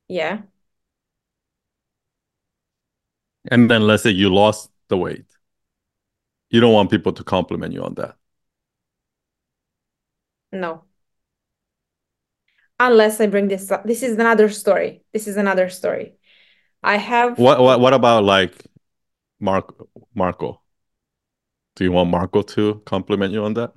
Yeah. 0.08 0.42
And 3.50 3.70
then 3.70 3.86
let's 3.86 4.02
say 4.02 4.10
you 4.10 4.32
lost 4.32 4.70
the 4.88 4.96
weight. 4.96 5.26
You 6.50 6.60
don't 6.60 6.72
want 6.72 6.90
people 6.90 7.12
to 7.12 7.24
compliment 7.24 7.72
you 7.72 7.82
on 7.82 7.94
that. 7.94 8.16
No. 10.52 10.84
Unless 12.80 13.20
i 13.20 13.26
bring 13.26 13.48
this 13.48 13.70
up 13.72 13.84
this 13.84 14.02
is 14.02 14.14
another 14.14 14.48
story. 14.48 15.02
This 15.12 15.26
is 15.26 15.36
another 15.36 15.68
story. 15.68 16.14
I 16.82 16.96
have 16.96 17.38
what 17.38 17.60
what, 17.60 17.80
what 17.80 17.92
about 17.92 18.24
like 18.24 18.64
mark 19.40 19.74
marco? 20.14 20.62
Do 21.74 21.84
you 21.84 21.92
want 21.92 22.10
marco 22.10 22.42
to 22.42 22.82
compliment 22.86 23.32
you 23.32 23.44
on 23.44 23.54
that 23.54 23.72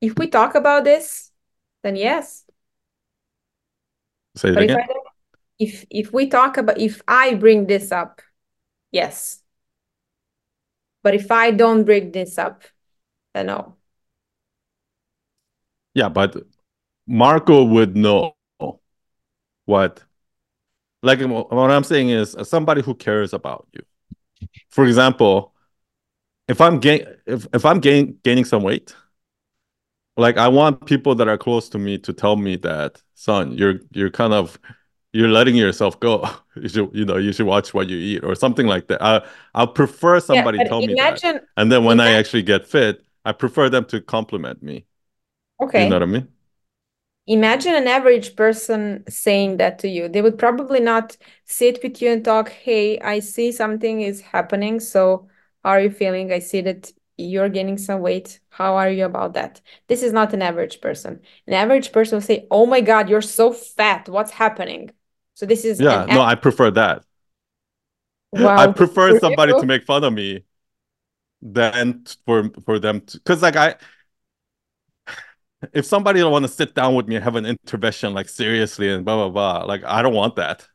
if 0.00 0.18
we 0.18 0.28
talk 0.28 0.54
about 0.54 0.84
this, 0.84 1.30
then 1.82 1.96
yes. 1.96 2.44
Say 4.36 4.50
it 4.50 4.54
but 4.54 4.64
again. 4.64 4.78
If, 5.58 5.82
if 5.82 5.86
if 5.90 6.12
we 6.12 6.28
talk 6.28 6.56
about 6.56 6.78
if 6.78 7.02
I 7.08 7.34
bring 7.34 7.66
this 7.66 7.90
up, 7.90 8.20
yes. 8.92 9.42
But 11.02 11.14
if 11.14 11.30
I 11.30 11.50
don't 11.50 11.84
bring 11.84 12.12
this 12.12 12.38
up, 12.38 12.62
then 13.34 13.46
no. 13.46 13.76
Yeah, 15.94 16.08
but 16.08 16.36
Marco 17.06 17.64
would 17.64 17.96
know 17.96 18.36
what 19.64 20.04
like 21.02 21.20
what 21.20 21.70
I'm 21.70 21.84
saying 21.84 22.10
is 22.10 22.34
uh, 22.34 22.44
somebody 22.44 22.82
who 22.82 22.94
cares 22.94 23.32
about 23.32 23.66
you. 23.72 23.82
For 24.70 24.84
example, 24.84 25.54
if 26.48 26.60
I'm 26.60 26.78
gain 26.78 27.06
if, 27.26 27.46
if 27.52 27.64
I'm 27.64 27.80
gain, 27.80 28.18
gaining 28.24 28.44
some 28.44 28.62
weight, 28.62 28.94
like 30.18 30.38
I 30.38 30.48
want 30.48 30.86
people 30.86 31.14
that 31.16 31.28
are 31.28 31.38
close 31.38 31.68
to 31.70 31.78
me 31.78 31.98
to 32.00 32.12
tell 32.14 32.36
me 32.36 32.56
that, 32.58 33.02
son, 33.14 33.52
you're 33.52 33.80
you're 33.92 34.10
kind 34.10 34.34
of 34.34 34.58
you're 35.12 35.28
letting 35.28 35.56
yourself 35.56 35.98
go. 36.00 36.24
You 36.56 36.68
should, 36.68 36.90
you 36.92 37.04
know, 37.04 37.16
you 37.18 37.32
should 37.32 37.46
watch 37.46 37.72
what 37.74 37.88
you 37.88 37.98
eat 37.98 38.24
or 38.24 38.34
something 38.34 38.66
like 38.66 38.88
that. 38.88 39.00
I 39.02 39.24
I 39.54 39.66
prefer 39.66 40.20
somebody 40.20 40.58
yeah, 40.58 40.64
tell 40.64 40.82
imagine, 40.82 40.82
me 40.82 40.96
that. 40.96 41.24
And 41.56 41.70
then 41.72 41.84
when 41.84 42.00
imagine, 42.00 42.00
I 42.00 42.12
actually 42.12 42.42
get 42.42 42.66
fit, 42.66 43.04
I 43.24 43.32
prefer 43.32 43.70
them 43.70 43.84
to 43.86 44.00
compliment 44.00 44.62
me. 44.62 44.86
Okay. 45.60 45.82
You 45.82 45.86
know 45.86 45.96
what 45.96 46.04
I 46.04 46.06
mean? 46.06 46.28
Imagine 47.26 47.74
an 47.74 47.86
average 47.86 48.36
person 48.36 49.04
saying 49.08 49.58
that 49.58 49.78
to 49.80 49.88
you. 49.88 50.08
They 50.08 50.22
would 50.22 50.38
probably 50.38 50.80
not 50.80 51.16
sit 51.44 51.80
with 51.82 52.00
you 52.00 52.10
and 52.10 52.24
talk, 52.24 52.48
"Hey, 52.48 52.98
I 53.00 53.18
see 53.20 53.52
something 53.52 54.00
is 54.00 54.22
happening, 54.22 54.80
so 54.80 55.28
how 55.62 55.70
are 55.72 55.80
you 55.82 55.90
feeling? 55.90 56.32
I 56.32 56.38
see 56.38 56.62
that 56.62 56.92
you're 57.18 57.48
gaining 57.48 57.76
some 57.76 58.00
weight. 58.00 58.40
How 58.48 58.76
are 58.76 58.88
you 58.90 59.04
about 59.04 59.34
that? 59.34 59.60
This 59.88 60.02
is 60.02 60.12
not 60.12 60.32
an 60.32 60.40
average 60.40 60.80
person. 60.80 61.20
An 61.46 61.52
average 61.52 61.92
person 61.92 62.16
will 62.16 62.22
say, 62.22 62.46
Oh 62.50 62.64
my 62.64 62.80
God, 62.80 63.08
you're 63.08 63.20
so 63.20 63.52
fat. 63.52 64.08
What's 64.08 64.30
happening? 64.30 64.90
So 65.34 65.44
this 65.44 65.64
is. 65.64 65.80
Yeah, 65.80 66.06
no, 66.06 66.22
I 66.22 66.34
prefer 66.36 66.70
that. 66.72 67.04
Wow. 68.32 68.56
I 68.56 68.66
prefer 68.68 69.18
somebody 69.18 69.52
to 69.52 69.66
make 69.66 69.84
fun 69.84 70.04
of 70.04 70.12
me 70.12 70.44
than 71.40 72.04
for 72.26 72.50
for 72.64 72.78
them 72.78 73.00
to 73.00 73.18
because 73.18 73.42
like 73.42 73.56
I 73.56 73.76
if 75.72 75.86
somebody 75.86 76.20
don't 76.20 76.32
want 76.32 76.44
to 76.44 76.50
sit 76.50 76.74
down 76.74 76.94
with 76.94 77.08
me 77.08 77.16
and 77.16 77.24
have 77.24 77.36
an 77.36 77.46
intervention 77.46 78.14
like 78.14 78.28
seriously 78.28 78.90
and 78.90 79.04
blah 79.04 79.16
blah 79.16 79.30
blah, 79.30 79.64
like 79.66 79.84
I 79.84 80.02
don't 80.02 80.14
want 80.14 80.36
that. 80.36 80.66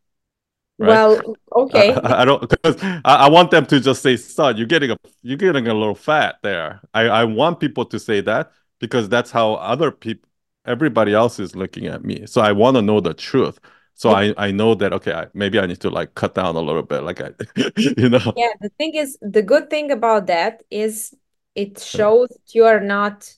Right? 0.80 0.90
Well, 0.90 1.36
okay. 1.52 1.94
I, 1.94 2.22
I 2.22 2.26
don't 2.26 2.50
because 2.50 2.78
I, 2.82 3.02
I 3.06 3.30
want 3.30 3.52
them 3.52 3.66
to 3.68 3.80
just 3.80 4.02
say, 4.02 4.18
son, 4.18 4.58
you're 4.58 4.68
getting 4.68 4.92
a 4.92 4.98
you're 5.22 5.38
getting 5.38 5.68
a 5.68 5.74
little 5.74 5.96
fat 5.96 6.36
there. 6.44 6.82
I, 6.94 7.04
I 7.04 7.24
want 7.26 7.60
people 7.60 7.86
to 7.86 8.00
say 8.00 8.22
that 8.22 8.52
because 8.80 9.08
that's 9.10 9.32
how 9.32 9.54
other 9.56 9.92
people 9.92 10.30
everybody 10.66 11.14
else 11.14 11.40
is 11.40 11.56
looking 11.56 11.88
at 11.88 12.04
me. 12.04 12.26
So 12.26 12.42
I 12.42 12.52
want 12.52 12.76
to 12.78 12.82
know 12.82 13.00
the 13.00 13.14
truth. 13.14 13.60
So. 13.96 14.10
I, 14.10 14.34
I 14.38 14.52
know 14.52 14.74
that 14.76 14.92
okay, 14.92 15.14
I, 15.14 15.28
maybe 15.36 15.60
I 15.60 15.68
need 15.68 15.80
to 15.82 15.90
like 15.90 16.16
cut 16.16 16.34
down 16.34 16.56
a 16.56 16.60
little 16.60 16.82
bit, 16.82 17.04
like 17.04 17.22
I, 17.22 17.30
you 17.78 18.10
know. 18.10 18.34
Yeah, 18.36 18.54
the 18.60 18.70
thing 18.78 18.96
is, 18.96 19.18
the 19.22 19.44
good 19.44 19.70
thing 19.70 19.92
about 19.92 20.26
that 20.28 20.64
is 20.72 21.14
it 21.54 21.80
shows 21.80 22.30
you 22.54 22.66
are 22.66 22.80
not 22.80 23.32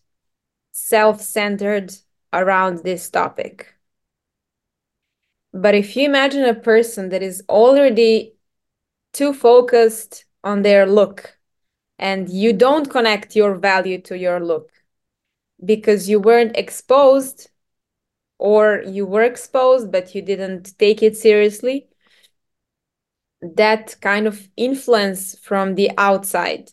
self-centered 0.71 1.93
around 2.31 2.83
this 2.83 3.09
topic. 3.09 3.74
But 5.55 5.73
if 5.73 5.95
you 5.95 6.05
imagine 6.05 6.43
a 6.43 6.53
person 6.53 7.09
that 7.09 7.23
is 7.23 7.41
already 7.47 8.33
too 9.13 9.33
focused 9.33 10.25
on 10.43 10.61
their 10.63 10.85
look 10.85 11.37
and 11.97 12.29
you 12.29 12.51
don't 12.51 12.89
connect 12.89 13.35
your 13.37 13.55
value 13.55 14.01
to 14.01 14.17
your 14.17 14.41
look 14.41 14.69
because 15.63 16.09
you 16.09 16.19
weren't 16.19 16.57
exposed 16.57 17.49
or 18.37 18.83
you 18.85 19.05
were 19.05 19.23
exposed 19.23 19.91
but 19.93 20.13
you 20.13 20.21
didn't 20.21 20.77
take 20.77 21.01
it 21.01 21.15
seriously, 21.15 21.87
that 23.41 23.95
kind 24.01 24.27
of 24.27 24.49
influence 24.57 25.39
from 25.39 25.75
the 25.75 25.89
outside. 25.97 26.69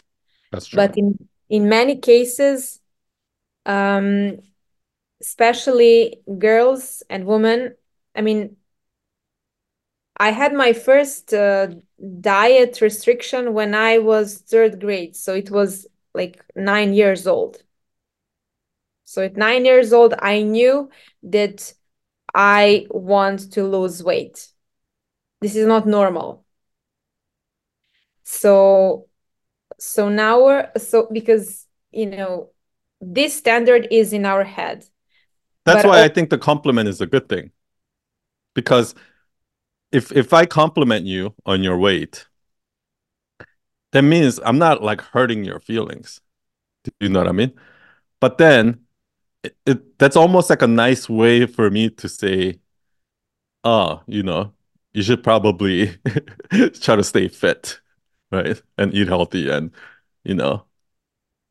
That's 0.50 0.66
true. 0.66 0.78
But 0.78 0.98
in 0.98 1.28
in 1.48 1.68
many 1.68 1.96
cases, 1.98 2.80
um, 3.64 4.38
especially 5.20 6.20
girls 6.38 7.02
and 7.08 7.26
women, 7.26 7.76
I 8.16 8.22
mean, 8.22 8.56
I 10.16 10.30
had 10.30 10.52
my 10.52 10.72
first 10.72 11.32
uh, 11.34 11.68
diet 12.20 12.80
restriction 12.80 13.54
when 13.54 13.74
I 13.74 13.98
was 13.98 14.38
third 14.38 14.80
grade, 14.80 15.16
so 15.16 15.34
it 15.34 15.50
was 15.50 15.86
like 16.14 16.44
nine 16.54 16.92
years 16.94 17.26
old. 17.26 17.62
So 19.04 19.22
at 19.22 19.36
nine 19.36 19.64
years 19.64 19.92
old, 19.92 20.14
I 20.18 20.42
knew 20.42 20.90
that 21.24 21.74
I 22.34 22.86
want 22.90 23.52
to 23.52 23.64
lose 23.64 24.02
weight. 24.02 24.48
This 25.40 25.56
is 25.56 25.66
not 25.66 25.86
normal. 25.86 26.44
So 28.24 29.08
so 29.78 30.08
now 30.08 30.44
we're 30.44 30.70
so 30.78 31.08
because 31.12 31.66
you 31.90 32.06
know 32.06 32.50
this 33.00 33.34
standard 33.36 33.88
is 33.90 34.12
in 34.12 34.24
our 34.24 34.44
head. 34.44 34.84
That's 35.64 35.82
But 35.82 35.86
why 35.86 36.04
I 36.04 36.08
think 36.08 36.30
the 36.30 36.38
compliment 36.38 36.88
is 36.88 37.00
a 37.00 37.06
good 37.06 37.28
thing. 37.28 37.50
Because 38.54 38.94
if 39.92 40.12
if 40.12 40.32
I 40.32 40.46
compliment 40.46 41.06
you 41.06 41.34
on 41.46 41.62
your 41.62 41.78
weight, 41.78 42.26
that 43.92 44.02
means 44.02 44.40
I'm 44.44 44.58
not 44.58 44.82
like 44.82 45.00
hurting 45.00 45.44
your 45.44 45.60
feelings. 45.60 46.20
Do 46.84 46.92
you 47.00 47.08
know 47.08 47.20
what 47.20 47.28
I 47.28 47.32
mean? 47.32 47.52
But 48.20 48.38
then 48.38 48.86
it, 49.44 49.56
it 49.66 49.98
that's 49.98 50.16
almost 50.16 50.50
like 50.50 50.62
a 50.62 50.66
nice 50.68 51.08
way 51.08 51.46
for 51.46 51.70
me 51.70 51.90
to 51.90 52.08
say, 52.08 52.60
oh, 53.64 54.02
you 54.06 54.22
know, 54.22 54.52
you 54.92 55.02
should 55.02 55.22
probably 55.22 55.96
try 56.80 56.96
to 56.96 57.04
stay 57.04 57.28
fit, 57.28 57.80
right? 58.30 58.60
And 58.78 58.94
eat 58.94 59.08
healthy 59.08 59.50
and, 59.50 59.72
you 60.24 60.34
know, 60.34 60.66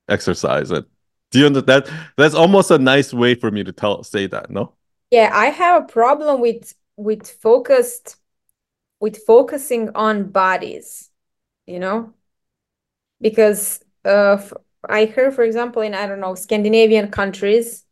exercise 0.10 0.72
it. 0.72 0.86
Do 1.32 1.40
you 1.40 1.48
understand? 1.48 1.86
That 1.86 1.94
that's 2.18 2.36
almost 2.36 2.72
a 2.72 2.80
nice 2.80 3.14
way 3.14 3.36
for 3.36 3.52
me 3.52 3.64
to 3.64 3.72
tell 3.74 4.04
say 4.04 4.28
that, 4.28 4.50
no? 4.52 4.76
yeah, 5.12 5.30
I 5.34 5.48
have 5.48 5.84
a 5.84 5.88
problem 5.88 6.42
with 6.42 6.74
with 6.98 7.30
focused 7.30 8.18
with 9.02 9.18
focusing 9.26 9.92
on 9.96 10.32
bodies, 10.32 11.12
you 11.68 11.80
know, 11.80 12.14
because 13.22 13.84
uh, 14.06 14.38
f- 14.40 14.54
I 14.90 15.06
heard, 15.06 15.34
for 15.34 15.44
example, 15.44 15.82
in 15.82 15.94
I 15.94 16.08
don't 16.08 16.20
know 16.20 16.36
Scandinavian 16.36 17.10
countries, 17.12 17.86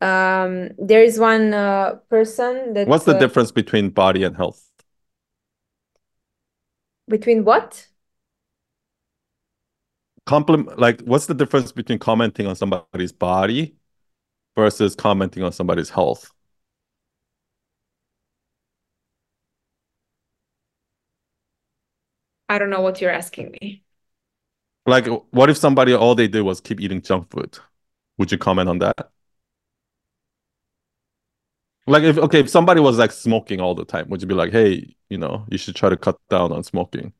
um, 0.00 0.70
there 0.78 1.02
is 1.02 1.18
one 1.18 1.54
uh, 1.54 1.96
person 2.10 2.74
that 2.74 2.88
What's 2.88 3.04
the 3.04 3.14
uh, 3.14 3.14
difference 3.14 3.52
between 3.52 3.90
body 3.90 4.24
and 4.24 4.36
health? 4.36 4.64
between 7.08 7.44
what? 7.44 7.88
Compliment 10.26 10.78
like 10.78 11.00
what's 11.02 11.24
the 11.26 11.34
difference 11.34 11.72
between 11.72 11.98
commenting 11.98 12.46
on 12.46 12.54
somebody's 12.54 13.12
body 13.12 13.74
versus 14.56 14.94
commenting 14.96 15.42
on 15.42 15.52
somebody's 15.52 15.90
health? 15.90 16.32
I 22.48 22.58
don't 22.58 22.70
know 22.70 22.80
what 22.82 23.00
you're 23.00 23.10
asking 23.10 23.52
me. 23.60 23.82
Like 24.86 25.06
what 25.32 25.50
if 25.50 25.56
somebody 25.58 25.94
all 25.94 26.14
they 26.14 26.28
did 26.28 26.42
was 26.42 26.60
keep 26.60 26.80
eating 26.80 27.02
junk 27.02 27.30
food? 27.30 27.58
Would 28.18 28.32
you 28.32 28.38
comment 28.38 28.68
on 28.68 28.78
that? 28.80 29.10
Like 31.86 32.02
if 32.02 32.18
okay, 32.18 32.40
if 32.40 32.50
somebody 32.50 32.80
was 32.80 32.98
like 32.98 33.12
smoking 33.12 33.60
all 33.60 33.74
the 33.74 33.84
time, 33.84 34.08
would 34.10 34.20
you 34.20 34.28
be 34.28 34.34
like, 34.34 34.52
hey, 34.52 34.94
you 35.08 35.16
know, 35.18 35.46
you 35.50 35.56
should 35.58 35.74
try 35.76 35.88
to 35.88 35.96
cut 35.96 36.16
down 36.28 36.52
on 36.52 36.62
smoking? 36.64 37.12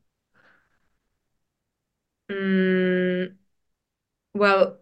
Mm, 2.29 3.37
well, 4.33 4.79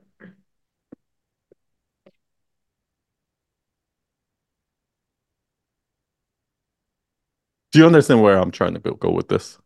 Do 7.71 7.79
you 7.79 7.85
understand 7.85 8.21
where 8.21 8.37
I'm 8.37 8.51
trying 8.51 8.73
to 8.73 8.79
go, 8.79 8.93
go 8.93 9.09
with 9.11 9.29
this? 9.29 9.57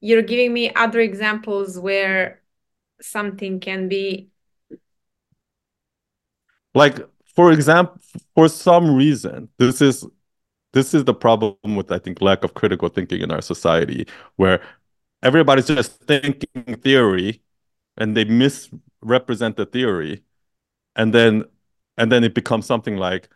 You're 0.00 0.22
giving 0.22 0.52
me 0.52 0.72
other 0.74 1.00
examples 1.00 1.78
where 1.78 2.42
something 3.00 3.60
can 3.60 3.88
be. 3.88 4.28
Like 6.74 6.98
for 7.34 7.52
example, 7.52 7.98
for 8.34 8.48
some 8.48 8.94
reason, 8.94 9.48
this 9.58 9.80
is 9.80 10.06
this 10.72 10.94
is 10.94 11.04
the 11.04 11.14
problem 11.14 11.56
with 11.76 11.92
I 11.92 11.98
think 11.98 12.20
lack 12.20 12.44
of 12.44 12.54
critical 12.54 12.88
thinking 12.88 13.22
in 13.22 13.30
our 13.30 13.42
society, 13.42 14.06
where 14.36 14.62
everybody's 15.22 15.66
just 15.66 16.02
thinking 16.04 16.76
theory 16.82 17.42
and 17.96 18.16
they 18.16 18.24
misrepresent 18.24 19.56
the 19.56 19.66
theory, 19.66 20.22
and 20.96 21.14
then 21.14 21.44
and 21.98 22.12
then 22.12 22.24
it 22.24 22.34
becomes 22.34 22.66
something 22.66 22.96
like, 22.96 23.28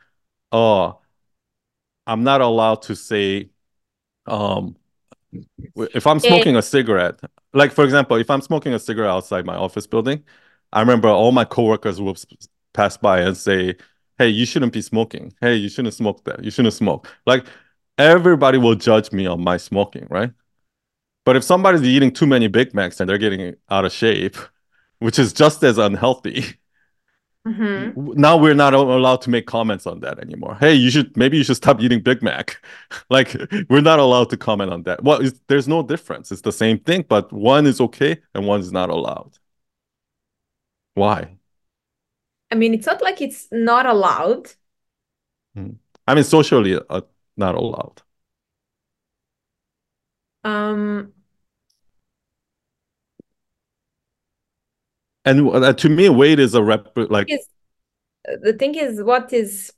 oh, 0.52 1.00
I'm 2.06 2.24
not 2.24 2.40
allowed 2.40 2.82
to 2.82 2.96
say 2.96 3.50
um 4.26 4.76
if 5.94 6.07
I'm 6.07 6.20
smoking 6.20 6.57
a 6.57 6.62
cigarette, 6.62 7.20
like 7.52 7.73
for 7.73 7.85
example, 7.85 8.16
if 8.16 8.31
I'm 8.31 8.40
smoking 8.40 8.74
a 8.74 8.78
cigarette 8.78 9.11
outside 9.11 9.47
my 9.47 9.57
office 9.57 9.86
building, 9.86 10.24
I 10.73 10.81
remember 10.81 11.09
all 11.09 11.32
my 11.32 11.44
coworkers 11.44 12.01
will 12.01 12.16
pass 12.73 12.97
by 12.97 13.20
and 13.20 13.36
say, 13.36 13.77
"Hey, 14.19 14.28
you 14.28 14.47
shouldn't 14.47 14.73
be 14.73 14.82
smoking. 14.82 15.32
Hey, 15.40 15.57
you 15.57 15.69
shouldn't 15.69 15.94
smoke 15.94 16.24
that. 16.24 16.44
You 16.44 16.51
shouldn't 16.51 16.74
smoke." 16.74 17.09
Like 17.27 17.47
everybody 17.98 18.59
will 18.59 18.74
judge 18.74 19.12
me 19.12 19.27
on 19.27 19.43
my 19.43 19.57
smoking, 19.57 20.07
right? 20.11 20.32
But 21.24 21.36
if 21.36 21.44
somebody's 21.44 21.82
eating 21.82 22.12
too 22.12 22.27
many 22.27 22.48
Big 22.48 22.74
Macs 22.74 23.01
and 23.01 23.09
they're 23.09 23.19
getting 23.19 23.55
out 23.70 23.85
of 23.85 23.93
shape, 23.93 24.36
which 24.98 25.19
is 25.19 25.32
just 25.32 25.62
as 25.65 25.78
unhealthy, 25.78 26.44
mhm. 27.46 27.94
now 28.16 28.36
we're 28.36 28.54
not 28.54 28.74
allowed 28.74 29.22
to 29.22 29.30
make 29.30 29.46
comments 29.46 29.86
on 29.86 30.00
that 30.00 30.18
anymore. 30.18 30.56
Hey, 30.60 30.74
you 30.74 30.90
should 30.90 31.16
maybe 31.16 31.36
you 31.38 31.44
should 31.44 31.56
stop 31.56 31.80
eating 31.80 32.00
Big 32.00 32.22
Mac. 32.22 32.62
like 33.10 33.36
we're 33.68 33.80
not 33.80 33.98
allowed 33.98 34.30
to 34.30 34.36
comment 34.36 34.72
on 34.72 34.82
that. 34.84 35.02
Well, 35.02 35.20
there's 35.48 35.68
no 35.68 35.82
difference. 35.82 36.30
It's 36.32 36.42
the 36.42 36.52
same 36.52 36.78
thing, 36.78 37.04
but 37.08 37.32
one 37.32 37.66
is 37.66 37.80
okay 37.80 38.20
and 38.34 38.46
one 38.46 38.60
is 38.60 38.72
not 38.72 38.90
allowed. 38.90 39.38
Why? 40.94 41.36
I 42.50 42.56
mean, 42.56 42.74
it's 42.74 42.86
not 42.86 43.00
like 43.00 43.20
it's 43.20 43.48
not 43.52 43.86
allowed. 43.86 44.50
Hmm. 45.54 45.70
I 46.06 46.14
mean, 46.14 46.24
socially 46.24 46.78
uh, 46.88 47.00
not 47.36 47.54
allowed. 47.54 48.02
Um, 50.42 51.12
And 55.31 55.48
uh, 55.48 55.73
to 55.73 55.89
me, 55.89 56.09
weight 56.09 56.40
is 56.40 56.55
a 56.55 56.62
rep 56.62 56.89
like 56.97 57.31
is 57.31 57.47
the 58.43 58.52
thing 58.52 58.74
is 58.74 59.02
what 59.02 59.32
is 59.32 59.73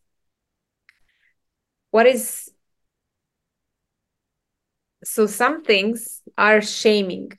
what 1.91 2.07
is 2.07 2.51
so 5.05 5.27
some 5.27 5.63
things 5.63 6.23
are 6.39 6.63
shaming, 6.63 7.33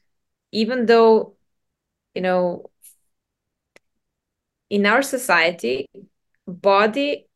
even 0.52 0.86
though, 0.86 1.36
you 2.14 2.22
know, 2.22 2.70
in 4.70 4.86
our 4.86 5.02
society, 5.02 5.90
body, 6.48 7.28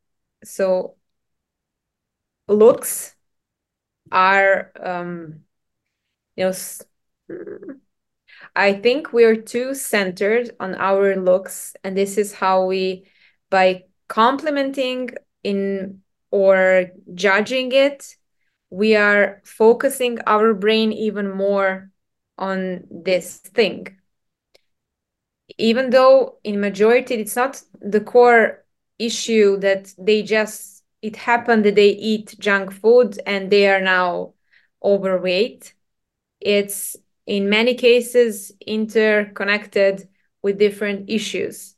so 0.44 0.96
looks 2.48 3.16
are 4.12 4.72
um 4.80 5.42
you 6.38 6.46
know 6.46 6.54
I 8.58 8.74
think 8.74 9.14
we're 9.14 9.36
too 9.36 9.76
centered 9.76 10.50
on 10.60 10.74
our 10.74 11.16
looks, 11.16 11.76
and 11.84 11.96
this 11.96 12.18
is 12.18 12.34
how 12.34 12.66
we, 12.66 13.06
by 13.52 13.84
complimenting 14.08 15.12
in 15.44 16.02
or 16.32 16.88
judging 17.14 17.72
it, 17.72 18.16
we 18.72 18.96
are 18.96 19.44
focusing 19.46 20.18
our 20.26 20.56
brain 20.56 20.92
even 20.92 21.30
more 21.30 21.92
on 22.40 22.88
this 22.90 23.38
thing. 23.38 23.96
Even 25.60 25.92
though 25.92 26.40
in 26.44 26.60
majority 26.60 27.14
it's 27.14 27.36
not 27.36 27.62
the 27.80 28.02
core 28.02 28.66
issue 28.98 29.58
that 29.60 29.94
they 30.00 30.24
just 30.24 30.84
it 31.04 31.16
happened 31.16 31.64
that 31.64 31.76
they 31.76 31.90
eat 31.90 32.36
junk 32.40 32.72
food 32.72 33.20
and 33.28 33.52
they 33.52 33.70
are 33.70 33.82
now 33.82 34.34
overweight. 34.84 35.76
It's 36.42 36.98
in 37.28 37.50
many 37.50 37.76
cases 37.76 38.52
interconnected 38.66 40.08
with 40.42 40.58
different 40.58 41.10
issues. 41.10 41.76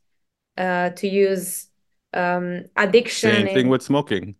Uh, 0.60 0.90
to 0.90 1.08
use 1.08 1.68
um, 2.12 2.64
addiction. 2.76 3.32
Same 3.32 3.46
thing 3.46 3.68
with 3.68 3.82
smoking. 3.82 4.34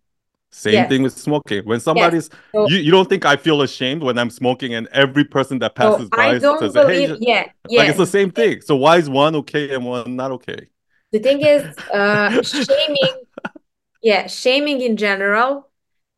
Same 0.51 0.75
yes. 0.75 0.89
thing 0.91 1.03
with 1.03 1.17
smoking. 1.17 1.65
When 1.65 1.81
somebody's, 1.81 2.29
yes. 2.31 2.41
so, 2.53 2.69
you, 2.69 2.77
you 2.77 2.91
don't 2.91 3.09
think 3.09 3.25
I 3.25 3.37
feel 3.37 3.63
ashamed 3.63 4.03
when 4.03 4.19
I'm 4.19 4.29
smoking 4.29 4.75
and 4.75 4.87
every 4.89 5.25
person 5.25 5.61
that 5.61 5.77
passes 5.77 6.09
so 6.13 6.17
by 6.17 6.39
says, 6.39 6.75
believe, 6.75 7.09
hey, 7.11 7.17
yeah, 7.21 7.47
yeah. 7.69 7.81
Like 7.81 7.89
it's 7.89 7.99
the 7.99 8.07
same 8.07 8.31
thing. 8.33 8.61
So 8.61 8.77
why 8.77 8.99
is 8.99 9.09
one 9.09 9.35
okay 9.37 9.73
and 9.73 9.87
one 9.87 10.15
not 10.15 10.31
okay? 10.33 10.69
The 11.13 11.21
thing 11.21 11.41
is, 11.41 11.63
uh, 11.89 12.43
shaming, 12.43 13.23
yeah, 14.03 14.27
shaming 14.27 14.83
in 14.83 14.99
general. 14.99 15.71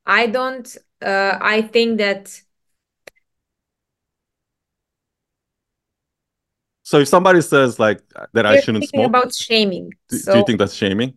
I 0.04 0.26
don't, 0.26 0.76
uh, 1.00 1.38
I 1.40 1.62
think 1.62 1.98
that 1.98 2.40
So 6.92 6.98
if 6.98 7.08
somebody 7.08 7.40
says 7.40 7.78
like 7.78 8.02
that 8.34 8.44
I 8.44 8.60
shouldn't 8.60 8.86
smoke, 8.86 9.06
about 9.06 9.34
shaming. 9.34 9.94
Do, 10.10 10.18
so... 10.18 10.32
do 10.32 10.38
you 10.40 10.44
think 10.44 10.58
that's 10.58 10.74
shaming? 10.74 11.14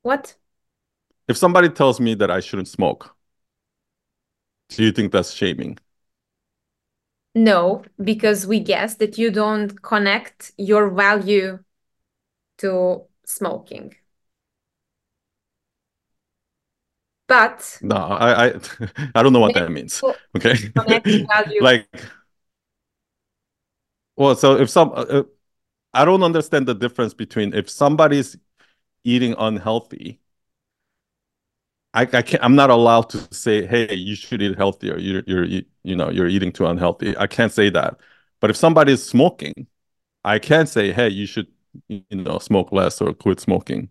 What? 0.00 0.34
If 1.28 1.36
somebody 1.36 1.68
tells 1.68 2.00
me 2.00 2.14
that 2.14 2.30
I 2.30 2.40
shouldn't 2.40 2.68
smoke, 2.68 3.14
do 4.70 4.84
you 4.84 4.90
think 4.90 5.12
that's 5.12 5.32
shaming? 5.32 5.76
No, 7.34 7.84
because 8.02 8.46
we 8.46 8.58
guess 8.58 8.94
that 8.94 9.18
you 9.18 9.30
don't 9.30 9.82
connect 9.82 10.52
your 10.56 10.88
value 10.88 11.58
to 12.56 13.02
smoking. 13.26 13.96
But 17.28 17.80
no, 17.82 17.96
I 17.96 18.46
I, 18.46 18.54
I 19.14 19.22
don't 19.22 19.34
know 19.34 19.40
what 19.40 19.52
that 19.52 19.70
means. 19.70 20.02
Okay, 20.34 20.56
like 21.60 21.86
well, 24.22 24.36
so 24.36 24.56
if 24.56 24.70
some, 24.70 24.90
uh, 24.90 25.04
uh, 25.08 25.22
I 25.92 26.04
don't 26.04 26.22
understand 26.22 26.68
the 26.68 26.74
difference 26.74 27.12
between 27.12 27.52
if 27.54 27.68
somebody's 27.68 28.36
eating 29.02 29.34
unhealthy, 29.36 30.20
I, 31.92 32.02
I 32.02 32.22
can't. 32.22 32.42
I'm 32.42 32.54
not 32.54 32.70
allowed 32.70 33.10
to 33.10 33.34
say, 33.34 33.66
"Hey, 33.66 33.92
you 33.94 34.14
should 34.14 34.40
eat 34.40 34.56
healthier." 34.56 34.96
You're, 34.96 35.24
you're, 35.26 35.44
you 35.82 35.96
know, 35.96 36.08
you're 36.08 36.28
eating 36.28 36.52
too 36.52 36.66
unhealthy. 36.66 37.16
I 37.16 37.26
can't 37.26 37.52
say 37.52 37.68
that. 37.70 37.96
But 38.40 38.50
if 38.50 38.56
somebody 38.56 38.92
is 38.92 39.04
smoking, 39.04 39.66
I 40.24 40.38
can 40.38 40.66
say, 40.66 40.92
"Hey, 40.92 41.08
you 41.08 41.26
should, 41.26 41.48
you 41.88 42.04
know, 42.12 42.38
smoke 42.38 42.70
less 42.70 43.00
or 43.00 43.12
quit 43.12 43.40
smoking." 43.40 43.90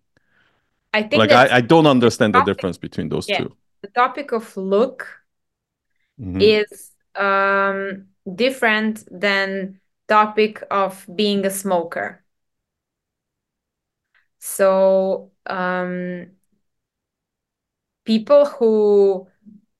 I 0.93 1.03
think 1.03 1.19
like 1.19 1.31
I, 1.31 1.57
I 1.57 1.61
don't 1.61 1.87
understand 1.87 2.33
the, 2.33 2.39
the 2.39 2.53
difference 2.53 2.77
between 2.77 3.09
those 3.09 3.27
yeah, 3.27 3.39
two. 3.39 3.55
The 3.81 3.89
topic 3.89 4.31
of 4.31 4.55
look 4.55 5.07
mm-hmm. 6.19 6.39
is 6.39 6.91
um 7.15 8.05
different 8.33 9.03
than 9.11 9.81
topic 10.11 10.61
of 10.69 11.07
being 11.15 11.45
a 11.45 11.49
smoker. 11.49 12.21
So 14.39 15.31
um, 15.45 16.31
people 18.03 18.45
who 18.45 19.27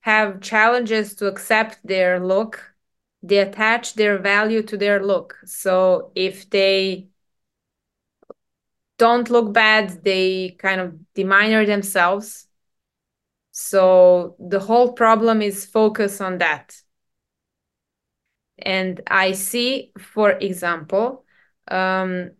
have 0.00 0.40
challenges 0.40 1.14
to 1.16 1.26
accept 1.26 1.78
their 1.84 2.18
look, 2.18 2.74
they 3.22 3.38
attach 3.38 3.94
their 3.94 4.16
value 4.18 4.62
to 4.62 4.76
their 4.78 5.04
look. 5.04 5.36
So 5.44 6.12
if 6.14 6.48
they 6.48 7.08
don't 8.96 9.28
look 9.28 9.52
bad, 9.52 10.02
they 10.02 10.56
kind 10.58 10.80
of 10.80 10.94
demeanor 11.14 11.66
themselves. 11.66 12.46
So 13.50 14.36
the 14.38 14.60
whole 14.60 14.94
problem 14.94 15.42
is 15.42 15.66
focus 15.66 16.22
on 16.22 16.38
that. 16.38 16.74
And 18.64 19.00
I 19.06 19.32
see, 19.32 19.92
for 19.98 20.30
example, 20.30 21.24
um, 21.68 22.32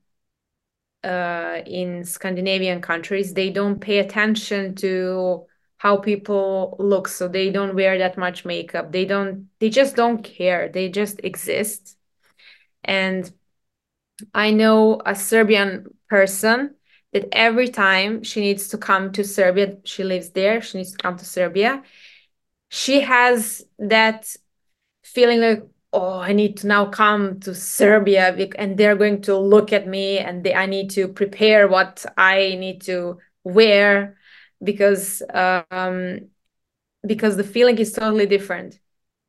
uh, 1.04 1.60
in 1.66 2.04
Scandinavian 2.04 2.80
countries, 2.80 3.34
they 3.34 3.50
don't 3.50 3.80
pay 3.80 3.98
attention 3.98 4.74
to 4.76 5.46
how 5.78 5.96
people 5.96 6.76
look. 6.78 7.08
So 7.08 7.26
they 7.26 7.50
don't 7.50 7.74
wear 7.74 7.98
that 7.98 8.16
much 8.16 8.44
makeup. 8.44 8.92
They 8.92 9.04
don't, 9.04 9.48
they 9.58 9.68
just 9.68 9.96
don't 9.96 10.22
care. 10.22 10.68
They 10.68 10.88
just 10.88 11.20
exist. 11.24 11.96
And 12.84 13.30
I 14.32 14.52
know 14.52 15.00
a 15.04 15.14
Serbian 15.14 15.86
person 16.08 16.76
that 17.12 17.28
every 17.32 17.68
time 17.68 18.22
she 18.22 18.40
needs 18.40 18.68
to 18.68 18.78
come 18.78 19.12
to 19.12 19.24
Serbia, 19.24 19.76
she 19.84 20.04
lives 20.04 20.30
there, 20.30 20.62
she 20.62 20.78
needs 20.78 20.92
to 20.92 20.98
come 20.98 21.16
to 21.16 21.24
Serbia. 21.24 21.82
She 22.68 23.00
has 23.00 23.62
that 23.78 24.34
feeling 25.02 25.40
like, 25.40 25.64
oh 25.92 26.18
i 26.18 26.32
need 26.32 26.56
to 26.56 26.66
now 26.66 26.86
come 26.86 27.38
to 27.40 27.54
serbia 27.54 28.34
and 28.58 28.76
they're 28.76 28.96
going 28.96 29.20
to 29.20 29.36
look 29.36 29.72
at 29.72 29.86
me 29.86 30.18
and 30.18 30.44
they, 30.44 30.54
i 30.54 30.66
need 30.66 30.90
to 30.90 31.08
prepare 31.08 31.68
what 31.68 32.04
i 32.16 32.56
need 32.58 32.80
to 32.80 33.18
wear 33.44 34.16
because 34.62 35.22
um 35.30 36.20
because 37.06 37.36
the 37.36 37.44
feeling 37.44 37.78
is 37.78 37.92
totally 37.92 38.26
different. 38.26 38.78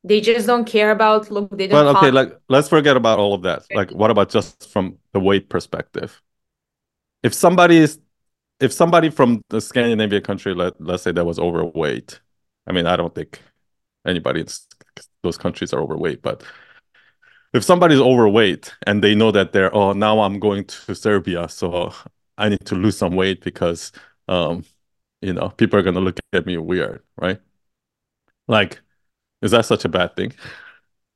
They 0.04 0.20
just 0.20 0.46
don't 0.46 0.66
care 0.66 0.90
about 0.90 1.30
look 1.30 1.50
they 1.50 1.66
don't 1.66 1.84
well 1.84 1.96
okay 1.96 2.10
like 2.10 2.36
let's 2.48 2.68
forget 2.68 2.96
about 2.96 3.18
all 3.18 3.32
of 3.34 3.42
that. 3.42 3.64
Like 3.74 3.90
what 3.90 4.10
about 4.10 4.28
just 4.28 4.70
from 4.70 4.98
the 5.12 5.20
weight 5.20 5.48
perspective? 5.48 6.20
If 7.22 7.32
somebody 7.32 7.78
is 7.78 7.98
if 8.60 8.72
somebody 8.72 9.10
from 9.10 9.42
the 9.48 9.60
Scandinavian 9.60 10.22
country 10.22 10.54
let, 10.54 10.78
let's 10.80 11.02
say 11.02 11.12
that 11.12 11.24
was 11.24 11.38
overweight 11.38 12.20
i 12.66 12.72
mean 12.72 12.86
i 12.86 12.96
don't 12.96 13.14
think 13.14 13.40
anybody 14.06 14.40
in 14.40 14.46
those 15.24 15.36
countries 15.38 15.72
are 15.72 15.80
overweight. 15.80 16.22
But 16.22 16.44
if 17.52 17.64
somebody's 17.64 18.00
overweight 18.00 18.74
and 18.86 19.02
they 19.02 19.14
know 19.14 19.30
that 19.32 19.52
they're 19.52 19.74
oh 19.74 19.92
now 19.92 20.20
I'm 20.20 20.38
going 20.38 20.64
to 20.64 20.94
Serbia, 20.94 21.48
so 21.48 21.92
I 22.38 22.48
need 22.48 22.64
to 22.66 22.74
lose 22.76 22.96
some 22.96 23.16
weight 23.16 23.42
because 23.42 23.92
um 24.28 24.64
you 25.22 25.32
know 25.32 25.48
people 25.50 25.78
are 25.78 25.82
gonna 25.82 26.00
look 26.00 26.20
at 26.32 26.46
me 26.46 26.56
weird, 26.58 27.02
right? 27.16 27.40
Like, 28.48 28.80
is 29.42 29.52
that 29.52 29.64
such 29.64 29.84
a 29.84 29.88
bad 29.88 30.16
thing? 30.16 30.32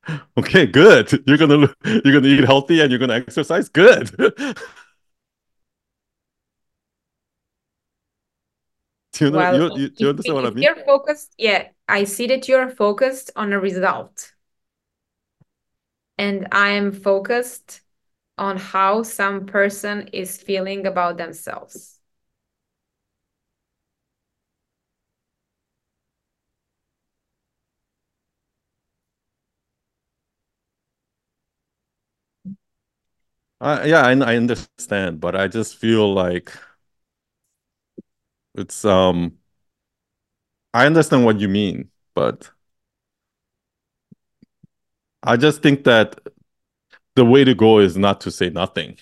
okay, 0.37 0.65
good. 0.65 1.23
You're 1.27 1.37
gonna 1.37 1.73
you're 1.85 2.13
gonna 2.13 2.27
eat 2.27 2.43
healthy 2.45 2.81
and 2.81 2.91
you're 2.91 2.99
gonna 2.99 3.15
exercise. 3.15 3.69
Good. 3.69 4.11
Do 9.13 9.25
you 9.25 9.31
know? 9.31 9.51
You, 9.51 9.75
you, 9.75 9.91
you 9.97 10.09
understand 10.09 10.35
what 10.35 10.45
I 10.45 10.49
mean? 10.51 10.63
You're 10.63 10.85
focused. 10.85 11.33
Yeah, 11.37 11.67
I 11.89 12.05
see 12.05 12.27
that 12.27 12.47
you're 12.47 12.69
focused 12.69 13.31
on 13.35 13.53
a 13.53 13.59
result, 13.59 14.33
and 16.17 16.47
I 16.51 16.69
am 16.71 16.91
focused 16.91 17.81
on 18.37 18.57
how 18.57 19.03
some 19.03 19.45
person 19.45 20.09
is 20.13 20.41
feeling 20.41 20.85
about 20.87 21.17
themselves. 21.17 22.01
Uh, 33.61 33.83
yeah, 33.85 34.01
I, 34.01 34.11
I 34.13 34.35
understand, 34.37 35.19
but 35.19 35.35
I 35.35 35.47
just 35.47 35.77
feel 35.77 36.13
like 36.13 36.51
it's 38.55 38.85
um 38.85 39.38
I 40.73 40.85
understand 40.85 41.25
what 41.25 41.39
you 41.39 41.49
mean, 41.49 41.89
but 42.15 42.49
I 45.23 45.37
just 45.37 45.61
think 45.61 45.83
that 45.83 46.19
the 47.15 47.25
way 47.25 47.43
to 47.43 47.53
go 47.53 47.79
is 47.79 47.97
not 47.97 48.21
to 48.21 48.31
say 48.31 48.49
nothing. 48.49 48.97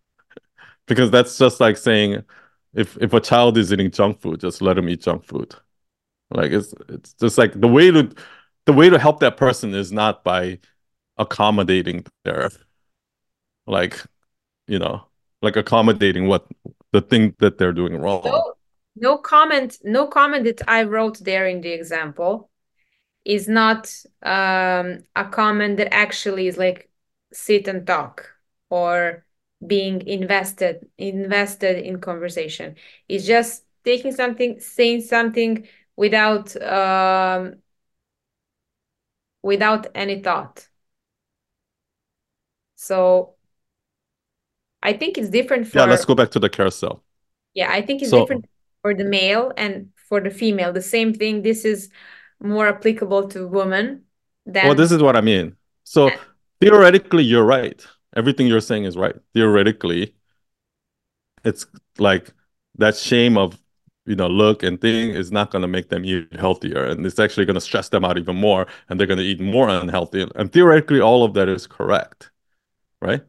because 0.86 1.10
that's 1.10 1.38
just 1.38 1.60
like 1.60 1.76
saying 1.76 2.24
if 2.74 2.96
if 3.00 3.12
a 3.14 3.20
child 3.20 3.56
is 3.58 3.72
eating 3.72 3.90
junk 3.90 4.20
food, 4.20 4.40
just 4.40 4.60
let 4.60 4.78
him 4.78 4.88
eat 4.88 5.02
junk 5.02 5.24
food. 5.24 5.54
Like 6.30 6.50
it's 6.50 6.74
it's 6.88 7.14
just 7.14 7.38
like 7.38 7.58
the 7.58 7.68
way 7.68 7.90
to 7.90 8.10
the 8.66 8.72
way 8.72 8.90
to 8.90 8.98
help 8.98 9.20
that 9.20 9.36
person 9.36 9.74
is 9.74 9.92
not 9.92 10.24
by 10.24 10.58
accommodating 11.16 12.04
their 12.24 12.50
like 13.66 14.02
you 14.66 14.78
know 14.78 15.04
like 15.42 15.56
accommodating 15.56 16.26
what 16.26 16.46
the 16.92 17.00
thing 17.00 17.34
that 17.38 17.58
they're 17.58 17.72
doing 17.72 17.96
wrong. 17.96 18.52
No 18.96 19.18
comment, 19.18 19.78
no 19.84 20.06
comment 20.06 20.44
that 20.44 20.62
I 20.68 20.84
wrote 20.84 21.18
there 21.18 21.46
in 21.46 21.60
the 21.60 21.72
example. 21.72 22.50
is 23.26 23.48
not 23.48 23.92
um, 24.22 25.02
a 25.16 25.24
comment 25.30 25.76
that 25.78 25.92
actually 25.92 26.46
is 26.46 26.56
like 26.56 26.88
sit 27.32 27.66
and 27.66 27.84
talk 27.86 28.30
or 28.70 29.26
being 29.66 30.06
invested 30.06 30.86
invested 30.96 31.76
in 31.78 32.00
conversation 32.00 32.76
it's 33.08 33.26
just 33.26 33.64
taking 33.84 34.12
something 34.12 34.60
saying 34.60 35.00
something 35.00 35.66
without 35.96 36.54
um, 36.62 37.56
without 39.42 39.86
any 39.94 40.20
thought 40.22 40.68
so 42.76 43.34
i 44.82 44.92
think 44.92 45.18
it's 45.18 45.30
different 45.30 45.66
for 45.66 45.78
yeah 45.78 45.84
let's 45.84 46.04
go 46.04 46.14
back 46.14 46.30
to 46.30 46.38
the 46.38 46.48
carousel 46.48 47.02
yeah 47.54 47.70
i 47.72 47.80
think 47.82 48.02
it's 48.02 48.10
so, 48.10 48.20
different 48.20 48.44
for 48.86 48.94
the 48.94 49.04
male 49.04 49.52
and 49.56 49.88
for 50.08 50.20
the 50.20 50.30
female. 50.30 50.72
The 50.72 50.80
same 50.80 51.12
thing 51.12 51.42
this 51.42 51.64
is 51.64 51.90
more 52.38 52.68
applicable 52.68 53.26
to 53.30 53.48
women 53.48 54.04
than 54.44 54.66
well 54.66 54.76
this 54.76 54.92
is 54.92 55.02
what 55.02 55.16
i 55.16 55.20
mean. 55.20 55.56
So 55.82 56.12
theoretically 56.60 57.24
you're 57.24 57.44
right. 57.44 57.84
Everything 58.14 58.46
you're 58.46 58.60
saying 58.60 58.84
is 58.84 58.96
right. 58.96 59.16
Theoretically 59.34 60.14
it's 61.44 61.66
like 61.98 62.32
that 62.78 62.96
shame 62.96 63.36
of 63.36 63.58
you 64.04 64.14
know 64.14 64.28
look 64.28 64.62
and 64.62 64.80
thing 64.80 65.10
is 65.10 65.32
not 65.32 65.50
going 65.50 65.62
to 65.62 65.72
make 65.76 65.88
them 65.88 66.04
eat 66.04 66.32
healthier 66.38 66.84
and 66.84 67.04
it's 67.04 67.18
actually 67.18 67.44
going 67.44 67.60
to 67.62 67.68
stress 67.70 67.88
them 67.88 68.04
out 68.04 68.18
even 68.18 68.36
more 68.36 68.68
and 68.88 69.00
they're 69.00 69.12
going 69.12 69.24
to 69.24 69.30
eat 69.32 69.40
more 69.40 69.68
unhealthy. 69.68 70.28
And 70.36 70.52
theoretically 70.52 71.00
all 71.00 71.24
of 71.24 71.34
that 71.34 71.48
is 71.48 71.66
correct 71.66 72.30
right 73.02 73.22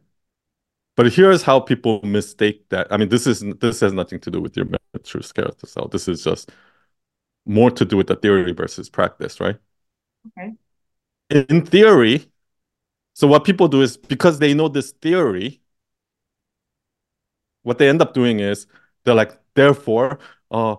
but 0.98 1.12
here's 1.12 1.42
how 1.42 1.58
people 1.58 2.00
mistake 2.02 2.68
that 2.68 2.86
i 2.90 2.96
mean 2.98 3.08
this 3.08 3.26
is 3.26 3.40
this 3.60 3.80
has 3.80 3.94
nothing 3.94 4.20
to 4.20 4.30
do 4.30 4.40
with 4.40 4.56
your 4.56 4.66
mature 4.92 5.22
character 5.34 5.66
cell 5.66 5.88
this 5.88 6.08
is 6.08 6.22
just 6.22 6.50
more 7.46 7.70
to 7.70 7.84
do 7.84 7.96
with 7.96 8.08
the 8.08 8.16
theory 8.16 8.52
versus 8.52 8.90
practice 8.90 9.40
right 9.40 9.56
okay 10.38 10.52
in 11.30 11.64
theory 11.64 12.28
so 13.18 13.26
what 13.26 13.42
people 13.42 13.66
do 13.66 13.82
is 13.82 13.96
because 13.96 14.38
they 14.38 14.54
know 14.54 14.68
this 14.68 14.92
theory, 14.92 15.60
what 17.64 17.78
they 17.78 17.88
end 17.88 18.00
up 18.00 18.14
doing 18.14 18.38
is 18.38 18.68
they're 19.02 19.16
like, 19.16 19.36
therefore, 19.54 20.20
uh, 20.52 20.76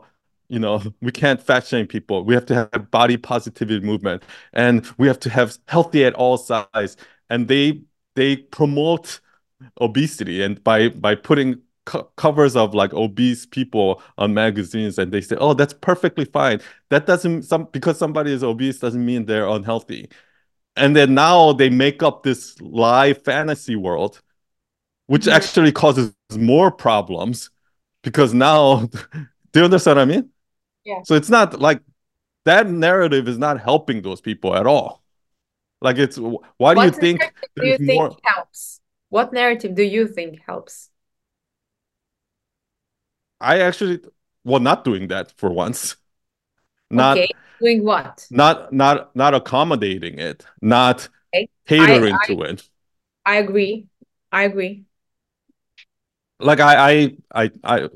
you 0.48 0.58
know, 0.58 0.82
we 1.02 1.12
can't 1.12 1.42
fat 1.42 1.68
shame 1.68 1.86
people. 1.86 2.24
We 2.24 2.36
have 2.36 2.46
to 2.46 2.56
have 2.56 2.92
body 2.92 3.18
positivity 3.18 3.86
movement, 3.86 4.24
and 4.54 4.88
we 4.98 5.08
have 5.08 5.20
to 5.20 5.30
have 5.30 5.58
healthy 5.68 6.06
at 6.06 6.14
all 6.14 6.38
size. 6.38 6.96
And 7.30 7.50
they 7.50 7.82
they 8.16 8.38
promote 8.38 9.20
obesity, 9.82 10.42
and 10.42 10.64
by 10.64 10.90
by 10.90 11.16
putting 11.16 11.62
co 11.86 12.04
covers 12.16 12.56
of 12.56 12.74
like 12.74 12.94
obese 12.94 13.46
people 13.46 14.02
on 14.18 14.34
magazines, 14.34 14.98
and 15.00 15.12
they 15.12 15.22
say, 15.22 15.36
oh, 15.40 15.54
that's 15.54 15.74
perfectly 15.74 16.26
fine. 16.26 16.62
That 16.90 17.06
doesn't 17.06 17.44
some 17.44 17.68
because 17.72 17.98
somebody 17.98 18.34
is 18.34 18.44
obese 18.44 18.80
doesn't 18.80 19.06
mean 19.06 19.26
they're 19.26 19.48
unhealthy. 19.48 20.10
And 20.76 20.96
then 20.96 21.14
now 21.14 21.52
they 21.54 21.70
make 21.70 22.04
up 22.04 22.24
this 22.24 22.60
live 22.62 23.22
fantasy 23.24 23.76
world 23.76 24.22
which 25.10 25.24
mm-hmm. 25.24 25.32
actually 25.32 25.72
causes 25.72 26.14
more 26.38 26.70
problems 26.70 27.50
because 28.04 28.32
now 28.32 28.86
do 29.52 29.60
you 29.60 29.64
understand 29.64 29.98
what 29.98 30.04
i 30.04 30.06
mean? 30.06 30.30
Yeah. 30.86 31.02
So 31.04 31.16
it's 31.16 31.32
not 31.32 31.60
like 31.60 31.82
that 32.46 32.70
narrative 32.70 33.28
is 33.28 33.40
not 33.40 33.60
helping 33.60 34.04
those 34.04 34.22
people 34.22 34.56
at 34.56 34.68
all. 34.68 35.04
Like 35.82 35.98
it's 35.98 36.18
why 36.18 36.76
do 36.76 36.78
what 36.78 36.86
you 36.86 36.92
think 36.92 37.34
do 37.56 37.66
you 37.66 37.78
think 37.80 38.00
more... 38.00 38.16
helps 38.24 38.82
what 39.10 39.34
narrative 39.34 39.76
do 39.76 39.84
you 39.84 40.08
think 40.08 40.40
helps? 40.46 40.90
I 43.42 43.60
actually 43.60 44.02
well 44.44 44.60
not 44.60 44.84
doing 44.84 45.08
that 45.10 45.34
for 45.38 45.50
once. 45.50 45.96
Not 46.92 47.18
okay. 47.18 47.30
doing 47.60 47.84
what? 47.84 48.26
not 48.30 48.74
not 48.74 49.16
not 49.16 49.34
accommodating 49.34 50.18
it 50.20 50.46
not 50.62 51.08
okay. 51.34 51.48
catering 51.68 52.14
I, 52.14 52.20
I, 52.22 52.28
to 52.28 52.42
it. 52.44 52.70
I 53.26 53.36
agree. 53.38 53.88
I 54.32 54.44
agree. 54.44 54.86
Like 56.40 56.60
I, 56.60 56.92
I 56.92 57.18
i 57.36 57.52
i 57.64 57.90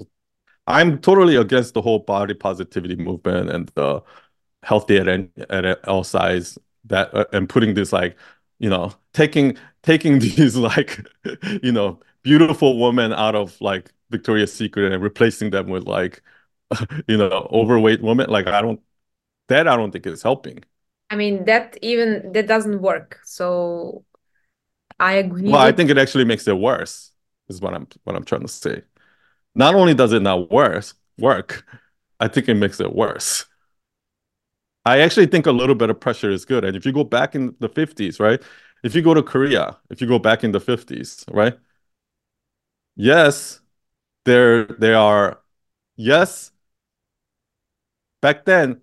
i'm 0.67 0.99
totally 0.99 1.35
against 1.35 1.73
the 1.73 1.81
whole 1.81 1.99
body 1.99 2.33
positivity 2.33 2.95
movement 2.95 3.49
and 3.49 3.69
the 3.75 4.01
healthy 4.63 4.97
at, 4.97 5.07
at 5.65 5.87
all 5.87 6.03
size 6.03 6.57
that 6.85 7.13
uh, 7.13 7.25
and 7.33 7.49
putting 7.49 7.73
this 7.73 7.93
like 7.93 8.17
you 8.59 8.69
know 8.69 8.93
taking 9.13 9.57
taking 9.83 10.19
these 10.19 10.55
like 10.55 11.05
you 11.61 11.71
know 11.71 11.99
beautiful 12.23 12.79
women 12.79 13.13
out 13.13 13.35
of 13.35 13.59
like 13.61 13.91
victoria's 14.09 14.53
secret 14.53 14.91
and 14.91 15.03
replacing 15.03 15.49
them 15.49 15.67
with 15.67 15.83
like 15.83 16.21
you 17.07 17.17
know 17.17 17.47
overweight 17.51 18.01
women 18.01 18.29
like 18.29 18.47
i 18.47 18.61
don't 18.61 18.79
that 19.49 19.67
i 19.67 19.75
don't 19.75 19.91
think 19.91 20.05
is 20.05 20.23
helping. 20.23 20.63
I 21.09 21.15
mean 21.15 21.45
that 21.45 21.77
even 21.81 22.31
that 22.33 22.47
doesn't 22.47 22.81
work. 22.81 23.19
So 23.23 24.03
i 24.99 25.13
agree 25.13 25.49
well 25.49 25.61
i 25.61 25.71
think 25.71 25.89
it 25.89 25.97
actually 25.97 26.23
makes 26.23 26.47
it 26.47 26.57
worse 26.57 27.11
is 27.49 27.59
what 27.59 27.73
i'm 27.73 27.87
what 28.03 28.15
i'm 28.15 28.23
trying 28.23 28.41
to 28.41 28.47
say. 28.47 28.81
Not 29.55 29.75
only 29.75 29.93
does 29.93 30.13
it 30.13 30.21
not 30.21 30.51
worse 30.51 30.93
work 31.17 31.65
i 32.19 32.27
think 32.27 32.47
it 32.47 32.55
makes 32.55 32.79
it 32.79 32.95
worse. 32.95 33.45
I 34.85 34.99
actually 34.99 35.27
think 35.27 35.45
a 35.45 35.51
little 35.51 35.75
bit 35.75 35.89
of 35.89 35.99
pressure 35.99 36.29
is 36.29 36.43
good. 36.43 36.65
And 36.65 36.75
if 36.75 36.85
you 36.85 36.91
go 36.91 37.05
back 37.05 37.35
in 37.35 37.55
the 37.59 37.69
50s 37.69 38.19
right 38.19 38.41
if 38.83 38.95
you 38.95 39.01
go 39.01 39.13
to 39.13 39.23
korea 39.23 39.77
if 39.89 40.01
you 40.01 40.07
go 40.07 40.19
back 40.19 40.43
in 40.43 40.51
the 40.51 40.59
50s 40.61 41.25
right? 41.31 41.57
Yes 42.95 43.61
there 44.25 44.65
they 44.65 44.93
are 44.93 45.41
yes 45.97 46.51
back 48.21 48.45
then 48.45 48.81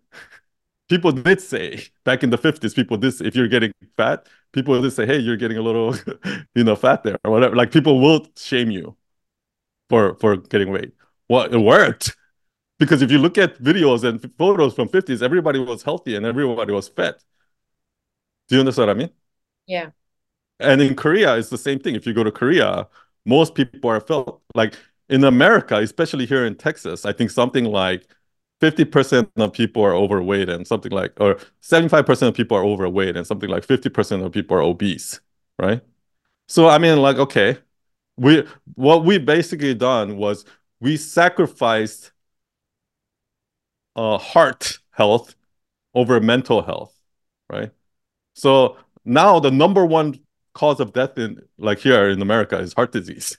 people 0.88 1.12
did 1.12 1.40
say 1.40 1.84
back 2.04 2.22
in 2.22 2.30
the 2.30 2.38
50s 2.38 2.74
people 2.74 2.96
did 2.96 3.20
if 3.22 3.36
you're 3.36 3.48
getting 3.48 3.72
fat 3.96 4.28
people 4.52 4.80
did 4.82 4.92
say 4.92 5.06
hey 5.06 5.18
you're 5.18 5.36
getting 5.36 5.58
a 5.58 5.62
little 5.62 5.94
you 6.56 6.64
know 6.64 6.76
fat 6.76 7.02
there 7.04 7.18
or 7.24 7.30
whatever. 7.32 7.56
Like 7.56 7.72
people 7.72 8.00
will 8.00 8.26
shame 8.36 8.70
you 8.70 8.96
for 9.90 10.16
for 10.16 10.36
getting 10.36 10.72
weight. 10.72 10.92
Well 11.28 11.44
it 11.44 11.58
worked 11.58 12.16
because 12.78 13.02
if 13.02 13.10
you 13.12 13.18
look 13.18 13.38
at 13.38 13.58
videos 13.58 14.04
and 14.04 14.20
photos 14.38 14.74
from 14.74 14.88
50s 14.88 15.22
everybody 15.22 15.58
was 15.58 15.82
healthy 15.84 16.16
and 16.16 16.26
everybody 16.26 16.72
was 16.72 16.88
fat. 16.88 17.22
Do 18.48 18.56
you 18.56 18.60
understand 18.60 18.88
what 18.88 18.96
i 18.96 18.98
mean 18.98 19.10
yeah. 19.70 19.90
And 20.58 20.82
in 20.82 20.94
korea 20.94 21.36
it's 21.36 21.48
the 21.48 21.58
same 21.58 21.78
thing. 21.78 21.94
If 21.94 22.06
you 22.06 22.12
go 22.12 22.24
to 22.24 22.32
korea 22.32 22.88
most 23.24 23.54
people 23.54 23.90
are 23.90 24.00
felt 24.00 24.42
like 24.54 24.74
in 25.08 25.24
america 25.24 25.76
especially 25.76 26.24
here 26.24 26.44
in 26.46 26.54
texas 26.54 27.04
i 27.04 27.12
think 27.12 27.30
something 27.30 27.64
like 27.66 28.06
50% 28.60 29.30
of 29.36 29.52
people 29.52 29.82
are 29.82 29.94
overweight 29.94 30.48
and 30.48 30.66
something 30.66 30.92
like 30.92 31.12
or 31.20 31.38
75% 31.62 32.28
of 32.28 32.34
people 32.34 32.56
are 32.56 32.64
overweight 32.64 33.16
and 33.16 33.26
something 33.26 33.48
like 33.48 33.64
50% 33.64 34.22
of 34.24 34.32
people 34.32 34.56
are 34.56 34.62
obese 34.62 35.20
right? 35.58 35.82
So 36.48 36.68
i 36.68 36.78
mean 36.78 36.98
like 36.98 37.16
okay. 37.18 37.58
We 38.16 38.46
what 38.74 39.04
we 39.04 39.18
basically 39.18 39.74
done 39.74 40.16
was 40.18 40.44
we 40.80 40.96
sacrificed 40.98 42.12
uh, 43.96 44.18
heart 44.18 44.78
health 44.92 45.34
over 45.94 46.20
mental 46.20 46.62
health 46.62 46.94
right? 47.50 47.72
So 48.34 48.76
now 49.04 49.40
the 49.40 49.50
number 49.50 49.84
one 49.84 50.18
cause 50.54 50.80
of 50.80 50.92
death 50.92 51.16
in 51.18 51.40
like 51.58 51.78
here 51.78 52.08
in 52.08 52.20
america 52.20 52.58
is 52.58 52.72
heart 52.74 52.92
disease 52.92 53.38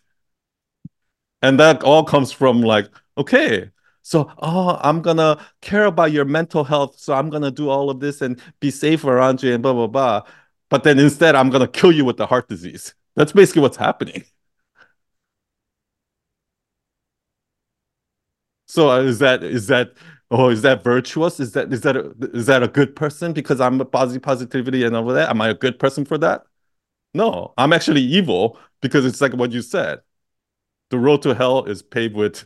and 1.42 1.60
that 1.60 1.84
all 1.84 2.04
comes 2.04 2.32
from 2.32 2.62
like 2.62 2.88
okay 3.18 3.70
so, 4.04 4.32
oh, 4.40 4.80
I'm 4.82 5.02
gonna 5.02 5.38
care 5.62 5.86
about 5.86 6.12
your 6.12 6.26
mental 6.26 6.64
health. 6.64 7.00
So 7.00 7.14
I'm 7.14 7.30
gonna 7.30 7.52
do 7.52 7.70
all 7.70 7.90
of 7.90 8.00
this 8.00 8.22
and 8.22 8.40
be 8.60 8.72
safe 8.72 9.04
around 9.06 9.44
you 9.44 9.54
and 9.54 9.62
blah 9.64 9.74
blah 9.74 9.88
blah. 9.88 10.22
But 10.70 10.84
then 10.84 11.00
instead, 11.00 11.36
I'm 11.36 11.50
gonna 11.50 11.68
kill 11.68 11.92
you 11.92 12.06
with 12.06 12.18
the 12.18 12.26
heart 12.28 12.48
disease. 12.50 12.96
That's 13.16 13.32
basically 13.32 13.62
what's 13.62 13.78
happening. 13.78 14.24
So 18.68 18.90
uh, 18.90 19.02
is 19.02 19.20
that 19.20 19.44
is 19.44 19.68
that 19.68 19.94
oh 20.32 20.50
is 20.50 20.62
that 20.64 20.84
virtuous? 20.84 21.40
Is 21.40 21.54
that 21.54 21.72
is 21.72 21.82
that 21.82 21.96
a, 21.98 22.14
is 22.34 22.48
that 22.48 22.64
a 22.64 22.68
good 22.68 22.96
person 22.96 23.34
because 23.34 23.62
I'm 23.62 23.80
a 23.82 23.86
positive 23.86 24.24
positivity 24.24 24.84
and 24.84 24.96
all 24.96 25.06
that? 25.08 25.30
Am 25.30 25.42
I 25.42 25.50
a 25.50 25.54
good 25.54 25.80
person 25.80 26.06
for 26.06 26.18
that? 26.20 26.46
No, 27.14 27.54
I'm 27.58 27.74
actually 27.74 28.02
evil 28.02 28.58
because 28.82 29.06
it's 29.06 29.22
like 29.22 29.34
what 29.34 29.52
you 29.52 29.62
said. 29.62 30.02
The 30.90 31.00
road 31.00 31.22
to 31.24 31.34
hell 31.36 31.66
is 31.66 31.82
paved 31.84 32.16
with 32.16 32.46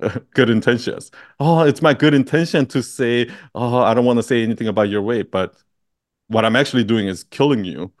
good 0.34 0.50
intentions. 0.50 1.10
Oh, 1.40 1.62
it's 1.62 1.82
my 1.82 1.94
good 1.94 2.14
intention 2.14 2.66
to 2.66 2.82
say, 2.82 3.30
oh, 3.54 3.78
I 3.78 3.94
don't 3.94 4.04
want 4.04 4.18
to 4.18 4.22
say 4.22 4.42
anything 4.42 4.68
about 4.68 4.88
your 4.88 5.02
weight, 5.02 5.30
but 5.30 5.56
what 6.28 6.44
I'm 6.44 6.56
actually 6.56 6.84
doing 6.84 7.08
is 7.08 7.24
killing 7.24 7.64
you 7.64 7.92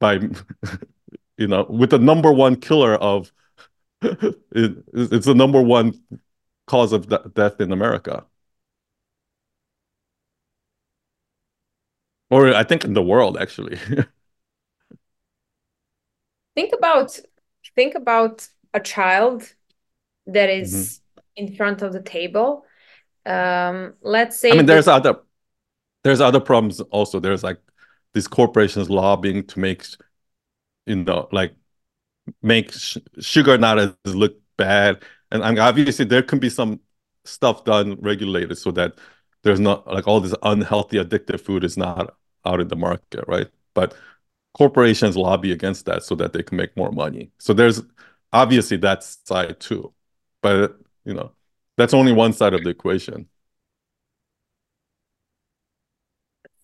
by, 0.00 0.14
you 1.36 1.46
know, 1.46 1.66
with 1.68 1.90
the 1.90 1.98
number 1.98 2.32
one 2.32 2.56
killer 2.56 2.94
of, 2.96 3.32
it, 4.02 4.84
it's 4.94 5.26
the 5.26 5.34
number 5.34 5.62
one 5.62 5.94
cause 6.70 6.92
of 6.92 7.08
death 7.34 7.60
in 7.60 7.72
America. 7.72 8.24
Or 12.30 12.54
I 12.54 12.64
think 12.64 12.84
in 12.84 12.94
the 12.94 13.02
world, 13.02 13.36
actually. 13.38 13.76
think 16.54 16.72
about 16.76 17.18
think 17.76 17.94
about 17.94 18.48
a 18.74 18.80
child 18.80 19.52
that 20.26 20.48
is 20.50 20.72
mm-hmm. 20.74 21.44
in 21.44 21.56
front 21.56 21.82
of 21.82 21.92
the 21.92 22.02
table 22.02 22.64
um 23.24 23.94
let's 24.02 24.36
say 24.36 24.50
i 24.50 24.56
mean 24.56 24.66
there's 24.66 24.88
other 24.88 25.14
there's 26.02 26.20
other 26.20 26.40
problems 26.40 26.80
also. 26.80 27.20
There's 27.20 27.42
like 27.42 27.58
these 28.14 28.28
corporations 28.28 28.90
lobbying 28.90 29.46
to 29.48 29.60
make, 29.60 29.84
you 30.86 30.96
know, 30.96 31.28
like 31.32 31.54
make 32.42 32.72
sh- 32.72 32.98
sugar 33.20 33.58
not 33.58 33.78
as 33.78 33.94
look 34.04 34.36
bad. 34.56 35.02
And 35.30 35.42
I 35.44 35.50
mean, 35.50 35.58
obviously 35.60 36.04
there 36.04 36.22
can 36.22 36.38
be 36.38 36.50
some 36.50 36.80
stuff 37.24 37.64
done 37.64 37.96
regulated 38.00 38.58
so 38.58 38.70
that 38.72 38.94
there's 39.42 39.60
not 39.60 39.86
like 39.86 40.06
all 40.06 40.20
this 40.20 40.34
unhealthy 40.42 40.98
addictive 40.98 41.40
food 41.40 41.64
is 41.64 41.76
not 41.76 42.16
out 42.44 42.60
in 42.60 42.68
the 42.68 42.76
market, 42.76 43.24
right? 43.28 43.48
But 43.74 43.94
corporations 44.54 45.16
lobby 45.16 45.52
against 45.52 45.86
that 45.86 46.04
so 46.04 46.14
that 46.16 46.32
they 46.32 46.42
can 46.42 46.56
make 46.56 46.76
more 46.76 46.92
money. 46.92 47.32
So 47.38 47.54
there's 47.54 47.82
obviously 48.32 48.78
that 48.78 49.04
side 49.04 49.60
too. 49.60 49.94
But 50.42 50.78
you 51.04 51.14
know, 51.14 51.32
that's 51.76 51.94
only 51.94 52.12
one 52.12 52.32
side 52.32 52.54
of 52.54 52.64
the 52.64 52.70
equation. 52.70 53.28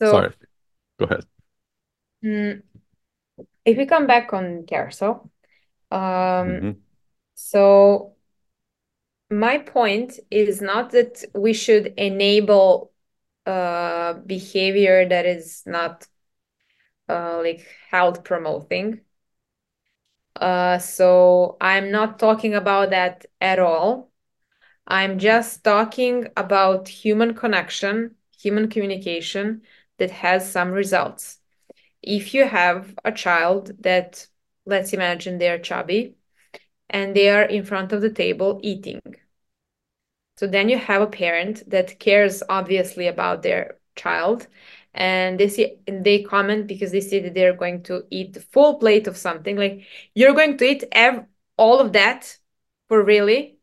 So 0.01 0.23
Sorry. 0.23 0.33
Go 0.99 1.07
ahead. 1.07 1.27
mm, 2.23 2.63
if 3.65 3.77
we 3.77 3.87
come 3.87 4.07
back 4.07 4.33
on 4.33 4.65
carousel, 4.67 5.31
um, 5.93 6.63
hmm 6.63 6.87
so 7.37 8.16
my 9.31 9.59
point 9.59 10.19
is 10.31 10.61
not 10.63 10.91
that 10.93 11.25
we 11.35 11.53
should 11.53 11.87
enable 11.97 12.93
uh 13.47 14.15
behavior 14.27 15.09
that 15.09 15.25
is 15.27 15.63
not 15.67 16.07
uh 17.09 17.39
like 17.43 17.67
health 17.91 18.25
promoting. 18.25 19.01
Uh, 20.37 20.79
so 20.79 21.57
I'm 21.61 21.91
not 21.91 22.19
talking 22.19 22.55
about 22.55 22.91
that 22.91 23.27
at 23.41 23.59
all. 23.59 24.11
I'm 24.87 25.19
just 25.19 25.65
talking 25.65 26.29
about 26.37 26.89
human 26.89 27.35
connection, 27.35 28.17
human 28.41 28.69
communication 28.71 29.63
that 29.99 30.11
has 30.13 30.51
some 30.51 30.73
results. 30.73 31.41
If 32.03 32.35
you 32.35 32.47
have 32.47 32.95
a 33.05 33.13
child 33.13 33.73
that, 33.83 34.29
let's 34.67 34.95
imagine 34.95 35.39
they're 35.39 35.59
chubby 35.61 36.16
and 36.91 37.15
they 37.17 37.29
are 37.31 37.43
in 37.45 37.65
front 37.65 37.93
of 37.93 38.01
the 38.01 38.11
table 38.11 38.61
eating. 38.63 39.01
So 40.37 40.47
then 40.47 40.69
you 40.69 40.79
have 40.79 41.03
a 41.03 41.07
parent 41.07 41.69
that 41.71 41.99
cares 41.99 42.43
obviously 42.49 43.07
about 43.07 43.43
their 43.43 43.79
child 43.95 44.47
and 44.95 45.39
they 45.41 45.49
see 45.49 45.77
they 45.87 46.23
comment 46.23 46.67
because 46.67 46.93
they 46.93 47.01
see 47.01 47.21
that 47.21 47.35
they're 47.35 47.55
going 47.57 47.83
to 47.85 48.05
eat 48.11 48.35
the 48.35 48.41
full 48.41 48.79
plate 48.79 49.07
of 49.07 49.17
something. 49.17 49.57
Like 49.57 49.85
you're 50.15 50.35
going 50.35 50.59
to 50.59 50.65
eat 50.65 50.85
ev- 50.93 51.25
all 51.57 51.81
of 51.81 51.93
that 51.95 52.39
for 52.89 53.03
really 53.03 53.59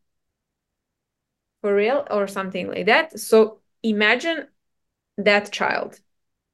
for 1.61 1.73
real 1.75 2.05
or 2.11 2.27
something 2.27 2.67
like 2.67 2.85
that. 2.87 3.19
So 3.19 3.59
imagine 3.83 4.47
that 5.17 5.51
child. 5.53 6.01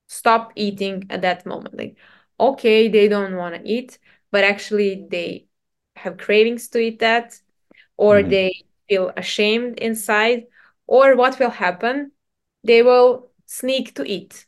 Stop 0.08 0.54
eating 0.58 1.08
at 1.12 1.24
that 1.24 1.48
moment. 1.48 1.78
Like 1.78 1.98
okay 2.40 2.90
they 2.90 3.10
don't 3.10 3.38
want 3.38 3.56
to 3.56 3.70
eat 3.70 4.00
but 4.32 4.46
actually 4.46 5.08
they 5.12 5.49
have 6.04 6.18
cravings 6.18 6.68
to 6.70 6.80
eat 6.80 7.00
that 7.00 7.40
or 7.98 8.24
hmm 8.24 8.24
they 8.24 8.54
feel 8.90 9.12
ashamed 9.18 9.78
inside 9.80 10.46
or 10.88 11.16
what 11.16 11.40
will 11.40 11.52
happen 11.52 12.12
they 12.64 12.82
will 12.84 13.32
sneak 13.46 13.96
to 13.96 14.04
eat 14.06 14.46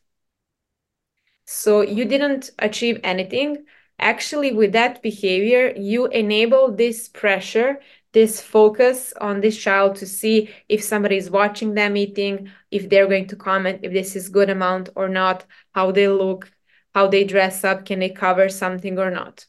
so 1.46 1.82
you 1.82 2.06
didn't 2.06 2.52
achieve 2.60 3.00
anything. 3.04 3.66
Actually, 4.00 4.52
with 4.54 4.72
that 4.74 5.02
behavior, 5.04 5.74
you 5.78 6.08
enable 6.08 6.72
this 6.72 7.08
pressure, 7.08 7.80
this 8.14 8.42
focus 8.42 9.14
on 9.22 9.42
this 9.42 9.58
child 9.58 9.96
to 9.98 10.08
see 10.08 10.50
if 10.68 10.84
somebody 10.84 11.18
is 11.18 11.30
watching 11.30 11.74
them 11.76 11.96
eating, 11.96 12.50
if 12.72 12.90
they're 12.90 13.08
going 13.08 13.28
to 13.28 13.36
comment 13.36 13.80
if 13.84 13.94
this 13.94 14.16
is 14.16 14.30
good 14.30 14.50
amount 14.50 14.90
or 14.96 15.08
not, 15.08 15.46
how 15.74 15.92
they 15.92 16.08
look, 16.08 16.52
how 16.96 17.08
they 17.08 17.24
dress 17.24 17.64
up, 17.64 17.86
can 17.86 18.00
they 18.00 18.10
cover 18.10 18.50
something 18.50 18.98
or 18.98 19.12
not. 19.12 19.46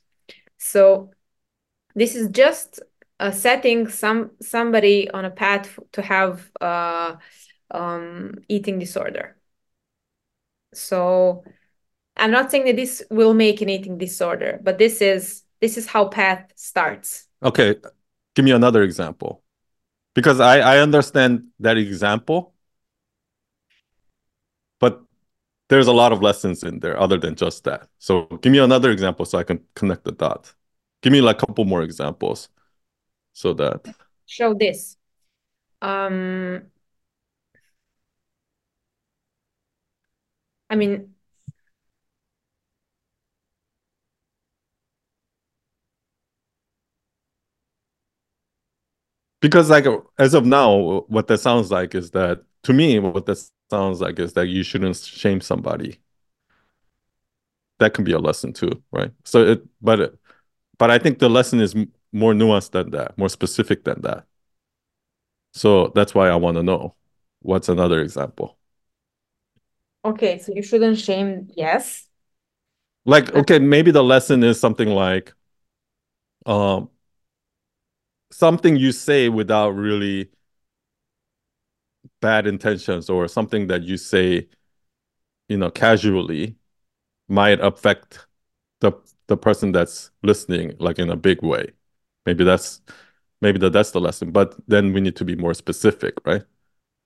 So 0.58 1.10
this 1.94 2.14
is 2.14 2.28
just 2.28 2.80
uh, 3.20 3.30
setting 3.30 3.88
some 3.88 4.30
somebody 4.40 5.10
on 5.10 5.24
a 5.24 5.30
path 5.30 5.78
to 5.92 6.02
have 6.02 6.50
uh, 6.60 7.16
um, 7.70 8.34
eating 8.48 8.78
disorder. 8.78 9.36
So 10.74 11.44
I'm 12.16 12.30
not 12.30 12.50
saying 12.50 12.64
that 12.66 12.76
this 12.76 13.02
will 13.10 13.34
make 13.34 13.60
an 13.60 13.68
eating 13.68 13.98
disorder, 13.98 14.60
but 14.62 14.78
this 14.78 15.00
is 15.00 15.42
this 15.60 15.76
is 15.76 15.86
how 15.86 16.08
path 16.08 16.52
starts. 16.56 17.28
Okay. 17.42 17.76
Give 18.34 18.44
me 18.44 18.50
another 18.50 18.82
example. 18.82 19.42
Because 20.14 20.40
I, 20.40 20.58
I 20.58 20.78
understand 20.78 21.48
that 21.60 21.78
example, 21.78 22.54
but 24.78 25.02
there's 25.68 25.86
a 25.86 25.92
lot 25.92 26.12
of 26.12 26.20
lessons 26.20 26.64
in 26.64 26.80
there 26.80 27.00
other 27.00 27.16
than 27.16 27.34
just 27.34 27.64
that. 27.64 27.88
So 27.98 28.26
give 28.42 28.52
me 28.52 28.58
another 28.58 28.90
example 28.90 29.24
so 29.24 29.38
I 29.38 29.44
can 29.44 29.60
connect 29.74 30.04
the 30.04 30.12
dots. 30.12 30.54
Give 31.02 31.12
me 31.12 31.20
like 31.20 31.42
a 31.42 31.46
couple 31.46 31.64
more 31.64 31.82
examples 31.82 32.48
so 33.32 33.52
that 33.54 33.94
Show 34.26 34.54
this. 34.54 34.96
Um, 35.82 36.62
I 40.70 40.76
mean, 40.76 41.14
because 49.40 49.68
like 49.68 49.86
as 50.18 50.34
of 50.34 50.46
now, 50.46 51.04
what 51.08 51.26
that 51.28 51.38
sounds 51.38 51.70
like 51.70 51.94
is 51.94 52.12
that 52.12 52.42
to 52.62 52.72
me, 52.72 52.98
what 52.98 53.26
that 53.26 53.42
sounds 53.70 54.00
like 54.00 54.18
is 54.18 54.32
that 54.34 54.46
you 54.48 54.62
shouldn't 54.62 54.96
shame 54.96 55.40
somebody. 55.40 55.98
That 57.80 57.94
can 57.94 58.04
be 58.04 58.12
a 58.12 58.18
lesson 58.18 58.52
too, 58.52 58.82
right? 58.92 59.10
So 59.24 59.44
it, 59.44 59.62
but 59.80 60.00
it, 60.00 60.18
but 60.82 60.90
I 60.90 60.98
think 60.98 61.20
the 61.20 61.30
lesson 61.30 61.60
is 61.60 61.76
m- 61.76 61.92
more 62.12 62.32
nuanced 62.32 62.72
than 62.72 62.90
that, 62.90 63.16
more 63.16 63.28
specific 63.28 63.84
than 63.84 64.02
that. 64.02 64.26
So 65.52 65.92
that's 65.94 66.12
why 66.12 66.28
I 66.28 66.34
want 66.34 66.56
to 66.56 66.62
know 66.64 66.96
what's 67.40 67.68
another 67.68 68.00
example. 68.00 68.58
okay, 70.04 70.38
so 70.38 70.52
you 70.54 70.62
shouldn't 70.62 70.98
shame, 70.98 71.48
yes. 71.54 72.06
Like, 73.04 73.32
okay, 73.34 73.58
maybe 73.58 73.90
the 73.90 74.02
lesson 74.04 74.42
is 74.42 74.58
something 74.60 74.88
like 74.88 75.32
um 76.46 76.88
something 78.32 78.76
you 78.76 78.92
say 78.92 79.28
without 79.28 79.70
really 79.70 80.30
bad 82.20 82.46
intentions 82.46 83.08
or 83.10 83.28
something 83.28 83.66
that 83.68 83.82
you 83.82 83.96
say, 83.96 84.48
you 85.48 85.56
know, 85.56 85.70
casually 85.70 86.56
might 87.28 87.60
affect 87.60 88.26
the 89.28 89.36
person 89.36 89.72
that's 89.72 90.10
listening 90.22 90.76
like 90.78 90.98
in 90.98 91.10
a 91.10 91.16
big 91.16 91.42
way. 91.42 91.72
Maybe 92.26 92.44
that's 92.44 92.80
maybe 93.40 93.58
that 93.60 93.72
that's 93.72 93.92
the 93.92 94.00
lesson, 94.00 94.32
but 94.32 94.56
then 94.68 94.92
we 94.92 95.00
need 95.00 95.16
to 95.16 95.24
be 95.24 95.36
more 95.36 95.54
specific, 95.54 96.14
right? 96.26 96.44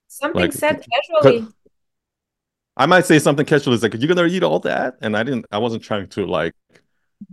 Something 0.08 0.50
Like 0.50 0.52
said 0.52 0.84
casually. 0.92 1.46
I 2.76 2.86
might 2.86 3.06
say 3.06 3.18
something 3.18 3.46
casual 3.46 3.72
is 3.74 3.82
like, 3.82 3.94
you're 3.94 4.08
gonna 4.14 4.26
eat 4.28 4.42
all 4.42 4.60
that? 4.60 4.96
And 5.00 5.16
I 5.16 5.22
didn't 5.22 5.46
I 5.50 5.58
wasn't 5.58 5.82
trying 5.82 6.08
to 6.10 6.26
like 6.26 6.54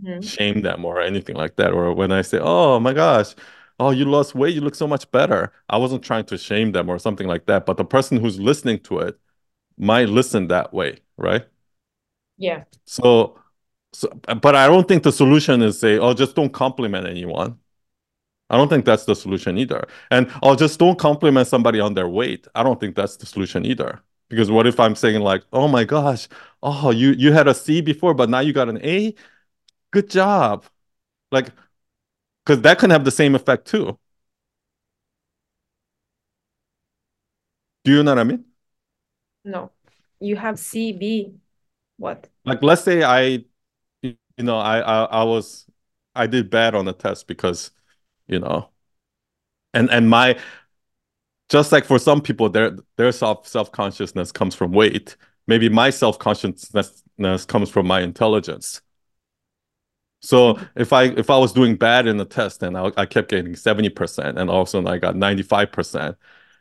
Mhm. 0.02 0.20
shame 0.22 0.62
them 0.62 0.84
or 0.84 1.00
anything 1.00 1.36
like 1.36 1.56
that. 1.56 1.72
Or 1.72 1.92
when 1.94 2.12
I 2.12 2.22
say, 2.22 2.38
oh 2.40 2.80
my 2.80 2.92
gosh, 2.92 3.34
oh, 3.80 3.90
you 3.90 4.04
lost 4.04 4.34
weight, 4.34 4.54
you 4.54 4.60
look 4.60 4.74
so 4.74 4.86
much 4.86 5.10
better. 5.10 5.52
I 5.68 5.78
wasn't 5.78 6.04
trying 6.04 6.24
to 6.26 6.38
shame 6.38 6.72
them 6.72 6.88
or 6.88 6.98
something 6.98 7.26
like 7.28 7.46
that. 7.46 7.66
But 7.66 7.76
the 7.76 7.84
person 7.84 8.18
who's 8.18 8.40
listening 8.40 8.80
to 8.84 8.98
it 9.00 9.18
might 9.78 10.08
listen 10.10 10.48
that 10.48 10.72
way, 10.74 10.98
right? 11.18 11.46
Yeah. 12.36 12.64
So, 12.86 13.38
so 13.94 14.08
but 14.40 14.54
I 14.56 14.66
don't 14.66 14.86
think 14.88 15.02
the 15.02 15.12
solution 15.12 15.62
is 15.62 15.78
say, 15.78 15.98
oh, 15.98 16.14
just 16.14 16.36
don't 16.36 16.52
compliment 16.52 17.06
anyone. 17.06 17.58
I 18.50 18.56
don't 18.56 18.68
think 18.68 18.84
that's 18.84 19.04
the 19.04 19.16
solution 19.16 19.56
either. 19.58 19.86
And 20.10 20.30
oh, 20.42 20.54
just 20.54 20.78
don't 20.78 20.98
compliment 20.98 21.48
somebody 21.48 21.80
on 21.80 21.94
their 21.94 22.08
weight. 22.08 22.46
I 22.54 22.62
don't 22.62 22.78
think 22.78 22.94
that's 22.96 23.16
the 23.16 23.26
solution 23.26 23.64
either. 23.64 24.02
Because 24.28 24.50
what 24.50 24.66
if 24.66 24.80
I'm 24.80 24.96
saying 24.96 25.20
like, 25.22 25.44
oh 25.52 25.68
my 25.68 25.84
gosh, 25.84 26.28
oh, 26.62 26.90
you 26.90 27.12
you 27.12 27.32
had 27.32 27.48
a 27.48 27.54
C 27.54 27.80
before, 27.80 28.14
but 28.14 28.28
now 28.28 28.40
you 28.40 28.52
got 28.52 28.68
an 28.68 28.78
A? 28.84 29.14
Good 29.92 30.10
job. 30.10 30.64
Like, 31.32 31.50
because 32.44 32.62
that 32.62 32.78
can 32.78 32.90
have 32.90 33.04
the 33.04 33.10
same 33.10 33.34
effect 33.34 33.66
too. 33.66 33.98
Do 37.84 37.92
you 37.92 38.02
know 38.02 38.12
what 38.12 38.18
I 38.18 38.24
mean? 38.24 38.44
No. 39.44 39.70
You 40.20 40.36
have 40.36 40.56
CB. 40.56 41.34
What? 41.98 42.28
Like, 42.44 42.62
let's 42.62 42.82
say 42.82 43.04
I, 43.04 43.44
you 44.36 44.44
know, 44.44 44.58
I 44.58 44.80
I, 44.80 45.04
I 45.04 45.24
was 45.24 45.66
I 46.14 46.26
did 46.26 46.50
bad 46.50 46.74
on 46.74 46.84
the 46.84 46.92
test 46.92 47.26
because, 47.26 47.70
you 48.28 48.40
know, 48.40 48.70
and 49.72 49.90
and 49.90 50.08
my 50.08 50.38
just 51.48 51.72
like 51.72 51.84
for 51.84 51.98
some 51.98 52.20
people, 52.20 52.48
their 52.48 52.76
their 52.96 53.12
self 53.12 53.46
self 53.46 53.70
consciousness 53.72 54.32
comes 54.32 54.54
from 54.54 54.72
weight. 54.72 55.16
Maybe 55.46 55.68
my 55.68 55.90
self 55.90 56.18
consciousness 56.18 57.02
comes 57.46 57.70
from 57.70 57.86
my 57.86 58.00
intelligence. 58.00 58.80
So 60.20 60.58
if 60.74 60.92
I 60.92 61.04
if 61.04 61.28
I 61.30 61.36
was 61.38 61.52
doing 61.52 61.76
bad 61.76 62.06
in 62.06 62.16
the 62.16 62.24
test 62.24 62.62
and 62.62 62.76
I, 62.78 62.90
I 62.96 63.04
kept 63.06 63.30
getting 63.30 63.54
70% 63.56 64.38
and 64.38 64.48
all 64.50 64.62
of 64.62 64.68
a 64.68 64.70
sudden 64.70 64.88
I 64.88 64.98
got 64.98 65.16
95%, 65.16 66.16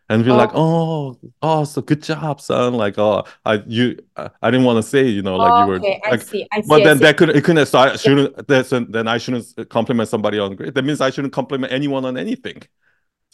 and 0.10 0.24
be 0.26 0.32
Oh, 0.32 0.34
like, 0.34 0.52
"Oh, 0.54 1.20
oh, 1.42 1.64
so 1.66 1.82
good 1.82 2.02
job, 2.04 2.42
son!" 2.42 2.74
Like, 2.74 2.98
"Oh, 2.98 3.24
I 3.46 3.56
you 3.68 4.00
I 4.18 4.52
didn't 4.52 4.66
want 4.66 4.78
to 4.78 4.84
say, 4.90 5.08
you 5.08 5.22
know, 5.22 5.38
like 5.38 5.56
you 5.56 5.66
were 5.66 5.82
okay, 5.82 6.02
I 6.06 6.18
see. 6.18 6.48
I 6.52 6.62
But 6.66 6.84
see. 6.84 6.84
I 6.84 6.90
then 6.90 7.00
see. 7.00 7.06
that 7.06 7.18
could 7.18 7.30
it 7.30 7.44
couldn't. 7.46 7.66
So 7.68 7.80
I 7.80 7.96
shouldn't. 7.98 8.48
That's 8.48 8.70
then 8.72 9.08
I 9.08 9.18
shouldn't 9.20 9.70
compliment 9.70 10.10
somebody 10.10 10.40
on 10.40 10.56
grade. 10.56 10.74
That 10.76 10.86
means 10.86 11.02
I 11.02 11.10
shouldn't 11.12 11.34
compliment 11.34 11.74
anyone 11.74 12.06
on 12.06 12.18
anything. 12.18 12.64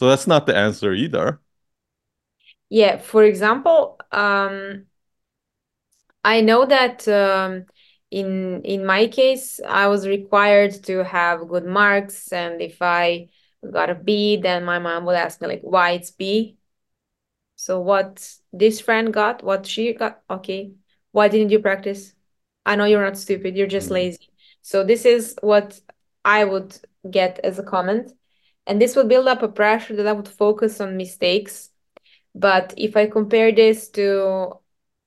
So 0.00 0.08
that's 0.08 0.26
not 0.28 0.46
the 0.46 0.56
answer 0.56 0.92
either. 0.94 1.40
Yeah, 2.68 2.98
for 2.98 3.24
example, 3.24 3.98
um, 4.12 4.86
I 6.24 6.40
know 6.40 6.66
that 6.66 7.06
um, 7.08 7.66
in 8.10 8.62
in 8.64 8.84
my 8.86 9.06
case, 9.08 9.60
I 9.66 9.86
was 9.88 10.06
required 10.06 10.72
to 10.84 11.04
have 11.04 11.48
good 11.48 11.64
marks, 11.64 12.32
and 12.32 12.60
if 12.60 12.82
I 12.82 13.28
got 13.70 13.90
a 13.90 13.94
B, 13.94 14.36
then 14.36 14.64
my 14.64 14.78
mom 14.78 15.04
would 15.06 15.16
ask 15.16 15.40
me 15.40 15.48
like, 15.48 15.62
why 15.62 15.92
it's 15.92 16.10
B? 16.10 16.56
So 17.60 17.78
what 17.78 18.26
this 18.54 18.80
friend 18.80 19.12
got, 19.12 19.42
what 19.44 19.66
she 19.66 19.92
got, 19.92 20.22
okay. 20.30 20.72
Why 21.12 21.28
didn't 21.28 21.50
you 21.50 21.58
practice? 21.58 22.14
I 22.64 22.74
know 22.74 22.86
you're 22.86 23.04
not 23.04 23.18
stupid, 23.18 23.54
you're 23.54 23.66
just 23.78 23.90
Mm. 23.90 23.96
lazy. 24.00 24.30
So 24.62 24.82
this 24.82 25.04
is 25.04 25.36
what 25.42 25.78
I 26.24 26.44
would 26.44 26.74
get 27.10 27.38
as 27.44 27.58
a 27.58 27.62
comment. 27.62 28.12
And 28.66 28.80
this 28.80 28.96
would 28.96 29.08
build 29.10 29.28
up 29.28 29.42
a 29.42 29.48
pressure 29.48 29.94
that 29.96 30.06
I 30.06 30.12
would 30.12 30.26
focus 30.28 30.80
on 30.80 30.96
mistakes. 30.96 31.68
But 32.34 32.72
if 32.78 32.96
I 32.96 33.06
compare 33.08 33.52
this 33.52 33.90
to 33.90 34.54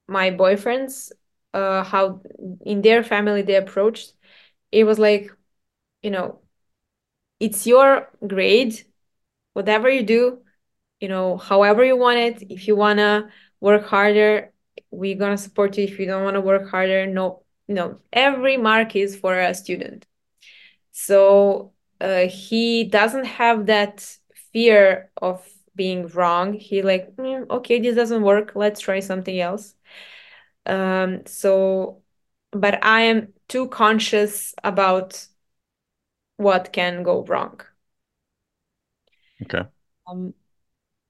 my 0.07 0.30
boyfriends, 0.30 1.11
uh, 1.55 1.84
how 1.84 2.21
in 2.65 2.84
their 2.84 3.03
family 3.03 3.41
they 3.41 3.55
approached, 3.55 4.13
it 4.71 4.84
was 4.84 4.99
like, 4.99 5.31
you 6.03 6.11
know, 6.11 6.39
it's 7.39 7.65
your 7.67 8.09
grade, 8.25 8.75
whatever 9.53 9.89
you 9.89 10.03
do, 10.03 10.39
you 11.03 11.09
know, 11.09 11.38
however 11.38 11.85
you 11.85 11.97
want 11.97 12.19
it. 12.19 12.43
If 12.51 12.67
you 12.69 12.77
wanna 12.77 13.30
work 13.61 13.85
harder, 13.88 14.53
we're 14.91 15.17
gonna 15.17 15.38
support 15.38 15.77
you. 15.77 15.85
If 15.85 15.99
you 15.99 16.07
don't 16.07 16.25
wanna 16.25 16.41
work 16.41 16.69
harder, 16.69 17.07
no, 17.07 17.43
no. 17.69 17.99
Every 18.13 18.57
mark 18.57 18.95
is 18.97 19.17
for 19.17 19.39
a 19.39 19.55
student. 19.55 20.07
So 20.91 21.73
uh, 22.01 22.27
he 22.27 22.85
doesn't 22.85 23.25
have 23.25 23.67
that 23.67 24.17
fear 24.53 25.11
of 25.21 25.47
being 25.75 26.07
wrong. 26.09 26.53
He 26.53 26.81
like, 26.84 27.15
"Mm, 27.17 27.49
okay, 27.49 27.80
this 27.81 27.95
doesn't 27.95 28.23
work. 28.23 28.53
Let's 28.55 28.80
try 28.81 28.99
something 29.01 29.39
else. 29.39 29.75
Um, 30.65 31.25
so, 31.27 32.03
but 32.51 32.84
I 32.85 33.01
am 33.03 33.34
too 33.49 33.67
conscious 33.69 34.55
about 34.63 35.27
what 36.38 36.71
can 36.71 37.01
go 37.03 37.23
wrong. 37.25 37.61
Okay. 39.43 39.63
Um, 40.07 40.34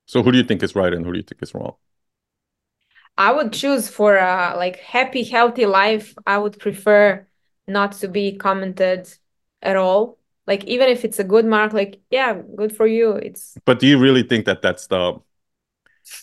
So 0.06 0.22
who 0.24 0.32
do 0.32 0.38
you 0.38 0.44
think 0.44 0.64
is 0.64 0.76
right 0.76 0.94
and 0.94 1.06
who 1.06 1.12
do 1.14 1.18
you 1.18 1.24
think 1.24 1.42
is 1.42 1.54
wrong? 1.54 1.76
I 3.18 3.32
would 3.32 3.54
choose 3.54 3.88
for 3.90 4.16
a 4.18 4.54
like 4.58 4.78
happy, 4.80 5.24
healthy 5.24 5.66
life. 5.66 6.16
I 6.26 6.38
would 6.38 6.60
prefer 6.60 7.28
not 7.68 7.94
to 7.94 8.08
be 8.08 8.36
commented 8.38 9.08
at 9.62 9.76
all. 9.76 10.18
Like 10.48 10.64
even 10.66 10.90
if 10.90 11.06
it's 11.06 11.20
a 11.20 11.24
good 11.24 11.46
mark, 11.46 11.74
like 11.74 12.02
yeah, 12.10 12.42
good 12.56 12.76
for 12.76 12.88
you. 12.88 13.12
It's 13.14 13.58
But 13.66 13.80
do 13.80 13.88
you 13.88 14.00
really 14.00 14.24
think 14.24 14.46
that 14.46 14.62
that's 14.62 14.88
the 14.88 15.20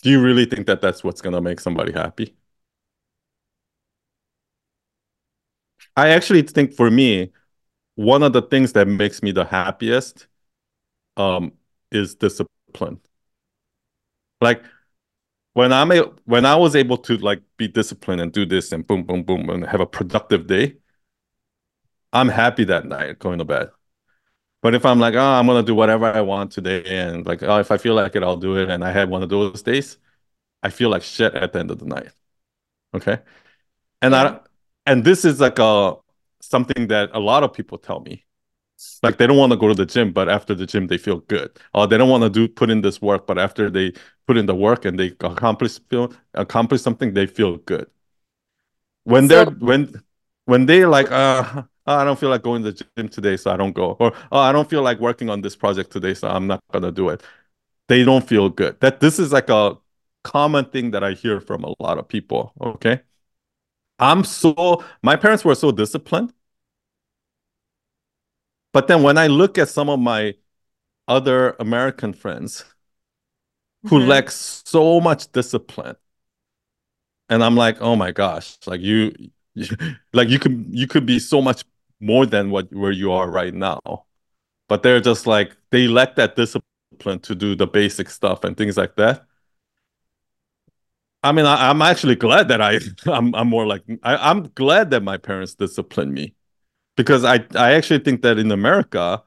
do 0.03 0.09
you 0.09 0.21
really 0.21 0.45
think 0.45 0.67
that 0.67 0.81
that's 0.81 1.03
what's 1.03 1.21
gonna 1.21 1.41
make 1.41 1.59
somebody 1.59 1.91
happy? 1.91 2.35
I 5.95 6.09
actually 6.09 6.43
think 6.43 6.73
for 6.73 6.89
me, 6.89 7.31
one 7.95 8.23
of 8.23 8.33
the 8.33 8.41
things 8.41 8.73
that 8.73 8.87
makes 8.87 9.23
me 9.23 9.31
the 9.31 9.45
happiest 9.45 10.27
um 11.17 11.53
is 11.91 12.15
discipline. 12.15 12.99
Like 14.41 14.63
when 15.53 15.71
I'm 15.73 15.91
a, 15.91 16.11
when 16.25 16.45
I 16.45 16.55
was 16.55 16.75
able 16.75 16.97
to 16.99 17.17
like 17.17 17.41
be 17.57 17.67
disciplined 17.67 18.21
and 18.21 18.31
do 18.31 18.45
this 18.45 18.71
and 18.71 18.85
boom, 18.85 19.03
boom, 19.03 19.23
boom, 19.23 19.49
and 19.49 19.65
have 19.65 19.81
a 19.81 19.85
productive 19.85 20.47
day, 20.47 20.77
I'm 22.13 22.29
happy 22.29 22.65
that 22.65 22.85
night 22.85 23.19
going 23.19 23.39
to 23.39 23.45
bed. 23.45 23.69
But 24.61 24.75
if 24.75 24.85
I'm 24.85 24.99
like, 24.99 25.15
oh, 25.15 25.19
I'm 25.19 25.47
gonna 25.47 25.63
do 25.63 25.73
whatever 25.73 26.05
I 26.05 26.21
want 26.21 26.51
today, 26.51 26.83
and 26.85 27.25
like, 27.25 27.41
oh, 27.43 27.57
if 27.57 27.71
I 27.71 27.77
feel 27.77 27.95
like 27.95 28.15
it, 28.15 28.23
I'll 28.23 28.37
do 28.37 28.57
it, 28.57 28.69
and 28.69 28.83
I 28.83 28.91
had 28.91 29.09
one 29.09 29.23
of 29.23 29.29
those 29.29 29.63
days, 29.63 29.97
I 30.61 30.69
feel 30.69 30.89
like 30.89 31.01
shit 31.03 31.33
at 31.33 31.53
the 31.53 31.59
end 31.59 31.71
of 31.71 31.79
the 31.79 31.85
night. 31.85 32.09
Okay. 32.93 33.19
And. 34.01 34.15
I 34.15 34.39
and 34.85 35.03
this 35.03 35.25
is 35.25 35.39
like 35.39 35.59
a 35.59 35.95
something 36.41 36.87
that 36.87 37.11
a 37.13 37.19
lot 37.19 37.43
of 37.43 37.53
people 37.53 37.77
tell 37.77 37.99
me. 38.01 38.25
Like 39.03 39.17
they 39.17 39.27
don't 39.27 39.37
want 39.37 39.51
to 39.51 39.57
go 39.57 39.67
to 39.67 39.75
the 39.75 39.85
gym, 39.85 40.11
but 40.11 40.27
after 40.27 40.55
the 40.55 40.65
gym 40.65 40.87
they 40.87 40.97
feel 40.97 41.19
good. 41.19 41.51
Or 41.73 41.87
they 41.87 41.97
don't 41.97 42.09
want 42.09 42.23
to 42.23 42.29
do 42.29 42.47
put 42.47 42.69
in 42.71 42.81
this 42.81 43.01
work, 43.01 43.27
but 43.27 43.37
after 43.37 43.69
they 43.69 43.93
put 44.31 44.37
in 44.37 44.45
the 44.45 44.55
work 44.55 44.85
and 44.85 44.97
they 44.97 45.07
accomplish 45.19 45.77
feel 45.89 46.13
accomplish 46.33 46.81
something, 46.81 47.13
they 47.13 47.27
feel 47.27 47.57
good. 47.57 47.87
When 49.03 49.27
they're 49.27 49.45
when 49.45 50.01
when 50.45 50.67
they 50.67 50.85
like 50.85 51.11
uh 51.11 51.63
oh, 51.87 51.93
I 52.01 52.05
don't 52.05 52.17
feel 52.17 52.29
like 52.29 52.43
going 52.43 52.63
to 52.63 52.71
the 52.71 52.85
gym 52.95 53.09
today, 53.09 53.35
so 53.35 53.51
I 53.51 53.57
don't 53.57 53.73
go. 53.73 53.97
Or 53.99 54.13
oh, 54.31 54.39
I 54.39 54.53
don't 54.53 54.69
feel 54.69 54.83
like 54.83 54.99
working 55.01 55.29
on 55.29 55.41
this 55.41 55.53
project 55.57 55.91
today, 55.91 56.13
so 56.13 56.29
I'm 56.29 56.47
not 56.47 56.61
gonna 56.71 56.93
do 56.93 57.09
it. 57.09 57.23
They 57.89 58.05
don't 58.05 58.25
feel 58.25 58.47
good. 58.47 58.79
That 58.79 59.01
this 59.01 59.19
is 59.19 59.33
like 59.33 59.49
a 59.49 59.77
common 60.23 60.63
thing 60.63 60.91
that 60.91 61.03
I 61.03 61.11
hear 61.11 61.41
from 61.41 61.65
a 61.65 61.73
lot 61.79 61.97
of 61.97 62.07
people. 62.07 62.53
Okay. 62.61 63.01
I'm 63.99 64.23
so 64.23 64.81
my 65.03 65.17
parents 65.17 65.43
were 65.43 65.55
so 65.55 65.71
disciplined. 65.73 66.33
But 68.71 68.87
then 68.87 69.03
when 69.03 69.17
I 69.17 69.27
look 69.27 69.57
at 69.57 69.67
some 69.67 69.89
of 69.89 69.99
my 69.99 70.35
other 71.09 71.57
American 71.59 72.13
friends 72.13 72.63
who 73.85 73.99
Mhm. 73.99 74.07
lack 74.07 74.31
so 74.31 74.99
much 75.01 75.31
discipline, 75.31 75.95
and 77.29 77.43
I'm 77.43 77.55
like, 77.55 77.77
oh 77.81 77.95
my 77.95 78.11
gosh, 78.11 78.57
like 78.65 78.81
you, 78.81 79.13
like 80.13 80.29
you 80.29 80.39
could 80.39 80.65
you 80.69 80.87
could 80.87 81.05
be 81.05 81.19
so 81.19 81.41
much 81.41 81.63
more 81.99 82.25
than 82.25 82.49
what 82.51 82.71
where 82.73 82.91
you 82.91 83.11
are 83.11 83.29
right 83.29 83.53
now. 83.53 83.79
But 84.69 84.83
they're 84.83 85.01
just 85.01 85.27
like 85.27 85.57
they 85.71 85.87
lack 85.87 86.15
that 86.17 86.35
discipline 86.35 87.19
to 87.21 87.35
do 87.35 87.55
the 87.55 87.67
basic 87.67 88.09
stuff 88.09 88.43
and 88.43 88.57
things 88.57 88.77
like 88.77 88.95
that. 88.97 89.25
I 91.23 91.31
mean, 91.31 91.45
I, 91.45 91.69
I'm 91.69 91.81
actually 91.81 92.15
glad 92.15 92.47
that 92.49 92.61
I 92.61 92.79
I'm 93.05 93.33
I'm 93.35 93.47
more 93.49 93.65
like 93.67 93.83
I, 94.03 94.15
I'm 94.29 94.43
glad 94.55 94.91
that 94.91 95.03
my 95.03 95.17
parents 95.17 95.55
disciplined 95.55 96.13
me 96.13 96.33
because 96.97 97.25
I 97.25 97.45
I 97.55 97.73
actually 97.73 98.01
think 98.01 98.23
that 98.23 98.39
in 98.39 98.51
America, 98.51 99.23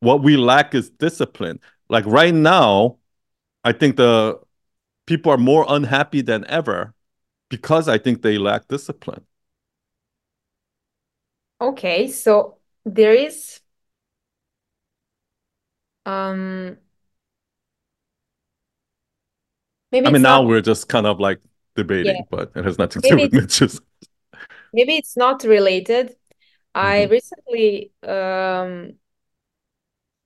what 0.00 0.22
we 0.22 0.36
lack 0.38 0.74
is 0.74 0.90
discipline. 0.90 1.60
Like 1.90 2.06
right 2.06 2.34
now, 2.34 2.98
I 3.64 3.72
think 3.72 3.96
the 3.96 4.40
people 5.06 5.32
are 5.32 5.38
more 5.38 5.66
unhappy 5.68 6.22
than 6.22 6.46
ever 6.48 6.94
because 7.50 7.88
I 7.88 7.98
think 7.98 8.22
they 8.22 8.38
lack 8.38 8.68
discipline. 8.68 9.26
okay, 11.60 12.08
so 12.08 12.58
there 12.84 13.14
is 13.14 13.60
um 16.06 16.76
maybe 19.92 20.06
I 20.06 20.10
mean, 20.10 20.22
now 20.22 20.42
not 20.42 20.44
we're 20.44 20.60
just 20.60 20.88
kind 20.88 21.06
of 21.06 21.20
like 21.20 21.40
yeah, 22.00 22.12
debating, 22.16 22.26
but 22.30 22.52
it 22.54 22.64
has 22.64 22.78
nothing 22.78 23.02
to 23.02 23.08
do 23.16 23.20
with 23.20 23.32
Mitch's. 23.32 23.80
maybe 24.72 24.96
it's 24.96 25.16
not 25.16 25.44
related. 25.44 26.16
I 26.74 27.04
hmm 27.04 27.06
recently 27.06 27.92
um 28.02 28.94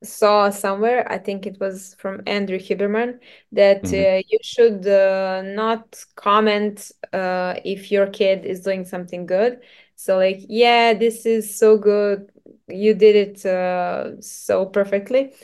saw 0.03 0.51
somewhere, 0.51 1.11
I 1.11 1.19
think 1.19 1.47
it 1.47 1.59
was 1.61 1.95
from 1.99 2.23
Andrew 2.27 2.59
Huberman, 2.59 3.21
that 3.53 3.83
hmm 3.83 3.93
uh, 3.93 4.23
you 4.29 4.39
should 4.43 4.87
uh, 4.87 5.43
not 5.43 6.05
comment 6.17 6.93
uh, 7.13 7.55
if 7.65 7.91
your 7.91 8.07
kid 8.09 8.45
is 8.45 8.61
doing 8.63 8.85
something 8.85 9.27
good. 9.27 9.61
So, 9.97 10.17
like, 10.17 10.41
yeah, 10.49 10.95
this 10.95 11.27
is 11.27 11.57
so 11.59 11.77
good. 11.79 12.31
You 12.69 12.95
did 12.95 13.17
it 13.17 13.47
uh, 13.47 14.21
so 14.21 14.67
perfectly, 14.67 15.35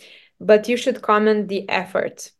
but 0.40 0.68
you 0.68 0.76
should 0.76 1.02
comment 1.02 1.48
the 1.48 1.68
effort 1.68 2.30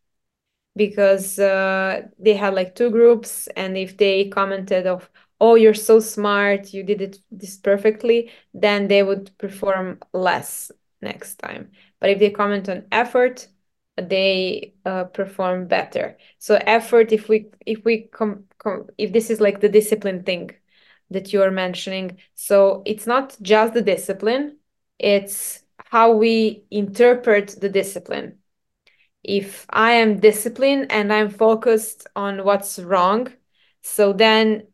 because 0.77 1.39
uh, 1.39 2.03
they 2.19 2.35
had 2.35 2.55
like 2.55 2.75
two 2.75 2.91
groups, 2.91 3.49
and 3.57 3.77
if 3.77 3.97
they 3.97 4.29
commented 4.29 4.87
of, 4.87 5.11
"Oh, 5.41 5.55
you're 5.55 5.75
so 5.75 6.01
smart, 6.01 6.73
you 6.75 6.83
did 6.83 7.01
it 7.03 7.19
this 7.31 7.57
perfectly," 7.57 8.31
then 8.53 8.89
they 8.89 9.03
would 9.03 9.37
perform 9.39 10.01
less 10.13 10.73
next 11.01 11.37
time. 11.37 11.71
But 12.05 12.11
if 12.11 12.19
they 12.19 12.29
comment 12.31 12.69
on 12.69 12.85
effort, 12.93 13.49
they 13.97 14.75
uh, 14.85 15.05
perform 15.05 15.69
better. 15.69 16.19
So 16.39 16.57
effort, 16.57 17.13
if 17.13 17.31
we 17.31 17.47
if 17.65 17.83
we 17.87 18.03
com, 18.03 18.45
com 18.59 18.89
if 18.99 19.11
this 19.11 19.31
is 19.31 19.41
like 19.41 19.61
the 19.61 19.71
discipline 19.71 20.23
thing 20.23 20.51
that 21.09 21.33
you 21.33 21.41
are 21.43 21.51
mentioning, 21.51 22.19
so 22.35 22.83
it's 22.85 23.07
not 23.07 23.39
just 23.41 23.73
the 23.73 23.81
discipline, 23.81 24.59
it's 24.99 25.63
how 25.79 26.13
we 26.13 26.65
interpret 26.71 27.57
the 27.61 27.71
discipline 27.71 28.39
if 29.23 29.67
I 29.71 29.93
am 29.93 30.21
disciplined 30.21 30.93
and 30.93 31.13
I'm 31.13 31.31
focused 31.31 32.07
on 32.15 32.45
what's 32.45 32.79
wrong, 32.79 33.33
so 33.83 34.13
then 34.13 34.67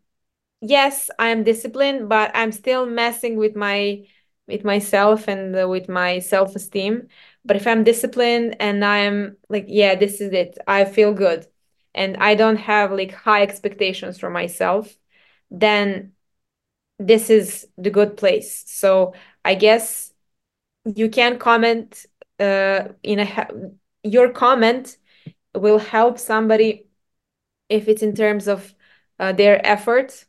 yes, 0.61 1.11
I 1.21 1.29
am 1.29 1.45
disciplined, 1.45 2.09
but 2.09 2.33
I'm 2.35 2.53
still 2.53 2.87
messing 2.87 3.37
with 3.37 3.57
my 3.57 4.07
with 4.51 4.65
myself 4.65 5.29
and 5.29 5.57
uh, 5.57 5.69
with 5.69 5.89
my 5.89 6.19
self-esteem. 6.19 7.09
But 7.45 7.57
if 7.57 7.67
I'm 7.67 7.85
disciplined 7.85 8.57
and 8.61 8.85
I'm 8.85 9.37
like, 9.49 9.67
yeah, 9.69 9.95
this 9.95 10.21
is 10.21 10.33
it, 10.33 10.59
I 10.67 10.85
feel 10.85 11.15
good, 11.15 11.47
and 11.95 12.17
I 12.19 12.35
don't 12.35 12.57
have 12.57 12.93
like 12.93 13.13
high 13.13 13.43
expectations 13.43 14.19
for 14.19 14.31
myself, 14.31 14.95
then 15.51 16.13
this 16.99 17.31
is 17.31 17.67
the 17.79 17.91
good 17.91 18.17
place. 18.17 18.65
So 18.67 19.15
I 19.45 19.55
guess 19.55 20.13
you 20.85 21.09
can 21.09 21.39
comment 21.39 22.07
uh, 22.39 22.89
in 23.03 23.21
a 23.21 23.49
your 24.03 24.31
comment 24.33 24.97
will 25.55 25.79
help 25.79 26.19
somebody 26.19 26.87
if 27.69 27.89
it's 27.89 28.03
in 28.03 28.15
terms 28.15 28.49
of 28.49 28.75
uh, 29.19 29.33
their 29.33 29.65
effort 29.67 30.25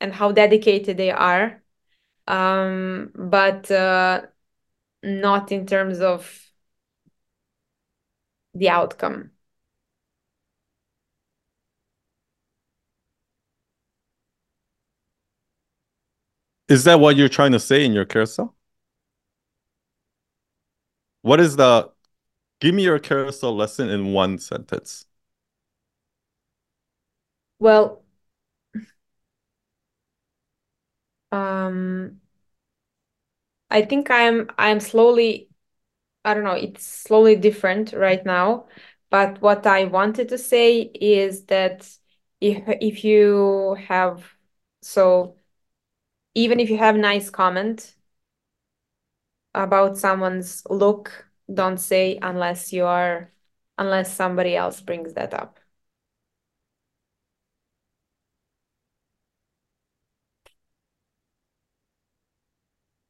and 0.00 0.12
how 0.12 0.32
dedicated 0.32 0.96
they 0.96 1.10
are 1.10 1.62
um, 2.26 3.12
but 3.14 3.70
uh, 3.70 4.22
not 5.02 5.52
in 5.52 5.66
terms 5.66 6.00
of 6.00 6.40
the 8.54 8.68
outcome 8.68 9.30
Is 16.68 16.84
that 16.84 16.98
what 16.98 17.16
you're 17.16 17.28
trying 17.28 17.52
to 17.52 17.60
say 17.60 17.84
in 17.84 17.92
your 17.92 18.04
carousel? 18.04 18.54
What 21.22 21.40
is 21.40 21.56
the 21.56 21.90
give 22.60 22.74
me 22.74 22.84
your 22.84 22.98
carousel 22.98 23.54
lesson 23.54 23.90
in 23.90 24.12
one 24.12 24.38
sentence? 24.38 25.06
Well, 27.58 28.03
um, 31.34 32.20
I 33.70 33.82
think 33.82 34.10
I'm 34.10 34.50
I'm 34.58 34.80
slowly 34.80 35.48
I 36.24 36.34
don't 36.34 36.44
know, 36.44 36.52
it's 36.54 36.86
slowly 36.86 37.36
different 37.36 37.92
right 37.92 38.24
now. 38.26 38.66
But 39.10 39.40
what 39.42 39.66
I 39.66 39.84
wanted 39.86 40.28
to 40.30 40.38
say 40.38 40.82
is 40.82 41.44
that 41.46 41.88
if 42.40 42.64
if 42.80 43.04
you 43.04 43.76
have 43.88 44.24
so 44.82 45.36
even 46.34 46.60
if 46.60 46.70
you 46.70 46.78
have 46.78 46.96
nice 46.96 47.30
comment 47.30 47.94
about 49.54 49.96
someone's 49.98 50.62
look, 50.68 51.28
don't 51.52 51.78
say 51.78 52.18
unless 52.22 52.72
you 52.72 52.84
are 52.86 53.32
unless 53.78 54.14
somebody 54.14 54.56
else 54.56 54.80
brings 54.80 55.14
that 55.14 55.34
up. 55.34 55.58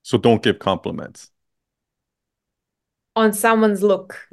So 0.05 0.18
don't 0.18 0.43
give 0.43 0.59
compliments. 0.59 1.31
On 3.16 3.32
someone's 3.32 3.82
look. 3.82 4.28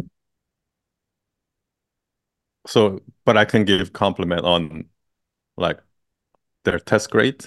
So, 2.68 3.00
but 3.26 3.38
I 3.38 3.46
can 3.46 3.64
give 3.66 3.94
compliment 3.94 4.44
on 4.46 4.90
like 5.58 5.80
their 6.66 6.80
test 6.80 7.12
grade. 7.12 7.46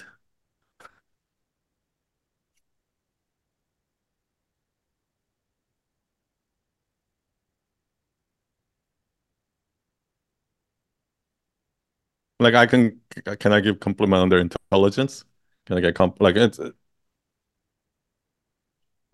Like 12.39 12.53
I 12.53 12.65
can, 12.65 12.99
can 13.39 13.53
I 13.53 13.61
give 13.61 13.79
compliment 13.79 14.21
on 14.21 14.29
their 14.29 14.39
intelligence? 14.39 15.23
Can 15.65 15.77
I 15.77 15.81
get 15.81 15.95
comp 15.95 16.19
like 16.21 16.35
it's 16.35 16.59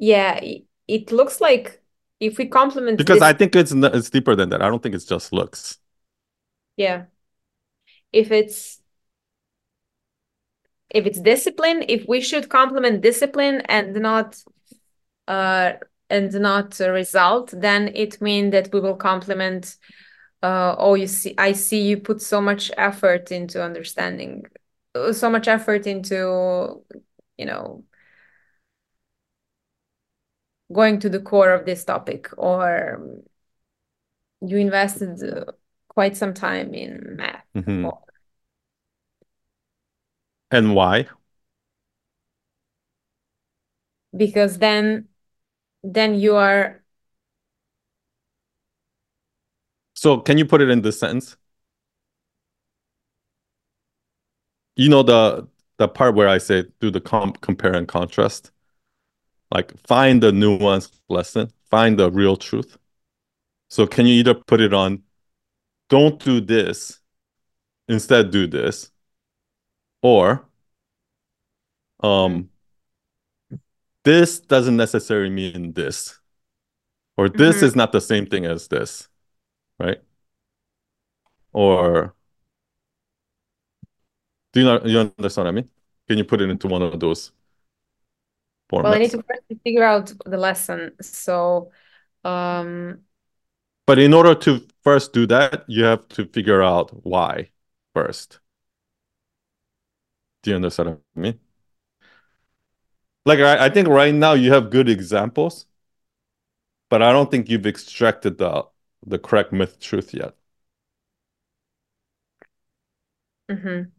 Yeah, 0.01 0.39
it 0.87 1.11
looks 1.11 1.39
like 1.39 1.79
if 2.19 2.39
we 2.39 2.47
compliment 2.47 2.97
because 2.97 3.19
this, 3.19 3.21
I 3.21 3.33
think 3.33 3.55
it's 3.55 3.71
it's 3.71 4.09
deeper 4.09 4.35
than 4.35 4.49
that. 4.49 4.61
I 4.61 4.67
don't 4.67 4.81
think 4.81 4.95
it's 4.95 5.05
just 5.05 5.31
looks. 5.31 5.77
yeah. 6.75 7.05
If 8.11 8.31
it's 8.31 8.81
if 10.89 11.05
it's 11.05 11.21
discipline, 11.21 11.85
if 11.87 12.07
we 12.07 12.19
should 12.19 12.49
compliment 12.49 13.01
discipline 13.01 13.61
and 13.69 13.95
not 13.95 14.37
uh 15.27 15.73
and 16.09 16.33
not 16.33 16.79
result, 16.79 17.53
then 17.55 17.91
it 17.95 18.21
means 18.21 18.51
that 18.53 18.73
we 18.73 18.79
will 18.79 18.95
compliment 18.95 19.77
uh 20.41 20.75
oh 20.79 20.95
you 20.95 21.07
see 21.07 21.35
I 21.37 21.51
see 21.53 21.81
you 21.83 21.97
put 21.97 22.21
so 22.21 22.41
much 22.41 22.71
effort 22.75 23.31
into 23.31 23.63
understanding 23.63 24.45
so 25.13 25.29
much 25.29 25.47
effort 25.47 25.87
into 25.87 26.83
you 27.37 27.45
know 27.45 27.83
going 30.71 30.99
to 30.99 31.09
the 31.09 31.19
core 31.19 31.51
of 31.51 31.65
this 31.65 31.83
topic 31.85 32.29
or 32.37 32.99
you 34.41 34.57
invested 34.57 35.21
uh, 35.23 35.51
quite 35.87 36.15
some 36.17 36.33
time 36.33 36.73
in 36.73 37.15
math 37.17 37.45
Mhm. 37.53 37.83
or 37.85 37.99
And 40.51 40.75
why? 40.75 41.07
because 44.15 44.57
then 44.59 45.07
then 45.83 46.15
you 46.15 46.35
are 46.35 46.83
So 49.93 50.17
can 50.19 50.37
you 50.37 50.45
put 50.45 50.61
it 50.61 50.69
in 50.69 50.81
this 50.81 50.99
sentence? 50.99 51.37
You 54.75 54.89
know 54.89 55.03
the 55.03 55.47
the 55.77 55.87
part 55.87 56.15
where 56.15 56.27
I 56.27 56.37
say 56.37 56.65
do 56.79 56.91
the 56.91 57.01
comp 57.01 57.41
compare 57.41 57.73
and 57.73 57.87
contrast. 57.87 58.50
Like 59.51 59.73
find 59.85 60.23
the 60.23 60.31
nuanced 60.31 60.93
lesson, 61.09 61.51
find 61.69 61.99
the 61.99 62.09
real 62.11 62.37
truth. 62.37 62.77
So 63.69 63.85
can 63.87 64.05
you 64.05 64.15
either 64.15 64.33
put 64.33 64.61
it 64.61 64.73
on 64.73 65.03
don't 65.89 66.23
do 66.23 66.39
this, 66.39 66.99
instead 67.89 68.31
do 68.31 68.47
this, 68.47 68.91
or 70.01 70.45
um 72.01 72.49
this 74.03 74.39
doesn't 74.39 74.77
necessarily 74.77 75.29
mean 75.29 75.73
this, 75.73 76.19
or 77.17 77.29
this 77.29 77.57
Mhm. 77.57 77.63
is 77.63 77.75
not 77.75 77.91
the 77.91 78.01
same 78.01 78.25
thing 78.25 78.45
as 78.45 78.67
this, 78.67 79.07
right? 79.79 80.01
Or 81.53 82.15
do 84.53 84.59
you 84.59 84.65
know 84.65 84.81
you 84.85 84.99
understand 84.99 85.45
what 85.45 85.51
I 85.51 85.55
mean? 85.55 85.69
Can 86.07 86.17
you 86.17 86.23
put 86.25 86.41
it 86.41 86.49
into 86.49 86.67
one 86.67 86.81
of 86.81 86.99
those 86.99 87.31
well 88.79 88.93
I 88.93 88.97
need 88.99 89.11
to 89.11 89.23
figure 89.63 89.83
out 89.83 90.11
the 90.25 90.37
lesson 90.37 90.91
so 91.01 91.71
um 92.23 93.01
But 93.85 93.99
in 93.99 94.13
order 94.13 94.33
to 94.35 94.67
first 94.83 95.13
do 95.13 95.27
that, 95.27 95.65
you 95.67 95.83
have 95.83 96.07
to 96.09 96.25
figure 96.25 96.63
out 96.63 97.05
why 97.05 97.51
first. 97.93 98.39
Do 100.43 100.51
you 100.51 100.55
understand 100.55 100.89
what 100.89 101.01
I 101.15 101.19
mean? 101.19 101.39
Like 103.25 103.39
I, 103.39 103.65
I 103.65 103.69
think 103.69 103.87
right 103.87 104.13
now 104.13 104.33
you 104.33 104.51
have 104.53 104.69
good 104.69 104.89
examples, 104.89 105.65
but 106.89 107.01
I 107.01 107.11
don't 107.11 107.31
think 107.31 107.49
you've 107.49 107.65
extracted 107.65 108.37
the 108.37 108.65
the 109.05 109.17
correct 109.19 109.51
myth 109.51 109.79
truth 109.79 110.13
yet. 110.13 110.35
Mm-hmm. 113.49 113.91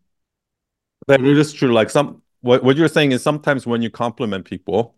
That 1.08 1.20
it 1.20 1.38
is 1.38 1.52
true. 1.52 1.72
Like 1.72 1.90
some 1.90 2.21
what, 2.42 2.62
what 2.64 2.76
you're 2.76 2.88
saying 2.88 3.12
is 3.12 3.22
sometimes 3.22 3.66
when 3.66 3.82
you 3.82 3.90
compliment 3.90 4.44
people, 4.44 4.96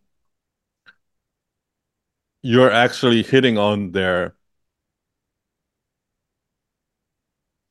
you're 2.42 2.70
actually 2.70 3.22
hitting 3.22 3.58
on 3.58 3.92
their 3.92 4.34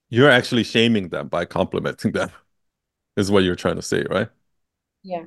you're 0.09 0.29
actually 0.29 0.63
shaming 0.63 1.09
them 1.09 1.27
by 1.27 1.45
complimenting 1.45 2.11
them, 2.11 2.29
is 3.17 3.31
what 3.31 3.43
you're 3.43 3.55
trying 3.55 3.77
to 3.77 3.83
say, 3.83 4.05
right? 4.09 4.29
yeah 5.03 5.25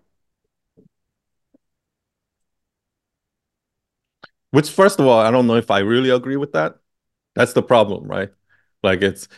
Which, 4.51 4.71
first 4.71 5.01
of 5.01 5.07
all, 5.07 5.19
I 5.21 5.31
don't 5.31 5.47
know 5.47 5.57
if 5.57 5.71
I 5.71 5.81
really 5.81 6.11
agree 6.11 6.37
with 6.37 6.53
that. 6.53 6.79
That's 7.35 7.53
the 7.55 7.63
problem, 7.63 8.07
right? 8.09 8.31
Like 8.83 9.03
it's 9.03 9.29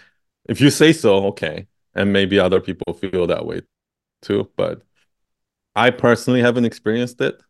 if 0.48 0.60
you 0.60 0.70
say 0.70 0.92
so, 0.94 1.26
okay, 1.28 1.68
and 1.94 2.12
maybe 2.12 2.38
other 2.40 2.60
people 2.62 2.94
feel 2.94 3.28
that 3.28 3.46
way 3.46 3.62
too, 4.22 4.50
but 4.56 4.82
I 5.78 5.90
personally 5.90 6.40
haven't 6.42 6.64
experienced 6.66 7.20
it. 7.20 7.40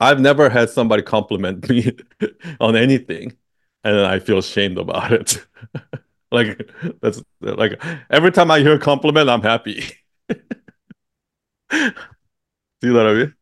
I've 0.00 0.20
never 0.20 0.50
had 0.50 0.70
somebody 0.70 1.02
compliment 1.02 1.68
me 1.68 1.92
on 2.60 2.76
anything 2.76 3.36
and 3.84 3.98
I 4.00 4.18
feel 4.18 4.42
shamed 4.42 4.78
about 4.78 5.12
it. 5.12 5.46
like 6.32 6.70
that's 7.02 7.22
like 7.40 7.82
every 8.10 8.32
time 8.32 8.50
I 8.50 8.60
hear 8.60 8.74
a 8.74 8.78
compliment, 8.78 9.28
I'm 9.30 9.42
happy. 9.42 9.84
See 12.82 12.90
what 12.90 13.06
I 13.06 13.14
mean? 13.14 13.34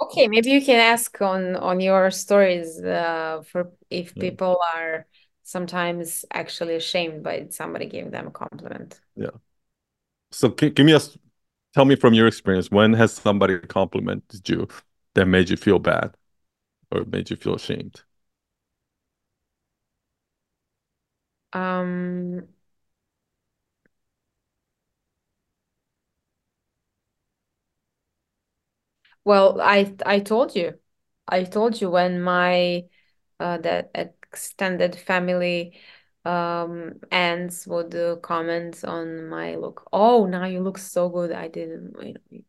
okay 0.00 0.28
maybe 0.28 0.50
you 0.50 0.64
can 0.64 0.80
ask 0.80 1.20
on 1.22 1.56
on 1.56 1.80
your 1.80 2.10
stories 2.10 2.80
uh 2.82 3.42
for 3.46 3.72
if 3.90 4.14
Yeah. 4.14 4.18
people 4.18 4.58
are 4.74 5.06
sometimes 5.42 6.24
actually 6.32 6.74
ashamed 6.74 7.22
by 7.22 7.46
somebody 7.50 7.86
giving 7.86 8.10
them 8.10 8.26
a 8.28 8.30
compliment 8.30 9.00
Yeah. 9.16 9.30
So 10.32 10.48
give 10.50 10.84
me 10.86 10.92
a 10.92 11.00
tell 11.74 11.84
me 11.84 11.96
from 11.96 12.14
your 12.14 12.26
experience 12.26 12.70
when 12.70 12.92
has 12.94 13.12
somebody 13.12 13.58
complimented 13.58 14.48
you 14.48 14.68
that 15.14 15.26
made 15.26 15.50
you 15.50 15.56
feel 15.56 15.78
bad 15.78 16.14
or 16.92 17.04
made 17.06 17.30
you 17.30 17.36
feel 17.36 17.54
ashamed? 17.56 18.02
Um 21.52 22.48
well 29.24 29.60
i 29.60 29.94
i 30.06 30.20
told 30.20 30.54
you. 30.54 30.78
I 31.28 31.44
told 31.44 31.80
you 31.80 31.90
when 31.90 32.20
my 32.22 32.84
uh, 33.40 33.58
that 33.58 33.90
extended 33.94 34.96
family 34.96 35.78
um 36.24 37.00
ends 37.10 37.66
would 37.66 37.94
uh, 37.94 38.16
comment 38.16 38.84
on 38.84 39.26
my 39.28 39.56
look. 39.56 39.88
Oh, 39.92 40.26
now 40.26 40.44
you 40.46 40.60
look 40.62 40.78
so 40.78 41.08
good. 41.08 41.32
I 41.32 41.48
didn't, 41.48 41.94
you 42.02 42.14
know, 42.14 42.40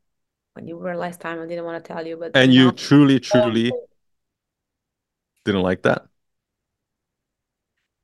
when 0.54 0.68
you 0.68 0.78
were 0.78 0.96
last 0.98 1.22
time, 1.22 1.42
I 1.42 1.48
didn't 1.48 1.66
want 1.66 1.84
to 1.84 1.94
tell 1.94 2.06
you, 2.08 2.18
but 2.18 2.36
And 2.36 2.54
now 2.54 2.54
you 2.54 2.72
truly, 2.72 3.20
truly 3.20 3.80
didn't 5.46 5.62
like 5.64 5.82
that? 5.84 6.08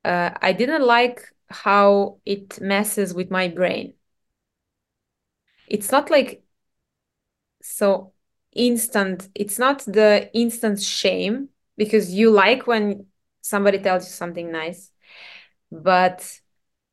uh, 0.04 0.30
I 0.40 0.52
didn't 0.52 0.82
like 0.86 1.32
how 1.48 2.18
it 2.24 2.60
messes 2.60 3.14
with 3.14 3.30
my 3.30 3.48
brain. 3.48 3.94
It's 5.66 5.90
not 5.90 6.10
like 6.10 6.44
so 7.62 8.12
instant, 8.54 9.28
it's 9.34 9.58
not 9.58 9.80
the 9.86 10.30
instant 10.34 10.80
shame 10.82 11.48
because 11.76 12.12
you 12.12 12.30
like 12.30 12.66
when 12.66 13.06
somebody 13.40 13.78
tells 13.78 14.04
you 14.06 14.10
something 14.12 14.50
nice, 14.52 14.90
but 15.72 16.40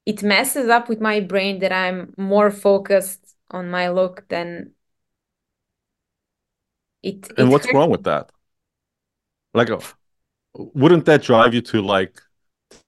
it 0.06 0.24
messes 0.24 0.70
up 0.70 0.90
with 0.90 1.02
my 1.02 1.22
brain 1.22 1.60
that 1.62 1.74
I'm 1.74 2.14
more 2.18 2.52
focused 2.52 3.36
on 3.52 3.72
my 3.72 3.90
look 3.90 4.28
than 4.30 4.74
it 7.04 7.28
And 7.38 7.50
it 7.50 7.52
what's 7.52 7.72
hurts 7.72 7.74
wrong 7.74 7.90
with 7.90 8.04
that? 8.04 8.32
Like, 9.54 9.70
uh, 9.70 9.80
wouldn't 10.56 11.06
that 11.06 11.24
drive 11.24 11.54
you 11.54 11.62
to 11.64 11.82
like 11.82 12.22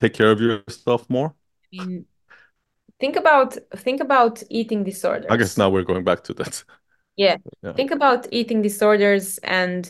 take 0.01 0.13
care 0.13 0.31
of 0.31 0.41
yourself 0.41 1.09
more? 1.09 1.35
I 1.79 1.85
mean, 1.85 2.05
think 2.99 3.15
about 3.15 3.57
think 3.77 4.01
about 4.01 4.43
eating 4.49 4.83
disorders. 4.83 5.31
I 5.31 5.37
guess 5.37 5.57
now 5.57 5.69
we're 5.69 5.83
going 5.83 6.03
back 6.03 6.23
to 6.25 6.33
that. 6.35 6.63
Yeah. 7.15 7.37
Yeah. 7.63 7.73
Think 7.75 7.91
about 7.91 8.27
eating 8.31 8.61
disorders 8.61 9.37
and 9.39 9.89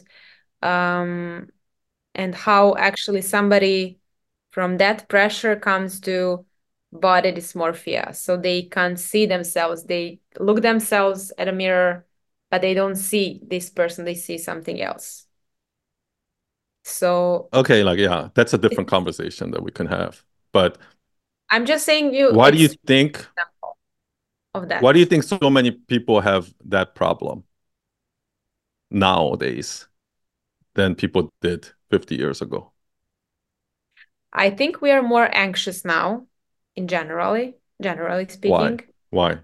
um 0.63 1.49
and 2.15 2.35
how 2.35 2.75
actually 2.77 3.21
somebody 3.23 4.00
from 4.51 4.77
that 4.77 5.07
pressure 5.09 5.55
comes 5.55 5.99
to 6.01 6.45
body 6.91 7.31
dysmorphia. 7.31 8.15
So 8.15 8.37
they 8.37 8.63
can't 8.63 8.99
see 8.99 9.25
themselves. 9.25 9.85
They 9.85 10.19
look 10.39 10.61
themselves 10.61 11.31
at 11.37 11.47
a 11.47 11.51
mirror, 11.53 12.05
but 12.49 12.61
they 12.61 12.73
don't 12.73 12.95
see 12.95 13.41
this 13.47 13.69
person, 13.69 14.05
they 14.05 14.15
see 14.15 14.37
something 14.37 14.81
else. 14.81 15.25
So 16.83 17.49
Okay, 17.53 17.83
like 17.83 17.99
yeah, 17.99 18.29
that's 18.33 18.53
a 18.53 18.57
different 18.57 18.89
conversation 18.89 19.51
that 19.51 19.63
we 19.63 19.71
can 19.71 19.87
have. 19.87 20.23
But 20.53 20.77
I'm 21.49 21.65
just 21.65 21.85
saying 21.85 22.13
you 22.13 22.29
why 22.35 22.51
do 22.51 22.57
you 22.57 22.69
think 22.87 23.27
of 24.53 24.67
that. 24.69 24.81
why 24.81 24.93
do 24.93 24.99
you 24.99 25.05
think 25.05 25.23
so 25.23 25.49
many 25.49 25.71
people 25.71 26.21
have 26.21 26.53
that 26.65 26.95
problem 26.95 27.43
nowadays 28.91 29.87
than 30.75 30.95
people 30.95 31.29
did 31.41 31.69
50 31.91 32.15
years 32.15 32.41
ago? 32.41 32.70
I 34.33 34.49
think 34.49 34.81
we 34.81 34.91
are 34.91 35.01
more 35.01 35.29
anxious 35.33 35.83
now 35.85 36.25
in 36.75 36.87
generally, 36.87 37.55
generally 37.81 38.27
speaking. 38.29 38.81
Why? 39.09 39.33
Why? 39.33 39.39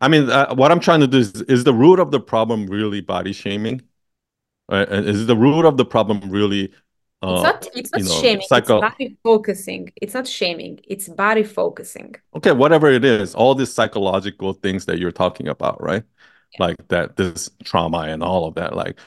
I 0.00 0.08
mean, 0.08 0.28
uh, 0.30 0.54
what 0.54 0.72
I'm 0.72 0.80
trying 0.80 1.00
to 1.00 1.06
do 1.06 1.18
is 1.18 1.42
is 1.42 1.64
the 1.64 1.72
root 1.74 2.00
of 2.00 2.10
the 2.10 2.20
problem 2.20 2.66
really 2.66 3.00
body 3.00 3.32
shaming? 3.32 3.82
Right? 4.68 4.88
And 4.88 5.06
is 5.06 5.26
the 5.26 5.36
root 5.36 5.64
of 5.64 5.76
the 5.76 5.84
problem 5.84 6.30
really 6.30 6.64
It's 6.64 6.74
uh 7.22 7.42
not 7.42 7.68
it's 7.74 7.90
you 7.94 8.04
know 8.04 8.10
shaming, 8.20 8.40
it's 8.40 8.48
psycho 8.48 8.80
body 8.80 9.16
focusing. 9.22 9.92
It's 9.96 10.14
not 10.14 10.26
shaming, 10.26 10.80
it's 10.88 11.08
body 11.08 11.44
focusing. 11.44 12.14
okay, 12.34 12.52
whatever 12.52 12.90
it 12.90 13.04
is, 13.04 13.34
all 13.34 13.54
these 13.54 13.72
psychological 13.72 14.52
things 14.54 14.86
that 14.86 14.98
you're 14.98 15.12
talking 15.12 15.48
about, 15.48 15.82
right? 15.82 16.04
Yeah. 16.52 16.66
Like 16.66 16.88
that 16.88 17.16
this 17.16 17.50
trauma 17.64 18.00
and 18.00 18.22
all 18.22 18.46
of 18.46 18.54
that. 18.56 18.74
Like, 18.76 18.98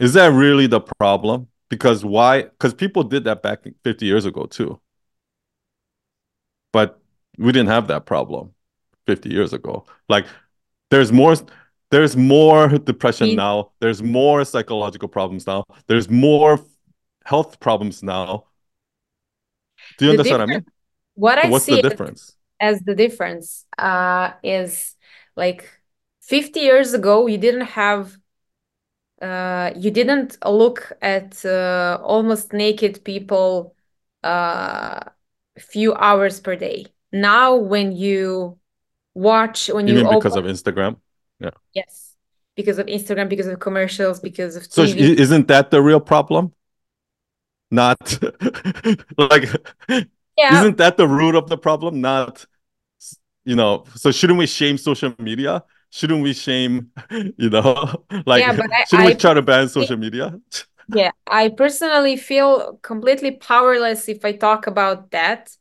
is 0.00 0.14
that 0.14 0.28
really 0.32 0.66
the 0.66 0.80
problem? 0.80 1.48
Because 1.68 2.04
why? 2.04 2.42
Because 2.44 2.74
people 2.74 3.04
did 3.04 3.24
that 3.24 3.42
back 3.42 3.60
50 3.84 4.06
years 4.06 4.24
ago 4.26 4.46
too. 4.46 4.80
But 6.72 7.00
we 7.38 7.52
didn't 7.52 7.68
have 7.68 7.88
that 7.88 8.06
problem 8.06 8.54
50 9.06 9.30
years 9.30 9.52
ago. 9.52 9.86
Like 10.08 10.26
there's 10.90 11.12
more 11.12 11.34
there's 11.90 12.16
more 12.16 12.68
depression 12.68 13.34
now. 13.34 13.72
There's 13.80 14.02
more 14.02 14.44
psychological 14.44 15.08
problems 15.08 15.46
now. 15.46 15.64
There's 15.88 16.08
more 16.08 16.60
health 17.24 17.60
problems 17.60 18.02
now. 18.02 18.46
Do 19.98 20.06
you 20.06 20.10
The 20.10 20.18
understand 20.18 20.40
what 20.40 20.48
I 20.48 20.52
mean? 20.54 20.66
What 21.14 21.38
I 21.38 21.50
what's 21.50 21.64
see 21.64 21.74
the 21.74 21.78
as- 21.78 21.90
difference? 21.90 22.36
as 22.62 22.80
the 22.82 22.94
difference 22.94 23.64
uh 23.78 24.32
is 24.42 24.94
like 25.36 25.68
50 26.20 26.60
years 26.60 26.92
ago 26.94 27.26
you 27.26 27.38
didn't 27.38 27.68
have 27.82 28.16
uh 29.20 29.72
you 29.76 29.90
didn't 29.90 30.38
look 30.46 30.92
at 31.02 31.44
uh, 31.44 31.98
almost 32.02 32.52
naked 32.52 33.04
people 33.04 33.74
uh 34.22 35.00
few 35.58 35.94
hours 35.94 36.40
per 36.40 36.56
day 36.56 36.86
now 37.12 37.56
when 37.56 37.92
you 37.92 38.58
watch 39.14 39.68
when 39.68 39.86
You 39.86 39.94
you 39.94 39.94
mean 39.94 40.08
because 40.08 40.36
of 40.36 40.44
Instagram? 40.44 40.96
yeah, 41.38 41.50
yes 41.74 42.16
because 42.56 42.78
of 42.78 42.86
Instagram 42.86 43.28
because 43.28 43.46
of 43.46 43.60
commercials 43.60 44.20
because 44.20 44.56
of 44.56 44.70
So 44.70 44.82
TV 44.82 45.02
i- 45.04 45.16
isn't 45.24 45.48
that 45.48 45.70
the 45.70 45.82
real 45.82 46.00
problem? 46.00 46.52
Not 47.70 48.18
like 49.18 49.44
yeah 50.36 50.64
isn't 50.64 50.76
that 50.78 50.96
the 50.96 51.06
root 51.06 51.34
of 51.36 51.48
the 51.48 51.56
problem? 51.58 52.00
Not 52.00 52.46
you 53.44 53.56
know, 53.56 53.84
so 53.94 54.10
shouldn't 54.10 54.38
we 54.38 54.46
shame 54.46 54.76
social 54.78 55.14
media? 55.18 55.64
Shouldn't 55.90 56.22
we 56.22 56.32
shame, 56.34 56.92
you 57.10 57.50
know, 57.50 58.04
like 58.26 58.46
Yeah, 58.46 58.56
I- 58.72 58.84
shouldn't 58.84 59.04
we 59.06 59.14
I 59.14 59.16
try 59.16 59.34
to 59.34 59.42
ban 59.42 59.68
social 59.68 59.96
media? 59.96 60.38
yeah 60.88 61.12
I 61.26 61.48
personally 61.50 62.16
feel 62.16 62.78
completely 62.82 63.32
powerless 63.32 64.08
if 64.08 64.24
I 64.24 64.32
talk 64.32 64.66
about 64.66 65.10
that 65.12 65.56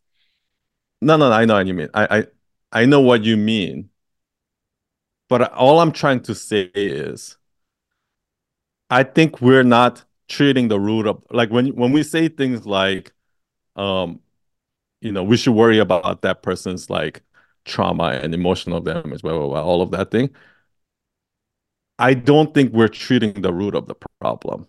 No, 1.01 1.17
no, 1.17 1.29
no, 1.29 1.35
I 1.35 1.45
know 1.45 1.55
what 1.55 1.67
you 1.67 1.73
mean. 1.73 1.89
I, 1.93 2.19
I, 2.19 2.81
I 2.81 2.85
know 2.85 3.01
what 3.01 3.23
you 3.23 3.37
mean. 3.37 3.89
But 5.29 5.53
all 5.53 5.79
I'm 5.79 5.91
trying 5.91 6.21
to 6.23 6.35
say 6.35 6.71
is, 6.73 7.37
I 8.89 9.03
think 9.03 9.41
we're 9.41 9.63
not 9.63 10.03
treating 10.27 10.67
the 10.67 10.79
root 10.79 11.07
of 11.07 11.23
like 11.31 11.49
when 11.51 11.67
when 11.75 11.91
we 11.91 12.03
say 12.03 12.27
things 12.27 12.65
like, 12.65 13.13
um, 13.75 14.21
you 15.01 15.11
know, 15.11 15.23
we 15.23 15.37
should 15.37 15.53
worry 15.55 15.79
about 15.79 16.23
that 16.23 16.43
person's 16.43 16.89
like 16.89 17.23
trauma 17.65 18.19
and 18.23 18.33
emotional 18.33 18.79
damage, 18.81 19.21
blah 19.21 19.33
blah 19.37 19.47
blah, 19.47 19.63
all 19.63 19.81
of 19.81 19.91
that 19.91 20.11
thing. 20.11 20.29
I 21.97 22.13
don't 22.13 22.53
think 22.53 22.73
we're 22.73 22.87
treating 22.87 23.33
the 23.41 23.53
root 23.53 23.75
of 23.75 23.87
the 23.87 23.95
problem. 24.21 24.67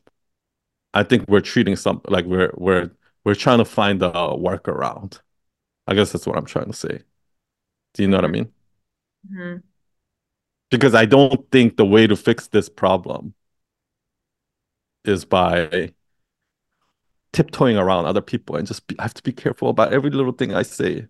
I 0.94 1.04
think 1.04 1.28
we're 1.28 1.40
treating 1.40 1.76
some 1.76 2.02
like 2.08 2.26
we're 2.26 2.52
we're 2.56 2.92
we're 3.24 3.34
trying 3.36 3.58
to 3.58 3.64
find 3.64 4.02
a 4.02 4.10
workaround. 4.12 5.20
I 5.86 5.94
guess 5.94 6.12
that's 6.12 6.26
what 6.26 6.38
I'm 6.38 6.46
trying 6.46 6.66
to 6.68 6.74
say. 6.74 7.02
Do 7.94 8.02
you 8.02 8.08
know 8.08 8.18
what 8.18 8.26
I 8.26 8.28
mean? 8.28 8.52
Mhm. 9.24 9.62
because 10.70 10.94
I 10.94 11.04
don't 11.04 11.50
think 11.50 11.76
the 11.76 11.84
way 11.86 12.06
to 12.06 12.16
fix 12.16 12.46
this 12.48 12.68
problem 12.68 13.34
is 15.04 15.24
by 15.24 15.92
tiptoeing 17.32 17.76
around 17.76 18.06
other 18.06 18.20
people 18.20 18.56
and 18.56 18.66
just 18.66 18.86
be, 18.86 18.98
I 18.98 19.02
have 19.02 19.14
to 19.14 19.22
be 19.22 19.32
careful 19.32 19.68
about 19.68 19.92
every 19.92 20.10
little 20.10 20.32
thing 20.32 20.54
I 20.54 20.62
say. 20.62 21.06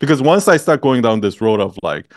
Because 0.00 0.22
once 0.22 0.48
I 0.48 0.58
start 0.58 0.82
going 0.82 1.02
down 1.02 1.20
this 1.20 1.40
road 1.40 1.60
of 1.60 1.78
like, 1.82 2.12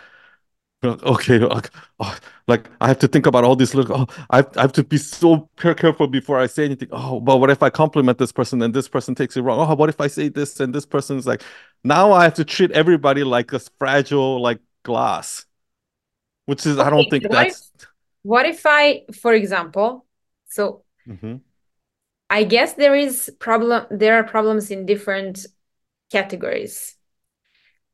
okay, 0.84 1.40
like, 1.40 1.72
oh, 2.00 2.18
like 2.48 2.70
I 2.82 2.88
have 2.88 3.00
to 3.00 3.08
think 3.08 3.26
about 3.26 3.44
all 3.44 3.56
these 3.56 3.76
little, 3.76 4.02
oh, 4.02 4.26
I 4.30 4.38
have, 4.38 4.58
I 4.58 4.62
have 4.62 4.74
to 4.74 4.84
be 4.84 4.98
so 4.98 5.50
careful 5.58 6.08
before 6.08 6.40
I 6.40 6.48
say 6.48 6.66
anything. 6.66 6.90
Oh, 6.92 7.20
but 7.20 7.38
what 7.38 7.50
if 7.50 7.64
I 7.64 7.70
compliment 7.70 8.18
this 8.18 8.32
person 8.32 8.62
and 8.62 8.74
this 8.74 8.88
person 8.90 9.16
takes 9.16 9.38
it 9.38 9.42
wrong? 9.42 9.60
Oh, 9.60 9.76
what 9.76 9.90
if 9.90 10.02
I 10.02 10.08
say 10.08 10.30
this 10.30 10.60
and 10.60 10.74
this 10.74 10.86
person's 10.86 11.28
like, 11.28 11.44
now 11.84 12.12
I 12.12 12.24
have 12.24 12.36
to 12.36 12.46
treat 12.46 12.72
everybody 12.72 13.24
like 13.24 13.54
a 13.54 13.60
fragile, 13.80 14.42
like 14.42 14.60
glass, 14.84 15.46
which 16.46 16.66
is, 16.66 16.80
I 16.80 16.90
don't 16.90 17.10
think 17.10 17.24
what 17.24 17.48
that's. 17.48 17.72
What 18.24 18.46
if 18.46 18.62
I, 18.66 19.04
for 19.22 19.34
example, 19.34 20.06
so 20.48 20.84
Mhm. 21.06 21.42
I 22.30 22.44
guess 22.46 22.74
there 22.74 22.96
is 22.96 23.32
problem 23.40 23.86
there 23.92 24.16
are 24.16 24.24
problems 24.24 24.72
in 24.72 24.86
different 24.86 25.46
categories. 26.12 26.96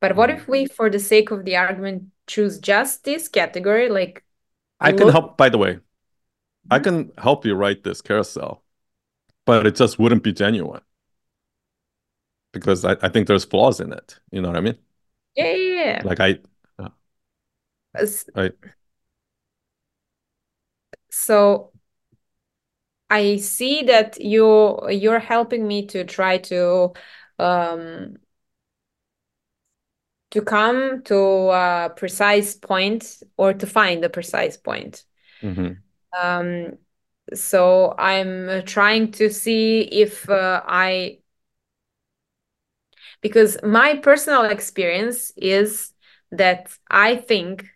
But 0.00 0.16
what 0.16 0.30
if 0.30 0.48
we, 0.48 0.66
for 0.66 0.90
the 0.90 0.98
sake 0.98 1.30
of 1.30 1.44
the 1.44 1.56
argument, 1.56 2.04
choose 2.26 2.58
just 2.58 3.04
this 3.04 3.28
category? 3.28 3.88
Like 3.88 4.24
I 4.80 4.92
can 4.92 5.08
help, 5.08 5.36
by 5.36 5.48
the 5.48 5.58
way, 5.58 5.80
I 6.70 6.78
Mhm. 6.78 6.80
can 6.80 7.12
help 7.18 7.44
you 7.46 7.54
write 7.54 7.84
this 7.84 8.02
carousel, 8.02 8.64
but 9.46 9.66
it 9.66 9.76
just 9.76 9.98
wouldn't 9.98 10.22
be 10.24 10.32
genuine 10.32 10.82
because 12.52 12.84
I, 12.84 12.96
I 13.02 13.08
think 13.08 13.26
there's 13.28 13.44
flaws 13.44 13.80
in 13.80 13.92
it. 13.92 14.18
You 14.30 14.40
know 14.42 14.48
what 14.48 14.56
I 14.56 14.60
mean? 14.60 14.78
yeah, 15.34 15.44
yeah, 15.54 15.74
yeah. 15.74 16.02
Like 16.02 16.20
I, 16.20 16.38
S- 17.94 18.30
I 18.34 18.50
So 21.10 21.72
I 23.08 23.36
see 23.36 23.82
that 23.84 24.20
you 24.20 24.88
you're 24.90 25.18
helping 25.18 25.66
me 25.66 25.86
to 25.86 26.04
try 26.04 26.38
to 26.38 26.92
um 27.38 28.16
to 30.30 30.42
come 30.42 31.02
to 31.04 31.16
a 31.50 31.92
precise 31.96 32.54
point 32.54 33.22
or 33.36 33.52
to 33.52 33.66
find 33.66 34.04
a 34.04 34.08
precise 34.10 34.56
point. 34.56 35.04
Mhm. 35.42 35.82
Um, 36.18 36.78
so 37.34 37.94
I'm 37.98 38.64
trying 38.64 39.12
to 39.12 39.30
see 39.30 39.82
if 39.82 40.28
uh, 40.28 40.62
I 40.66 41.18
because 43.20 43.58
my 43.62 43.96
personal 43.96 44.44
experience 44.44 45.32
is 45.36 45.92
that 46.32 46.70
I 46.90 47.16
think 47.16 47.66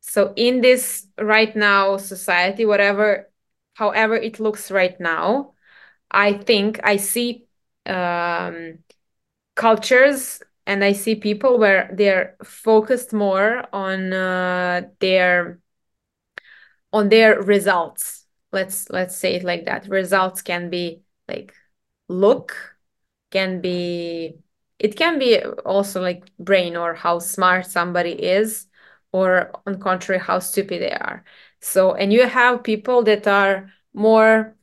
so 0.00 0.32
in 0.36 0.60
this 0.60 1.06
right 1.18 1.54
now 1.56 1.96
society, 1.96 2.66
whatever, 2.66 3.30
however 3.74 4.16
it 4.16 4.40
looks 4.40 4.70
right 4.70 4.98
now, 5.00 5.54
I 6.10 6.34
think 6.34 6.80
I 6.84 6.96
see 6.98 7.46
um, 7.86 8.80
cultures 9.56 10.42
and 10.66 10.84
I 10.84 10.92
see 10.92 11.14
people 11.14 11.58
where 11.58 11.90
they're 11.92 12.36
focused 12.44 13.12
more 13.12 13.64
on 13.72 14.12
uh, 14.12 14.82
their 15.00 15.60
on 16.92 17.08
their 17.08 17.40
results. 17.42 18.26
Let's 18.52 18.90
let's 18.90 19.16
say 19.16 19.36
it 19.36 19.44
like 19.44 19.64
that. 19.66 19.88
Results 19.88 20.42
can 20.42 20.70
be 20.70 21.02
like 21.28 21.54
look, 22.08 22.76
can 23.30 23.60
be 23.60 24.34
it 24.78 24.96
can 24.96 25.18
be 25.18 25.40
also 25.42 26.02
like 26.02 26.24
brain 26.38 26.76
or 26.76 26.94
how 26.94 27.18
smart 27.18 27.66
somebody 27.66 28.12
is 28.12 28.66
or 29.12 29.52
on 29.66 29.78
contrary 29.80 30.20
how 30.20 30.38
stupid 30.38 30.82
they 30.82 30.90
are 30.90 31.24
so 31.60 31.94
and 31.94 32.12
you 32.12 32.26
have 32.26 32.62
people 32.64 33.02
that 33.04 33.26
are 33.26 33.70
more 33.94 34.56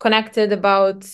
connected 0.00 0.52
about 0.52 1.04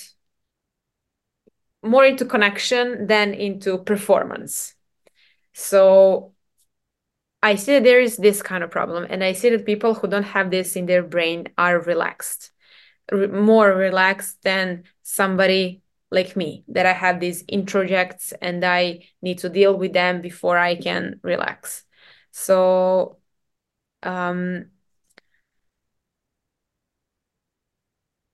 more 1.82 2.04
into 2.04 2.24
connection 2.24 3.06
than 3.06 3.34
into 3.34 3.78
performance 3.78 4.74
so 5.52 6.34
i 7.42 7.54
see 7.54 7.72
that 7.74 7.84
there 7.84 8.00
is 8.00 8.16
this 8.16 8.42
kind 8.42 8.64
of 8.64 8.70
problem 8.70 9.06
and 9.08 9.22
i 9.22 9.32
see 9.32 9.50
that 9.50 9.66
people 9.66 9.94
who 9.94 10.08
don't 10.08 10.24
have 10.24 10.50
this 10.50 10.76
in 10.76 10.86
their 10.86 11.02
brain 11.02 11.46
are 11.56 11.80
relaxed 11.80 12.50
more 13.12 13.70
relaxed 13.72 14.42
than 14.44 14.84
somebody 15.02 15.82
like 16.10 16.36
me 16.36 16.64
that 16.68 16.86
I 16.86 16.92
have 16.92 17.20
these 17.20 17.44
introjects 17.44 18.32
and 18.42 18.64
I 18.64 19.08
need 19.22 19.38
to 19.38 19.48
deal 19.48 19.76
with 19.76 19.92
them 19.92 20.22
before 20.22 20.58
I 20.58 20.76
can 20.76 21.20
relax. 21.22 21.84
So 22.32 23.18
um 24.02 24.66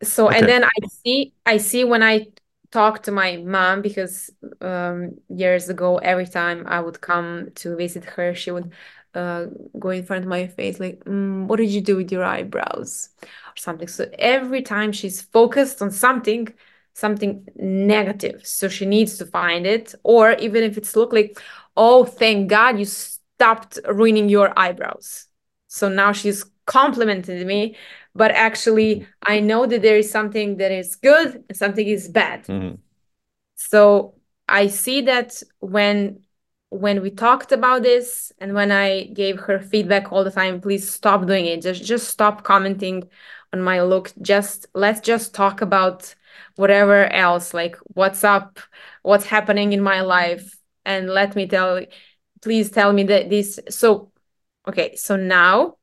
so 0.03 0.29
Okay. 0.29 0.39
and 0.39 0.49
then 0.49 0.65
I 0.65 0.71
see 1.05 1.35
I 1.47 1.57
see 1.59 1.85
when 1.85 2.03
I 2.03 2.27
talk 2.75 2.95
to 3.05 3.13
my 3.13 3.31
mom 3.57 3.83
because 3.89 4.31
um 4.61 4.99
years 5.43 5.65
ago 5.75 5.91
every 6.13 6.27
time 6.27 6.59
I 6.67 6.79
would 6.85 7.01
come 7.01 7.31
to 7.61 7.77
visit 7.77 8.05
her 8.05 8.35
she 8.35 8.51
would 8.51 8.69
uh 9.15 9.47
go 9.79 9.91
in 9.91 10.05
front 10.05 10.25
of 10.25 10.29
my 10.29 10.47
face 10.49 10.77
like 10.81 10.99
mm, 11.05 11.47
what 11.47 11.57
did 11.61 11.71
you 11.71 11.81
do 11.81 11.97
with 11.97 12.11
your 12.11 12.25
eyebrows 12.25 13.11
or 13.23 13.57
something 13.67 13.89
so 13.89 14.03
every 14.19 14.63
time 14.63 14.91
she's 14.93 15.23
focused 15.23 15.81
on 15.83 15.91
something 15.91 16.49
something 16.95 17.47
negative. 17.57 18.47
So 18.47 18.69
she 18.69 18.87
needs 18.87 19.19
to 19.19 19.27
find 19.27 19.67
it. 19.67 19.95
Or 20.05 20.33
even 20.35 20.63
if 20.63 20.79
it's 20.79 20.97
look 20.97 21.13
like, 21.13 21.39
oh, 21.77 22.05
thank 22.05 22.49
God 22.49 22.79
you 22.79 22.85
stopped 22.85 23.79
ruining 23.89 24.29
your 24.29 24.57
eyebrows. 24.59 25.27
So 25.69 25.89
now 25.89 26.13
she's 26.13 26.45
complimented 26.67 27.47
me, 27.47 27.77
but 28.15 28.31
actually 28.33 29.07
I 29.23 29.41
know 29.41 29.67
that 29.67 29.83
there 29.83 29.97
is 29.99 30.11
something 30.11 30.57
that 30.59 30.73
is 30.73 30.97
good 30.97 31.45
and 31.49 31.57
something 31.57 31.87
is 31.87 32.09
bad. 32.09 32.45
Mhm. 32.45 32.79
So 33.57 34.15
I 34.49 34.69
see 34.69 35.03
that 35.03 35.43
when 35.61 36.21
when 36.71 37.03
we 37.03 37.11
talked 37.11 37.53
about 37.53 37.83
this 37.83 38.33
and 38.39 38.53
when 38.53 38.73
I 38.73 39.05
gave 39.05 39.39
her 39.41 39.61
feedback 39.61 40.11
all 40.13 40.25
the 40.25 40.31
time, 40.31 40.61
please 40.61 40.91
stop 40.91 41.27
doing 41.27 41.47
it. 41.47 41.63
Just 41.63 41.85
just 41.85 42.09
stop 42.09 42.43
commenting 42.43 43.09
on 43.53 43.61
my 43.63 43.83
look. 43.83 44.13
Just 44.21 44.67
let's 44.75 45.01
just 45.01 45.35
talk 45.35 45.61
about 45.63 46.15
whatever 46.57 47.07
else, 47.13 47.55
like 47.55 47.77
what's 47.95 48.25
up, 48.25 48.59
what's 49.03 49.27
happening 49.27 49.73
in 49.73 49.81
my 49.83 50.01
life, 50.01 50.57
and 50.85 51.09
let 51.11 51.37
me 51.37 51.47
tell 51.47 51.81
please 52.43 52.71
tell 52.71 52.93
me 52.93 53.05
that 53.05 53.31
this 53.31 53.59
so 53.71 54.11
okay, 54.69 54.97
so 54.97 55.17
now, 55.17 55.77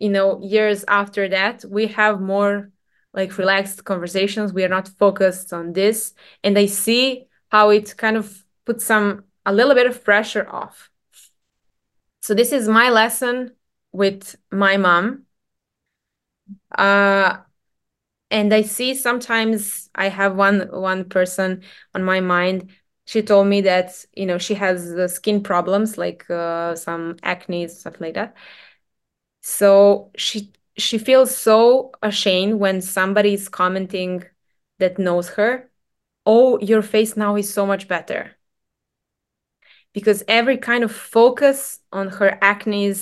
you 0.00 0.10
know, 0.10 0.40
years 0.42 0.84
after 0.88 1.28
that, 1.28 1.64
we 1.68 1.88
have 1.88 2.20
more 2.20 2.72
like 3.14 3.38
relaxed 3.38 3.84
conversations. 3.84 4.52
We 4.54 4.64
are 4.64 4.68
not 4.68 4.88
focused 4.88 5.52
on 5.52 5.74
this. 5.74 6.14
And 6.44 6.58
I 6.58 6.66
see 6.66 7.26
how 7.50 7.70
it 7.70 7.96
kind 7.98 8.16
of 8.16 8.44
puts 8.66 8.84
some 8.86 9.24
a 9.46 9.52
little 9.52 9.74
bit 9.74 9.86
of 9.86 10.04
pressure 10.04 10.48
off. 10.50 10.90
So 12.20 12.34
this 12.34 12.52
is 12.52 12.68
my 12.68 12.90
lesson 12.90 13.52
with 13.92 14.36
my 14.50 14.76
mom. 14.76 15.26
Uh, 16.76 17.38
and 18.30 18.54
I 18.54 18.62
see 18.62 18.94
sometimes 18.94 19.90
I 19.94 20.08
have 20.08 20.36
one 20.36 20.68
one 20.72 21.06
person 21.08 21.62
on 21.94 22.04
my 22.04 22.20
mind. 22.20 22.70
She 23.06 23.22
told 23.22 23.48
me 23.48 23.62
that 23.62 24.04
you 24.14 24.26
know 24.26 24.38
she 24.38 24.54
has 24.54 24.92
the 24.94 25.08
skin 25.08 25.42
problems 25.42 25.98
like 25.98 26.30
uh, 26.30 26.76
some 26.76 27.16
acne 27.22 27.68
stuff 27.68 28.00
like 28.00 28.14
that. 28.14 28.36
So 29.42 30.10
she 30.16 30.52
she 30.76 30.98
feels 30.98 31.36
so 31.36 31.92
ashamed 32.02 32.58
when 32.60 32.80
somebody 32.80 33.34
is 33.34 33.48
commenting 33.48 34.24
that 34.78 34.98
knows 34.98 35.30
her. 35.30 35.70
Oh, 36.26 36.58
your 36.60 36.82
face 36.82 37.16
now 37.16 37.36
is 37.36 37.52
so 37.52 37.66
much 37.66 37.88
better. 37.88 38.36
Because 39.92 40.22
every 40.28 40.56
kind 40.56 40.84
of 40.84 40.92
focus 40.92 41.80
on 41.92 42.08
her 42.08 42.38
acne, 42.40 42.94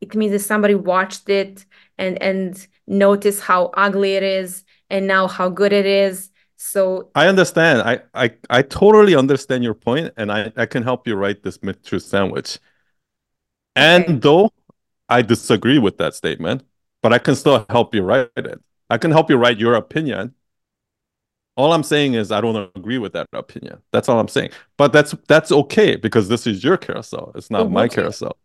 it 0.00 0.14
means 0.14 0.32
that 0.32 0.38
somebody 0.40 0.74
watched 0.74 1.28
it 1.28 1.64
and 1.98 2.20
and 2.22 2.66
noticed 2.86 3.42
how 3.42 3.70
ugly 3.74 4.14
it 4.14 4.22
is 4.22 4.64
and 4.88 5.06
now 5.06 5.28
how 5.28 5.48
good 5.48 5.72
it 5.72 5.86
is. 5.86 6.30
So 6.56 7.10
I 7.14 7.26
understand. 7.26 7.82
I, 7.82 8.00
I 8.14 8.30
I 8.48 8.62
totally 8.62 9.14
understand 9.14 9.64
your 9.64 9.74
point, 9.74 10.12
and 10.16 10.30
I, 10.32 10.52
I 10.56 10.66
can 10.66 10.82
help 10.82 11.06
you 11.06 11.14
write 11.16 11.42
this 11.42 11.62
myth 11.62 11.82
truth 11.84 12.04
sandwich. 12.04 12.58
And 13.76 14.04
Okay. 14.04 14.12
though 14.18 14.50
I 15.10 15.22
disagree 15.22 15.78
with 15.78 15.98
that 15.98 16.14
statement, 16.14 16.64
but 17.02 17.12
I 17.12 17.18
can 17.18 17.34
still 17.36 17.66
help 17.70 17.94
you 17.94 18.02
write 18.02 18.30
it. 18.36 18.60
I 18.90 18.98
can 18.98 19.10
help 19.10 19.30
you 19.30 19.36
write 19.36 19.58
your 19.58 19.74
opinion. 19.74 20.34
All 21.56 21.72
I'm 21.72 21.82
saying 21.82 22.14
is 22.14 22.32
I 22.32 22.40
don't 22.40 22.70
agree 22.76 22.98
with 22.98 23.12
that 23.12 23.26
opinion. 23.32 23.82
That's 23.92 24.08
all 24.08 24.18
I'm 24.18 24.28
saying. 24.28 24.50
But 24.78 24.92
that's 24.92 25.14
that's 25.28 25.52
okay 25.52 25.96
because 25.96 26.28
this 26.28 26.46
is 26.46 26.64
your 26.64 26.76
carousel. 26.76 27.32
It's 27.34 27.50
not 27.50 27.70
my 27.70 27.86
carousel. 27.88 28.36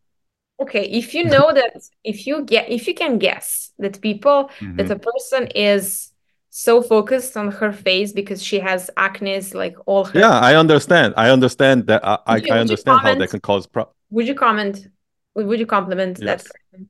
okay, 0.61 0.85
if 0.89 1.13
you 1.13 1.23
know 1.23 1.51
that 1.53 1.73
if 2.03 2.27
you 2.27 2.43
get 2.43 2.69
if 2.69 2.87
you 2.87 2.93
can 2.93 3.17
guess 3.19 3.71
that 3.79 4.01
people 4.01 4.49
that 4.75 4.87
Mhm. 4.87 4.95
a 4.95 4.99
person 4.99 5.47
is 5.55 6.11
so 6.49 6.81
focused 6.81 7.35
on 7.37 7.51
her 7.51 7.71
face 7.73 8.13
because 8.13 8.41
she 8.41 8.59
has 8.59 8.89
acne 8.97 9.39
like 9.53 9.75
all 9.85 10.05
her 10.05 10.19
Yeah, 10.19 10.39
I 10.39 10.55
understand. 10.55 11.13
I 11.17 11.29
understand 11.29 11.87
that. 11.87 12.05
I, 12.05 12.17
I, 12.27 12.35
you 12.37 12.47
I 12.49 12.59
understand 12.59 13.01
how 13.03 13.15
that 13.15 13.29
can 13.29 13.39
cause 13.41 13.67
pro. 13.67 13.87
would 14.09 14.27
you 14.27 14.35
comment 14.35 14.87
would 15.35 15.59
you 15.59 15.65
compliment 15.67 16.23
that 16.25 16.39
Yes, 16.39 16.57
person? 16.71 16.89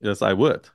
yes, 0.00 0.22
I 0.22 0.32
would. 0.32 0.68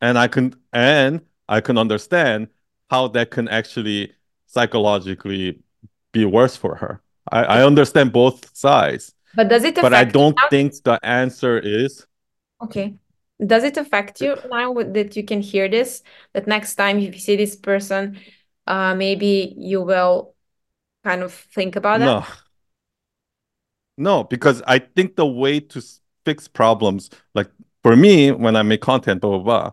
And 0.00 0.18
I 0.18 0.28
can 0.28 0.54
and 0.72 1.22
I 1.48 1.60
can 1.60 1.78
understand 1.78 2.48
how 2.90 3.08
that 3.08 3.30
can 3.30 3.48
actually 3.48 4.12
psychologically 4.46 5.62
be 6.12 6.24
worse 6.24 6.56
for 6.56 6.76
her. 6.76 7.02
I, 7.32 7.44
I 7.44 7.64
understand 7.64 8.12
both 8.12 8.54
sides, 8.56 9.14
But 9.34 9.48
does 9.48 9.64
it 9.64 9.76
but 9.80 9.94
I 9.94 10.04
affect 10.04 10.18
you 10.20 10.26
don't 10.26 10.40
now? 10.42 10.48
think 10.50 10.74
the 10.84 11.00
answer 11.04 11.58
is 11.58 12.06
Okay. 12.62 12.96
Does 13.44 13.64
it 13.64 13.76
affect 13.76 14.20
you 14.20 14.36
now 14.50 14.72
that 14.74 15.16
you 15.16 15.24
can 15.24 15.40
hear 15.42 15.68
this? 15.68 16.02
That 16.32 16.46
next 16.46 16.76
time 16.76 16.98
if 16.98 17.14
you 17.14 17.20
see 17.20 17.36
this 17.36 17.56
person, 17.56 18.20
uh, 18.66 18.94
maybe 18.94 19.54
you 19.58 19.82
will 19.82 20.34
kind 21.04 21.22
of 21.22 21.32
think 21.34 21.76
about 21.76 22.02
it? 22.02 22.16
no, 22.16 22.24
no, 23.96 24.24
because 24.24 24.62
I 24.66 24.78
think 24.78 25.16
the 25.16 25.26
way 25.26 25.60
to 25.60 25.82
fix 26.24 26.48
problems, 26.48 27.10
like 27.34 27.50
for 27.82 27.96
me, 27.96 28.32
when 28.32 28.56
I 28.56 28.62
make 28.62 28.80
content, 28.80 29.20
blah, 29.20 29.38
blah, 29.38 29.42
blah, 29.42 29.72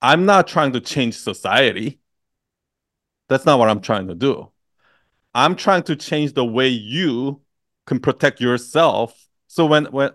I'm 0.00 0.26
not 0.26 0.46
trying 0.46 0.72
to 0.72 0.80
change 0.80 1.16
society. 1.16 2.00
That's 3.28 3.44
not 3.44 3.58
what 3.58 3.68
I'm 3.68 3.80
trying 3.80 4.08
to 4.08 4.14
do. 4.14 4.50
I'm 5.34 5.54
trying 5.56 5.82
to 5.84 5.96
change 5.96 6.32
the 6.32 6.44
way 6.44 6.68
you 6.68 7.42
can 7.86 8.00
protect 8.00 8.40
yourself. 8.40 9.28
So 9.48 9.66
when 9.66 9.86
when 9.86 10.10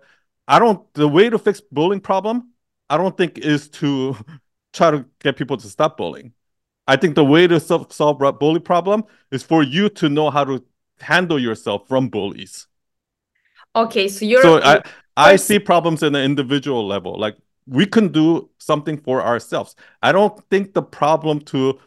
I 0.47 0.59
don't 0.59 0.91
the 0.93 1.07
way 1.07 1.29
to 1.29 1.37
fix 1.37 1.61
bullying 1.61 2.01
problem, 2.01 2.53
I 2.89 2.97
don't 2.97 3.15
think 3.15 3.37
is 3.37 3.69
to 3.69 4.15
try 4.73 4.91
to 4.91 5.05
get 5.19 5.37
people 5.37 5.57
to 5.57 5.67
stop 5.67 5.97
bullying. 5.97 6.33
I 6.87 6.97
think 6.97 7.15
the 7.15 7.23
way 7.23 7.47
to 7.47 7.59
solve, 7.59 7.93
solve 7.93 8.19
bully 8.39 8.59
problem 8.59 9.05
is 9.31 9.43
for 9.43 9.63
you 9.63 9.89
to 9.89 10.09
know 10.09 10.29
how 10.29 10.43
to 10.43 10.63
handle 10.99 11.40
yourself 11.40 11.88
from 11.88 12.10
bullies. 12.10 12.68
Okay, 13.76 14.07
so 14.07 14.26
you're 14.26 14.41
So 14.41 14.61
I 14.61 14.82
I 15.15 15.36
see 15.36 15.60
problems 15.60 16.03
in 16.03 16.14
the 16.14 16.22
individual 16.22 16.86
level. 16.88 17.20
Like 17.20 17.38
we 17.68 17.86
can 17.86 18.10
do 18.11 18.49
something 18.57 18.98
for 18.98 19.22
ourselves. 19.22 19.76
I 20.02 20.11
don't 20.11 20.38
think 20.49 20.74
the 20.74 20.84
problem 20.84 21.40
to 21.41 21.80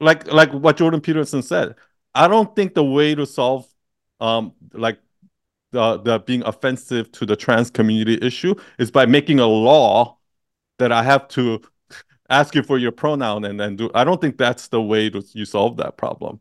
like 0.00 0.26
like 0.26 0.52
what 0.52 0.76
Jordan 0.76 1.00
Peterson 1.00 1.42
said. 1.42 1.76
I 2.14 2.28
don't 2.28 2.54
think 2.54 2.74
the 2.74 2.84
way 2.84 3.14
to 3.14 3.26
solve 3.26 3.66
um 4.20 4.52
like 4.72 4.98
the 5.72 5.98
the 5.98 6.18
being 6.20 6.42
offensive 6.44 7.10
to 7.12 7.26
the 7.26 7.36
trans 7.36 7.70
community 7.70 8.18
issue 8.26 8.54
is 8.78 8.90
by 8.90 9.06
making 9.06 9.40
a 9.40 9.46
law 9.46 10.18
that 10.78 10.92
I 10.92 11.02
have 11.02 11.28
to 11.30 11.62
ask 12.30 12.54
you 12.54 12.62
for 12.62 12.78
your 12.78 12.92
pronoun 12.92 13.44
and 13.44 13.58
then 13.60 13.76
do 13.76 13.90
I 13.94 14.04
don't 14.04 14.20
think 14.20 14.38
that's 14.38 14.68
the 14.68 14.82
way 14.82 15.10
to 15.10 15.24
you 15.32 15.44
solve 15.44 15.76
that 15.78 15.96
problem. 15.96 16.40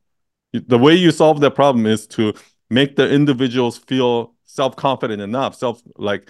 The 0.54 0.78
way 0.78 0.94
you 0.96 1.12
solve 1.12 1.40
that 1.42 1.52
problem 1.52 1.86
is 1.86 2.06
to 2.08 2.34
make 2.70 2.96
the 2.96 3.10
individuals 3.10 3.78
feel 3.78 4.34
self-confident 4.46 5.22
enough, 5.22 5.56
self 5.56 5.82
like 5.98 6.30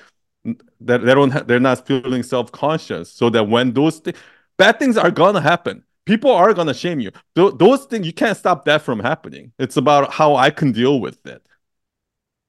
that 0.82 1.06
they 1.06 1.14
don't 1.14 1.32
ha- 1.32 1.44
they're 1.44 1.60
not 1.60 1.86
feeling 1.86 2.24
self-conscious 2.24 3.12
so 3.12 3.30
that 3.30 3.46
when 3.46 3.74
those 3.74 4.00
th- 4.02 4.16
bad 4.58 4.80
things 4.80 4.98
are 4.98 5.12
gonna 5.12 5.42
happen. 5.42 5.84
People 6.06 6.32
are 6.32 6.54
gonna 6.54 6.74
shame 6.74 7.00
you. 7.00 7.12
Th- 7.36 7.54
those 7.58 7.86
things 7.86 8.06
you 8.06 8.12
can't 8.14 8.38
stop 8.38 8.66
that 8.66 8.82
from 8.82 9.00
happening. 9.00 9.54
It's 9.58 9.78
about 9.78 10.12
how 10.12 10.36
i 10.36 10.50
can 10.50 10.72
deal 10.74 11.00
with 11.00 11.26
it. 11.26 11.46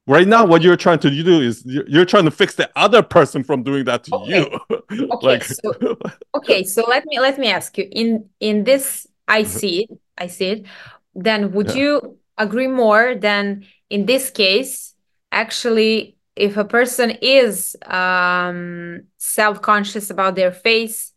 Right 0.06 0.28
now 0.28 0.44
what 0.44 0.62
you're 0.62 0.76
trying 0.76 0.98
to 1.00 1.10
do 1.10 1.40
is 1.40 1.62
you're, 1.64 1.88
you're 1.88 2.04
trying 2.04 2.24
to 2.26 2.30
fix 2.30 2.56
the 2.56 2.68
other 2.76 3.02
person 3.02 3.42
from 3.42 3.62
doing 3.62 3.84
that 3.84 4.04
to 4.04 4.14
Okay. 4.16 4.38
you. 4.38 4.60
Okay, 5.00 5.06
like 5.26 5.44
so- 5.44 5.96
Okay, 6.36 6.64
so 6.64 6.84
let 6.88 7.06
me 7.06 7.20
let 7.20 7.38
me 7.38 7.48
ask 7.48 7.78
you. 7.78 7.88
In 7.90 8.28
in 8.40 8.64
this 8.64 9.06
I 9.28 9.42
mm-hmm. 9.42 9.58
see 9.58 9.82
it, 9.84 9.90
I 10.18 10.26
see 10.26 10.46
it. 10.46 10.66
Then 11.14 11.52
would 11.52 11.70
Yeah. 11.70 11.76
you 11.76 12.18
agree 12.36 12.66
more 12.68 13.14
than 13.14 13.64
in 13.90 14.06
this 14.06 14.30
case, 14.30 14.94
actually, 15.30 16.16
if 16.36 16.56
a 16.56 16.64
person 16.64 17.10
is 17.22 17.76
um 17.86 19.02
self-conscious 19.18 20.10
about 20.10 20.34
their 20.34 20.52
face, 20.52 21.12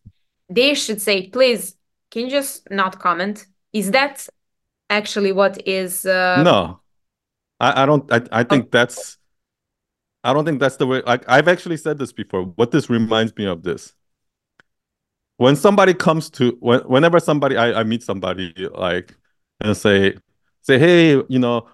they 0.49 0.73
should 0.75 1.01
say, 1.01 1.29
please, 1.29 1.75
can 2.11 2.23
you 2.23 2.29
just 2.29 2.69
not 2.69 2.99
comment? 2.99 3.45
Is 3.73 3.91
that 3.91 4.27
actually 4.89 5.31
what 5.31 5.67
is 5.67 6.05
uh 6.05 6.43
no 6.43 6.79
i, 7.59 7.83
I 7.83 7.85
don't 7.85 8.11
I, 8.11 8.21
I 8.31 8.43
think 8.43 8.71
that's 8.71 9.17
i 10.23 10.33
don't 10.33 10.45
think 10.45 10.59
that's 10.59 10.77
the 10.77 10.87
way 10.87 11.01
like 11.05 11.23
i've 11.27 11.47
actually 11.47 11.77
said 11.77 11.97
this 11.97 12.13
before 12.13 12.43
what 12.43 12.71
this 12.71 12.89
reminds 12.89 13.35
me 13.35 13.45
of 13.45 13.63
this 13.63 13.93
when 15.37 15.55
somebody 15.55 15.93
comes 15.93 16.29
to 16.31 16.57
when, 16.59 16.79
whenever 16.81 17.19
somebody 17.19 17.57
I, 17.57 17.81
I 17.81 17.83
meet 17.83 18.03
somebody 18.03 18.53
like 18.71 19.15
and 19.61 19.75
say 19.75 20.15
say 20.61 20.79
hey 20.79 21.21
you 21.29 21.39
know 21.39 21.67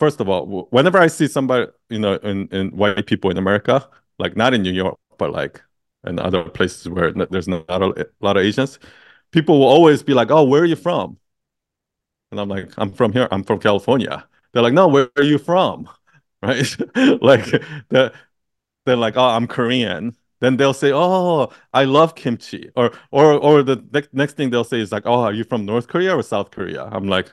first 0.00 0.20
of 0.20 0.28
all 0.28 0.68
whenever 0.70 0.98
i 0.98 1.06
see 1.06 1.28
somebody 1.28 1.66
you 1.90 1.98
know 1.98 2.14
in, 2.16 2.48
in 2.48 2.70
white 2.70 3.06
people 3.06 3.30
in 3.30 3.38
america 3.38 3.88
like 4.18 4.36
not 4.36 4.54
in 4.54 4.62
new 4.62 4.72
york 4.72 4.98
but 5.18 5.32
like 5.32 5.62
in 6.06 6.18
other 6.18 6.44
places 6.50 6.88
where 6.88 7.12
there's 7.12 7.48
not 7.48 7.64
a, 7.68 8.02
a 8.02 8.06
lot 8.20 8.36
of 8.36 8.44
asians 8.44 8.78
people 9.32 9.58
will 9.60 9.68
always 9.68 10.02
be 10.02 10.14
like 10.14 10.30
oh 10.30 10.44
where 10.44 10.62
are 10.62 10.66
you 10.66 10.76
from 10.76 11.18
and 12.30 12.40
i'm 12.40 12.48
like 12.48 12.70
i'm 12.78 12.92
from 12.92 13.12
here. 13.12 13.28
I'm 13.30 13.44
from 13.44 13.58
california. 13.60 14.26
They're 14.52 14.62
like 14.62 14.74
no 14.74 14.88
where 14.88 15.08
are 15.16 15.22
you 15.22 15.38
from? 15.38 15.88
Right? 16.42 16.74
Like 17.20 17.44
the 17.90 18.14
they're 18.86 18.96
like, 18.96 19.16
oh, 19.16 19.24
I'm 19.24 19.46
Korean. 19.46 20.16
Then 20.40 20.56
they'll 20.56 20.74
say, 20.74 20.92
oh, 20.92 21.52
I 21.72 21.84
love 21.84 22.14
kimchi. 22.14 22.70
Or 22.76 22.92
or 23.10 23.34
or 23.34 23.62
the 23.62 23.76
ne- 23.92 24.08
next 24.12 24.36
thing 24.36 24.50
they'll 24.50 24.64
say 24.64 24.80
is 24.80 24.92
like, 24.92 25.04
oh, 25.06 25.20
are 25.20 25.32
you 25.32 25.44
from 25.44 25.64
North 25.66 25.88
Korea 25.88 26.16
or 26.16 26.22
South 26.22 26.50
Korea? 26.50 26.84
I'm 26.84 27.08
like, 27.08 27.32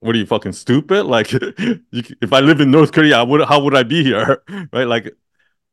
what 0.00 0.14
are 0.14 0.18
you 0.18 0.26
fucking 0.26 0.52
stupid? 0.52 1.04
Like, 1.06 1.32
you, 1.32 1.80
if 2.22 2.32
I 2.32 2.40
live 2.40 2.60
in 2.60 2.70
North 2.70 2.92
Korea, 2.92 3.18
I 3.18 3.22
would 3.22 3.42
how 3.44 3.60
would 3.62 3.74
I 3.74 3.82
be 3.82 4.02
here? 4.02 4.42
Right? 4.72 4.86
Like, 4.86 5.14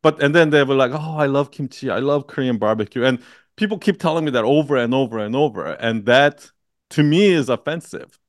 but 0.01 0.21
and 0.21 0.35
then 0.35 0.49
they 0.49 0.63
were 0.63 0.75
like, 0.75 0.91
oh, 0.93 1.17
I 1.17 1.27
love 1.27 1.51
kimchi. 1.51 1.89
I 1.89 1.99
love 1.99 2.27
Korean 2.27 2.57
barbecue. 2.57 3.03
And 3.03 3.19
people 3.55 3.77
keep 3.77 3.99
telling 3.99 4.25
me 4.25 4.31
that 4.31 4.43
over 4.43 4.77
and 4.77 4.93
over 4.93 5.19
and 5.19 5.35
over. 5.35 5.65
And 5.73 6.05
that 6.05 6.51
to 6.91 7.03
me 7.03 7.27
is 7.27 7.49
offensive 7.49 8.19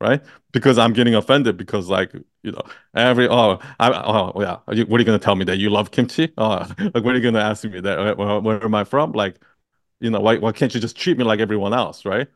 right? 0.00 0.22
Because 0.52 0.78
I'm 0.78 0.92
getting 0.92 1.14
offended 1.14 1.56
because 1.56 1.88
like 1.88 2.12
you 2.42 2.52
know 2.52 2.62
every 2.94 3.28
oh 3.28 3.58
I 3.80 3.90
oh 3.90 4.32
yeah 4.40 4.58
you, 4.74 4.86
what 4.86 4.98
are 4.98 5.00
you 5.00 5.04
gonna 5.04 5.18
tell 5.18 5.36
me 5.36 5.44
that 5.46 5.58
you 5.58 5.70
love 5.70 5.90
kimchi? 5.90 6.32
Oh 6.38 6.66
like 6.78 7.04
what 7.04 7.14
are 7.14 7.16
you 7.16 7.22
gonna 7.22 7.40
ask 7.40 7.64
me 7.64 7.80
that 7.80 8.16
where, 8.16 8.40
where 8.40 8.64
am 8.64 8.74
I 8.74 8.84
from? 8.84 9.12
Like 9.12 9.36
you 10.00 10.10
know 10.10 10.20
why 10.20 10.38
why 10.38 10.52
can't 10.52 10.74
you 10.74 10.80
just 10.80 10.96
treat 10.96 11.18
me 11.18 11.24
like 11.24 11.40
everyone 11.40 11.74
else, 11.74 12.04
right? 12.04 12.28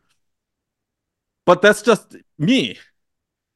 But 1.47 1.63
that's 1.63 1.83
just 1.83 2.17
me. 2.39 2.79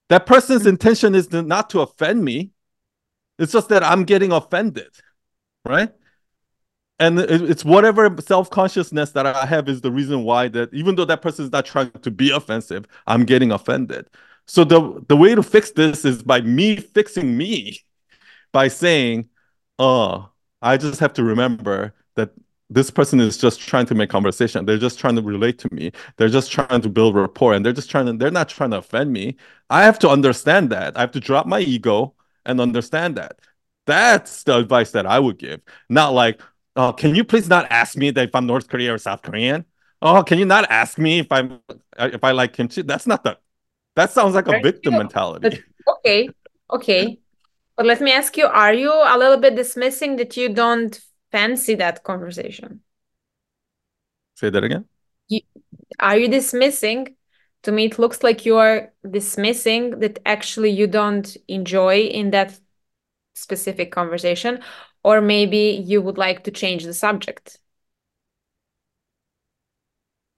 That 0.09 0.27
person's 0.27 0.61
mm-hmm. 0.61 0.71
intention 0.71 1.15
is 1.15 1.31
not 1.33 1.71
to 1.71 1.81
offend 1.81 2.25
me. 2.25 2.53
It's 3.39 3.53
just 3.53 3.69
that 3.69 3.85
I'm 3.85 4.05
getting 4.05 4.33
offended, 4.33 4.91
right? 5.65 5.93
And 6.99 7.19
it's 7.21 7.65
whatever 7.65 8.15
self-consciousness 8.21 9.11
that 9.13 9.27
I 9.27 9.45
have 9.45 9.69
is 9.69 9.83
the 9.83 9.91
reason 9.93 10.25
why 10.25 10.49
that 10.49 10.73
even 10.73 10.95
though 10.95 11.05
that 11.05 11.23
person 11.23 11.45
is 11.45 11.53
not 11.53 11.67
trying 11.67 11.91
to 11.91 12.11
be 12.11 12.31
offensive, 12.31 12.87
I'm 13.07 13.25
getting 13.25 13.53
offended. 13.53 14.09
So 14.47 14.65
the 14.65 15.05
the 15.09 15.17
way 15.17 15.35
to 15.35 15.43
fix 15.43 15.73
this 15.73 16.05
is 16.05 16.23
by 16.23 16.41
me 16.41 16.77
fixing 16.77 17.37
me 17.37 17.81
by 18.53 18.69
saying, 18.69 19.29
"Oh, 19.79 20.31
I 20.63 20.77
just 20.77 21.01
have 21.01 21.13
to 21.15 21.25
remember 21.25 21.95
that 22.17 22.31
this 22.71 22.91
person 22.91 23.21
is 23.21 23.37
just 23.39 23.61
trying 23.61 23.87
to 23.87 23.95
make 23.95 24.11
conversation. 24.11 24.65
They're 24.65 24.79
just 24.79 24.99
trying 24.99 25.17
to 25.17 25.23
relate 25.23 25.59
to 25.61 25.73
me. 25.73 25.93
They're 26.17 26.29
just 26.29 26.51
trying 26.51 26.81
to 26.83 26.89
build 26.89 27.15
rapport 27.15 27.55
and 27.55 27.65
they're 27.65 27.73
just 27.73 27.91
trying 27.91 28.07
to 28.07 28.13
they're 28.15 28.31
not 28.31 28.49
trying 28.49 28.71
to 28.73 28.79
offend 28.79 29.13
me. 29.13 29.37
I 29.71 29.85
have 29.85 29.99
to 30.01 30.09
understand 30.11 30.71
that. 30.71 30.97
I 30.97 31.01
have 31.01 31.13
to 31.13 31.21
drop 31.21 31.47
my 31.47 31.61
ego 31.61 32.15
and 32.45 32.61
understand 32.61 33.17
that. 33.17 33.41
That's 33.87 34.43
the 34.45 34.57
advice 34.59 34.93
that 34.93 35.07
I 35.07 35.19
would 35.19 35.39
give. 35.39 35.61
Not 35.89 36.13
like, 36.13 36.41
oh, 36.77 36.93
can 36.93 37.15
you 37.15 37.25
please 37.25 37.49
not 37.49 37.67
ask 37.71 37.97
me 37.97 38.11
that 38.11 38.29
if 38.29 38.35
I'm 38.35 38.47
North 38.47 38.69
Korean 38.69 38.95
or 38.95 38.99
South 38.99 39.23
Korean? 39.23 39.65
Oh, 40.03 40.23
can 40.23 40.39
you 40.39 40.45
not 40.45 40.71
ask 40.71 40.99
me 40.99 41.21
if 41.21 41.33
I'm 41.33 41.61
uh, 41.99 42.11
if 42.13 42.23
I 42.23 42.33
like 42.33 42.53
kimchi? 42.53 42.83
That's 42.83 43.07
not 43.07 43.25
the 43.25 43.39
that 43.97 44.11
sounds 44.11 44.35
like 44.35 44.47
a 44.47 44.61
victim 44.61 44.93
true. 44.93 44.99
mentality. 44.99 45.63
okay, 45.89 46.29
okay. 46.71 47.19
But 47.77 47.87
let 47.87 48.01
me 48.01 48.13
ask 48.13 48.37
you, 48.37 48.47
are 48.47 48.73
you 48.73 48.91
a 48.91 49.19
little 49.19 49.39
bit 49.39 49.55
dismissing 49.55 50.17
that 50.17 50.37
you 50.37 50.53
don't 50.53 50.99
fancy 51.31 51.75
that 51.75 52.05
conversation? 52.05 52.81
Say 54.35 54.51
that 54.51 54.65
again. 54.65 54.85
Are 55.99 56.17
you 56.17 56.29
dismissing? 56.29 57.17
To 57.63 57.73
me, 57.73 57.87
it 57.87 57.99
looks 57.99 58.23
like 58.23 58.47
you 58.47 58.57
are 58.59 58.93
dismissing 59.11 59.99
that 60.01 60.21
actually 60.25 60.71
you 60.71 60.87
don't 60.87 61.37
enjoy 61.49 62.01
in 62.01 62.31
that 62.31 62.59
specific 63.35 63.91
conversation, 63.93 64.61
or 65.07 65.21
maybe 65.21 65.83
you 65.87 66.03
would 66.03 66.19
like 66.19 66.45
to 66.45 66.51
change 66.51 66.85
the 66.85 66.93
subject. 66.95 67.59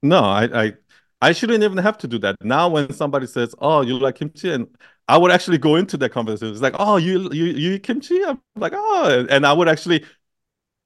No, 0.01 0.19
I, 0.19 0.63
I 0.65 0.73
I 1.21 1.31
shouldn't 1.33 1.63
even 1.63 1.77
have 1.77 1.97
to 1.99 2.07
do 2.07 2.17
that. 2.19 2.35
Now 2.41 2.69
when 2.69 2.91
somebody 2.93 3.27
says, 3.27 3.53
"Oh, 3.59 3.81
you 3.81 3.99
like 3.99 4.15
kimchi," 4.15 4.51
and 4.51 4.67
I 5.07 5.17
would 5.17 5.31
actually 5.31 5.57
go 5.57 5.75
into 5.75 5.97
that 5.97 6.11
conversation. 6.11 6.51
It's 6.53 6.61
like, 6.61 6.75
"Oh, 6.79 6.97
you 6.97 7.29
you 7.31 7.45
you 7.45 7.71
eat 7.73 7.83
kimchi?" 7.83 8.23
I'm 8.23 8.41
like, 8.55 8.73
"Oh," 8.75 9.25
and 9.29 9.45
I 9.45 9.51
would 9.53 9.67
actually, 9.67 10.05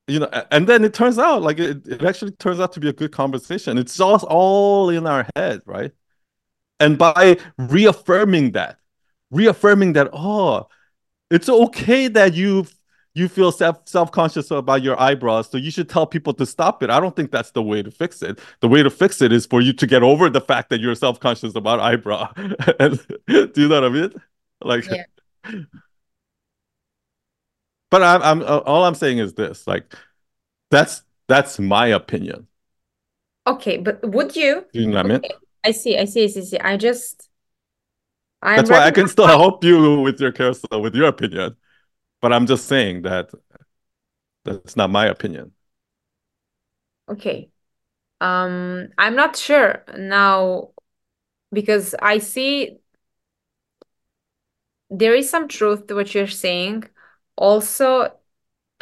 you 0.07 0.19
know, 0.19 0.29
and 0.51 0.67
then 0.67 0.83
it 0.85 0.93
turns 0.93 1.19
out 1.19 1.41
like 1.43 1.59
it, 1.59 1.87
it 1.87 2.03
actually 2.03 2.31
turns 2.33 2.59
out 2.61 2.73
to 2.73 2.81
be 2.81 2.89
a 2.89 2.93
good 2.93 3.11
conversation. 3.13 3.77
It's 3.79 3.97
just 3.97 4.25
all 4.25 4.89
in 4.89 5.07
our 5.07 5.27
head, 5.35 5.61
right? 5.65 5.91
And 6.79 6.97
by 6.97 7.37
reaffirming 7.57 8.51
that, 8.53 8.79
reaffirming 9.31 9.93
that, 9.93 10.09
oh, 10.13 10.67
it's 11.31 11.49
okay 11.49 12.07
that 12.09 12.33
you 12.35 12.67
you 13.15 13.27
feel 13.27 13.51
self 13.51 13.87
self-conscious 13.87 14.49
about 14.51 14.81
your 14.81 14.99
eyebrows 14.99 15.49
so 15.49 15.57
you 15.57 15.69
should 15.69 15.87
tell 15.87 16.07
people 16.07 16.33
to 16.33 16.45
stop 16.45 16.81
it. 16.81 16.89
I 16.89 16.99
don't 16.99 17.15
think 17.15 17.31
that's 17.31 17.51
the 17.51 17.61
way 17.61 17.83
to 17.83 17.91
fix 17.91 18.21
it. 18.21 18.39
The 18.61 18.67
way 18.67 18.81
to 18.81 18.89
fix 18.89 19.21
it 19.21 19.31
is 19.31 19.45
for 19.45 19.61
you 19.61 19.71
to 19.73 19.85
get 19.87 20.01
over 20.01 20.29
the 20.29 20.41
fact 20.41 20.69
that 20.71 20.81
you're 20.81 20.95
self-conscious 20.95 21.55
about 21.55 21.79
eyebrow. 21.79 22.31
And, 22.79 22.99
do 23.27 23.51
you 23.55 23.67
know 23.67 23.81
what 23.81 23.83
i 23.83 23.89
mean? 23.89 24.13
Like 24.61 24.85
Yeah. 24.89 25.03
but 27.91 28.01
i'm, 28.01 28.21
I'm 28.23 28.41
uh, 28.41 28.59
all 28.59 28.85
i'm 28.85 28.95
saying 28.95 29.19
is 29.19 29.35
this 29.35 29.67
like 29.67 29.93
that's 30.71 31.03
that's 31.27 31.59
my 31.59 31.87
opinion. 31.87 32.47
Okay, 33.45 33.77
but 33.77 34.01
would 34.09 34.35
you? 34.35 34.65
do 34.73 34.79
you 34.81 34.87
know 34.87 34.97
what 34.97 35.05
i 35.05 35.09
mean? 35.09 35.21
I 35.63 35.71
see, 35.71 35.97
I 35.97 36.05
see, 36.05 36.23
I 36.23 36.27
see, 36.27 36.39
I 36.39 36.43
see. 36.43 36.59
I 36.59 36.77
just, 36.77 37.29
I'm 38.41 38.57
that's 38.57 38.69
why 38.69 38.79
i 38.79 38.91
can 38.91 39.07
still 39.07 39.27
help 39.27 39.63
you 39.63 40.01
with 40.01 40.19
your 40.19 40.31
carousel 40.31 40.81
with 40.81 40.95
your 40.95 41.07
opinion 41.07 41.55
but 42.23 42.33
i'm 42.33 42.47
just 42.47 42.67
saying 42.67 43.03
that 43.03 43.31
that's 44.45 44.75
not 44.75 44.89
my 44.89 45.07
opinion 45.07 45.51
Okay. 47.09 47.49
Um, 48.21 48.89
I'm 48.97 49.15
not 49.15 49.35
sure 49.37 49.83
now 49.97 50.71
because 51.51 51.95
I 52.01 52.19
see 52.19 52.79
there 54.89 55.15
is 55.15 55.29
some 55.29 55.47
truth 55.47 55.87
to 55.87 55.95
what 55.95 56.13
you're 56.13 56.27
saying. 56.27 56.85
Also, 57.35 58.11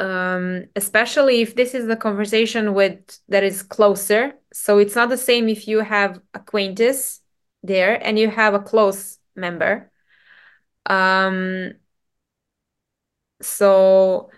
um, 0.00 0.66
especially 0.76 1.42
if 1.42 1.56
this 1.56 1.74
is 1.74 1.86
the 1.86 1.96
conversation 1.96 2.74
with 2.74 2.98
that 3.28 3.44
is 3.44 3.62
closer. 3.62 4.34
So 4.52 4.78
it's 4.78 4.96
not 4.96 5.10
the 5.10 5.18
same 5.18 5.48
if 5.48 5.68
you 5.68 5.80
have 5.80 6.20
acquaintance 6.34 7.20
there 7.62 8.04
and 8.06 8.18
you 8.18 8.30
have 8.30 8.54
a 8.54 8.60
close 8.60 9.18
member. 9.36 9.90
Um, 10.86 11.74
so 13.42 14.30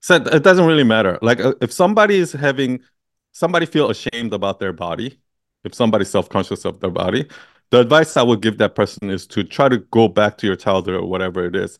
So 0.00 0.16
it 0.16 0.42
doesn't 0.42 0.66
really 0.66 0.84
matter. 0.84 1.18
Like 1.22 1.40
uh, 1.40 1.54
if 1.60 1.72
somebody 1.72 2.16
is 2.16 2.32
having 2.32 2.80
somebody 3.32 3.66
feel 3.66 3.90
ashamed 3.90 4.32
about 4.32 4.60
their 4.60 4.72
body, 4.72 5.18
if 5.64 5.74
somebody's 5.74 6.10
self-conscious 6.10 6.64
of 6.64 6.80
their 6.80 6.90
body, 6.90 7.26
the 7.70 7.80
advice 7.80 8.16
I 8.16 8.22
would 8.22 8.40
give 8.40 8.58
that 8.58 8.74
person 8.74 9.10
is 9.10 9.26
to 9.28 9.42
try 9.42 9.68
to 9.68 9.78
go 9.78 10.08
back 10.08 10.38
to 10.38 10.46
your 10.46 10.56
childhood 10.56 10.94
or 10.94 11.06
whatever 11.06 11.44
it 11.44 11.56
is. 11.56 11.78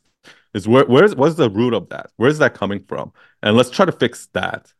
Is 0.55 0.67
where 0.67 0.87
where's 0.87 1.15
what's 1.15 1.37
the 1.37 1.51
root 1.51 1.75
of 1.75 1.89
that? 1.91 2.11
Where's 2.17 2.39
that 2.39 2.55
coming 2.55 2.83
from? 2.89 3.13
And 3.43 3.57
let's 3.57 3.71
try 3.71 3.85
to 3.87 3.93
fix 3.93 4.27
that 4.33 4.73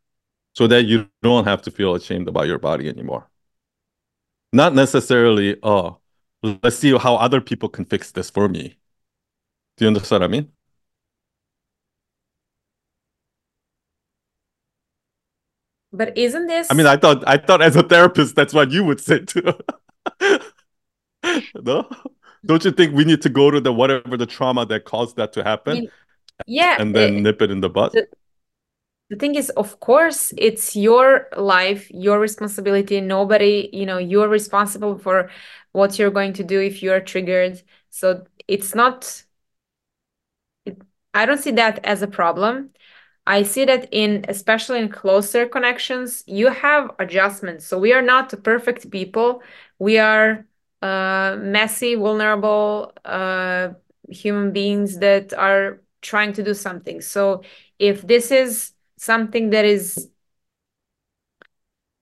so 0.55 0.67
that 0.69 0.85
you 0.87 1.09
don't 1.23 1.45
have 1.47 1.63
to 1.63 1.71
feel 1.71 1.95
ashamed 1.95 2.29
about 2.29 2.47
your 2.49 2.59
body 2.59 2.89
anymore. 2.89 3.29
Not 4.53 4.75
necessarily, 4.75 5.57
oh, 5.63 5.99
let's 6.43 6.77
see 6.77 6.97
how 6.97 7.17
other 7.17 7.41
people 7.41 7.69
can 7.69 7.85
fix 7.85 8.11
this 8.13 8.31
for 8.31 8.49
me. 8.49 8.79
Do 9.77 9.85
you 9.85 9.89
understand 9.89 10.23
what 10.23 10.29
I 10.29 10.33
mean? 10.33 10.53
But 15.97 16.17
isn't 16.17 16.47
this? 16.47 16.71
I 16.71 16.75
mean, 16.75 16.87
I 16.87 16.97
thought 16.97 17.27
I 17.27 17.39
thought 17.39 17.63
as 17.63 17.75
a 17.77 17.83
therapist, 17.83 18.37
that's 18.37 18.53
what 18.53 18.71
you 18.71 18.85
would 18.85 19.01
say 19.01 19.21
too. 19.21 19.53
no, 21.55 21.89
don't 22.45 22.65
you 22.65 22.71
think 22.71 22.95
we 22.95 23.05
need 23.05 23.23
to 23.23 23.29
go 23.29 23.51
to 23.51 23.61
the 23.61 23.73
whatever 23.73 24.17
the 24.17 24.27
trauma 24.27 24.67
that 24.67 24.85
caused 24.85 25.17
that 25.17 25.33
to 25.35 25.43
happen? 25.43 25.89
Yeah, 26.47 26.77
and 26.79 26.95
then 26.95 27.17
it, 27.17 27.21
nip 27.23 27.41
it 27.41 27.51
in 27.51 27.61
the 27.61 27.71
butt. 27.71 27.93
The, 27.93 28.07
the 29.09 29.17
thing 29.17 29.37
is, 29.37 29.49
of 29.51 29.81
course, 29.81 30.35
it's 30.37 30.77
your 30.77 31.29
life, 31.37 31.91
your 31.91 32.21
responsibility. 32.21 33.01
Nobody, 33.01 33.71
you 33.73 33.87
know, 33.87 33.99
you're 33.99 34.29
responsible 34.29 34.99
for 34.99 35.31
what 35.73 35.99
you're 35.99 36.11
going 36.11 36.35
to 36.35 36.45
do 36.45 36.61
if 36.61 36.83
you're 36.83 37.01
triggered. 37.01 37.63
So 37.89 38.27
it's 38.47 38.75
not. 38.75 39.23
It, 40.67 40.83
I 41.15 41.25
don't 41.25 41.39
see 41.39 41.53
that 41.53 41.85
as 41.85 42.03
a 42.03 42.07
problem. 42.07 42.71
I 43.27 43.43
see 43.43 43.65
that 43.65 43.89
in 43.93 44.25
especially 44.29 44.79
in 44.81 44.89
closer 44.89 45.47
connections, 45.47 46.23
you 46.27 46.49
have 46.49 46.91
adjustments. 46.99 47.67
So 47.67 47.79
we 47.79 47.93
are 47.93 48.03
not 48.03 48.33
perfect 48.45 48.91
people. 48.91 49.43
We 49.79 49.99
are 49.99 50.47
uh, 50.83 51.37
messy, 51.41 51.97
vulnerable 51.97 52.93
uh, 53.05 53.71
human 54.09 54.53
beings 54.53 54.99
that 54.99 55.35
are 55.35 55.81
trying 56.03 56.33
to 56.35 56.43
do 56.43 56.55
something. 56.55 57.01
So 57.01 57.43
if 57.79 58.07
this 58.07 58.31
is 58.31 58.73
something 58.97 59.51
that 59.51 59.65
is, 59.65 60.09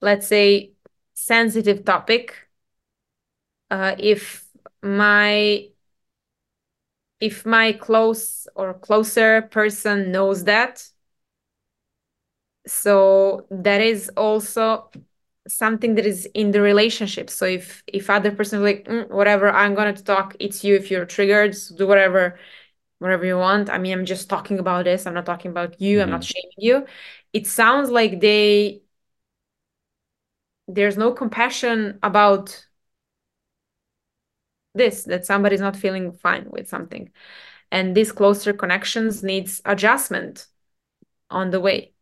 let's 0.01 0.27
say, 0.27 0.73
sensitive 1.15 1.85
topic, 1.85 2.35
uh, 3.71 3.95
if 3.99 4.45
my 4.83 5.69
if 7.21 7.47
my 7.47 7.73
close 7.73 8.47
or 8.55 8.75
closer 8.75 9.43
person 9.43 10.11
knows 10.13 10.45
that 10.45 10.87
so 12.67 13.47
that 13.51 13.81
is 13.81 14.11
also 14.17 14.91
something 15.47 15.95
that 15.97 16.07
is 16.07 16.27
in 16.35 16.51
the 16.53 16.61
relationship 16.61 17.29
so 17.29 17.45
if 17.45 17.83
if 17.87 18.09
other 18.09 18.31
person 18.31 18.61
is 18.61 18.65
like 18.65 18.85
mm, 18.87 19.09
whatever 19.11 19.51
i'm 19.51 19.75
going 19.75 19.95
to 19.95 20.03
talk 20.03 20.35
it's 20.41 20.65
you 20.65 20.75
if 20.75 20.91
you're 20.91 21.05
triggered 21.05 21.55
so 21.55 21.77
do 21.77 21.87
whatever 21.87 22.39
whatever 22.99 23.27
you 23.27 23.37
want 23.37 23.69
i 23.69 23.77
mean 23.77 23.93
i'm 23.93 24.07
just 24.07 24.31
talking 24.31 24.59
about 24.59 24.85
this 24.85 25.07
i'm 25.07 25.13
not 25.13 25.27
talking 25.27 25.51
about 25.51 25.79
you 25.81 25.99
mm-hmm. 25.99 26.05
i'm 26.05 26.11
not 26.11 26.23
mm-hmm. 26.23 26.33
shaming 26.33 26.57
you 26.57 26.87
it 27.35 27.47
sounds 27.47 27.91
like 27.91 28.21
they 28.21 28.81
there's 30.67 30.97
no 30.97 31.13
compassion 31.13 31.99
about 32.03 32.67
this 34.75 35.05
that 35.05 35.27
somebody's 35.27 35.61
not 35.61 35.77
feeling 35.77 36.13
fine 36.13 36.47
with 36.51 36.69
something 36.69 37.11
and 37.71 37.95
these 37.95 38.13
closer 38.13 38.55
connections 38.55 39.23
needs 39.23 39.61
adjustment 39.67 40.47
on 41.31 41.51
the 41.51 41.61
way 41.61 41.94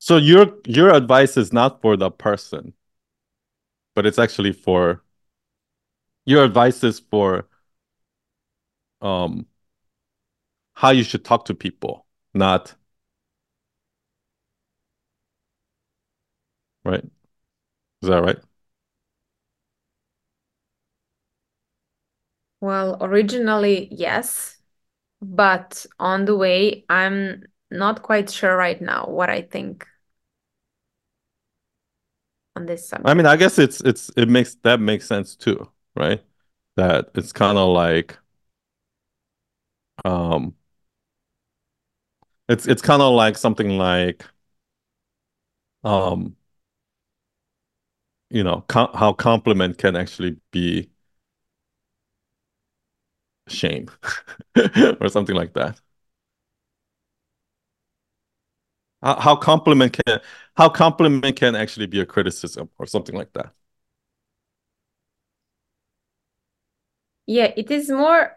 so 0.00 0.16
your 0.16 0.46
your 0.66 0.92
advice 0.92 1.36
is 1.36 1.52
not 1.52 1.80
for 1.82 1.96
the 1.96 2.10
person, 2.10 2.72
but 3.94 4.06
it's 4.06 4.18
actually 4.18 4.52
for 4.52 5.02
your 6.24 6.44
advice 6.44 6.82
is 6.84 7.00
for 7.00 7.46
um 9.02 9.46
how 10.74 10.90
you 10.90 11.02
should 11.04 11.24
talk 11.24 11.44
to 11.46 11.54
people, 11.54 12.06
not 12.34 12.74
right? 16.84 17.04
Is 18.02 18.08
that 18.08 18.22
right? 18.22 18.38
Well, 22.60 22.98
originally, 23.00 23.88
yes, 23.90 24.58
but 25.22 25.86
on 26.00 26.26
the 26.26 26.36
way, 26.36 26.86
I'm 26.90 27.44
not 27.70 28.02
quite 28.02 28.30
sure 28.30 28.56
right 28.56 28.80
now 28.82 29.06
what 29.08 29.30
I 29.30 29.42
think 29.42 29.86
on 32.56 32.66
this 32.66 32.88
subject. 32.88 33.08
I 33.08 33.14
mean, 33.14 33.26
I 33.26 33.36
guess 33.36 33.58
it's 33.58 33.80
it's 33.82 34.10
it 34.16 34.28
makes 34.28 34.56
that 34.62 34.80
makes 34.80 35.06
sense 35.06 35.36
too, 35.36 35.70
right? 35.94 36.22
That 36.76 37.10
it's 37.14 37.32
kind 37.32 37.58
of 37.58 37.68
like 37.72 38.16
um 40.04 40.54
it's 42.48 42.66
it's 42.66 42.82
kind 42.82 43.02
of 43.02 43.14
like 43.14 43.36
something 43.38 43.78
like 43.78 44.24
um 45.84 46.36
you 48.30 48.42
know 48.44 48.64
how 48.70 49.12
compliment 49.12 49.78
can 49.78 49.96
actually 49.96 50.36
be 50.50 50.88
shame 53.48 53.88
or 55.00 55.08
something 55.08 55.34
like 55.36 55.54
that 55.54 55.80
how, 59.02 59.18
how 59.20 59.36
compliment 59.36 59.92
can 59.94 60.20
how 60.56 60.68
compliment 60.68 61.36
can 61.36 61.54
actually 61.56 61.86
be 61.86 62.00
a 62.00 62.06
criticism 62.06 62.68
or 62.78 62.86
something 62.86 63.14
like 63.14 63.32
that? 63.34 63.52
Yeah 67.26 67.52
it 67.56 67.70
is 67.70 67.88
more 67.90 68.36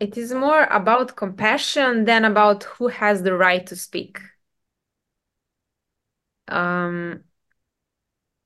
it 0.00 0.18
is 0.18 0.32
more 0.34 0.64
about 0.64 1.16
compassion 1.16 2.04
than 2.04 2.24
about 2.26 2.64
who 2.64 2.88
has 2.88 3.22
the 3.22 3.34
right 3.34 3.66
to 3.66 3.74
speak. 3.76 4.18
Um 6.48 7.24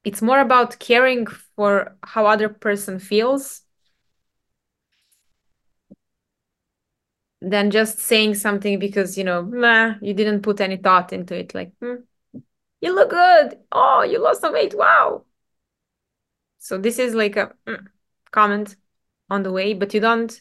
it's 0.04 0.22
more 0.22 0.40
about 0.40 0.78
caring 0.78 1.26
for 1.56 1.96
how 2.02 2.26
other 2.26 2.48
person 2.48 2.98
feels 2.98 3.62
than 7.46 7.70
just 7.70 8.00
saying 8.00 8.34
something 8.34 8.78
because 8.78 9.16
you 9.16 9.24
know 9.24 9.42
nah, 9.42 9.94
you 10.02 10.12
didn't 10.14 10.42
put 10.42 10.60
any 10.60 10.76
thought 10.76 11.12
into 11.12 11.34
it 11.36 11.54
like 11.54 11.72
hmm, 11.80 11.96
you 12.80 12.94
look 12.94 13.10
good. 13.10 13.58
Oh 13.72 14.02
you 14.02 14.22
lost 14.22 14.40
some 14.40 14.52
weight. 14.52 14.76
Wow. 14.76 15.24
So 16.58 16.78
this 16.78 16.98
is 16.98 17.14
like 17.14 17.36
a 17.36 17.54
mm, 17.66 17.86
comment 18.32 18.76
on 19.30 19.42
the 19.42 19.52
way 19.52 19.74
but 19.74 19.94
you 19.94 20.00
don't 20.00 20.40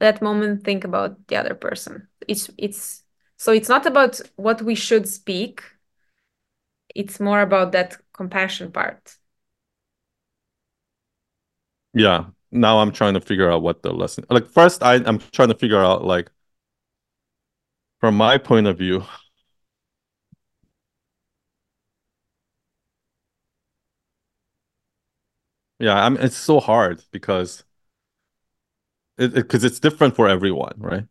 that 0.00 0.20
moment 0.22 0.64
think 0.64 0.84
about 0.84 1.26
the 1.28 1.36
other 1.36 1.54
person. 1.54 2.08
It's 2.26 2.50
it's 2.58 3.04
so 3.36 3.52
it's 3.52 3.68
not 3.68 3.86
about 3.86 4.20
what 4.36 4.62
we 4.62 4.74
should 4.74 5.08
speak. 5.08 5.62
It's 6.94 7.20
more 7.20 7.40
about 7.40 7.72
that 7.72 7.96
compassion 8.12 8.72
part. 8.72 9.16
Yeah 11.94 12.32
now 12.52 12.78
I'm 12.80 12.92
trying 12.92 13.14
to 13.14 13.20
figure 13.20 13.50
out 13.50 13.62
what 13.62 13.82
the 13.82 13.92
lesson 13.92 14.24
like 14.30 14.46
first 14.46 14.82
I, 14.82 14.96
I'm 14.96 15.18
trying 15.32 15.48
to 15.48 15.54
figure 15.54 15.82
out 15.82 16.04
like 16.04 16.30
from 18.00 18.16
my 18.16 18.36
point 18.38 18.66
of 18.66 18.76
view 18.78 19.04
yeah 25.78 26.04
I'm 26.04 26.16
it's 26.16 26.36
so 26.36 26.60
hard 26.60 27.02
because 27.12 27.64
it 29.18 29.34
because 29.34 29.64
it, 29.64 29.68
it's 29.68 29.80
different 29.80 30.16
for 30.16 30.28
everyone 30.28 30.74
right? 30.78 31.04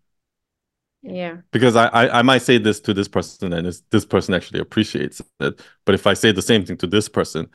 Yeah. 1.04 1.38
Because 1.52 1.76
I, 1.76 1.88
I 1.88 2.20
i 2.20 2.22
might 2.22 2.44
say 2.44 2.58
this 2.60 2.80
to 2.82 2.94
this 2.94 3.08
person 3.08 3.54
and 3.54 3.66
this 3.90 4.06
person 4.06 4.34
actually 4.36 4.60
appreciates 4.60 5.22
it 5.40 5.60
but 5.86 5.96
if 5.96 6.06
i 6.06 6.14
say 6.14 6.32
the 6.32 6.42
same 6.44 6.64
thing 6.66 6.78
to 6.78 6.88
this 6.88 7.10
person 7.10 7.50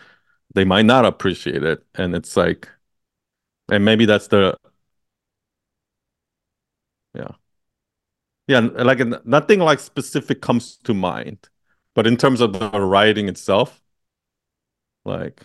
they 0.55 0.65
might 0.65 0.87
not 0.87 1.07
appreciate 1.07 1.63
it. 1.65 1.85
And 1.97 2.17
it's 2.17 2.37
like 2.37 2.69
and 3.71 3.85
maybe 3.85 4.05
that's 4.07 4.29
the 4.29 4.57
yeah 7.15 7.33
yeah 8.47 8.61
like 8.61 9.01
nothing 9.25 9.61
like 9.61 9.79
specific 9.81 10.41
comes 10.41 10.77
to 10.79 10.95
mind 10.95 11.49
but 11.95 12.07
in 12.07 12.17
terms 12.17 12.41
of 12.41 12.53
the 12.53 12.81
writing 12.81 13.29
itself 13.29 13.83
like 15.05 15.43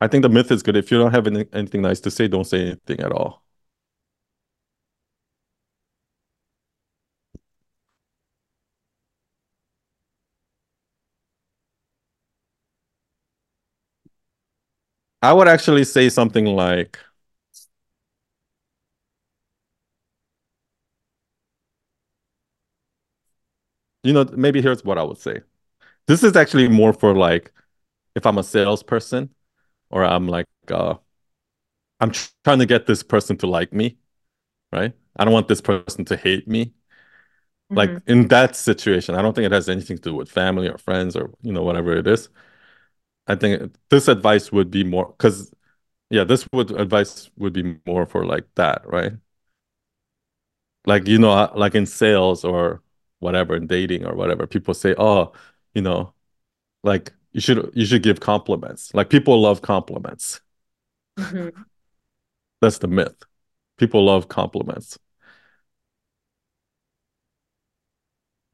I 0.00 0.06
think 0.08 0.22
the 0.22 0.28
myth 0.28 0.50
is 0.52 0.62
good. 0.62 0.76
If 0.76 0.90
you 0.90 0.98
don't 0.98 1.12
have 1.12 1.26
any, 1.26 1.46
anything 1.52 1.82
nice 1.82 2.00
to 2.00 2.10
say, 2.10 2.28
don't 2.28 2.44
say 2.44 2.60
anything 2.62 3.00
at 3.00 3.12
all. 3.12 3.43
I 15.24 15.32
would 15.32 15.48
actually 15.48 15.84
say 15.84 16.08
something 16.08 16.44
like, 16.46 16.98
you 24.02 24.12
know, 24.12 24.24
maybe 24.36 24.60
here's 24.62 24.84
what 24.84 24.98
I 24.98 25.02
would 25.02 25.18
say. 25.18 25.40
This 26.06 26.24
is 26.24 26.36
actually 26.36 26.68
more 26.68 26.92
for 26.92 27.14
like 27.14 27.52
if 28.16 28.26
I'm 28.26 28.38
a 28.38 28.42
salesperson 28.44 29.30
or 29.90 30.04
I'm 30.04 30.28
like 30.28 30.46
uh 30.70 30.96
I'm 32.00 32.10
tr- 32.10 32.28
trying 32.44 32.58
to 32.60 32.66
get 32.66 32.86
this 32.86 33.02
person 33.02 33.36
to 33.38 33.46
like 33.46 33.72
me, 33.72 33.98
right? 34.72 34.94
I 35.16 35.24
don't 35.24 35.34
want 35.34 35.48
this 35.48 35.62
person 35.62 36.04
to 36.06 36.16
hate 36.16 36.48
me. 36.48 36.74
Like 37.74 37.90
Mhm. 37.90 38.02
in 38.06 38.28
that 38.28 38.56
situation, 38.56 39.14
I 39.14 39.22
don't 39.22 39.34
think 39.34 39.46
it 39.46 39.52
has 39.52 39.68
anything 39.68 39.96
to 39.98 40.02
do 40.10 40.14
with 40.14 40.30
family 40.30 40.68
or 40.68 40.78
friends 40.78 41.16
or 41.16 41.30
you 41.42 41.52
know 41.52 41.62
whatever 41.62 41.96
it 41.96 42.06
is. 42.06 42.28
I 43.26 43.34
think 43.36 43.74
this 43.90 44.08
advice 44.08 44.52
would 44.52 44.70
be 44.70 44.84
more 44.84 45.06
because 45.08 45.52
yeah, 46.10 46.24
this 46.24 46.48
would 46.52 46.72
advice 46.72 47.30
would 47.38 47.52
be 47.54 47.78
more 47.86 48.06
for 48.06 48.26
like 48.26 48.46
that, 48.56 48.86
right? 48.88 49.14
Like 50.86 51.06
you 51.08 51.18
know, 51.18 51.30
uh, 51.32 51.52
like 51.54 51.74
in 51.74 51.86
sales 51.86 52.44
or 52.44 52.82
whatever, 53.20 53.56
in 53.56 53.66
dating 53.66 54.04
or 54.06 54.14
whatever, 54.14 54.46
people 54.46 54.74
say, 54.74 54.94
"Oh, 54.98 55.32
you 55.74 55.82
know, 55.82 56.14
like 56.84 57.12
you 57.32 57.40
should 57.40 57.70
you 57.74 57.86
should 57.86 58.02
give 58.02 58.20
compliments." 58.20 58.94
Like 58.94 59.10
people 59.10 59.40
love 59.42 59.62
compliments. 59.62 60.40
Mhm. 61.18 61.64
That's 62.60 62.78
the 62.78 62.88
myth. 62.88 63.22
People 63.78 64.04
love 64.06 64.28
compliments. 64.28 64.98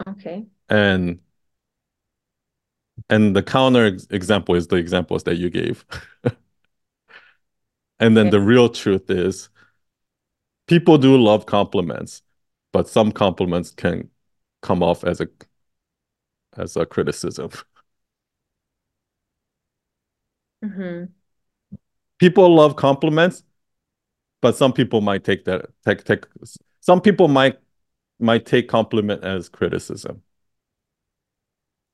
Okay. 0.07 0.47
And 0.69 1.21
and 3.09 3.35
the 3.35 3.43
counter 3.43 3.87
example 4.11 4.55
is 4.55 4.67
the 4.69 4.77
examples 4.77 5.25
that 5.25 5.37
you 5.37 5.51
gave. 5.51 5.85
and 8.01 8.17
then 8.17 8.27
Okay. 8.29 8.31
the 8.31 8.41
real 8.41 8.69
truth 8.69 9.11
is 9.11 9.49
people 10.67 10.99
do 10.99 11.17
love 11.17 11.47
compliments, 11.47 12.23
but 12.73 12.89
some 12.89 13.13
compliments 13.13 13.71
can 13.71 14.11
come 14.63 14.83
off 14.83 15.05
as 15.05 15.21
a 15.21 15.29
as 16.57 16.77
a 16.77 16.87
criticism. 16.87 17.51
Mhm. 20.63 21.15
People 22.19 22.55
love 22.55 22.77
compliments, 22.77 23.43
but 24.43 24.57
some 24.57 24.73
people 24.73 25.01
might 25.01 25.25
take 25.25 25.45
that 25.47 25.67
take 25.87 26.05
take 26.05 26.27
some 26.81 27.01
people 27.01 27.29
might 27.29 27.59
might 28.21 28.47
take 28.47 28.69
compliment 28.69 29.25
as 29.25 29.49
criticism. 29.49 30.23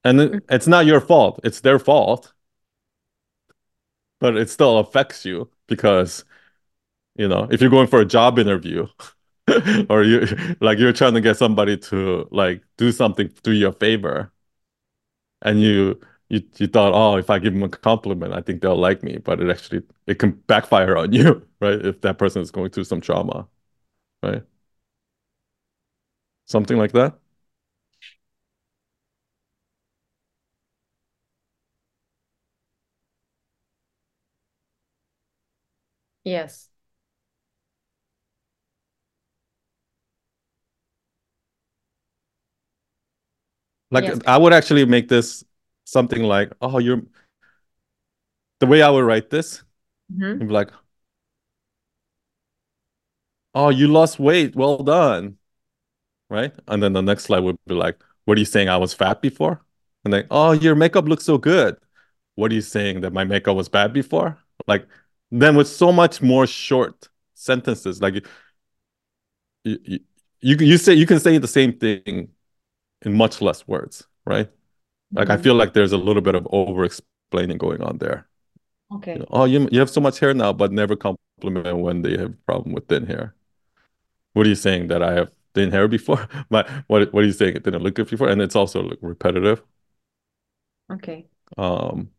And 0.06 0.18
Mhm. 0.20 0.42
it's 0.50 0.66
not 0.66 0.86
your 0.86 1.00
fault, 1.02 1.40
it's 1.44 1.60
their 1.60 1.78
fault, 1.78 2.32
but 4.20 4.36
it 4.36 4.48
still 4.50 4.78
affects 4.78 5.24
you 5.24 5.50
because 5.66 6.24
you 7.16 7.28
know, 7.28 7.48
if 7.50 7.60
you're 7.60 7.70
going 7.70 7.88
for 7.88 8.00
a 8.00 8.06
job 8.06 8.38
interview 8.38 8.86
or 9.90 10.04
you 10.04 10.26
like 10.60 10.78
you're 10.78 10.92
trying 10.94 11.14
to 11.14 11.20
get 11.22 11.36
somebody 11.38 11.76
to 11.76 12.28
like 12.32 12.62
do 12.78 12.92
something 12.92 13.30
do 13.44 13.52
you 13.52 13.68
a 13.68 13.72
favor 13.72 14.32
and 15.42 15.60
you 15.60 16.00
you 16.28 16.42
you 16.58 16.66
thought, 16.66 16.92
oh, 16.94 17.16
if 17.18 17.30
I 17.30 17.38
give 17.38 17.52
them 17.54 17.62
a 17.62 17.68
compliment, 17.68 18.32
I 18.34 18.40
think 18.42 18.60
they'll 18.60 18.76
like 18.76 19.02
me, 19.02 19.18
but 19.18 19.40
it 19.40 19.48
actually 19.50 19.82
it 20.06 20.18
can 20.18 20.32
backfire 20.48 20.96
on 20.96 21.12
you, 21.12 21.46
right? 21.60 21.84
If 21.84 22.00
that 22.02 22.18
person 22.18 22.42
is 22.42 22.50
going 22.50 22.70
through 22.70 22.84
some 22.84 23.00
trauma, 23.00 23.46
right? 24.22 24.42
Something 26.46 26.78
like 26.78 26.92
that. 26.92 27.18
Yes. 36.26 36.68
Like 43.90 44.04
Yes. 44.04 44.18
I 44.26 44.36
would 44.36 44.52
actually 44.52 44.84
make 44.84 45.08
this 45.08 45.44
something 45.84 46.22
like, 46.24 46.52
oh, 46.60 46.78
you're 46.78 47.02
the 48.60 48.66
way 48.66 48.82
I 48.82 48.90
would 48.90 49.04
write 49.04 49.30
this, 49.30 49.62
Mhm. 50.12 50.40
you'd 50.40 50.48
be 50.48 50.54
like, 50.54 50.70
oh, 53.54 53.68
you 53.70 53.88
lost 53.88 54.18
weight, 54.18 54.54
well 54.56 54.78
done, 54.82 55.38
right? 56.30 56.54
And 56.68 56.82
then 56.82 56.94
the 56.94 57.02
next 57.02 57.24
slide 57.24 57.40
would 57.40 57.56
be 57.66 57.74
like, 57.74 58.02
what 58.24 58.38
are 58.38 58.40
you 58.40 58.46
saying? 58.46 58.68
I 58.68 58.76
was 58.78 58.94
fat 58.94 59.22
before? 59.22 59.62
And 60.04 60.12
then, 60.14 60.26
oh, 60.30 60.52
your 60.52 60.74
makeup 60.74 61.06
looks 61.06 61.24
so 61.24 61.38
good. 61.38 61.78
What 62.36 62.52
are 62.52 62.54
you 62.54 62.62
saying 62.62 63.02
that 63.02 63.12
my 63.12 63.24
makeup 63.24 63.56
was 63.56 63.68
bad 63.68 63.92
before? 63.92 64.38
Like, 64.66 64.86
then 65.30 65.56
with 65.56 65.68
so 65.68 65.92
much 65.92 66.22
more 66.22 66.46
short 66.46 67.08
sentences, 67.34 68.00
like 68.02 68.14
you, 68.14 68.22
you, 69.64 69.98
you, 70.40 70.56
you 70.60 70.78
say 70.78 70.94
you 70.94 71.06
can 71.06 71.20
say 71.20 71.38
the 71.38 71.48
same 71.48 71.72
thing 71.78 72.28
in 73.02 73.14
much 73.14 73.40
less 73.42 73.66
words, 73.68 74.06
right? 74.26 74.50
Like 75.16 75.30
I 75.30 75.36
Mhm. 75.36 75.38
feel 75.38 75.54
like 75.54 75.74
there's 75.74 75.92
a 75.92 75.98
little 75.98 76.22
bit 76.22 76.34
of 76.36 76.46
over 76.52 76.84
explaining 76.84 77.58
going 77.58 77.82
on 77.82 77.98
there. 77.98 78.28
You 79.14 79.20
Okay. 79.20 79.20
know, 79.20 79.26
oh, 79.30 79.44
you 79.44 79.68
you 79.72 79.80
have 79.80 79.90
so 79.90 80.00
much 80.00 80.20
hair 80.20 80.34
now, 80.34 80.52
but 80.52 80.72
never 80.72 80.96
compliment 80.96 81.78
when 81.78 82.02
they 82.02 82.12
have 82.18 82.32
a 82.32 82.38
problem 82.46 82.74
with 82.74 82.88
thin 82.88 83.06
hair. 83.06 83.34
What 84.34 84.46
are 84.46 84.48
you 84.50 84.54
saying 84.56 84.88
that 84.88 85.02
I 85.02 85.14
have 85.14 85.32
thin 85.54 85.70
hair 85.72 85.88
before? 85.88 86.28
My 86.50 86.64
what 86.88 87.12
what 87.12 87.24
are 87.24 87.26
you 87.26 87.32
saying? 87.32 87.56
It 87.56 87.64
didn't 87.64 87.82
look 87.82 87.94
good 87.96 88.10
before, 88.10 88.28
and 88.28 88.42
it's 88.42 88.56
also 88.56 88.92
repetitive. 89.02 89.62
Okay. 90.90 91.28
Um, 91.56 92.10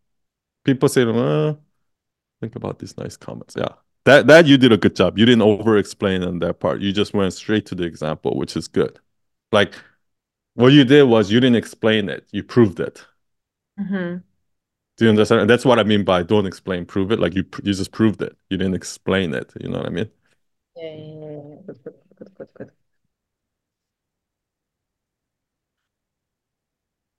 people 0.66 0.90
say, 0.90 1.04
uh, 1.04 1.56
think 2.42 2.56
about 2.56 2.80
these 2.80 2.98
nice 2.98 3.18
comments. 3.18 3.56
Yeah, 3.58 3.74
that 4.06 4.28
that 4.28 4.46
you 4.48 4.58
did 4.58 4.72
a 4.72 4.78
good 4.78 4.96
job. 4.96 5.18
You 5.18 5.26
didn't 5.26 5.42
over 5.44 5.78
explain 5.78 6.24
on 6.24 6.40
that 6.40 6.60
part. 6.60 6.82
You 6.82 6.92
just 6.94 7.14
went 7.14 7.34
straight 7.34 7.66
to 7.68 7.76
the 7.76 7.84
example, 7.84 8.38
which 8.38 8.56
is 8.56 8.68
good. 8.68 9.00
Like 9.52 9.76
what 10.56 10.74
you 10.74 10.84
did 10.86 11.04
was 11.06 11.32
you 11.32 11.40
didn't 11.40 11.58
explain 11.58 12.10
it. 12.10 12.28
You 12.32 12.44
proved 12.44 12.80
it. 12.80 13.06
Mhm. 13.78 14.24
Do 14.98 15.06
you 15.06 15.10
understand? 15.12 15.42
And 15.42 15.50
that's 15.50 15.66
what 15.66 15.78
I 15.80 15.84
mean 15.84 16.04
by 16.04 16.24
don't 16.24 16.48
explain, 16.48 16.86
prove 16.86 17.12
it. 17.12 17.20
Like 17.20 17.36
you 17.36 17.46
you 17.64 17.74
just 17.74 17.92
proved 17.92 18.22
it. 18.22 18.36
You 18.50 18.58
didn't 18.58 18.74
explain 18.76 19.34
it. 19.34 19.54
You 19.60 19.70
know 19.70 19.78
what 19.78 19.86
I 19.88 19.90
mean? 19.90 20.10
Yeah, 20.76 20.84
yeah, 20.84 20.96
yeah, 20.96 21.32
yeah. 21.50 21.56
Good, 21.66 21.84
good, 21.84 21.96
good, 22.18 22.36
good, 22.38 22.50
good. 22.54 22.72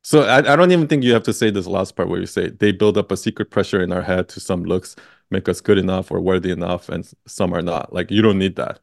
So 0.09 0.23
I, 0.23 0.39
I 0.39 0.57
don't 0.57 0.73
even 0.73 0.89
think 0.89 1.05
you 1.05 1.13
have 1.13 1.25
to 1.25 1.35
say 1.35 1.51
this 1.51 1.67
last 1.67 1.95
part 1.95 2.09
where 2.09 2.19
you 2.19 2.25
say 2.25 2.49
they 2.49 2.73
build 2.73 2.97
up 2.97 3.13
a 3.13 3.17
secret 3.17 3.51
pressure 3.51 3.83
in 3.83 3.93
our 3.93 4.01
head 4.01 4.27
to 4.31 4.41
some 4.41 4.65
looks 4.65 4.97
make 5.31 5.51
us 5.51 5.61
good 5.61 5.77
enough 5.77 6.11
or 6.11 6.19
worthy 6.19 6.51
enough, 6.51 6.89
and 6.89 7.07
some 7.27 7.53
are 7.53 7.61
not. 7.61 7.93
Like 7.93 8.11
you 8.11 8.23
don't 8.23 8.39
need 8.39 8.57
that. 8.57 8.81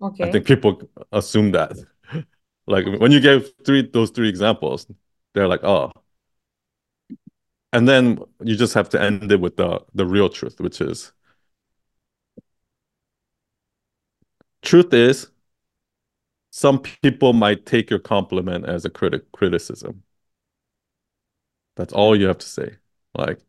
Okay. 0.00 0.28
I 0.28 0.30
think 0.30 0.46
people 0.46 0.88
assume 1.10 1.50
that. 1.52 1.72
Like 2.68 2.86
when 3.00 3.10
you 3.10 3.18
gave 3.18 3.50
three 3.64 3.82
those 3.82 4.10
three 4.10 4.28
examples, 4.28 4.86
they're 5.34 5.48
like, 5.48 5.64
oh. 5.64 5.90
And 7.72 7.88
then 7.88 8.20
you 8.40 8.54
just 8.54 8.74
have 8.74 8.88
to 8.90 9.02
end 9.02 9.32
it 9.32 9.40
with 9.40 9.56
the 9.56 9.80
the 9.94 10.06
real 10.06 10.28
truth, 10.28 10.60
which 10.60 10.80
is 10.80 11.12
truth 14.62 14.94
is 14.94 15.28
some 16.50 16.78
people 16.78 17.32
might 17.32 17.66
take 17.66 17.90
your 17.90 17.98
compliment 17.98 18.66
as 18.66 18.84
a 18.84 18.90
critic 18.90 19.32
criticism. 19.32 20.04
That's 21.80 21.92
all 21.94 22.16
you 22.16 22.26
have 22.28 22.38
to 22.38 22.46
say. 22.48 22.76
Like 23.16 23.40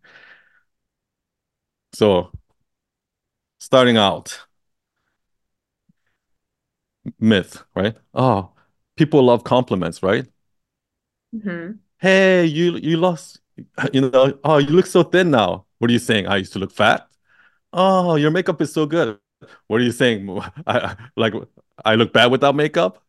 so 1.94 2.32
starting 3.60 3.98
out 3.98 4.46
myth, 7.20 7.64
right? 7.76 7.96
Oh, 8.14 8.52
people 8.96 9.24
love 9.24 9.44
compliments, 9.44 10.04
right? 10.04 10.28
Mhm. 11.36 11.80
Hey, 12.00 12.46
you 12.46 12.78
you 12.78 12.98
lost, 12.98 13.40
you 13.94 14.02
know, 14.02 14.38
oh, 14.44 14.58
you 14.58 14.70
look 14.70 14.86
so 14.86 15.04
thin 15.04 15.32
now. 15.32 15.66
What 15.80 15.90
are 15.90 15.94
you 15.94 16.00
saying? 16.00 16.28
I 16.28 16.38
used 16.38 16.54
to 16.54 16.60
look 16.60 16.72
fat. 16.72 17.08
Oh, 17.74 18.16
your 18.18 18.32
makeup 18.32 18.62
is 18.62 18.74
so 18.74 18.86
good. 18.88 19.20
What 19.68 19.82
are 19.82 19.86
you 19.86 19.92
saying? 19.94 20.30
I 20.68 20.98
like 21.18 21.34
I 21.86 21.96
look 21.96 22.14
bad 22.14 22.32
without 22.32 22.56
makeup? 22.56 23.04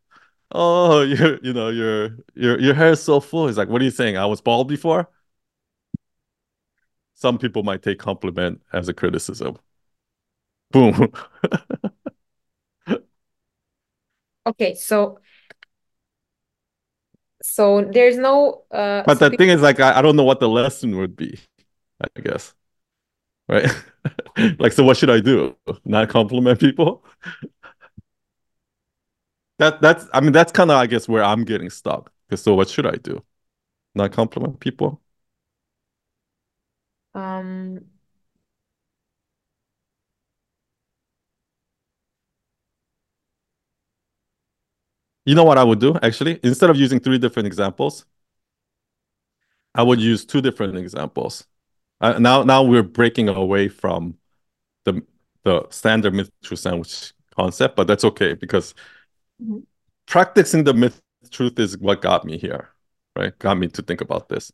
Oh, 0.53 1.03
you 1.05 1.41
you 1.43 1.55
know, 1.55 1.71
your 1.71 2.19
your 2.35 2.61
your 2.61 2.75
hair 2.75 2.93
is 2.93 3.03
so 3.03 3.21
full. 3.21 3.49
He's 3.49 3.59
like, 3.59 3.71
what 3.71 3.83
are 3.83 3.87
you 3.87 3.93
saying? 3.93 4.19
I 4.19 4.27
was 4.27 4.43
bald 4.43 4.69
before? 4.69 5.09
Some 7.23 7.39
people 7.39 7.63
might 7.63 7.83
take 7.83 7.99
compliment 8.01 8.63
as 8.73 8.89
a 8.89 8.95
criticism. 8.95 9.57
Boom. 10.73 11.13
Okay, 14.47 14.75
so 14.75 15.19
so 17.43 17.83
there's 17.93 18.17
no 18.19 18.65
uh 18.71 19.03
But 19.05 19.19
the 19.19 19.31
thing 19.31 19.49
is, 19.49 19.61
like, 19.63 19.81
I, 19.81 19.99
I 19.99 20.03
don't 20.03 20.17
know 20.17 20.25
what 20.25 20.41
the 20.41 20.49
lesson 20.49 20.97
would 20.99 21.17
be, 21.17 21.39
I 22.01 22.21
guess. 22.21 22.55
Right? 23.49 23.69
Like, 24.59 24.73
so 24.73 24.85
what 24.85 24.97
should 24.97 25.11
I 25.11 25.21
do? 25.21 25.57
Not 25.85 26.09
compliment 26.09 26.61
people? 26.61 27.05
That 29.59 29.81
that's 29.81 30.07
I 30.13 30.21
mean, 30.21 30.33
that's 30.33 30.53
kind 30.53 30.71
of 30.71 30.77
I 30.77 30.87
guess 30.87 31.09
where 31.09 31.23
I'm 31.25 31.45
getting 31.45 31.71
stuck. 31.71 32.13
'Cause 32.29 32.43
So 32.43 32.55
what 32.55 32.69
should 32.69 32.87
I 32.87 32.97
do? 32.97 33.23
Not 33.97 34.13
compliment 34.13 34.61
people? 34.61 35.02
Um, 37.15 37.85
you 45.25 45.35
know 45.35 45.45
what 45.45 45.59
I 45.59 45.65
would 45.65 45.79
do 45.81 45.97
actually? 46.03 46.41
Instead 46.43 46.71
of 46.71 46.77
using 46.77 47.01
three 47.01 47.19
different 47.19 47.47
examples, 47.47 48.05
I 49.75 49.83
would 49.83 50.01
use 50.01 50.25
two 50.25 50.41
different 50.41 50.77
examples. 50.77 51.47
Uh, 52.01 52.19
now, 52.19 52.43
now 52.43 52.63
we're 52.63 52.83
breaking 52.83 53.29
away 53.29 53.69
from 53.69 54.19
the 54.85 55.03
the 55.45 55.67
standard 55.71 56.15
myth-truth 56.15 56.61
sandwich 56.61 57.13
concept, 57.37 57.77
but 57.77 57.87
that's 57.87 58.05
okay 58.05 58.35
because 58.35 58.75
mm-hmm. 59.43 59.59
practicing 60.07 60.65
the 60.65 60.75
myth-truth 60.75 61.59
is 61.59 61.79
what 61.79 62.01
got 62.03 62.25
me 62.25 62.39
here, 62.39 62.71
right? 63.17 63.37
Got 63.39 63.59
me 63.59 63.69
to 63.69 63.83
think 63.83 64.01
about 64.01 64.29
this. 64.29 64.53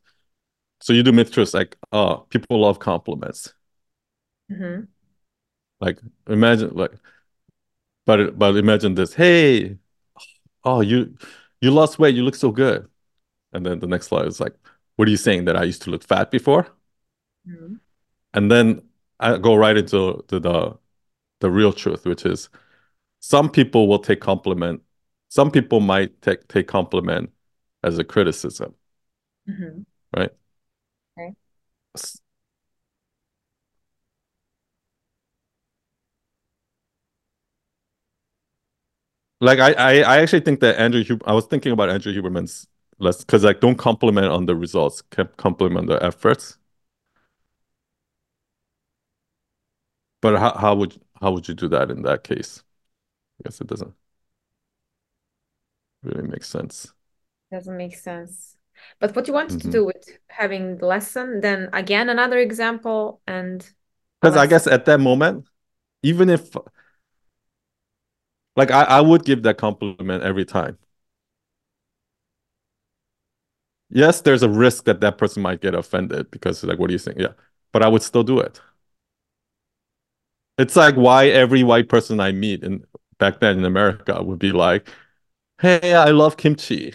So 0.80 0.92
you 0.92 1.02
do 1.02 1.24
truths 1.24 1.54
like, 1.54 1.76
oh, 1.92 2.26
people 2.30 2.60
love 2.60 2.78
compliments. 2.78 3.52
Mm-hmm. 4.50 4.84
Like 5.80 5.98
imagine 6.28 6.70
like, 6.74 6.92
but 8.06 8.38
but 8.38 8.56
imagine 8.56 8.94
this. 8.94 9.14
Hey, 9.14 9.76
oh 10.64 10.80
you 10.80 11.16
you 11.60 11.70
lost 11.70 11.98
weight. 11.98 12.14
You 12.14 12.22
look 12.22 12.34
so 12.34 12.50
good. 12.50 12.88
And 13.52 13.64
then 13.64 13.80
the 13.80 13.86
next 13.86 14.08
slide 14.08 14.26
is 14.26 14.40
like, 14.40 14.54
what 14.96 15.08
are 15.08 15.10
you 15.10 15.16
saying 15.16 15.46
that 15.46 15.56
I 15.56 15.64
used 15.64 15.82
to 15.82 15.90
look 15.90 16.04
fat 16.04 16.30
before? 16.30 16.66
Mm-hmm. 17.48 17.74
And 18.34 18.50
then 18.50 18.82
I 19.20 19.38
go 19.38 19.54
right 19.54 19.76
into 19.76 20.24
to 20.28 20.40
the 20.40 20.78
the 21.40 21.50
real 21.50 21.72
truth, 21.72 22.04
which 22.06 22.26
is 22.26 22.48
some 23.20 23.50
people 23.50 23.88
will 23.88 23.98
take 23.98 24.20
compliment. 24.20 24.82
Some 25.28 25.50
people 25.50 25.80
might 25.80 26.20
take 26.22 26.48
take 26.48 26.66
compliment 26.66 27.30
as 27.82 27.98
a 27.98 28.04
criticism. 28.04 28.74
Mm-hmm. 29.48 29.82
Right. 30.16 30.30
Like 39.40 39.60
I, 39.60 39.72
I, 39.72 39.92
I 40.00 40.18
actually 40.18 40.40
think 40.40 40.60
that 40.60 40.78
Andrew 40.80 41.04
Huber, 41.04 41.28
I 41.28 41.32
was 41.32 41.46
thinking 41.46 41.72
about 41.72 41.90
Andrew 41.90 42.12
Huberman's 42.12 42.66
less 42.98 43.18
because 43.18 43.44
like 43.44 43.60
don't 43.60 43.76
compliment 43.76 44.26
on 44.28 44.46
the 44.46 44.56
results, 44.56 45.02
compliment 45.36 45.86
the 45.88 46.02
efforts. 46.02 46.58
But 50.20 50.38
how, 50.38 50.56
how 50.56 50.74
would 50.76 51.00
how 51.20 51.32
would 51.32 51.48
you 51.48 51.54
do 51.54 51.68
that 51.68 51.90
in 51.90 52.02
that 52.02 52.24
case? 52.24 52.62
I 53.40 53.48
guess 53.48 53.60
it 53.60 53.68
doesn't 53.68 53.94
really 56.02 56.28
make 56.28 56.44
sense. 56.44 56.92
Doesn't 57.50 57.76
make 57.76 57.96
sense. 57.96 58.57
But 59.00 59.14
what 59.14 59.26
you 59.26 59.34
wanted 59.34 59.52
mm 59.52 59.58
-hmm. 59.58 59.62
to 59.62 59.68
mm-hmm. 59.68 59.78
do 59.78 59.86
with 59.86 60.18
having 60.26 60.78
the 60.78 60.86
lesson, 60.86 61.40
then 61.40 61.68
again 61.72 62.08
another 62.08 62.38
example 62.38 63.20
and 63.26 63.74
because 64.20 64.36
I 64.36 64.46
guess 64.46 64.66
at 64.66 64.84
that 64.84 65.00
moment, 65.00 65.46
even 66.02 66.28
if 66.28 66.56
like 68.56 68.70
I, 68.70 68.82
I 68.82 69.00
would 69.00 69.24
give 69.24 69.42
that 69.44 69.58
compliment 69.58 70.24
every 70.24 70.44
time. 70.44 70.78
Yes, 73.90 74.20
there's 74.20 74.42
a 74.42 74.48
risk 74.48 74.84
that 74.84 75.00
that 75.00 75.16
person 75.16 75.42
might 75.42 75.60
get 75.60 75.74
offended 75.74 76.30
because 76.30 76.62
like, 76.64 76.78
what 76.78 76.88
do 76.88 76.92
you 76.92 76.98
think? 76.98 77.18
Yeah, 77.18 77.32
but 77.72 77.82
I 77.82 77.88
would 77.88 78.02
still 78.02 78.24
do 78.24 78.40
it. 78.40 78.60
It's 80.58 80.74
like 80.74 80.96
why 80.96 81.28
every 81.28 81.62
white 81.62 81.88
person 81.88 82.18
I 82.18 82.32
meet 82.32 82.64
in 82.64 82.84
back 83.18 83.38
then 83.40 83.58
in 83.58 83.64
America 83.64 84.20
would 84.22 84.40
be 84.40 84.50
like, 84.50 84.88
"Hey, 85.60 85.94
I 85.94 86.10
love 86.10 86.36
kimchi," 86.36 86.94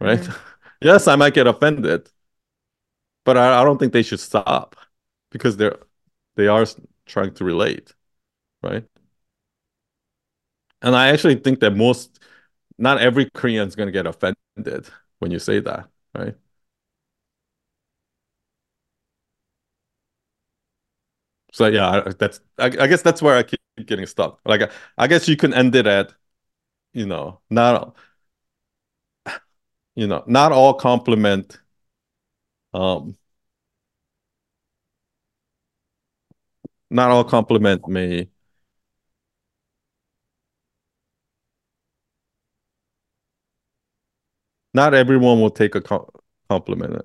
right? 0.00 0.18
Mm-hmm. 0.18 0.47
Yes, 0.80 1.08
I 1.08 1.16
might 1.16 1.34
get 1.34 1.46
offended, 1.46 2.08
but 3.24 3.36
I, 3.36 3.60
I 3.60 3.64
don't 3.64 3.78
think 3.78 3.92
they 3.92 4.02
should 4.02 4.20
stop 4.20 4.76
because 5.30 5.56
they're 5.56 5.78
they 6.36 6.46
are 6.48 6.66
trying 7.06 7.34
to 7.34 7.44
relate, 7.44 7.94
right? 8.62 8.84
And 10.82 10.94
I 10.94 11.08
actually 11.08 11.36
think 11.36 11.60
that 11.60 11.72
most, 11.76 12.20
not 12.78 13.00
every 13.00 13.30
Korean 13.30 13.68
is 13.68 13.76
going 13.76 13.88
to 13.88 13.92
get 13.92 14.06
offended 14.06 14.88
when 15.18 15.30
you 15.30 15.38
say 15.38 15.60
that, 15.60 15.88
right? 16.14 16.36
So 21.52 21.66
yeah, 21.66 22.12
that's 22.18 22.40
I, 22.58 22.66
I, 22.66 22.86
guess 22.86 23.02
that's 23.02 23.22
where 23.22 23.36
I 23.36 23.42
keep 23.42 23.60
getting 23.86 24.06
stuck. 24.06 24.40
Like 24.44 24.70
I, 24.98 25.06
guess 25.06 25.28
you 25.28 25.36
can 25.36 25.54
end 25.54 25.74
it 25.74 25.86
at, 25.86 26.12
you 26.94 27.06
know, 27.06 27.40
not 27.50 27.96
you 29.98 30.06
know, 30.06 30.22
not 30.26 30.52
all 30.52 30.74
compliment 30.74 31.58
um 32.74 33.16
not 36.90 37.10
all 37.10 37.24
compliment 37.24 37.86
me. 37.88 38.28
not 44.74 44.94
everyone 44.94 45.40
will 45.40 45.50
take 45.50 45.74
a 45.74 45.82
compliment. 46.50 47.02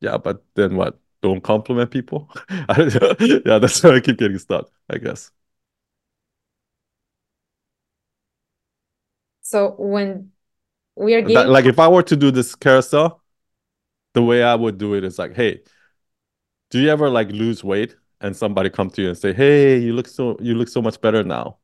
Yeah, 0.00 0.18
but 0.18 0.44
then 0.54 0.76
what? 0.76 1.00
Don't 1.22 1.42
compliment 1.42 1.90
people? 1.90 2.30
yeah, 2.50 3.58
that's 3.58 3.82
why 3.82 3.96
I 3.96 4.00
keep 4.00 4.18
getting 4.18 4.38
stuck, 4.38 4.70
I 4.90 4.98
guess. 4.98 5.30
So 9.42 9.74
when 9.78 10.32
we 10.96 11.14
are 11.14 11.22
getting 11.22 11.52
like 11.52 11.64
if 11.64 11.78
I 11.78 11.88
were 11.88 12.02
to 12.04 12.16
do 12.16 12.30
this 12.30 12.54
carousel, 12.54 13.22
the 14.14 14.22
way 14.22 14.42
I 14.42 14.54
would 14.54 14.78
do 14.78 14.94
it 14.94 15.04
is 15.04 15.18
like, 15.18 15.34
hey, 15.34 15.60
do 16.70 16.80
you 16.80 16.90
ever 16.90 17.08
like 17.10 17.28
lose 17.30 17.62
weight 17.64 17.96
and 18.20 18.36
somebody 18.36 18.70
come 18.70 18.90
to 18.90 19.02
you 19.02 19.08
and 19.08 19.18
say, 19.18 19.32
hey, 19.32 19.78
you 19.78 19.92
look 19.92 20.08
so 20.08 20.36
you 20.40 20.54
look 20.54 20.68
so 20.68 20.80
much 20.80 21.00
better 21.00 21.22
now, 21.22 21.58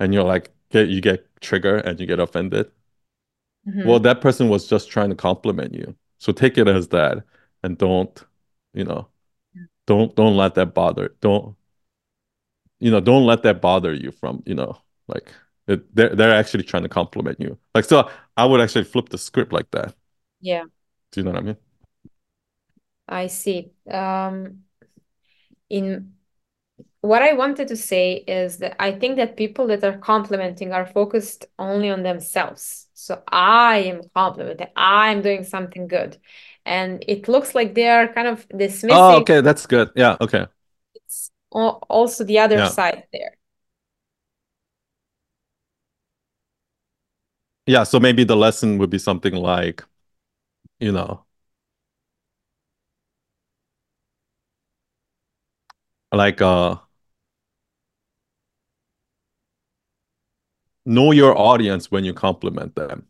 and 0.00 0.12
you're 0.12 0.24
like, 0.24 0.50
get 0.70 0.88
you 0.88 1.00
get 1.00 1.26
triggered 1.40 1.86
and 1.86 1.98
you 2.00 2.06
get 2.06 2.20
offended. 2.20 2.70
Mm-hmm. 3.66 3.88
Well, 3.88 4.00
that 4.00 4.20
person 4.20 4.48
was 4.48 4.66
just 4.66 4.90
trying 4.90 5.10
to 5.10 5.16
compliment 5.16 5.72
you. 5.72 5.94
So 6.18 6.32
take 6.32 6.58
it 6.58 6.68
as 6.68 6.88
that 6.88 7.24
and 7.62 7.78
don't, 7.78 8.22
you 8.74 8.84
know, 8.84 9.08
don't 9.86 10.14
don't 10.14 10.36
let 10.36 10.54
that 10.56 10.74
bother. 10.74 11.14
Don't 11.20 11.56
you 12.80 12.90
know, 12.90 13.00
don't 13.00 13.24
let 13.24 13.42
that 13.44 13.60
bother 13.62 13.94
you 13.94 14.10
from, 14.10 14.42
you 14.44 14.54
know, 14.54 14.76
like 15.08 15.32
it, 15.66 15.94
they're 15.94 16.14
they're 16.14 16.34
actually 16.34 16.64
trying 16.64 16.82
to 16.82 16.88
compliment 16.88 17.40
you. 17.40 17.58
Like 17.74 17.84
so 17.84 18.10
I 18.36 18.44
would 18.44 18.60
actually 18.60 18.84
flip 18.84 19.08
the 19.08 19.18
script 19.18 19.52
like 19.52 19.70
that. 19.70 19.94
Yeah. 20.40 20.64
Do 21.12 21.20
you 21.20 21.24
know 21.24 21.32
what 21.32 21.40
I 21.40 21.42
mean? 21.42 21.56
I 23.08 23.26
see. 23.28 23.72
Um 23.90 24.60
in 25.70 26.14
what 27.00 27.20
I 27.20 27.34
wanted 27.34 27.68
to 27.68 27.76
say 27.76 28.24
is 28.26 28.58
that 28.58 28.76
I 28.82 28.92
think 28.92 29.16
that 29.16 29.36
people 29.36 29.66
that 29.66 29.84
are 29.84 29.98
complimenting 29.98 30.72
are 30.72 30.86
focused 30.86 31.44
only 31.58 31.90
on 31.90 32.02
themselves. 32.02 32.86
So 32.94 33.22
I 33.28 33.76
am 33.78 34.00
complimenting, 34.14 34.68
I'm 34.74 35.20
doing 35.20 35.44
something 35.44 35.86
good. 35.86 36.16
And 36.64 37.04
it 37.06 37.28
looks 37.28 37.54
like 37.54 37.74
they 37.74 37.88
are 37.88 38.08
kind 38.08 38.26
of 38.26 38.48
dismissing. 38.48 38.90
Oh, 38.98 39.20
okay, 39.20 39.42
that's 39.42 39.66
good. 39.66 39.90
Yeah, 39.94 40.16
okay. 40.18 40.46
It's 40.94 41.30
also 41.50 42.24
the 42.24 42.38
other 42.38 42.56
yeah. 42.56 42.68
side 42.68 43.04
there. 43.12 43.36
Yeah, 47.66 47.84
so 47.84 47.98
maybe 48.00 48.24
the 48.24 48.36
lesson 48.36 48.78
would 48.78 48.90
be 48.90 48.98
something 48.98 49.34
like, 49.34 49.82
you 50.80 50.92
know, 50.92 51.24
like 56.12 56.40
uh 56.40 56.76
know 60.86 61.12
your 61.12 61.36
audience 61.36 61.90
when 61.90 62.04
you 62.04 62.14
compliment 62.14 62.74
them. 62.74 63.06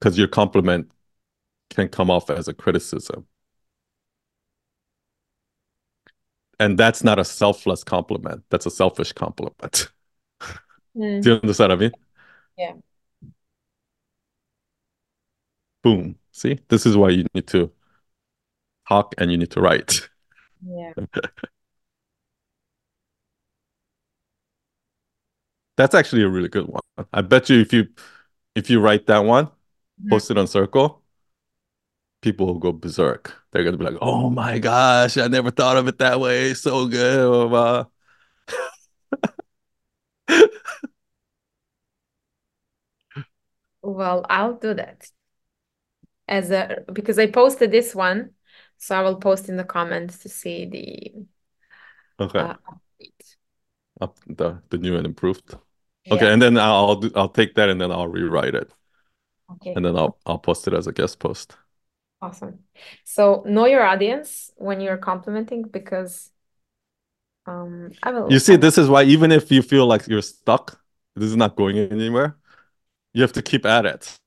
Because 0.00 0.18
your 0.18 0.28
compliment 0.28 0.90
can 1.70 1.88
come 1.90 2.10
off 2.10 2.30
as 2.30 2.48
a 2.48 2.54
criticism. 2.54 3.26
And 6.60 6.78
that's 6.78 7.02
not 7.02 7.18
a 7.18 7.24
selfless 7.24 7.82
compliment 7.84 8.44
that's 8.50 8.66
a 8.66 8.70
selfish 8.70 9.12
compliment. 9.12 9.88
Mm. 10.96 11.22
do 11.22 11.30
you 11.30 11.36
understand 11.36 11.70
what 11.70 11.78
i 11.78 11.80
mean? 11.80 11.92
Yeah 12.56 12.74
boom 15.84 16.16
see 16.32 16.58
this 16.68 16.84
is 16.86 16.96
why 16.96 17.10
you 17.10 17.24
need 17.34 17.46
to 17.46 17.70
talk 18.88 19.14
and 19.18 19.30
you 19.30 19.38
need 19.38 19.50
to 19.50 19.60
write 19.60 20.08
yeah 20.66 20.92
That's 25.76 25.94
actually 25.94 26.22
a 26.22 26.28
really 26.28 26.48
good 26.48 26.66
one. 26.66 26.82
I 27.12 27.20
bet 27.22 27.50
you 27.50 27.60
if 27.60 27.72
you 27.72 27.88
if 28.54 28.70
you 28.70 28.80
write 28.80 29.06
that 29.06 29.24
one, 29.24 29.46
mm-hmm. 29.46 30.10
post 30.10 30.30
it 30.30 30.38
on 30.38 30.46
Circle, 30.46 31.02
people 32.22 32.46
will 32.46 32.60
go 32.60 32.70
berserk. 32.72 33.34
They're 33.50 33.64
gonna 33.64 33.76
be 33.76 33.84
like, 33.84 33.98
"Oh 34.00 34.30
my 34.30 34.58
gosh, 34.60 35.16
I 35.18 35.26
never 35.28 35.50
thought 35.50 35.76
of 35.76 35.88
it 35.88 35.98
that 35.98 36.20
way. 36.20 36.54
So 36.54 36.86
good." 36.86 37.50
well, 43.82 44.24
I'll 44.30 44.54
do 44.54 44.74
that 44.74 45.10
as 46.28 46.50
a 46.50 46.84
because 46.92 47.18
I 47.18 47.26
posted 47.30 47.70
this 47.70 47.94
one, 47.94 48.32
so 48.78 48.96
I 48.96 49.02
will 49.02 49.16
post 49.16 49.48
in 49.48 49.56
the 49.56 49.64
comments 49.64 50.18
to 50.20 50.28
see 50.28 50.66
the 50.66 51.26
okay 52.18 52.48
uh, 52.48 52.54
up 54.00 54.18
the 54.26 54.62
the 54.70 54.78
new 54.78 54.96
and 54.96 55.06
improved. 55.06 55.56
Okay, 56.10 56.26
Yeah. 56.26 56.32
and 56.32 56.40
then 56.42 56.58
I'll 56.58 56.96
do, 56.96 57.10
I'll 57.16 57.28
take 57.28 57.54
that 57.56 57.68
and 57.68 57.80
then 57.80 57.90
I'll 57.90 58.08
rewrite 58.08 58.54
it 58.54 58.72
Okay. 59.50 59.74
and 59.74 59.84
then 59.84 59.96
I'll 59.96 60.18
I'll 60.26 60.38
post 60.38 60.66
it 60.68 60.74
as 60.74 60.86
a 60.86 60.92
guest 60.92 61.18
post. 61.18 61.56
Awesome. 62.20 62.60
So 63.04 63.42
know 63.46 63.66
your 63.66 63.84
audience 63.84 64.50
when 64.56 64.80
you're 64.80 64.96
complimenting 64.96 65.62
because 65.62 66.30
um 67.46 67.96
I 68.02 68.10
will 68.12 68.28
You 68.28 68.38
see, 68.38 68.56
this 68.56 68.78
is 68.78 68.88
why 68.88 69.02
even 69.04 69.32
if 69.32 69.50
you 69.52 69.62
feel 69.62 69.86
like 69.86 70.06
you're 70.08 70.22
stuck, 70.22 70.80
this 71.14 71.26
is 71.28 71.36
not 71.36 71.56
going 71.56 71.76
anywhere, 71.78 72.36
you 73.14 73.22
have 73.22 73.32
to 73.34 73.42
keep 73.42 73.66
at 73.66 73.86
it. 73.86 74.18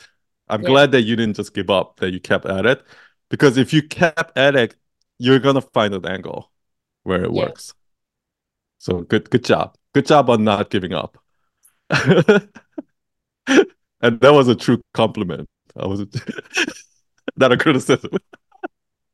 I'm 0.49 0.61
yeah. 0.61 0.69
glad 0.69 0.91
that 0.91 1.03
you 1.03 1.15
didn't 1.15 1.35
just 1.35 1.53
give 1.53 1.69
up, 1.69 1.97
that 1.99 2.11
you 2.11 2.19
kept 2.19 2.45
at 2.45 2.65
it. 2.65 2.83
Because 3.29 3.57
if 3.57 3.73
you 3.73 3.81
kept 3.83 4.37
at 4.37 4.55
it, 4.55 4.75
you're 5.19 5.39
gonna 5.39 5.61
find 5.61 5.93
an 5.93 6.05
angle 6.05 6.51
where 7.03 7.23
it 7.23 7.31
Yeah. 7.31 7.51
works. 7.51 7.73
So 8.79 9.01
good 9.01 9.29
good 9.29 9.43
job. 9.43 9.75
Good 9.93 10.05
job 10.07 10.29
on 10.29 10.43
not 10.43 10.69
giving 10.69 10.93
up. 10.93 11.17
And 14.01 14.19
that 14.21 14.33
was 14.33 14.47
a 14.47 14.55
true 14.55 14.81
compliment. 14.93 15.47
I 15.75 15.85
was 15.87 16.05
not 17.37 17.51
a 17.51 17.57
criticism. 17.57 18.11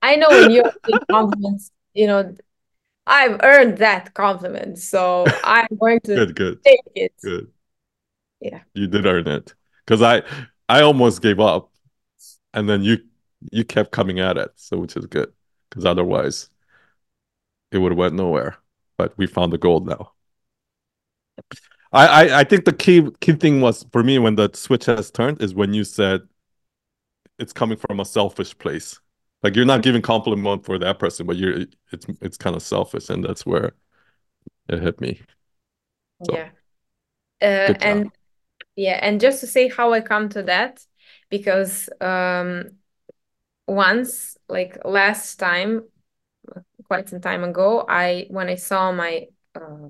I 0.01 0.15
know 0.15 0.33
when 0.33 0.49
you're 0.49 0.63
giving 0.85 0.99
compliments, 1.09 1.71
you 1.93 2.07
know, 2.07 2.35
I've 3.07 3.39
earned 3.43 3.79
that 3.79 4.13
compliment, 4.13 4.79
so 4.79 5.39
I'm 5.43 5.67
going 5.79 6.01
to 6.05 6.21
Good, 6.27 6.35
good, 6.35 6.59
take 6.65 6.81
it. 6.95 7.13
good. 7.23 7.51
Yeah. 8.39 8.63
You 8.73 8.87
did 8.87 9.05
earn 9.05 9.27
it. 9.27 9.53
Because 9.85 10.01
I 10.01 10.23
I 10.69 10.81
almost 10.81 11.21
gave 11.21 11.39
up 11.39 11.71
and 12.53 12.69
then 12.69 12.83
you 12.83 12.99
you 13.51 13.65
kept 13.65 13.91
coming 13.91 14.19
at 14.19 14.37
it, 14.37 14.51
so 14.55 14.77
which 14.77 14.95
is 14.95 15.05
good. 15.05 15.31
Because 15.69 15.85
otherwise 15.85 16.49
it 17.71 17.77
would 17.79 17.91
have 17.91 17.97
went 17.97 18.13
nowhere. 18.15 18.57
But 18.97 19.17
we 19.17 19.27
found 19.27 19.51
the 19.51 19.57
gold 19.57 19.87
now. 19.87 20.13
I, 21.91 22.07
I 22.07 22.39
I 22.39 22.43
think 22.43 22.65
the 22.65 22.73
key 22.73 23.07
key 23.21 23.33
thing 23.33 23.61
was 23.61 23.85
for 23.91 24.03
me 24.03 24.19
when 24.19 24.35
the 24.35 24.49
switch 24.53 24.85
has 24.85 25.11
turned 25.11 25.41
is 25.41 25.53
when 25.53 25.73
you 25.73 25.83
said 25.83 26.21
it's 27.39 27.53
coming 27.53 27.77
from 27.77 27.99
a 27.99 28.05
selfish 28.05 28.57
place. 28.57 28.99
Like 29.41 29.55
you're 29.55 29.65
not 29.65 29.81
giving 29.83 30.01
compliment 30.01 30.65
for 30.65 30.79
that 30.79 30.99
person, 30.99 31.25
but 31.25 31.35
you're 31.37 31.65
it's 31.91 32.05
it's 32.21 32.37
kind 32.37 32.55
of 32.55 32.61
selfish, 32.61 33.09
and 33.09 33.23
that's 33.23 33.45
where 33.45 33.73
it 34.69 34.81
hit 34.81 35.01
me. 35.01 35.21
So 36.23 36.35
Yeah. 36.35 36.49
Uh, 37.41 37.73
and 37.81 38.11
yeah, 38.75 38.99
and 39.01 39.19
just 39.21 39.39
to 39.41 39.47
say 39.47 39.67
how 39.69 39.93
I 39.93 40.01
come 40.01 40.29
to 40.29 40.43
that, 40.43 40.85
because 41.29 41.89
um 42.01 42.71
once, 43.67 44.37
like 44.49 44.77
last 44.85 45.37
time, 45.39 45.83
quite 46.87 47.09
some 47.09 47.21
time 47.21 47.43
ago, 47.43 47.85
I 47.87 48.27
when 48.29 48.49
I 48.49 48.55
saw 48.55 48.91
my 48.91 49.27
uh, 49.55 49.89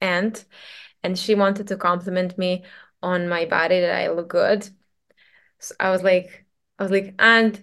aunt 0.00 0.44
and 1.02 1.18
she 1.18 1.34
wanted 1.34 1.68
to 1.68 1.76
compliment 1.76 2.38
me 2.38 2.64
on 3.02 3.28
my 3.28 3.44
body 3.46 3.80
that 3.80 3.94
I 3.96 4.10
look 4.10 4.28
good. 4.28 4.68
So 5.58 5.74
I 5.80 5.90
was 5.90 6.02
like, 6.02 6.44
I 6.78 6.82
was 6.84 6.92
like, 6.92 7.14
and 7.18 7.62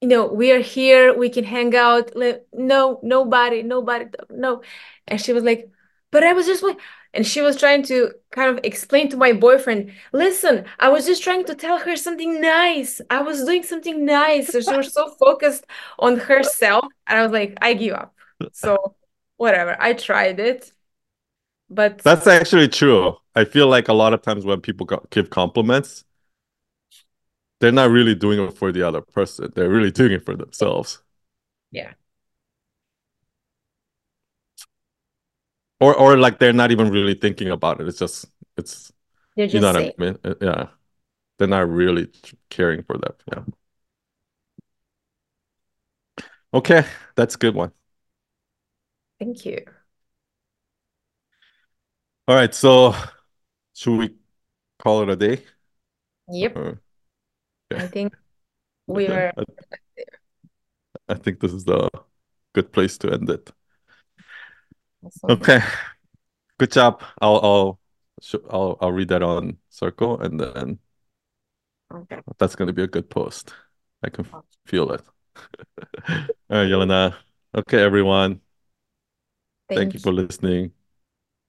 you 0.00 0.08
know, 0.08 0.26
we 0.32 0.52
are 0.52 0.60
here, 0.60 1.16
we 1.16 1.30
can 1.30 1.44
hang 1.44 1.74
out. 1.76 2.12
No, 2.52 3.00
nobody, 3.02 3.62
nobody, 3.62 4.06
no. 4.30 4.62
And 5.06 5.20
she 5.20 5.32
was 5.32 5.44
like, 5.44 5.70
but 6.10 6.24
I 6.24 6.32
was 6.34 6.46
just 6.46 6.62
like, 6.62 6.78
and 7.16 7.26
she 7.26 7.40
was 7.40 7.56
trying 7.56 7.82
to 7.84 8.12
kind 8.30 8.50
of 8.50 8.62
explain 8.62 9.08
to 9.08 9.16
my 9.16 9.32
boyfriend, 9.32 9.92
listen, 10.12 10.66
I 10.78 10.90
was 10.90 11.06
just 11.06 11.22
trying 11.22 11.44
to 11.46 11.54
tell 11.54 11.78
her 11.78 11.96
something 11.96 12.40
nice. 12.40 13.00
I 13.10 13.22
was 13.22 13.44
doing 13.44 13.62
something 13.62 14.04
nice. 14.04 14.48
So 14.48 14.60
she 14.60 14.76
was 14.76 14.92
so 14.92 15.08
focused 15.18 15.64
on 15.98 16.18
herself. 16.18 16.84
And 17.06 17.18
I 17.18 17.22
was 17.22 17.32
like, 17.32 17.56
I 17.62 17.72
give 17.74 17.94
up. 17.94 18.14
So 18.52 18.94
whatever, 19.38 19.76
I 19.80 19.94
tried 19.94 20.38
it. 20.40 20.70
But 21.70 22.02
That's 22.02 22.26
actually 22.26 22.68
true. 22.68 23.16
I 23.34 23.44
feel 23.44 23.66
like 23.66 23.88
a 23.88 23.94
lot 23.94 24.12
of 24.12 24.22
times 24.22 24.44
when 24.44 24.60
people 24.60 24.86
give 25.10 25.30
compliments, 25.30 26.04
they're 27.60 27.72
not 27.72 27.90
really 27.90 28.14
doing 28.14 28.38
it 28.40 28.56
for 28.56 28.72
the 28.72 28.82
other 28.82 29.00
person. 29.00 29.52
They're 29.54 29.70
really 29.70 29.90
doing 29.90 30.12
it 30.12 30.24
for 30.24 30.36
themselves. 30.36 31.02
yeah, 31.70 31.94
Or 35.80 35.94
or 35.94 36.16
like 36.16 36.38
they're 36.38 36.52
not 36.52 36.70
even 36.70 36.90
really 36.90 37.14
thinking 37.14 37.50
about 37.50 37.80
it. 37.80 37.88
It's 37.88 37.98
just 37.98 38.26
it's 38.56 38.92
they're 39.36 39.46
you 39.52 39.60
know 39.60 39.72
just 39.72 39.80
what 39.80 39.94
I 39.98 40.02
mean? 40.04 40.18
Uh, 40.24 40.34
Yeah. 40.40 40.68
They're 41.38 41.48
not 41.48 41.68
really 41.68 42.08
caring 42.50 42.82
for 42.84 42.98
that. 42.98 43.16
Yeah. 43.32 43.44
Okay, 46.52 46.84
that's 47.16 47.34
a 47.34 47.38
good 47.38 47.54
one. 47.54 47.72
thank 49.18 49.44
you. 49.44 49.64
All 52.28 52.34
right, 52.34 52.54
so 52.54 52.94
should 53.74 53.98
we 53.98 54.16
call 54.78 55.02
it 55.02 55.10
a 55.10 55.16
day? 55.16 55.44
Yep, 56.28 56.56
Or- 56.56 56.80
I 57.72 57.86
think 57.88 58.16
we 58.86 59.08
were 59.08 59.32
I, 59.36 59.42
I 61.08 61.14
think 61.14 61.40
this 61.40 61.52
is 61.52 61.64
the 61.64 61.88
good 62.54 62.72
place 62.72 62.98
to 62.98 63.12
end 63.12 63.30
it. 63.30 63.50
Okay, 65.28 65.60
good 66.58 66.72
job. 66.72 67.02
I'll 67.20 67.36
I'll 67.42 67.80
I'll 68.50 68.78
I'll 68.80 68.92
read 68.92 69.08
that 69.08 69.22
on 69.22 69.58
Circle, 69.70 70.20
and 70.20 70.40
then 70.40 70.78
Okay. 71.92 72.20
that's 72.38 72.56
going 72.56 72.66
to 72.66 72.72
be 72.72 72.82
a 72.82 72.88
good 72.88 73.08
post. 73.08 73.54
I 74.02 74.10
can 74.10 74.26
feel 74.66 74.92
it. 74.92 75.02
All 76.08 76.16
right, 76.50 76.68
Yelena. 76.68 77.14
Okay, 77.54 77.80
everyone. 77.82 78.40
Thank 79.68 79.94
you 79.94 80.00
Thank 80.00 80.02
for 80.02 80.12
listening. 80.12 80.72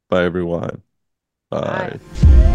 Bye, 0.10 0.24
everyone. 0.24 0.84
Bye. 1.50 2.00
Bye. 2.24 2.54